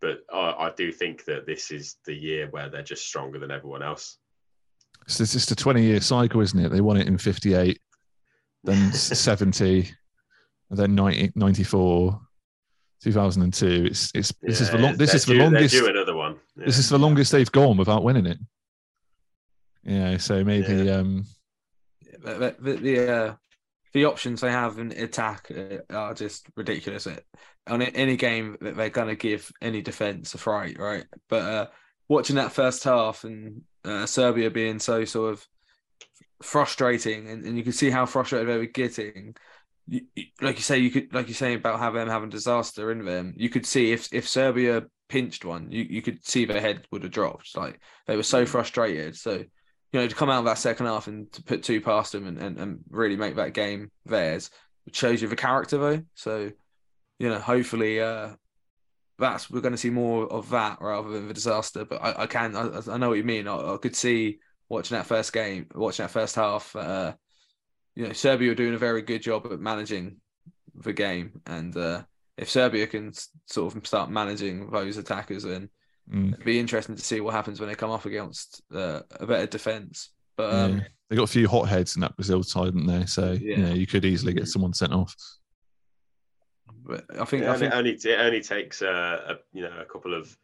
but 0.00 0.20
I, 0.32 0.66
I 0.66 0.72
do 0.76 0.92
think 0.92 1.24
that 1.24 1.46
this 1.46 1.70
is 1.70 1.96
the 2.04 2.14
year 2.14 2.48
where 2.50 2.68
they're 2.68 2.82
just 2.82 3.06
stronger 3.06 3.38
than 3.38 3.50
everyone 3.50 3.82
else. 3.82 4.18
So 5.06 5.22
it's 5.22 5.32
just 5.32 5.50
a 5.50 5.56
20 5.56 5.82
year 5.82 6.00
cycle, 6.00 6.40
isn't 6.40 6.58
it? 6.58 6.68
They 6.70 6.80
won 6.80 6.96
it 6.96 7.06
in 7.06 7.18
58, 7.18 7.80
then 8.64 8.92
70, 8.92 9.90
and 10.70 10.78
then 10.78 10.94
90, 10.94 11.32
94, 11.34 12.20
2002. 13.02 13.84
It's 13.86 14.10
it's 14.14 14.32
this 14.42 14.60
is 14.60 14.70
the 14.70 14.78
long, 14.78 14.96
this 14.96 15.14
is 15.14 15.24
the 15.24 15.34
due- 15.34 15.42
longest. 15.42 15.74
another 15.74 16.14
one. 16.14 16.36
This 16.56 16.78
is 16.78 16.88
the 16.88 16.98
longest 16.98 17.32
they've 17.32 17.50
gone 17.52 17.76
without 17.76 18.02
winning 18.02 18.26
it. 18.26 18.38
Yeah, 19.86 20.16
so 20.16 20.42
maybe 20.44 20.90
um 20.90 21.24
the 22.22 22.56
the, 22.58 22.72
the, 22.76 23.12
uh, 23.12 23.34
the 23.92 24.04
options 24.04 24.40
they 24.40 24.50
have 24.50 24.78
in 24.78 24.92
attack 24.92 25.50
uh, 25.50 25.78
are 25.94 26.14
just 26.14 26.46
ridiculous. 26.56 27.06
It 27.06 27.24
on 27.68 27.82
any 27.82 28.16
game 28.16 28.56
that 28.60 28.76
they're 28.76 28.90
gonna 28.90 29.16
give 29.16 29.50
any 29.62 29.82
defense 29.82 30.34
a 30.34 30.38
fright, 30.38 30.78
right? 30.78 31.04
But 31.28 31.42
uh, 31.42 31.66
watching 32.08 32.36
that 32.36 32.52
first 32.52 32.84
half 32.84 33.24
and 33.24 33.62
uh, 33.84 34.06
Serbia 34.06 34.50
being 34.50 34.78
so 34.78 35.04
sort 35.04 35.32
of 35.32 35.46
frustrating, 36.42 37.28
and, 37.28 37.44
and 37.44 37.56
you 37.56 37.62
can 37.62 37.72
see 37.72 37.90
how 37.90 38.06
frustrated 38.06 38.48
they 38.48 38.58
were 38.58 38.66
getting. 38.66 39.34
You, 39.88 40.02
you- 40.14 40.24
like 40.40 40.56
you 40.56 40.62
say, 40.62 40.78
you 40.78 40.90
could 40.90 41.14
like 41.14 41.28
you 41.28 41.34
say 41.34 41.54
about 41.54 41.78
how 41.78 41.90
them 41.90 42.08
having 42.08 42.28
disaster 42.30 42.90
in 42.92 43.04
them. 43.04 43.34
You 43.36 43.48
could 43.48 43.66
see 43.66 43.92
if 43.92 44.12
if 44.12 44.28
Serbia 44.28 44.84
pinched 45.08 45.44
one, 45.44 45.70
you, 45.70 45.84
you 45.88 46.02
could 46.02 46.24
see 46.26 46.44
their 46.44 46.60
head 46.60 46.86
would 46.90 47.04
have 47.04 47.12
dropped. 47.12 47.56
Like 47.56 47.80
they 48.06 48.16
were 48.16 48.22
so 48.24 48.44
frustrated. 48.46 49.16
So 49.16 49.44
you 49.92 50.00
know, 50.00 50.08
to 50.08 50.14
come 50.14 50.30
out 50.30 50.40
of 50.40 50.44
that 50.46 50.58
second 50.58 50.86
half 50.86 51.06
and 51.06 51.30
to 51.32 51.42
put 51.42 51.62
two 51.62 51.80
past 51.80 52.12
them 52.12 52.26
and, 52.26 52.38
and, 52.38 52.58
and 52.58 52.80
really 52.90 53.16
make 53.16 53.36
that 53.36 53.54
game 53.54 53.90
theirs, 54.04 54.50
shows 54.92 55.22
you 55.22 55.28
the 55.28 55.36
character 55.36 55.78
though. 55.78 56.02
So, 56.14 56.52
you 57.18 57.28
know, 57.28 57.38
hopefully 57.38 58.00
uh 58.00 58.30
that's 59.18 59.50
we're 59.50 59.60
going 59.60 59.72
to 59.72 59.78
see 59.78 59.90
more 59.90 60.30
of 60.30 60.50
that 60.50 60.78
rather 60.80 61.10
than 61.10 61.28
the 61.28 61.34
disaster. 61.34 61.84
But 61.84 62.02
I, 62.02 62.22
I 62.22 62.26
can 62.26 62.54
I, 62.54 62.80
I 62.90 62.96
know 62.98 63.08
what 63.08 63.18
you 63.18 63.24
mean. 63.24 63.48
I, 63.48 63.74
I 63.74 63.76
could 63.78 63.96
see 63.96 64.38
watching 64.68 64.96
that 64.96 65.06
first 65.06 65.32
game, 65.32 65.66
watching 65.74 66.04
that 66.04 66.10
first 66.10 66.34
half. 66.34 66.74
Uh, 66.74 67.14
you 67.94 68.06
know, 68.06 68.12
Serbia 68.12 68.50
were 68.50 68.54
doing 68.54 68.74
a 68.74 68.78
very 68.78 69.02
good 69.02 69.22
job 69.22 69.46
at 69.50 69.58
managing 69.60 70.16
the 70.74 70.92
game, 70.92 71.40
and 71.46 71.74
uh, 71.76 72.02
if 72.36 72.50
Serbia 72.50 72.86
can 72.86 73.12
sort 73.46 73.74
of 73.74 73.86
start 73.86 74.10
managing 74.10 74.70
those 74.70 74.98
attackers, 74.98 75.44
then 75.44 75.70
Mm. 76.12 76.34
it'd 76.34 76.44
be 76.44 76.60
interesting 76.60 76.94
to 76.94 77.02
see 77.04 77.20
what 77.20 77.34
happens 77.34 77.58
when 77.58 77.68
they 77.68 77.74
come 77.74 77.90
up 77.90 78.04
against 78.04 78.62
uh, 78.74 79.00
a 79.18 79.26
better 79.26 79.46
defense. 79.46 80.10
But 80.36 80.54
um, 80.54 80.78
yeah. 80.78 80.84
they 81.10 81.16
got 81.16 81.24
a 81.24 81.26
few 81.26 81.48
hotheads 81.48 81.96
in 81.96 82.02
that 82.02 82.14
Brazil 82.16 82.42
side, 82.42 82.66
didn't 82.74 82.86
they? 82.86 83.06
So 83.06 83.32
Yeah. 83.32 83.56
you 83.56 83.62
know, 83.62 83.72
you 83.74 83.86
could 83.86 84.04
easily 84.04 84.32
get 84.34 84.46
someone 84.48 84.72
sent 84.74 84.92
off. 84.92 85.14
but 86.84 87.04
I 87.18 87.24
think 87.24 87.42
Yeah, 87.42 87.52
I 87.52 87.56
think 87.56 87.72
it 87.72 87.76
only 87.76 87.90
it 87.92 88.20
only 88.20 88.40
takes 88.40 88.82
a, 88.82 88.88
a 88.88 89.34
you 89.52 89.62
know 89.62 89.78
a 89.80 89.84
couple 89.84 90.14
of 90.14 90.36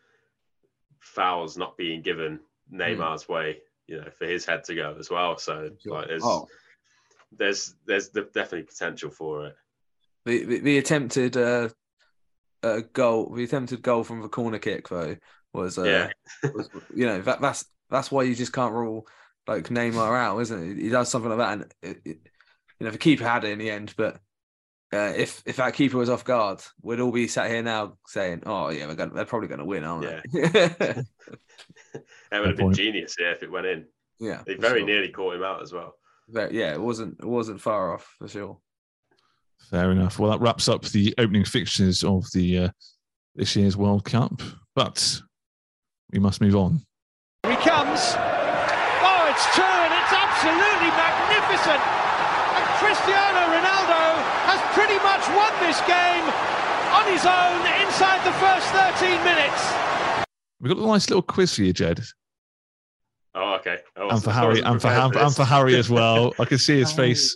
fouls 1.00 1.56
not 1.56 1.76
being 1.76 2.02
given 2.02 2.40
Neymar's 2.72 3.28
way, 3.28 3.58
you 3.86 4.00
know, 4.00 4.08
for 4.18 4.26
his 4.26 4.44
head 4.44 4.64
to 4.64 4.74
go 4.74 4.96
as 4.98 5.10
well. 5.10 5.36
So 5.38 5.70
like 5.84 6.08
there's 6.08 6.22
Oh. 6.24 6.46
there's 7.30 7.74
there's 7.86 8.08
the, 8.10 8.22
definitely 8.34 8.62
potential 8.64 9.10
for 9.10 9.46
it. 9.46 9.56
the 10.24 10.44
the, 10.44 10.58
the 10.60 10.78
attempted 10.78 11.36
uh, 11.36 11.68
uh, 12.62 12.80
goal, 12.92 13.32
the 13.34 13.44
attempted 13.44 13.82
goal 13.82 14.04
from 14.04 14.22
the 14.22 14.28
corner 14.28 14.58
kick 14.58 14.88
though 14.88 15.16
was 15.52 15.78
uh, 15.78 15.84
Yeah. 15.84 16.50
was, 16.54 16.68
you 16.94 17.06
know 17.06 17.20
that 17.22 17.40
that's 17.40 17.64
that's 17.90 18.10
why 18.10 18.22
you 18.22 18.34
just 18.34 18.52
can't 18.52 18.72
rule 18.74 19.06
like 19.46 19.64
Neymar 19.68 20.16
out, 20.18 20.38
isn't 20.40 20.70
it? 20.78 20.82
He 20.82 20.88
does 20.88 21.08
something 21.10 21.30
like 21.30 21.38
that, 21.38 21.52
and 21.52 21.62
it, 21.82 22.00
it, 22.04 22.18
you 22.80 22.84
know 22.86 22.90
the 22.90 22.98
keeper 22.98 23.24
had 23.24 23.44
it 23.44 23.50
in 23.52 23.58
the 23.58 23.70
end, 23.70 23.94
but. 23.96 24.18
Uh, 24.94 25.10
if 25.16 25.42
if 25.46 25.56
that 25.56 25.72
keeper 25.72 25.96
was 25.96 26.10
off 26.10 26.22
guard, 26.22 26.60
we'd 26.82 27.00
all 27.00 27.10
be 27.10 27.26
sat 27.26 27.48
here 27.50 27.62
now 27.62 27.96
saying, 28.06 28.42
"Oh 28.44 28.68
yeah, 28.68 28.86
we're 28.86 28.94
gonna, 28.94 29.14
they're 29.14 29.24
probably 29.24 29.48
going 29.48 29.60
to 29.60 29.64
win, 29.64 29.84
aren't 29.84 30.02
they?" 30.30 31.02
It 31.94 32.04
would 32.32 32.48
have 32.48 32.56
been 32.58 32.74
genius 32.74 33.16
yeah, 33.18 33.30
if 33.32 33.42
it 33.42 33.50
went 33.50 33.64
in. 33.64 33.86
yeah, 34.20 34.42
They 34.46 34.54
very 34.56 34.80
sure. 34.80 34.86
nearly 34.86 35.08
caught 35.08 35.34
him 35.36 35.42
out 35.42 35.62
as 35.62 35.72
well. 35.72 35.94
But 36.28 36.52
yeah, 36.52 36.74
it 36.74 36.80
wasn't 36.80 37.18
it 37.20 37.26
wasn't 37.26 37.62
far 37.62 37.94
off 37.94 38.14
for 38.18 38.28
sure. 38.28 38.58
Fair 39.70 39.92
enough. 39.92 40.18
Well, 40.18 40.30
that 40.30 40.40
wraps 40.40 40.68
up 40.68 40.84
the 40.84 41.14
opening 41.16 41.44
fixtures 41.46 42.04
of 42.04 42.30
the 42.32 42.58
uh, 42.58 42.68
this 43.34 43.56
year's 43.56 43.78
World 43.78 44.04
Cup. 44.04 44.42
But 44.74 45.20
we 46.12 46.18
must 46.18 46.40
move 46.40 46.54
on. 46.56 46.80
Here 47.42 47.52
he 47.52 47.58
comes. 47.58 48.14
Oh, 49.04 49.22
it's 49.32 49.46
true, 49.56 49.64
and 49.64 49.92
it's 49.96 50.12
absolutely 50.12 50.90
magnificent. 50.94 51.80
And 51.80 52.64
Cristiano 52.78 53.42
Ronaldo 53.50 54.02
has 54.46 54.60
pretty 54.76 54.98
much 55.02 55.24
won 55.34 55.52
this 55.64 55.80
game 55.88 56.26
on 56.92 57.04
his 57.08 57.24
own 57.24 57.60
inside 57.80 58.20
the 58.24 58.32
first 58.38 58.68
13 59.00 59.24
minutes. 59.24 59.72
We've 60.60 60.68
got 60.74 60.82
a 60.82 60.86
nice 60.86 61.08
little 61.08 61.22
quiz 61.22 61.54
for 61.56 61.62
you, 61.62 61.72
Jed, 61.72 62.00
Oh, 63.34 63.54
okay. 63.54 63.78
I 63.96 64.08
and 64.08 64.22
for 64.22 64.30
Harry, 64.30 64.60
and 64.60 64.80
for 64.80 64.88
Ham, 64.88 65.10
for 65.10 65.18
and 65.20 65.34
for 65.34 65.44
Harry 65.44 65.74
as 65.76 65.88
well. 65.88 66.34
I 66.38 66.44
can 66.44 66.58
see 66.58 66.78
his 66.78 66.92
face. 66.92 67.34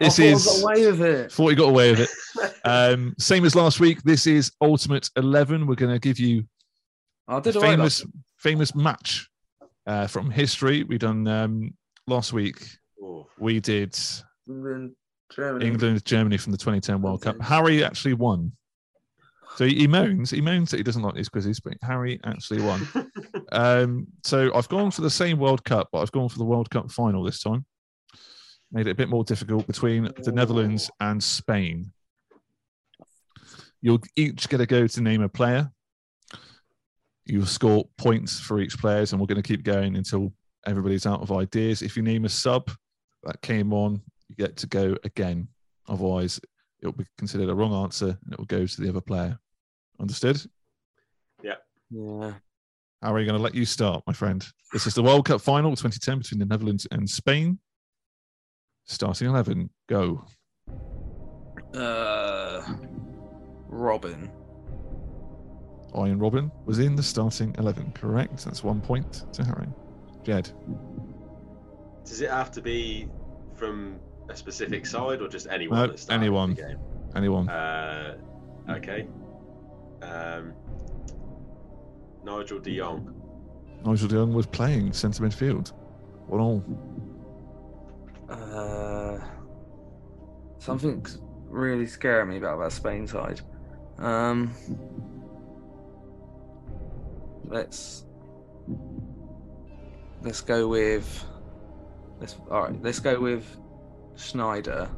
This 0.00 0.18
I 0.18 0.22
thought 0.22 0.28
I 0.28 0.32
is 0.32 0.44
got 0.46 0.62
away 0.62 0.86
with 0.90 1.00
it. 1.02 1.32
Thought 1.32 1.48
he 1.48 1.54
got 1.56 1.68
away 1.68 1.90
with 1.90 2.00
it. 2.00 2.10
Um, 2.64 3.14
same 3.18 3.44
as 3.46 3.54
last 3.54 3.80
week. 3.80 4.02
This 4.02 4.26
is 4.26 4.52
Ultimate 4.60 5.08
Eleven. 5.16 5.66
We're 5.66 5.74
going 5.74 5.92
to 5.92 5.98
give 5.98 6.18
you 6.18 6.44
I 7.28 7.38
a 7.38 7.40
did 7.42 7.56
all 7.56 7.62
right 7.62 7.70
famous, 7.70 8.00
last- 8.00 8.12
famous 8.38 8.74
match 8.74 9.28
uh, 9.86 10.06
from 10.06 10.30
history. 10.30 10.82
We 10.84 10.98
done 10.98 11.26
um, 11.28 11.74
last 12.06 12.32
week. 12.32 12.64
Ooh. 13.02 13.26
We 13.38 13.60
did 13.60 13.96
England, 14.48 14.92
Germany. 15.30 15.66
England, 15.66 16.04
Germany 16.04 16.38
from 16.38 16.52
the 16.52 16.58
2010 16.58 17.02
World 17.02 17.22
Cup. 17.22 17.40
Harry 17.40 17.84
actually 17.84 18.14
won. 18.14 18.52
So 19.56 19.66
he 19.66 19.86
moans. 19.86 20.30
He 20.30 20.40
moans 20.40 20.70
that 20.70 20.76
he 20.76 20.82
doesn't 20.82 21.02
like 21.02 21.14
these 21.14 21.28
quizzes, 21.28 21.60
but 21.60 21.74
Harry 21.82 22.20
actually 22.24 22.62
won. 22.62 22.88
um, 23.52 24.06
so 24.24 24.54
I've 24.54 24.68
gone 24.68 24.90
for 24.90 25.00
the 25.00 25.10
same 25.10 25.38
World 25.38 25.64
Cup, 25.64 25.88
but 25.92 26.00
I've 26.00 26.12
gone 26.12 26.28
for 26.28 26.38
the 26.38 26.44
World 26.44 26.70
Cup 26.70 26.90
final 26.90 27.24
this 27.24 27.42
time. 27.42 27.66
Made 28.70 28.86
it 28.86 28.90
a 28.90 28.94
bit 28.94 29.08
more 29.08 29.24
difficult 29.24 29.66
between 29.66 30.12
the 30.22 30.32
Netherlands 30.32 30.90
and 31.00 31.22
Spain. 31.22 31.92
You'll 33.80 34.00
each 34.16 34.48
get 34.48 34.60
a 34.60 34.66
go 34.66 34.86
to 34.86 35.00
name 35.00 35.22
a 35.22 35.28
player. 35.28 35.70
You'll 37.28 37.46
score 37.46 37.84
points 37.98 38.40
for 38.40 38.60
each 38.60 38.78
players, 38.78 39.12
and 39.12 39.20
we're 39.20 39.26
going 39.26 39.42
to 39.42 39.46
keep 39.46 39.62
going 39.62 39.96
until 39.96 40.32
everybody's 40.66 41.06
out 41.06 41.20
of 41.20 41.30
ideas. 41.30 41.82
If 41.82 41.96
you 41.96 42.02
name 42.02 42.24
a 42.24 42.28
sub 42.28 42.70
that 43.24 43.40
came 43.42 43.72
on, 43.72 44.00
you 44.28 44.34
get 44.36 44.56
to 44.56 44.66
go 44.66 44.96
again. 45.04 45.48
Otherwise, 45.88 46.40
it'll 46.80 46.92
be 46.92 47.04
considered 47.16 47.48
a 47.48 47.54
wrong 47.54 47.74
answer 47.74 48.18
and 48.24 48.32
it 48.32 48.38
will 48.38 48.46
go 48.46 48.66
to 48.66 48.80
the 48.80 48.88
other 48.88 49.00
player. 49.00 49.38
Understood? 50.00 50.40
Yeah. 51.42 51.54
Yeah. 51.90 52.34
How 53.02 53.12
are 53.12 53.14
we 53.14 53.24
going 53.24 53.36
to 53.36 53.42
let 53.42 53.54
you 53.54 53.64
start, 53.64 54.02
my 54.06 54.12
friend? 54.12 54.44
This 54.72 54.86
is 54.86 54.94
the 54.94 55.02
World 55.02 55.26
Cup 55.26 55.40
final 55.40 55.70
2010 55.70 56.18
between 56.18 56.38
the 56.40 56.46
Netherlands 56.46 56.86
and 56.90 57.08
Spain. 57.08 57.58
Starting 58.86 59.28
11, 59.28 59.70
go. 59.88 60.24
Uh, 61.74 62.62
Robben. 63.70 64.30
Arjen 65.94 66.18
Robben 66.18 66.50
was 66.64 66.78
in 66.78 66.96
the 66.96 67.02
starting 67.02 67.54
11, 67.58 67.92
correct? 67.92 68.44
That's 68.44 68.62
one 68.62 68.80
point 68.80 69.24
to 69.32 69.44
Harry. 69.44 69.66
Jed. 70.22 70.50
Does 72.04 72.20
it 72.20 72.30
have 72.30 72.50
to 72.52 72.60
be 72.62 73.08
from 73.54 73.98
a 74.28 74.36
specific 74.36 74.86
side 74.86 75.20
or 75.20 75.28
just 75.28 75.46
anyone? 75.48 75.78
No, 75.78 75.86
that 75.88 75.98
started 75.98 76.20
anyone. 76.20 76.54
The 76.54 76.62
game? 76.62 76.78
Anyone. 77.16 77.48
Uh, 77.48 78.16
okay. 78.70 79.06
Um, 80.02 80.52
Nigel 82.24 82.58
De 82.60 82.76
Jong. 82.76 83.14
Nigel 83.84 84.08
de 84.08 84.14
Jong 84.16 84.34
was 84.34 84.46
playing 84.46 84.92
centre 84.92 85.24
midfield. 85.24 85.72
What 86.26 86.40
all. 86.40 86.62
Uh, 88.28 89.18
something's 90.58 91.18
really 91.48 91.86
scaring 91.86 92.28
me 92.28 92.36
about 92.36 92.58
that 92.60 92.72
Spain 92.72 93.06
side. 93.06 93.40
Um, 93.98 94.54
let's 97.48 98.04
let's 100.22 100.40
go 100.40 100.68
with 100.68 101.24
let's 102.20 102.36
all 102.50 102.62
right. 102.62 102.82
Let's 102.82 103.00
go 103.00 103.20
with 103.20 103.44
Sneijder. 104.16 104.88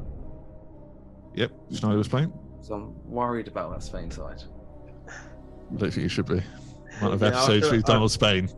Yep, 1.35 1.51
Sneijder 1.71 1.97
was 1.97 2.07
playing. 2.07 2.33
So 2.61 2.75
I'm 2.75 3.09
worried 3.09 3.47
about 3.47 3.71
that 3.73 3.83
Spain 3.83 4.11
side. 4.11 4.43
I 5.07 5.13
don't 5.77 5.91
think 5.91 6.03
you 6.03 6.09
should 6.09 6.25
be. 6.27 6.41
Amount 6.99 7.13
of 7.15 7.21
Yeah, 7.21 7.27
I 7.27 7.31
episodes 7.31 7.65
feel- 7.65 7.71
we've 7.71 7.83
done 7.83 7.97
I- 7.97 8.01
on 8.01 8.09
Spain. 8.09 8.49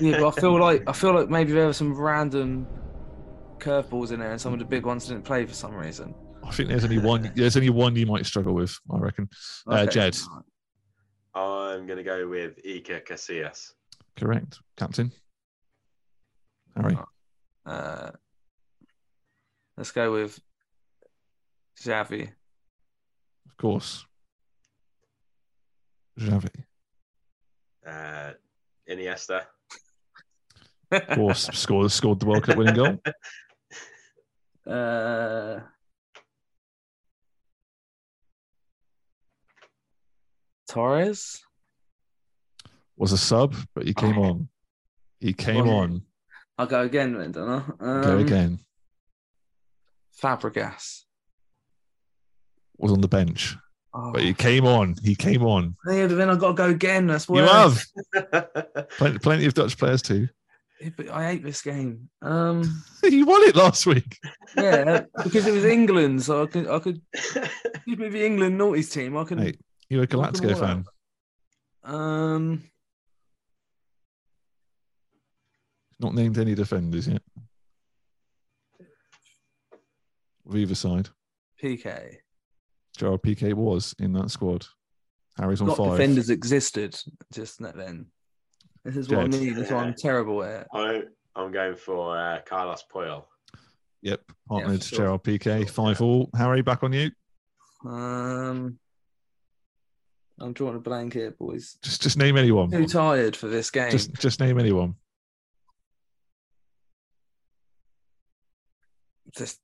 yeah, 0.00 0.20
but 0.20 0.28
I 0.28 0.40
feel 0.40 0.58
like 0.60 0.82
I 0.86 0.92
feel 0.92 1.14
like 1.14 1.28
maybe 1.28 1.52
there 1.52 1.66
were 1.66 1.72
some 1.72 1.94
random 1.98 2.66
curveballs 3.58 4.12
in 4.12 4.20
there, 4.20 4.30
and 4.30 4.40
some 4.40 4.52
of 4.52 4.58
the 4.60 4.64
big 4.64 4.86
ones 4.86 5.08
didn't 5.08 5.24
play 5.24 5.44
for 5.44 5.54
some 5.54 5.74
reason. 5.74 6.14
I 6.44 6.52
think 6.52 6.68
there's 6.68 6.84
only 6.84 6.98
one. 6.98 7.32
There's 7.34 7.56
only 7.56 7.70
one 7.70 7.96
you 7.96 8.06
might 8.06 8.24
struggle 8.24 8.54
with. 8.54 8.78
I 8.90 8.98
reckon. 8.98 9.28
Uh, 9.66 9.80
Okay. 9.80 9.90
Jed, 9.92 10.16
I'm 11.36 11.86
going 11.86 11.98
to 11.98 12.02
go 12.02 12.26
with 12.28 12.62
Iker 12.64 13.06
Casillas. 13.06 13.72
correct. 14.16 14.60
Captain. 14.76 15.12
Harry. 16.76 16.96
Uh, 17.64 18.10
let's 19.76 19.90
go 19.90 20.12
with 20.12 20.38
Xavi. 21.80 22.22
Of 23.48 23.56
course. 23.58 24.06
Xavi. 26.18 26.48
Uh, 27.86 28.32
Iniesta. 28.88 29.42
Of 30.90 31.06
course. 31.08 31.48
scored 31.52 31.90
scored 31.92 32.20
the 32.20 32.26
World 32.26 32.44
Cup 32.44 32.56
winning 32.56 32.74
goal. 32.74 32.98
Uh, 34.66 35.60
Torres. 40.76 41.42
Was 42.98 43.12
a 43.12 43.16
sub, 43.18 43.54
but 43.74 43.86
he 43.86 43.94
came 43.94 44.18
on. 44.18 44.48
He 45.20 45.32
came 45.32 45.64
Well, 45.66 45.76
on. 45.78 46.02
I'll 46.58 46.66
go 46.66 46.82
again 46.82 47.16
then, 47.18 47.32
don't 47.32 47.48
I? 47.48 47.62
Um, 47.84 48.02
Go 48.02 48.18
again. 48.18 48.58
Fabregas. 50.22 51.02
Was 52.78 52.92
on 52.92 53.00
the 53.00 53.08
bench, 53.08 53.56
Oh. 53.94 54.12
but 54.12 54.22
he 54.22 54.34
came 54.34 54.66
on. 54.66 54.96
He 55.02 55.14
came 55.14 55.42
on. 55.42 55.76
Yeah, 55.86 56.06
but 56.08 56.16
then 56.16 56.28
I've 56.28 56.38
got 56.38 56.48
to 56.48 56.54
go 56.54 56.68
again. 56.68 57.06
That's 57.06 57.26
You 57.28 57.36
worse. 57.36 57.86
have 58.14 58.88
plenty, 58.98 59.18
plenty 59.18 59.46
of 59.46 59.54
Dutch 59.54 59.78
players 59.78 60.02
too. 60.02 60.28
Yeah, 60.80 60.90
but 60.94 61.08
I 61.08 61.24
hate 61.32 61.42
this 61.42 61.62
game. 61.62 62.10
Um, 62.20 62.82
you 63.02 63.24
won 63.24 63.42
it 63.48 63.56
last 63.56 63.86
week. 63.86 64.18
yeah, 64.58 65.04
because 65.24 65.46
it 65.46 65.52
was 65.52 65.64
England, 65.64 66.22
so 66.22 66.42
I 66.42 66.46
could, 66.46 66.68
I 66.68 66.78
could 66.80 67.00
give 67.86 67.98
me 67.98 68.08
the 68.10 68.26
England 68.26 68.60
naughties 68.60 68.92
team. 68.92 69.16
I 69.16 69.24
can. 69.24 69.38
Hey, 69.38 69.54
you're 69.88 70.00
a 70.00 70.02
I 70.04 70.06
can 70.06 70.20
Galactico 70.20 70.58
fan. 70.58 70.84
Um, 71.84 72.62
Not 75.98 76.14
named 76.14 76.38
any 76.38 76.54
defenders 76.54 77.08
yet. 77.08 77.22
Of 80.48 80.56
either 80.56 80.74
side. 80.74 81.08
Piqué. 81.62 82.16
Gerard 82.96 83.22
Piqué 83.22 83.54
was 83.54 83.94
in 83.98 84.12
that 84.12 84.30
squad. 84.30 84.66
Harry's 85.38 85.60
on 85.60 85.68
Not 85.68 85.76
five. 85.76 85.92
defenders 85.92 86.30
existed 86.30 86.98
just 87.32 87.60
not 87.60 87.76
then. 87.76 88.06
This 88.84 88.96
is 88.96 89.08
what 89.08 89.18
I 89.20 89.22
Jed. 89.28 89.40
need. 89.40 89.56
This 89.56 89.66
is 89.66 89.72
what 89.72 89.84
I'm 89.84 89.94
terrible 89.94 90.42
at. 90.44 90.66
I, 90.72 91.02
I'm 91.34 91.50
going 91.52 91.76
for 91.76 92.16
uh, 92.16 92.38
Carlos 92.46 92.84
Puyol. 92.92 93.24
Yep, 94.02 94.20
partnered 94.48 94.82
sure. 94.84 94.98
Gerard 94.98 95.24
Piqué. 95.24 95.68
Five 95.68 96.00
all. 96.00 96.30
Harry, 96.36 96.62
back 96.62 96.82
on 96.84 96.92
you. 96.92 97.10
Um, 97.84 98.78
I'm 100.38 100.52
drawing 100.52 100.76
a 100.76 100.80
blank 100.80 101.14
here, 101.14 101.30
boys. 101.30 101.78
Just 101.82 102.02
just 102.02 102.18
name 102.18 102.36
anyone. 102.36 102.70
Too 102.70 102.86
tired 102.86 103.34
for 103.36 103.48
this 103.48 103.70
game. 103.70 103.90
Just 103.90 104.12
just 104.14 104.38
name 104.40 104.58
anyone. 104.58 104.94
Just, 109.36 109.58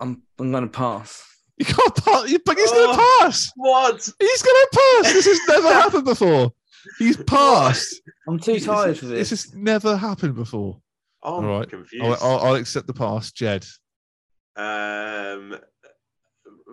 I'm, 0.00 0.22
I'm 0.38 0.50
gonna 0.52 0.66
pass. 0.68 1.24
You 1.56 1.66
can't 1.66 2.04
pass. 2.04 2.28
You, 2.30 2.38
but 2.44 2.56
he's 2.56 2.70
Oh. 2.72 2.86
gonna 2.86 2.98
pass. 3.20 3.52
What? 3.54 4.08
He's 4.18 4.42
gonna 4.42 4.66
pass. 4.72 5.12
This 5.12 5.26
has 5.26 5.40
never 5.48 5.68
happened 5.72 6.04
before. 6.04 6.52
He's 6.98 7.16
passed. 7.16 8.00
I'm 8.28 8.38
too 8.38 8.58
tired 8.60 8.98
for 8.98 9.06
This 9.06 9.30
this. 9.30 9.44
has 9.44 9.54
never 9.54 9.96
happened 9.96 10.34
before. 10.34 10.80
I'm 11.22 11.32
All 11.32 11.58
right. 11.60 11.68
confused. 11.70 12.04
I'll, 12.04 12.14
I'll, 12.20 12.38
I'll 12.46 12.54
accept 12.56 12.86
the 12.86 12.92
pass. 12.92 13.30
Jed. 13.32 13.64
Um, 14.56 15.56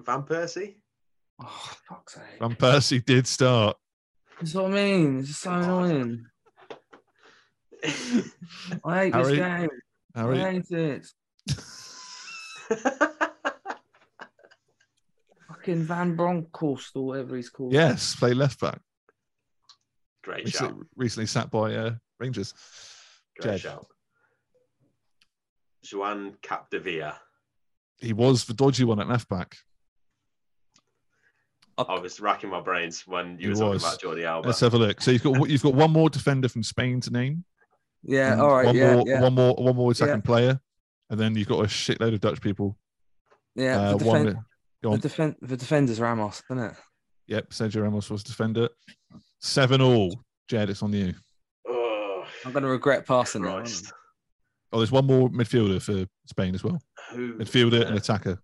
Van 0.03 0.23
Persie. 0.23 0.75
Oh, 1.41 1.73
fuck's 1.87 2.13
sake. 2.15 2.23
Van 2.39 2.55
Persie 2.55 3.03
did 3.03 3.27
start. 3.27 3.77
That's 4.39 4.53
what 4.53 4.65
I 4.65 4.69
mean. 4.69 5.19
It's 5.19 5.37
so 5.37 5.51
annoying. 5.51 6.25
I 8.83 9.05
hate 9.05 9.13
this 9.13 9.29
game. 9.37 9.69
Harry. 10.15 10.41
I 10.41 10.51
hate 10.51 10.71
it. 10.71 11.07
Fucking 15.47 15.83
Van 15.83 16.15
Bronckhorst 16.15 16.95
or 16.95 17.05
whatever 17.07 17.35
he's 17.35 17.49
called. 17.49 17.73
Yes, 17.73 18.15
play 18.15 18.33
left 18.33 18.59
back. 18.59 18.79
Great 20.23 20.45
Recently, 20.45 20.73
shout. 20.77 20.87
recently 20.95 21.25
sat 21.27 21.49
by 21.49 21.75
uh, 21.75 21.91
Rangers. 22.19 22.53
Great 23.39 23.53
Jed. 23.53 23.59
shout. 23.61 23.87
Joan 25.83 26.37
Capdevila. 26.43 27.15
He 27.99 28.13
was 28.13 28.45
the 28.45 28.53
dodgy 28.53 28.83
one 28.83 28.99
at 28.99 29.09
left 29.09 29.27
back. 29.29 29.55
I 31.77 31.99
was 31.99 32.19
racking 32.19 32.49
my 32.49 32.61
brains 32.61 33.07
when 33.07 33.31
you 33.39 33.47
He 33.47 33.47
were 33.49 33.53
talking 33.55 33.69
was. 33.71 33.83
about 33.83 33.99
Jordi 34.01 34.23
Alba. 34.25 34.47
Let's 34.49 34.59
have 34.59 34.73
a 34.73 34.77
look. 34.77 35.01
So 35.01 35.11
you've 35.11 35.23
got 35.23 35.49
you've 35.49 35.63
got 35.63 35.73
one 35.73 35.91
more 35.91 36.09
defender 36.09 36.47
from 36.49 36.63
Spain 36.63 36.99
to 37.01 37.11
name. 37.11 37.43
Yeah, 38.03 38.39
all 38.39 38.51
right. 38.53 38.65
One 38.65 38.75
yeah, 38.75 38.95
more, 38.95 39.03
yeah. 39.07 39.21
one 39.21 39.33
more, 39.33 39.53
one 39.55 39.75
more 39.75 39.91
attacking 39.91 40.15
Yeah. 40.15 40.21
player, 40.21 40.59
and 41.09 41.19
then 41.19 41.35
you've 41.35 41.47
got 41.47 41.59
a 41.59 41.67
shitload 41.67 42.13
of 42.13 42.19
Dutch 42.19 42.41
people. 42.41 42.77
Yeah, 43.55 43.79
Uh, 43.79 43.97
the, 43.97 44.05
one 44.05 44.15
defen- 44.21 44.25
minute. 44.25 44.43
Go 44.83 44.89
the, 44.89 44.93
on. 44.95 44.99
defen- 45.01 45.35
the 45.41 45.57
defender's 45.57 45.99
Ramos, 45.99 46.41
isn't 46.51 46.63
it? 46.63 46.73
Yep, 47.27 47.49
Sergio 47.51 47.83
Ramos 47.83 48.09
was 48.09 48.23
defender. 48.23 48.69
Seven 49.39 49.81
all. 49.81 50.19
Jed, 50.47 50.69
it's 50.69 50.81
on 50.83 50.91
you. 50.93 51.13
Oh, 51.67 52.25
I'm 52.45 52.51
going 52.51 52.63
to 52.63 52.69
regret 52.69 53.05
passing 53.07 53.43
that. 53.43 53.91
Oh, 54.73 54.77
there's 54.79 54.91
one 54.91 55.05
more 55.05 55.29
midfielder 55.29 55.81
for 55.81 56.05
Spain 56.27 56.55
as 56.55 56.63
well. 56.63 56.81
Who, 57.11 57.35
Midfielder 57.37 57.85
and 57.87 57.97
attacker. 57.97 58.41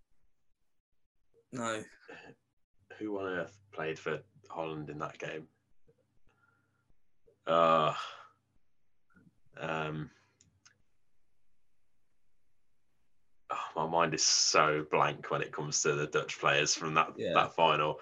No. 1.52 1.82
Who 3.00 3.20
on 3.20 3.26
earth 3.26 3.58
played 3.72 4.00
for 4.00 4.20
Holland 4.50 4.90
in 4.90 5.00
that 5.00 5.18
game? 5.18 5.48
Uh, 7.46 7.94
um, 9.60 10.10
oh, 13.52 13.66
my 13.76 13.88
mind 13.88 14.14
is 14.14 14.26
so 14.26 14.86
blank 14.92 15.30
when 15.32 15.42
it 15.42 15.52
comes 15.52 15.82
to 15.84 15.94
the 15.94 16.08
Dutch 16.08 16.40
players 16.40 16.76
from 16.76 16.94
that 16.96 17.10
Yeah. 17.18 17.34
that 17.36 17.56
final. 17.56 18.00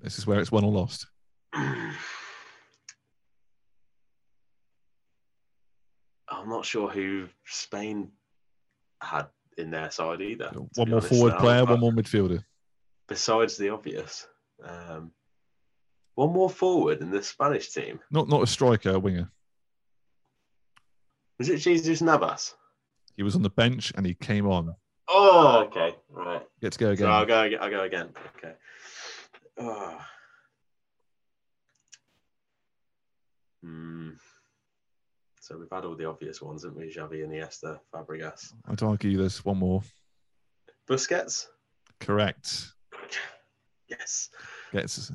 This 0.00 0.18
is 0.18 0.26
where 0.26 0.40
it's 0.40 0.50
won 0.50 0.64
or 0.64 0.72
lost. 0.72 1.06
I'm 1.52 1.94
not 6.48 6.64
sure 6.64 6.88
who 6.88 7.28
Spain 7.44 8.10
had 9.02 9.26
in 9.58 9.70
their 9.70 9.90
side 9.90 10.22
either. 10.22 10.50
One 10.76 10.88
more 10.88 10.98
honest. 10.98 11.08
forward 11.08 11.38
player, 11.38 11.64
one 11.64 11.80
more 11.80 11.92
midfielder. 11.92 12.42
Besides 13.10 13.56
the 13.56 13.70
obvious, 13.70 14.28
um, 14.64 15.10
one 16.14 16.32
more 16.32 16.48
forward 16.48 17.00
in 17.00 17.10
the 17.10 17.22
Spanish 17.22 17.70
team. 17.70 17.98
Not 18.12 18.28
not 18.28 18.44
a 18.44 18.46
striker, 18.46 18.90
a 18.90 18.98
winger. 19.00 19.30
Was 21.38 21.48
it 21.48 21.56
Jesus 21.56 22.00
Navas? 22.00 22.54
He 23.16 23.24
was 23.24 23.34
on 23.34 23.42
the 23.42 23.50
bench 23.50 23.92
and 23.96 24.06
he 24.06 24.14
came 24.14 24.46
on. 24.46 24.76
Oh, 25.08 25.64
okay, 25.66 25.96
right. 26.08 26.46
Get 26.62 26.72
to 26.74 26.78
go 26.78 26.90
again. 26.90 27.06
So 27.06 27.10
I'll 27.10 27.26
go. 27.26 27.50
I'll 27.60 27.70
go 27.70 27.82
again. 27.82 28.10
Okay. 28.38 28.54
Oh. 29.58 30.00
Hmm. 33.64 34.10
So 35.40 35.58
we've 35.58 35.68
had 35.72 35.84
all 35.84 35.96
the 35.96 36.04
obvious 36.04 36.40
ones, 36.40 36.62
haven't 36.62 36.78
we? 36.78 36.94
Xavi, 36.94 37.26
Iniesta, 37.26 37.80
Fabregas, 37.92 38.52
I'd 38.68 38.84
argue 38.84 39.18
there's 39.18 39.44
one 39.44 39.58
more. 39.58 39.82
Busquets. 40.88 41.46
Correct. 41.98 42.72
Yes. 43.90 44.30
Gets 44.72 45.12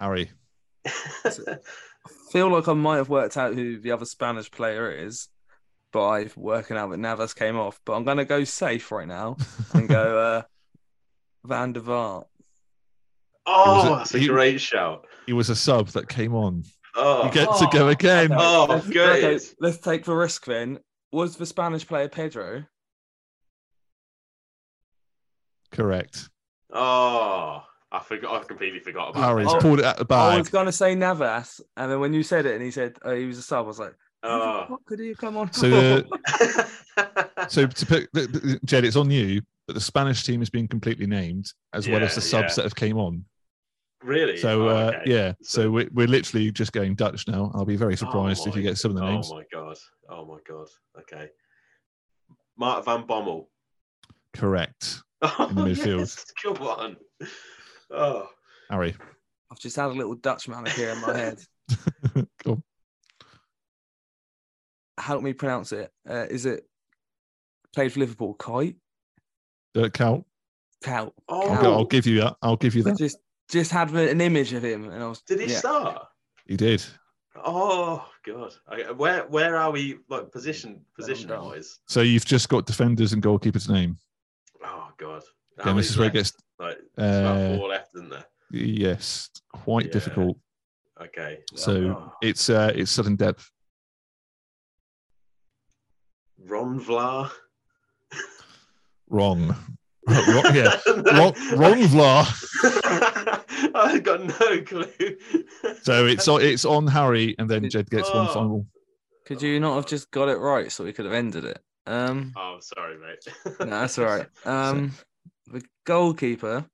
Harry. 0.00 0.30
I 0.86 1.30
feel 2.32 2.50
like 2.52 2.68
I 2.68 2.72
might 2.74 2.96
have 2.98 3.08
worked 3.08 3.36
out 3.36 3.54
who 3.54 3.78
the 3.80 3.90
other 3.92 4.04
Spanish 4.06 4.50
player 4.50 4.90
is 4.90 5.28
but 5.92 6.08
I've 6.08 6.36
working 6.36 6.76
out 6.76 6.90
that 6.90 6.96
Navas 6.98 7.34
came 7.34 7.56
off, 7.56 7.80
but 7.84 7.92
I'm 7.92 8.02
going 8.02 8.16
to 8.16 8.24
go 8.24 8.42
safe 8.42 8.90
right 8.90 9.06
now 9.06 9.36
and 9.74 9.88
go 9.88 10.18
uh, 10.18 10.42
Van 11.44 11.72
der 11.72 11.80
Vaart. 11.82 12.24
Oh, 13.46 13.94
a- 13.94 13.98
that's 13.98 14.12
a 14.12 14.18
he- 14.18 14.26
great 14.26 14.60
shout. 14.60 15.06
He 15.26 15.32
was 15.32 15.50
a 15.50 15.54
sub 15.56 15.86
that 15.90 16.08
came 16.08 16.34
on. 16.34 16.64
Oh, 16.96 17.26
You 17.26 17.30
get 17.32 17.48
to 17.58 17.68
go 17.70 17.88
again. 17.90 18.30
Oh, 18.32 18.66
let's, 18.68 18.88
good. 18.88 19.24
okay, 19.24 19.44
let's 19.60 19.78
take 19.78 20.04
the 20.04 20.16
risk 20.16 20.44
then. 20.46 20.80
Was 21.12 21.36
the 21.36 21.46
Spanish 21.46 21.86
player 21.86 22.08
Pedro? 22.08 22.64
Correct. 25.70 26.28
Oh, 26.72 27.62
I 27.94 28.02
forgot. 28.02 28.42
I 28.42 28.44
completely 28.44 28.80
forgot 28.80 29.10
about 29.10 29.22
Harry's 29.24 29.52
that. 29.52 29.60
pulled 29.60 29.78
it 29.78 29.84
out 29.84 29.96
the 29.98 30.14
I 30.14 30.36
was 30.38 30.48
going 30.48 30.66
to 30.66 30.72
say 30.72 30.94
Navas, 30.94 31.60
and 31.76 31.90
then 31.90 32.00
when 32.00 32.12
you 32.12 32.22
said 32.22 32.46
it 32.46 32.54
and 32.54 32.62
he 32.64 32.70
said 32.70 32.96
oh, 33.04 33.14
he 33.14 33.24
was 33.26 33.38
a 33.38 33.42
sub, 33.42 33.64
I 33.64 33.68
was 33.68 33.78
like, 33.78 33.94
Oh. 34.22 34.64
what 34.68 34.84
could 34.86 34.98
he 35.00 35.14
come 35.14 35.36
on? 35.36 35.52
So, 35.52 35.68
the, 35.68 36.70
so 37.48 37.66
to 37.66 37.86
put 37.86 38.08
the- 38.12 38.26
the- 38.26 38.60
Jed, 38.64 38.84
it's 38.84 38.96
on 38.96 39.10
you. 39.10 39.42
But 39.66 39.74
the 39.74 39.80
Spanish 39.80 40.24
team 40.24 40.40
has 40.40 40.50
been 40.50 40.68
completely 40.68 41.06
named, 41.06 41.50
as 41.72 41.88
well 41.88 42.02
as 42.02 42.14
the 42.14 42.20
subs 42.20 42.50
yeah. 42.50 42.54
that 42.56 42.62
have 42.64 42.74
came 42.74 42.98
on. 42.98 43.24
really? 44.02 44.36
So 44.36 44.64
Oh, 44.64 44.68
uh, 44.68 45.00
yeah, 45.06 45.32
so 45.40 45.70
we're, 45.70 45.88
we're 45.92 46.06
literally 46.06 46.50
just 46.52 46.72
going 46.72 46.94
Dutch 46.94 47.26
now. 47.28 47.50
I'll 47.54 47.64
be 47.64 47.76
very 47.76 47.96
surprised 47.96 48.42
Oh 48.44 48.50
if 48.50 48.56
you 48.56 48.62
get 48.62 48.76
some 48.76 48.90
of 48.90 48.98
the 48.98 49.06
names. 49.10 49.30
Oh 49.32 49.36
my 49.36 49.44
god! 49.50 49.76
Oh 50.10 50.24
my 50.26 50.38
god! 50.46 50.66
Okay. 50.98 51.28
Mark 52.58 52.84
van 52.84 53.06
Bommel. 53.06 53.46
Correct. 54.34 55.02
Oh, 55.22 55.46
In 55.48 55.54
the 55.56 55.62
midfield. 55.70 55.98
yes, 56.00 56.32
Come 56.42 56.56
on. 56.66 56.96
Oh, 57.90 58.28
Harry. 58.70 58.94
I've 59.50 59.58
just 59.58 59.76
had 59.76 59.86
a 59.90 59.94
little 59.94 60.14
Dutch 60.14 60.48
man 60.48 60.66
here 60.66 60.90
in 60.90 61.00
my 61.00 61.16
head. 61.16 61.38
Go 62.42 62.52
on. 62.52 62.62
Help 64.98 65.22
me 65.22 65.32
pronounce 65.32 65.72
it. 65.72 65.90
Uh, 66.08 66.26
is 66.30 66.46
it 66.46 66.64
played 67.74 67.92
for 67.92 68.00
Liverpool? 68.00 68.34
Kuyt? 68.38 68.76
Uh, 69.76 69.88
Cal, 69.88 70.24
Cow. 70.82 71.12
oh. 71.28 71.48
I'll, 71.48 71.74
I'll 71.74 71.84
give 71.84 72.06
you 72.06 72.20
that. 72.20 72.36
I'll 72.42 72.56
give 72.56 72.74
you 72.74 72.82
I 72.82 72.90
that. 72.90 72.98
just 72.98 73.18
just 73.50 73.70
had 73.70 73.90
an 73.90 74.20
image 74.20 74.52
of 74.52 74.64
him, 74.64 74.88
and 74.90 75.02
I 75.02 75.08
was. 75.08 75.20
Did 75.22 75.40
he 75.40 75.52
yeah. 75.52 75.58
start? 75.58 76.06
He 76.46 76.56
did. 76.56 76.84
Oh 77.44 78.06
god. 78.24 78.52
Okay, 78.72 78.92
where 78.92 79.26
where 79.26 79.56
are 79.56 79.70
we? 79.70 79.98
Like 80.08 80.30
position 80.30 80.80
position 80.96 81.30
wise? 81.30 81.80
So 81.88 82.00
you've 82.02 82.24
just 82.24 82.48
got 82.48 82.66
defenders 82.66 83.12
and 83.12 83.22
goalkeepers 83.22 83.68
name. 83.68 83.98
Oh 84.64 84.88
god. 84.96 85.22
How 85.58 85.62
Again, 85.62 85.76
this 85.76 85.90
is 85.90 85.98
where 85.98 86.08
it 86.08 86.12
gets 86.12 86.32
like 86.58 86.78
there's 86.96 87.18
about 87.20 87.36
uh, 87.36 87.58
four 87.58 87.68
left, 87.68 87.94
isn't 87.94 88.10
there? 88.10 88.24
yes, 88.50 89.30
quite 89.52 89.86
Yeah. 89.86 89.92
difficult. 89.92 90.36
Okay. 91.00 91.40
So 91.54 91.72
Oh. 91.72 92.12
it's 92.22 92.48
uh, 92.50 92.72
it's 92.74 92.90
sudden 92.90 93.16
depth. 93.16 93.50
Ron 96.38 96.80
Vlaar. 96.80 97.30
Wrong. 99.08 99.54
wrong 100.06 100.54
yeah, 100.54 100.76
wrong, 100.86 101.32
wrong 101.56 101.80
Vlaar. 101.88 102.26
I 103.74 103.98
got 104.02 104.22
no 104.22 104.62
clue. 104.62 105.16
So 105.82 106.06
it's 106.06 106.26
on, 106.28 106.42
it's 106.42 106.64
on 106.64 106.86
Harry, 106.86 107.34
and 107.38 107.48
then 107.48 107.68
Jed 107.70 107.88
gets 107.90 108.12
one 108.12 108.26
Oh. 108.28 108.32
final. 108.34 108.66
Could 109.26 109.40
you 109.40 109.60
not 109.60 109.76
have 109.76 109.86
just 109.86 110.10
got 110.10 110.28
it 110.28 110.36
right 110.36 110.70
so 110.70 110.84
we 110.84 110.92
could 110.92 111.06
have 111.06 111.14
ended 111.14 111.44
it? 111.44 111.58
Um, 111.86 112.32
Oh, 112.36 112.58
sorry, 112.60 112.98
mate. 112.98 113.34
no, 113.60 113.66
that's 113.66 113.98
all 113.98 114.04
right. 114.06 114.26
Um, 114.44 114.92
the 115.46 115.62
goalkeeper, 115.84 116.64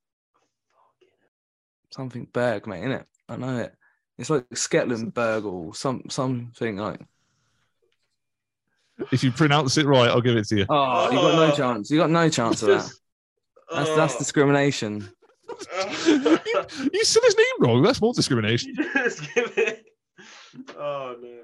something 1.90 2.26
Berg, 2.32 2.66
mate, 2.66 2.82
innit? 2.84 3.04
I 3.28 3.36
know 3.36 3.58
it. 3.58 3.74
It's 4.18 4.30
like 4.30 4.48
Sketlenberg 4.50 5.44
or 5.44 5.74
some 5.74 6.02
something 6.10 6.76
like. 6.76 7.00
If 9.10 9.24
you 9.24 9.32
pronounce 9.32 9.78
it 9.78 9.86
right, 9.86 10.10
I'll 10.10 10.20
give 10.20 10.36
it 10.36 10.46
to 10.48 10.56
you. 10.58 10.66
Oh, 10.68 11.10
you 11.10 11.16
got 11.16 11.34
no 11.36 11.52
Oh. 11.52 11.56
chance. 11.56 11.90
You 11.90 11.98
got 11.98 12.10
no 12.10 12.28
chance 12.28 12.62
of 12.62 12.68
that. 12.68 12.90
That's 13.72 13.94
that's 13.96 14.14
Oh. 14.16 14.18
discrimination. 14.18 15.08
you, 16.06 16.06
you 16.92 17.04
said 17.04 17.22
his 17.24 17.36
name 17.36 17.46
wrong. 17.60 17.82
That's 17.82 18.00
more 18.00 18.12
discrimination. 18.12 18.74
Just 18.94 19.22
give 19.34 19.56
it. 19.56 19.86
Oh 20.76 21.16
no. 21.20 21.38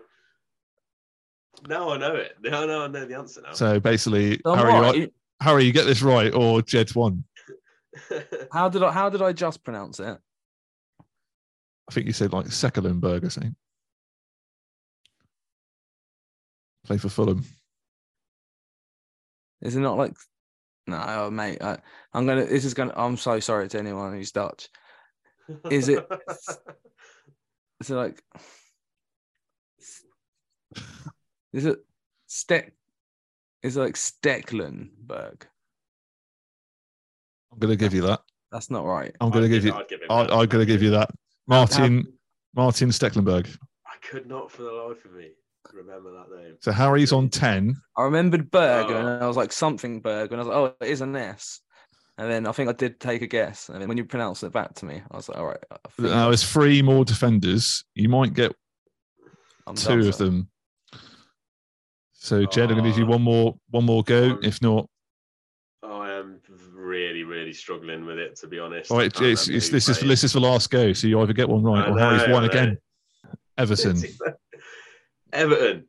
Now 1.67 1.91
I 1.91 1.97
know 1.97 2.15
it. 2.17 2.37
Now 2.43 2.63
I 2.63 2.67
know 2.67 2.85
I 2.85 2.89
know 2.89 3.07
the 3.07 3.15
answer 3.17 3.41
now. 3.41 3.55
So 3.55 3.81
basically, 3.81 4.39
I'm 4.45 4.59
Harry, 4.59 4.73
right. 4.73 5.13
You- 5.41 5.47
Harry, 5.47 5.65
you 5.65 5.73
get 5.73 5.85
this 5.87 6.03
right, 6.03 6.33
or 6.35 6.63
Jed's 6.63 6.95
won. 6.97 7.25
How 8.53 8.69
did 8.69 8.83
I? 8.83 8.93
How 8.93 9.09
did 9.09 9.23
I 9.23 9.33
just 9.33 9.65
pronounce 9.65 10.01
it? 10.01 10.19
I 11.89 11.93
think 11.93 12.07
you 12.07 12.13
said 12.13 12.33
like 12.33 12.47
Sekalenberg 12.47 13.23
or 13.25 13.31
something. 13.31 13.57
Play 16.85 16.99
for 16.99 17.09
Fulham. 17.09 17.45
Is 19.63 19.77
it 19.77 19.81
not 19.81 19.97
like? 19.97 20.15
No, 20.87 21.03
oh, 21.07 21.31
mate. 21.31 21.63
I, 21.63 21.79
I'm 22.13 22.27
gonna. 22.27 22.45
This 22.45 22.65
is 22.65 22.75
gonna. 22.75 22.93
I'm 22.97 23.17
so 23.17 23.41
sorry 23.41 23.69
to 23.69 23.79
anyone 23.79 24.13
who's 24.13 24.31
Dutch. 24.33 24.69
Is 25.71 25.89
it? 25.89 26.07
Is 27.81 27.91
it 27.91 27.95
like? 27.95 28.23
Is 31.53 31.67
it 31.67 31.79
Steck? 32.27 32.73
Is 33.67 33.77
it 33.77 33.81
like 33.81 33.95
Stecklenberg? 33.95 35.43
I'm 37.53 37.59
going 37.59 37.73
to 37.73 37.77
give 37.77 37.95
you 37.95 38.03
that. 38.03 38.21
That's 38.53 38.71
not 38.71 38.85
right. 38.85 39.15
I'm 39.21 39.31
going 39.31 39.49
to 39.49 39.57
I'd 39.57 39.61
give 39.61 39.65
give- 39.65 39.75
you. 39.75 39.81
I'd 39.81 39.89
give 39.89 40.01
him 40.03 40.07
I, 40.11 40.23
that. 40.23 40.33
I'm 40.33 40.47
going 40.47 40.65
to 40.65 40.73
give 40.73 40.83
you 40.83 40.91
that. 40.91 41.11
Martin 41.49 42.07
Martin 42.55 42.91
Stecklenberg. 42.91 43.49
I 43.87 44.07
could 44.07 44.27
not 44.27 44.51
for 44.51 44.63
the 44.63 44.71
life 44.73 45.05
of 45.05 45.13
me 45.15 45.31
remember 45.73 46.13
that 46.13 46.37
name. 46.37 46.55
So 46.61 46.71
Harry's 46.73 47.13
on 47.13 47.29
ten. 47.29 47.75
I 47.97 48.03
remembered 48.03 48.51
Berg, 48.51 48.87
Oh. 48.89 48.97
and 48.97 49.23
I 49.23 49.27
was 49.27 49.37
like 49.37 49.53
something 49.53 50.01
Berg, 50.01 50.31
and 50.33 50.41
I 50.41 50.45
was 50.45 50.49
like, 50.49 50.57
oh, 50.57 50.85
it 50.85 50.89
is 50.91 51.01
an 51.01 51.17
S. 51.17 51.61
And 52.19 52.31
then 52.31 52.47
I 52.47 52.53
think 52.53 52.69
I 52.69 52.73
did 52.73 52.99
take 53.01 53.21
a 53.23 53.27
guess, 53.27 53.69
and 53.69 53.81
then 53.81 53.89
when 53.89 53.99
you 53.99 54.05
pronounced 54.05 54.43
it 54.45 54.53
back 54.53 54.75
to 54.77 54.87
me, 54.87 55.03
I 55.11 55.17
was 55.17 55.29
like, 55.29 55.39
all 55.39 55.47
right, 55.47 55.63
Now 55.99 56.29
there's 56.29 56.51
three 56.51 56.81
more 56.83 57.05
defenders. 57.05 57.85
You 57.95 58.09
might 58.09 58.33
get 58.33 58.55
I'm 59.67 59.75
two 59.75 59.89
done, 59.99 60.09
of 60.09 60.15
sir. 60.15 60.25
them. 60.27 60.49
So 62.27 62.45
Jed, 62.45 62.73
I'm 62.73 62.77
going 62.77 62.83
to 62.83 62.91
give 62.91 62.99
you 62.99 63.07
one 63.07 63.23
more 63.23 63.57
one 63.71 63.85
more 63.85 64.03
go. 64.03 64.31
Um, 64.31 64.41
If 64.43 64.61
not, 64.61 64.91
I 65.85 66.11
am 66.11 66.41
really, 66.75 67.23
really 67.23 67.53
struggling 67.53 68.05
with 68.05 68.19
it 68.19 68.35
to 68.41 68.49
be 68.49 68.59
honest. 68.59 68.91
all 68.91 69.01
I 69.01 69.05
it's, 69.05 69.47
it's, 69.47 69.69
this 69.69 69.89
is 69.89 70.01
this 70.01 70.25
is 70.25 70.33
the 70.33 70.41
last 70.41 70.69
go. 70.71 70.93
So 70.93 71.07
you 71.07 71.21
either 71.21 71.33
get 71.33 71.49
one 71.49 71.63
right 71.63 71.87
I 71.87 71.89
or 71.89 71.97
Harry's 71.97 72.29
won 72.29 72.45
again. 72.45 72.79
Everton. 73.57 74.03
Everton. 75.33 75.85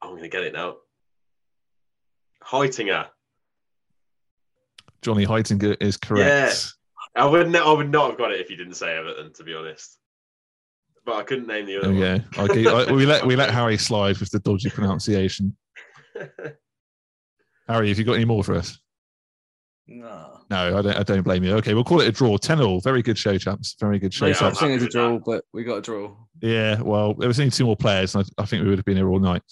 I'm 0.00 0.14
gonna 0.14 0.28
get 0.28 0.44
it 0.44 0.52
now. 0.52 0.76
Heitinga. 2.44 3.08
Johnny 5.02 5.26
Heitinga 5.26 5.76
is 5.80 5.96
correct. 5.96 6.72
Yeah. 7.16 7.22
I 7.24 7.26
would 7.26 7.50
not, 7.50 7.66
I 7.66 7.72
would 7.72 7.90
not 7.90 8.10
have 8.10 8.18
got 8.18 8.30
it 8.30 8.40
if 8.40 8.48
you 8.48 8.56
didn't 8.56 8.74
say 8.74 8.96
Everton, 8.96 9.32
to 9.32 9.42
be 9.42 9.54
honest. 9.54 9.98
But 11.06 11.16
I 11.16 11.22
couldn't 11.22 11.46
name 11.46 11.64
the 11.66 11.78
other 11.78 11.86
Oh, 11.86 11.90
one. 11.92 11.98
yeah. 11.98 12.18
I 12.36 12.46
gave, 12.48 12.66
I, 12.66 12.92
we 12.92 13.06
let 13.06 13.24
we 13.24 13.36
let 13.36 13.50
Harry 13.58 13.78
slide 13.78 14.18
with 14.18 14.30
the 14.30 14.40
dodgy 14.40 14.68
pronunciation. 14.70 15.56
Harry, 17.68 17.88
have 17.88 17.98
you 17.98 18.04
got 18.04 18.14
any 18.14 18.24
more 18.24 18.44
for 18.44 18.54
us? 18.54 18.78
No. 19.88 20.40
No, 20.50 20.78
I 20.78 20.82
don't. 20.82 20.96
I 20.96 21.02
don't 21.04 21.22
blame 21.22 21.44
you. 21.44 21.54
Okay, 21.56 21.74
we'll 21.74 21.84
call 21.84 22.00
it 22.00 22.08
a 22.08 22.12
draw. 22.12 22.36
Ten 22.38 22.60
all. 22.60 22.80
Very 22.80 23.02
good 23.02 23.16
show, 23.18 23.38
chaps. 23.38 23.76
Very 23.80 23.98
good 24.00 24.12
show, 24.12 24.26
No 24.26 24.30
Yeah, 24.30 24.34
such 24.34 24.48
chaps. 24.50 24.60
thing 24.60 24.70
happy 24.72 24.82
as 24.82 24.88
a 24.88 24.90
draw, 24.90 25.18
but 25.24 25.44
we 25.52 25.62
got 25.64 25.76
a 25.78 25.82
draw. 25.82 26.16
Yeah. 26.40 26.80
Well, 26.80 27.14
there 27.14 27.28
was 27.28 27.38
only 27.40 27.50
two 27.50 27.64
more 27.66 27.76
players, 27.76 28.14
and 28.14 28.24
I, 28.38 28.42
I 28.42 28.46
think 28.46 28.62
we 28.64 28.68
would 28.68 28.78
have 28.78 28.84
been 28.84 28.96
here 28.96 29.08
all 29.08 29.18
night. 29.20 29.42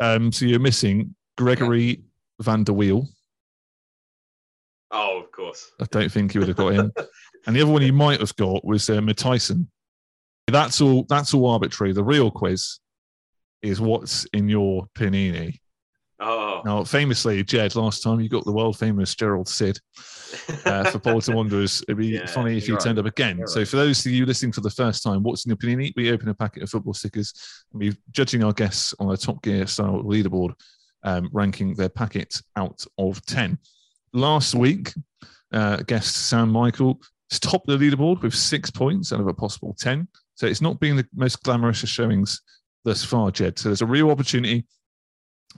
Um, 0.00 0.32
so 0.32 0.44
you're 0.46 0.58
missing 0.60 1.14
Gregory 1.38 2.02
Van 2.40 2.64
der 2.64 2.72
Wiel. 2.72 3.06
Oh, 4.90 5.20
of 5.22 5.30
course. 5.32 5.70
I 5.80 5.86
don't 5.90 6.10
think 6.10 6.32
he 6.32 6.38
would 6.38 6.48
have 6.48 6.56
got 6.56 6.74
in. 6.74 6.90
and 7.46 7.54
the 7.56 7.62
other 7.62 7.72
one 7.72 7.82
you 7.82 7.92
might 7.92 8.20
have 8.20 8.34
got 8.36 8.64
was 8.64 8.88
uh, 8.90 8.94
Mathijsen. 9.00 9.66
That's 10.46 10.80
all. 10.80 11.04
That's 11.08 11.34
all 11.34 11.46
arbitrary. 11.50 11.92
The 11.92 12.04
real 12.04 12.30
quiz 12.30 12.78
is 13.62 13.80
what's 13.80 14.24
in 14.26 14.48
your 14.48 14.86
panini. 14.96 15.58
Oh, 16.20 16.62
Now, 16.64 16.84
famously, 16.84 17.42
Jed, 17.42 17.74
last 17.74 18.02
time 18.02 18.20
you 18.20 18.28
got 18.28 18.44
the 18.44 18.52
world 18.52 18.78
famous 18.78 19.14
Gerald 19.14 19.48
Cid 19.48 19.78
uh, 20.64 20.88
for 20.90 20.98
Bolton 21.00 21.34
Wanderers. 21.34 21.82
It'd 21.82 21.98
be 21.98 22.06
Yeah, 22.08 22.26
funny 22.26 22.56
if 22.56 22.68
you 22.68 22.74
you're 22.74 22.80
turned 22.80 22.98
right. 22.98 23.06
up 23.06 23.12
again. 23.12 23.38
You're 23.38 23.46
So, 23.48 23.60
right. 23.60 23.68
for 23.68 23.76
those 23.76 24.06
of 24.06 24.12
you 24.12 24.24
listening 24.24 24.52
for 24.52 24.60
the 24.60 24.70
first 24.70 25.02
time, 25.02 25.22
what's 25.22 25.44
in 25.44 25.50
your 25.50 25.56
panini? 25.56 25.92
We 25.96 26.12
open 26.12 26.28
a 26.28 26.34
packet 26.34 26.62
of 26.62 26.70
football 26.70 26.94
stickers 26.94 27.34
and 27.72 27.80
we're 27.80 27.96
judging 28.12 28.44
our 28.44 28.52
guests 28.52 28.94
on 29.00 29.10
a 29.12 29.16
Top 29.16 29.42
Gear 29.42 29.66
style 29.66 30.02
leaderboard, 30.04 30.54
um, 31.02 31.28
ranking 31.32 31.74
their 31.74 31.88
packet 31.88 32.40
out 32.56 32.84
of 32.96 33.24
10. 33.26 33.58
Last 34.12 34.54
week, 34.54 34.92
uh, 35.52 35.78
guest 35.78 36.16
Sam 36.28 36.48
Michael 36.48 37.00
topped 37.30 37.66
the 37.66 37.76
leaderboard 37.76 38.22
with 38.22 38.34
six 38.34 38.70
points 38.70 39.12
out 39.12 39.20
of 39.20 39.26
a 39.26 39.34
possible 39.34 39.74
10. 39.78 40.06
So 40.34 40.46
it's 40.46 40.60
not 40.60 40.80
been 40.80 40.96
the 40.96 41.06
most 41.14 41.42
glamorous 41.42 41.82
of 41.82 41.88
showings 41.88 42.40
thus 42.84 43.04
far, 43.04 43.30
Jed. 43.30 43.58
So 43.58 43.68
there's 43.68 43.82
a 43.82 43.86
real 43.86 44.10
opportunity 44.10 44.66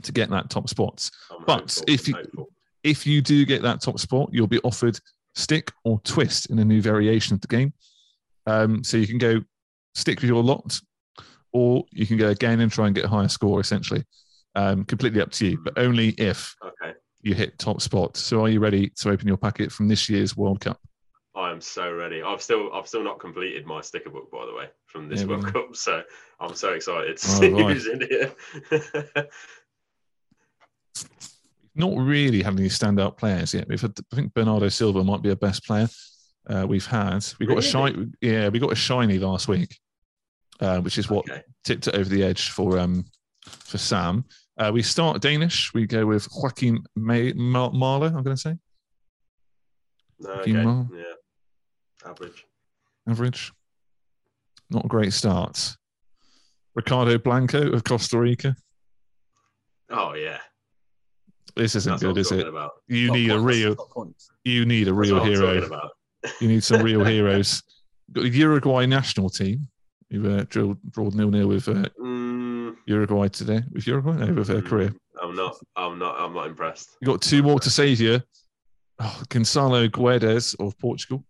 to 0.02 0.12
get 0.12 0.28
that 0.30 0.50
top 0.50 0.68
spot. 0.68 1.08
I'm 1.30 1.44
But 1.46 1.60
hopeful, 1.60 1.84
if 1.88 2.08
you 2.08 2.14
hopeful. 2.14 2.48
if 2.84 3.06
you 3.06 3.22
do 3.22 3.44
get 3.46 3.62
that 3.62 3.80
top 3.80 3.98
spot, 3.98 4.28
you'll 4.32 4.46
be 4.46 4.60
offered 4.60 4.98
stick 5.34 5.72
or 5.84 6.00
twist 6.04 6.50
in 6.50 6.58
a 6.58 6.64
new 6.64 6.80
variation 6.82 7.34
of 7.34 7.40
the 7.40 7.46
game. 7.48 7.72
Um, 8.46 8.84
so 8.84 8.96
you 8.96 9.06
can 9.06 9.18
go 9.18 9.40
stick 9.94 10.20
with 10.20 10.28
your 10.28 10.42
lot, 10.42 10.78
or 11.52 11.84
you 11.90 12.06
can 12.06 12.16
go 12.18 12.28
again 12.28 12.60
and 12.60 12.70
try 12.70 12.86
and 12.86 12.94
get 12.94 13.04
a 13.04 13.08
higher 13.08 13.28
score. 13.28 13.60
Essentially, 13.60 14.04
um, 14.54 14.84
completely 14.84 15.20
up 15.20 15.30
to 15.32 15.46
you, 15.48 15.58
but 15.64 15.76
only 15.78 16.10
if 16.10 16.54
Okay. 16.62 16.92
you 17.22 17.34
hit 17.34 17.58
top 17.58 17.80
spot. 17.80 18.16
So 18.16 18.44
are 18.44 18.48
you 18.50 18.60
ready 18.60 18.90
to 18.96 19.10
open 19.10 19.26
your 19.26 19.36
packet 19.38 19.72
from 19.72 19.88
this 19.88 20.08
year's 20.08 20.36
World 20.36 20.60
Cup? 20.60 20.78
I 21.36 21.50
am 21.52 21.60
so 21.60 21.92
ready. 21.92 22.22
I've 22.22 22.40
still 22.40 22.72
I've 22.72 22.88
still 22.88 23.04
not 23.04 23.20
completed 23.20 23.66
my 23.66 23.82
sticker 23.82 24.08
book 24.10 24.30
by 24.32 24.46
the 24.46 24.54
way 24.54 24.68
from 24.86 25.08
this 25.08 25.20
Yeah, 25.20 25.26
World 25.26 25.46
Cup, 25.46 25.76
so 25.76 26.02
I'm 26.40 26.54
so 26.54 26.72
excited 26.72 27.18
to 27.18 27.26
Oh, 27.28 27.40
see 27.40 27.50
right. 27.52 27.72
who's 27.76 27.86
in 27.86 28.00
here. 28.00 28.32
Not 31.78 31.92
really 31.94 32.42
having 32.42 32.60
any 32.60 32.70
standout 32.70 33.18
players 33.18 33.52
yet. 33.52 33.68
We've 33.68 33.78
had, 33.80 33.92
I 34.10 34.16
think 34.16 34.32
Bernardo 34.32 34.70
Silva 34.70 35.04
might 35.04 35.20
be 35.20 35.28
our 35.28 35.36
best 35.36 35.66
player. 35.66 35.88
Uh, 36.48 36.64
we've 36.66 36.86
had 36.86 37.22
we 37.38 37.44
got 37.44 37.58
a 37.58 37.62
shiny, 37.62 38.06
yeah, 38.22 38.48
we 38.48 38.58
got 38.58 38.72
a 38.72 38.76
shiny 38.76 39.18
last 39.18 39.46
week, 39.46 39.76
uh, 40.60 40.80
which 40.80 40.96
is 40.96 41.10
what 41.10 41.28
Okay. 41.30 41.42
tipped 41.64 41.86
it 41.88 41.94
over 41.94 42.08
the 42.08 42.22
edge 42.22 42.48
for 42.50 42.78
um 42.78 43.04
for 43.44 43.76
Sam. 43.76 44.24
Uh, 44.56 44.70
we 44.72 44.80
start 44.82 45.20
Danish. 45.20 45.74
We 45.74 45.86
go 45.86 46.06
with 46.06 46.26
Joakim 46.30 46.78
Mæhle. 46.98 48.06
I'm 48.06 48.22
going 48.22 48.36
to 48.36 48.36
say 48.38 48.56
no, 50.20 50.30
okay. 50.30 50.52
Mar- 50.52 50.88
Yeah. 50.94 51.02
Average. 52.06 52.44
average. 53.08 53.52
Not 54.70 54.84
a 54.84 54.88
great 54.88 55.12
start. 55.12 55.76
Ricardo 56.74 57.18
Blanco 57.18 57.72
of 57.72 57.84
Costa 57.84 58.18
Rica. 58.18 58.54
Oh 59.90 60.14
yeah. 60.14 60.38
This 61.54 61.74
isn't 61.74 61.90
That's 61.90 62.02
good, 62.02 62.18
is 62.18 62.32
it? 62.32 62.46
about. 62.46 62.72
You 62.86 63.08
Top 63.08 63.16
need 63.16 63.30
a 63.30 63.34
points, 63.38 63.44
real, 63.46 63.76
you 64.44 64.66
need 64.66 64.88
a 64.88 64.90
That's 64.92 64.98
real 64.98 65.14
what 65.14 65.22
I'm 65.22 65.28
hero. 65.32 65.90
You 66.40 66.48
need 66.48 66.64
some 66.64 66.82
real 66.82 67.02
heroes. 67.04 67.62
Got 68.12 68.22
the 68.22 68.28
Uruguay 68.30 68.84
national 68.86 69.30
team 69.30 69.66
who 70.10 70.30
uh, 70.38 70.44
drilled, 70.48 70.78
drawn 70.90 71.16
nil 71.16 71.30
nil 71.30 71.48
with 71.48 71.68
uh, 71.68 71.84
Mm, 72.00 72.76
Uruguay 72.86 73.28
today. 73.28 73.62
With 73.72 73.86
Uruguay, 73.86 74.16
no, 74.26 74.34
with 74.34 74.50
uh, 74.50 74.60
Korea. 74.60 74.92
I'm 75.22 75.34
not. 75.34 75.56
I'm 75.76 75.98
not. 75.98 76.20
I'm 76.20 76.34
not 76.34 76.48
impressed. 76.48 76.90
You 77.00 77.06
got 77.06 77.22
two 77.22 77.42
more 77.42 77.58
to 77.60 77.70
save 77.70 78.00
you. 78.00 78.20
Oh, 78.98 79.22
Gonzalo 79.30 79.88
Guedes 79.88 80.54
of 80.60 80.76
Portugal, 80.78 81.24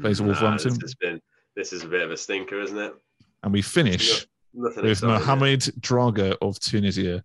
Plays 0.00 0.20
Nah, 0.20 0.26
Wolverhampton. 0.26 0.72
This 0.74 0.82
has 0.82 0.94
been. 0.94 1.20
This 1.54 1.72
is 1.72 1.84
a 1.84 1.88
bit 1.88 2.02
of 2.02 2.10
a 2.10 2.16
stinker, 2.16 2.60
isn't 2.60 2.78
it? 2.78 2.94
and 3.42 3.52
we 3.52 3.62
finish 3.62 4.26
Nothing 4.54 4.82
with 4.82 4.92
exciting, 4.92 5.08
Mohamed 5.14 5.60
Dräger 5.80 6.36
of 6.42 6.58
Tunisia. 6.58 7.22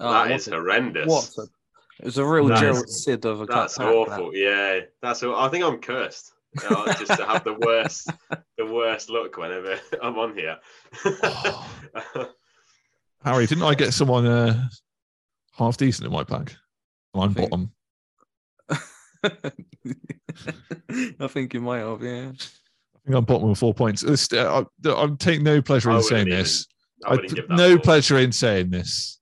Oh, 0.00 0.10
That 0.12 0.22
what 0.22 0.30
is 0.32 0.48
a- 0.48 0.50
horrendous. 0.52 1.06
What? 1.06 1.30
a- 1.38 1.48
It 2.00 2.04
was 2.06 2.18
a 2.18 2.24
real 2.26 2.48
That 2.48 2.60
Gerald 2.60 2.84
is- 2.84 3.04
Cid 3.04 3.24
of 3.24 3.40
a 3.40 3.46
cup 3.46 3.56
That's 3.56 3.78
pack, 3.78 3.86
that. 3.86 3.94
awful. 3.94 4.34
Yeah, 4.34 4.80
that's. 5.00 5.22
I 5.22 5.48
think 5.48 5.64
I'm 5.64 5.78
cursed. 5.78 6.32
just 6.98 7.16
to 7.16 7.24
have 7.26 7.42
the 7.44 7.54
worst, 7.54 8.10
the 8.58 8.66
worst 8.66 9.10
look 9.10 9.36
whenever 9.36 9.78
I'm 10.02 10.18
on 10.18 10.34
here. 10.36 10.58
Harry, 13.24 13.46
didn't 13.46 13.64
I 13.64 13.74
get 13.74 13.92
someone 13.94 14.26
uh, 14.26 14.68
half 15.56 15.76
decent 15.76 16.06
in 16.06 16.12
my 16.12 16.24
pack? 16.24 16.54
I'm 17.14 17.32
think- 17.34 17.50
bottom. 17.50 17.72
I 21.20 21.26
think 21.28 21.54
you 21.54 21.60
might 21.60 21.78
have, 21.80 22.02
yeah. 22.02 22.30
I 22.32 22.98
think 23.06 23.16
I'm 23.16 23.24
bottom 23.24 23.48
with 23.48 23.58
four 23.58 23.74
points. 23.74 24.04
Uh, 24.32 24.64
I, 24.84 24.90
I'm 24.90 25.16
taking 25.16 25.44
no 25.44 25.60
pleasure 25.62 25.90
in 25.90 26.02
saying 26.02 26.26
even- 26.28 26.38
this. 26.38 26.66
I 27.04 27.08
I 27.08 27.10
wouldn't 27.12 27.30
t- 27.30 27.36
give 27.36 27.48
that 27.48 27.56
no 27.56 27.70
four. 27.72 27.78
pleasure 27.80 28.18
in 28.18 28.32
saying 28.32 28.70
this. 28.70 29.18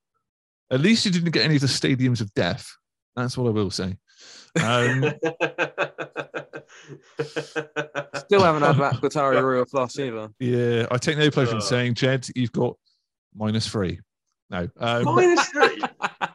At 0.70 0.80
least 0.80 1.04
you 1.04 1.10
didn't 1.10 1.30
get 1.32 1.44
any 1.44 1.56
of 1.56 1.60
the 1.62 1.66
stadiums 1.66 2.20
of 2.20 2.32
death. 2.34 2.68
That's 3.16 3.36
what 3.36 3.48
I 3.48 3.50
will 3.50 3.70
say. 3.70 3.96
Um, 4.62 5.02
Still 8.14 8.42
haven't 8.42 8.62
had 8.62 8.76
that 8.78 8.94
Qatari 9.00 9.42
Royal 9.42 9.64
Plus 9.66 9.98
either. 9.98 10.28
yeah, 10.38 10.86
I 10.90 10.96
take 10.98 11.18
no 11.18 11.30
pleasure 11.30 11.52
in 11.52 11.56
Uh. 11.58 11.60
saying, 11.60 11.94
Jed, 11.94 12.26
you've 12.36 12.52
got 12.52 12.76
minus 13.34 13.66
three. 13.68 14.00
No. 14.50 14.68
Um, 14.78 15.04
Minus 15.04 15.46
three. 15.48 15.61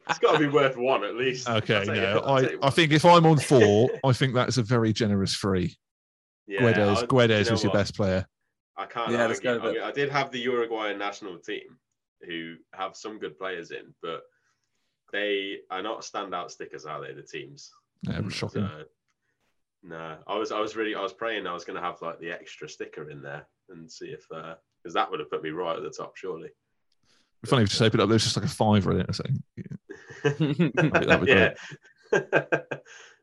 It's 0.10 0.20
got 0.20 0.34
to 0.34 0.40
be 0.40 0.48
worth 0.48 0.78
one 0.78 1.04
at 1.04 1.16
least. 1.16 1.50
okay, 1.50 1.76
I'll 1.76 1.86
take 1.86 1.96
it, 1.98 2.02
no. 2.02 2.20
I'll 2.20 2.46
I, 2.46 2.50
I 2.64 2.70
think 2.70 2.92
if 2.92 3.06
I'm 3.06 3.26
on 3.26 3.40
four, 3.40 3.90
I 4.04 4.14
think 4.14 4.34
that's 4.34 4.58
a 4.58 4.64
very 4.64 4.94
generous 4.94 5.36
three. 5.36 5.76
Yeah, 6.48 6.62
Guedes, 6.62 6.98
I- 6.98 7.06
Guedes 7.06 7.40
you 7.40 7.46
know 7.46 7.52
was 7.52 7.64
your 7.64 7.72
what? 7.72 7.80
best 7.80 7.96
player. 7.96 8.26
I 8.78 8.86
can't 8.86 9.12
Yeah, 9.12 9.26
let's 9.26 9.40
go 9.40 9.56
with 9.56 9.64
I, 9.64 9.72
mean, 9.72 9.82
I 9.82 9.92
did 9.92 10.10
have 10.10 10.32
the 10.32 10.40
Uruguayan 10.40 11.00
national 11.00 11.40
team 11.40 11.78
who 12.26 12.56
have 12.74 12.96
some 12.96 13.18
good 13.20 13.38
players 13.38 13.72
in, 13.72 13.94
but 14.02 14.22
they 15.12 15.60
are 15.72 15.82
not 15.82 16.02
standout 16.02 16.52
stickers, 16.52 16.86
are 16.86 17.02
they? 17.02 17.14
The 17.14 17.24
teams. 17.24 17.72
Yeah, 18.04 18.18
it 18.18 18.26
was 18.26 18.34
shocking. 18.34 18.68
So, 18.68 18.84
no, 19.84 20.18
I 20.28 20.38
was 20.38 20.52
I 20.52 20.60
was 20.60 20.76
really 20.76 20.96
I 20.96 21.02
was 21.02 21.14
praying 21.14 21.48
I 21.48 21.54
was 21.54 21.66
going 21.66 21.76
to 21.76 21.82
have 21.82 22.02
like 22.02 22.20
the 22.20 22.32
extra 22.32 22.70
sticker 22.70 23.10
in 23.10 23.22
there 23.22 23.48
and 23.70 23.92
see 23.92 24.08
if 24.08 24.26
uh, 24.34 24.56
because 24.84 24.94
that 24.94 25.10
would 25.10 25.20
have 25.20 25.30
put 25.30 25.44
me 25.44 25.50
right 25.50 25.76
at 25.76 25.84
the 25.84 25.90
top, 25.90 26.16
surely. 26.16 26.50
Funny 27.46 27.64
if 27.64 27.68
you 27.68 27.72
just 27.72 27.82
open 27.82 28.00
it 28.00 28.04
up, 28.04 28.10
there's 28.10 28.24
just 28.24 28.36
like 28.36 28.46
a 28.46 28.50
fiver 28.50 28.92
in 28.92 29.02
it 29.02 29.10
or 29.10 29.14
something. 29.14 29.44
Yeah. 31.28 31.54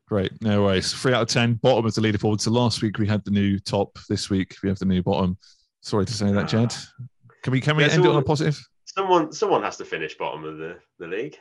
Great. 0.09 0.33
No 0.43 0.63
worries. 0.65 0.93
Three 0.93 1.13
out 1.15 1.23
of 1.23 1.29
10, 1.29 1.55
bottom 1.55 1.87
of 1.87 1.95
the 1.95 2.01
leaderboard. 2.01 2.41
So 2.41 2.51
last 2.51 2.83
week 2.83 2.99
we 2.99 3.07
had 3.07 3.25
the 3.25 3.31
new 3.31 3.59
top. 3.59 3.99
This 4.09 4.29
week 4.31 4.57
we 4.63 4.69
have 4.69 4.79
the 4.79 4.85
new 4.85 5.03
bottom. 5.03 5.39
Sorry 5.81 6.05
to 6.05 6.13
say 6.13 6.31
that, 6.31 6.49
Jed. 6.49 6.73
Ah. 6.73 7.05
Can 7.43 7.53
we 7.53 7.61
can 7.61 7.77
we 7.77 7.85
Yeah, 7.85 7.91
end 7.91 8.05
it 8.05 8.09
on 8.11 8.17
a 8.17 8.23
positive? 8.23 8.59
someone 8.87 9.33
someone 9.33 9.63
has 9.63 9.77
to 9.79 9.85
finish 9.85 10.17
bottom 10.17 10.45
of 10.45 10.57
the, 10.59 10.77
the 10.99 11.07
league. 11.07 11.37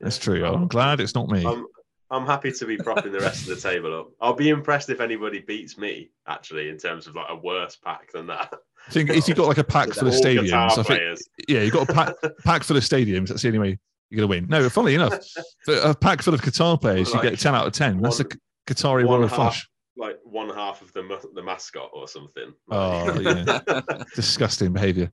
That's 0.00 0.18
true. 0.18 0.44
I'm 0.44 0.68
glad 0.68 1.00
it's 1.00 1.14
not 1.14 1.28
me. 1.28 1.44
I'm 1.46 1.66
I'm 2.12 2.26
happy 2.26 2.52
to 2.52 2.66
be 2.66 2.76
propping 2.76 3.10
the 3.10 3.20
rest 3.20 3.48
of 3.48 3.48
the 3.48 3.68
table 3.68 3.98
up. 3.98 4.10
I'll 4.20 4.34
be 4.34 4.50
impressed 4.50 4.90
if 4.90 5.00
anybody 5.00 5.40
beats 5.40 5.78
me 5.78 6.10
actually 6.28 6.68
in 6.68 6.76
terms 6.76 7.06
of 7.06 7.14
like 7.16 7.26
a 7.30 7.36
worse 7.36 7.74
pack 7.76 8.12
than 8.12 8.26
that. 8.26 8.52
I 8.86 8.90
think 8.92 9.10
if 9.10 9.26
you've 9.26 9.36
got 9.36 9.48
like 9.48 9.58
a 9.58 9.64
pack 9.64 9.88
full 9.90 10.08
of 10.08 10.14
stadiums, 10.14 10.52
I 10.78 10.82
think 10.82 11.18
yeah, 11.48 11.62
you've 11.62 11.72
got 11.72 11.88
a 11.88 11.92
pack 11.92 12.14
pack 12.44 12.62
full 12.64 12.76
of 12.76 12.82
stadiums. 12.82 13.28
That's 13.28 13.42
the 13.42 13.48
only 13.48 13.60
way 13.60 13.78
you're 14.10 14.18
gonna 14.18 14.26
win. 14.28 14.46
No, 14.48 14.68
funnily 14.68 14.94
enough, 14.94 15.18
for 15.64 15.74
a 15.76 15.94
pack 15.94 16.20
full 16.22 16.34
of 16.34 16.42
guitar 16.42 16.76
players, 16.76 17.12
you 17.14 17.22
get 17.22 17.38
10 17.38 17.54
out 17.54 17.66
of 17.66 17.72
10. 17.72 18.02
That's 18.02 18.18
the 18.18 18.24
one- 18.24 18.38
Qatari 18.66 19.06
one 19.06 19.20
Royal 19.20 19.28
half- 19.28 19.36
Flush. 19.36 19.68
like 19.96 20.18
one 20.24 20.50
half 20.50 20.82
of 20.82 20.92
the 20.92 21.02
the 21.34 21.42
mascot 21.42 21.90
or 21.94 22.06
something. 22.08 22.52
Oh, 22.70 23.18
yeah. 23.20 23.80
disgusting 24.14 24.72
behavior. 24.72 25.10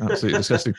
Absolutely 0.00 0.38
disgusting. 0.38 0.74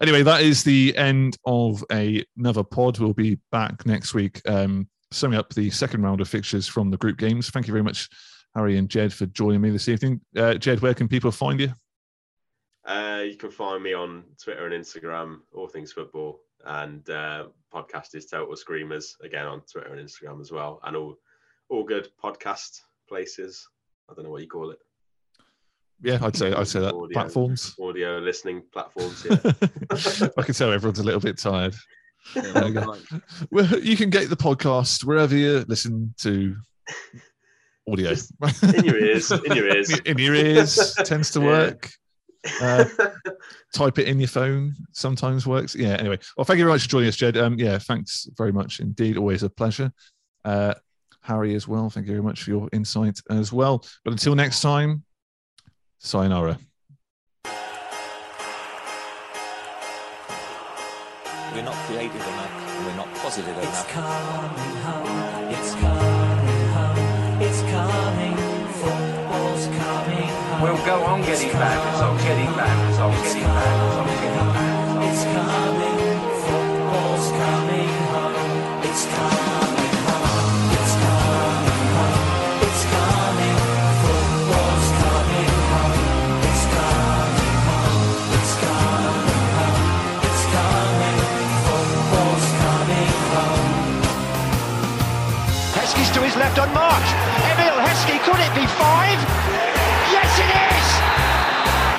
Anyway, 0.00 0.22
that 0.22 0.40
is 0.40 0.64
the 0.64 0.96
end 0.96 1.36
of 1.44 1.84
a, 1.92 2.24
another 2.38 2.62
pod. 2.64 2.98
We'll 2.98 3.12
be 3.12 3.38
back 3.52 3.84
next 3.86 4.14
week, 4.14 4.40
um, 4.48 4.88
summing 5.12 5.38
up 5.38 5.52
the 5.54 5.70
second 5.70 6.02
round 6.02 6.20
of 6.20 6.28
fixtures 6.28 6.66
from 6.66 6.90
the 6.90 6.96
group 6.96 7.18
games. 7.18 7.50
Thank 7.50 7.66
you 7.66 7.72
very 7.72 7.82
much, 7.82 8.08
Harry 8.54 8.76
and 8.78 8.88
Jed, 8.88 9.12
for 9.12 9.26
joining 9.26 9.60
me 9.60 9.70
this 9.70 9.88
evening. 9.88 10.20
Uh, 10.36 10.54
Jed, 10.54 10.80
where 10.80 10.94
can 10.94 11.08
people 11.08 11.30
find 11.30 11.60
you? 11.60 11.72
Uh, 12.86 13.22
you 13.24 13.36
can 13.36 13.50
find 13.50 13.82
me 13.82 13.92
on 13.92 14.24
Twitter 14.42 14.66
and 14.66 14.84
Instagram, 14.84 15.40
all 15.52 15.68
things 15.68 15.92
football, 15.92 16.40
and 16.64 17.08
uh, 17.10 17.46
podcast 17.72 18.14
is 18.14 18.26
Total 18.26 18.56
Screamers 18.56 19.16
again 19.22 19.46
on 19.46 19.62
Twitter 19.70 19.92
and 19.94 20.08
Instagram 20.08 20.40
as 20.40 20.50
well, 20.52 20.80
and 20.84 20.96
all 20.96 21.16
all 21.68 21.84
good 21.84 22.08
podcast 22.22 22.80
places. 23.08 23.68
I 24.10 24.14
don't 24.14 24.24
know 24.24 24.30
what 24.30 24.42
you 24.42 24.48
call 24.48 24.70
it. 24.70 24.78
Yeah, 26.02 26.18
I'd 26.22 26.34
say 26.36 26.52
I'd 26.52 26.66
say 26.68 26.80
that 26.80 26.94
Audio. 26.94 27.12
platforms. 27.12 27.74
Audio 27.80 28.18
listening 28.18 28.62
platforms. 28.72 29.26
Yeah. 29.30 30.28
I 30.38 30.42
can 30.42 30.54
tell 30.54 30.72
everyone's 30.72 31.00
a 31.00 31.04
little 31.04 31.20
bit 31.20 31.36
tired. 31.36 31.74
Go. 32.34 32.96
Well, 33.50 33.78
you 33.80 33.96
can 33.96 34.10
get 34.10 34.28
the 34.30 34.36
podcast 34.36 35.04
wherever 35.04 35.34
you 35.34 35.64
listen 35.68 36.14
to 36.18 36.56
audio. 37.90 38.10
in 38.62 38.84
your 38.84 38.98
ears, 38.98 39.30
in 39.30 39.56
your 39.56 39.68
ears. 39.68 39.98
in 40.00 40.18
your 40.18 40.34
ears 40.34 40.94
tends 41.04 41.30
to 41.32 41.40
Yeah. 41.40 41.46
work. 41.46 41.90
Uh, 42.60 42.84
type 43.74 43.98
it 43.98 44.08
in 44.08 44.18
your 44.18 44.28
phone 44.28 44.74
sometimes 44.92 45.46
works. 45.46 45.74
Yeah. 45.74 45.96
Anyway, 45.98 46.18
well, 46.36 46.44
thank 46.44 46.58
you 46.58 46.64
very 46.64 46.74
much 46.74 46.82
for 46.82 46.88
joining 46.88 47.08
us, 47.08 47.16
Jed. 47.16 47.36
Um, 47.36 47.58
yeah, 47.58 47.78
thanks 47.78 48.28
very 48.36 48.52
much 48.52 48.80
indeed. 48.80 49.16
Always 49.18 49.42
a 49.42 49.50
pleasure. 49.50 49.92
Uh, 50.44 50.74
Harry 51.22 51.54
as 51.54 51.68
well. 51.68 51.90
Thank 51.90 52.06
you 52.06 52.12
very 52.14 52.22
much 52.22 52.42
for 52.44 52.50
your 52.50 52.68
insight 52.72 53.20
as 53.28 53.52
well. 53.52 53.84
But 54.04 54.12
until 54.12 54.34
next 54.34 54.60
time, 54.62 55.04
sayonara. 55.98 56.58
We're 61.54 61.62
not 61.62 61.74
creative 61.86 62.14
enough. 62.14 62.52
and 62.76 62.86
We're 62.86 62.96
not 62.96 63.12
positive 63.16 63.56
It's 63.58 63.66
enough. 63.66 63.88
coming 63.88 64.76
home. 64.86 65.50
It's 65.50 65.72
coming 65.74 66.68
home. 66.76 67.42
It's 67.42 67.62
coming. 67.74 68.36
Football's 68.80 69.66
coming 69.66 70.28
home. 70.28 70.62
We'll 70.62 70.84
go 70.86 71.02
on 71.04 71.20
getting 71.22 71.48
It's 71.48 71.58
back, 71.58 71.80
so 71.96 72.06
coming 72.06 72.24
getting 72.24 72.52
back, 72.56 72.94
so 72.94 73.02
home. 73.02 73.14
It's 73.14 73.34
getting 73.34 73.48
back, 73.48 73.92
so 73.94 74.02
getting 74.22 74.52
back. 74.54 75.10
It's 75.10 75.24
coming. 75.24 75.99
Could 98.30 98.46
it 98.46 98.54
be 98.54 98.66
five? 98.78 99.18
Yes, 100.14 100.30
it 100.38 100.50
is! 100.54 100.88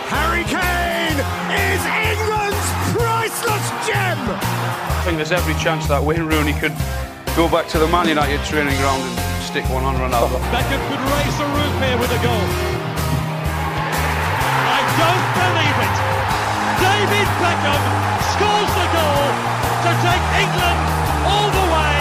Harry 0.07 0.47
Kane 0.47 1.19
is 1.51 1.81
England's 2.07 2.67
priceless 2.95 3.67
gem! 3.83 4.15
I 4.31 5.01
think 5.03 5.19
there's 5.19 5.35
every 5.35 5.59
chance 5.59 5.91
that 5.91 5.99
Wayne 5.99 6.23
Rooney 6.23 6.55
could 6.55 6.71
go 7.35 7.51
back 7.51 7.67
to 7.75 7.83
the 7.83 7.87
Man 7.91 8.07
United 8.07 8.39
training 8.47 8.79
ground 8.79 9.03
and 9.03 9.43
stick 9.43 9.67
one 9.75 9.83
on 9.83 9.99
Ronaldo. 9.99 10.39
Beckham 10.55 10.79
could 10.87 11.03
raise 11.19 11.35
the 11.35 11.47
roof 11.51 11.73
here 11.83 11.99
with 11.99 12.15
a 12.15 12.21
goal. 12.23 12.47
I 14.71 14.79
don't 14.87 15.27
believe 15.35 15.77
it. 15.83 15.95
David 16.79 17.27
Beckham 17.43 17.83
scores 18.39 18.71
the 18.71 18.87
goal 18.95 19.27
to 19.83 19.91
take 19.99 20.25
England 20.47 20.79
all 21.27 21.51
the 21.51 21.67
way 21.75 22.00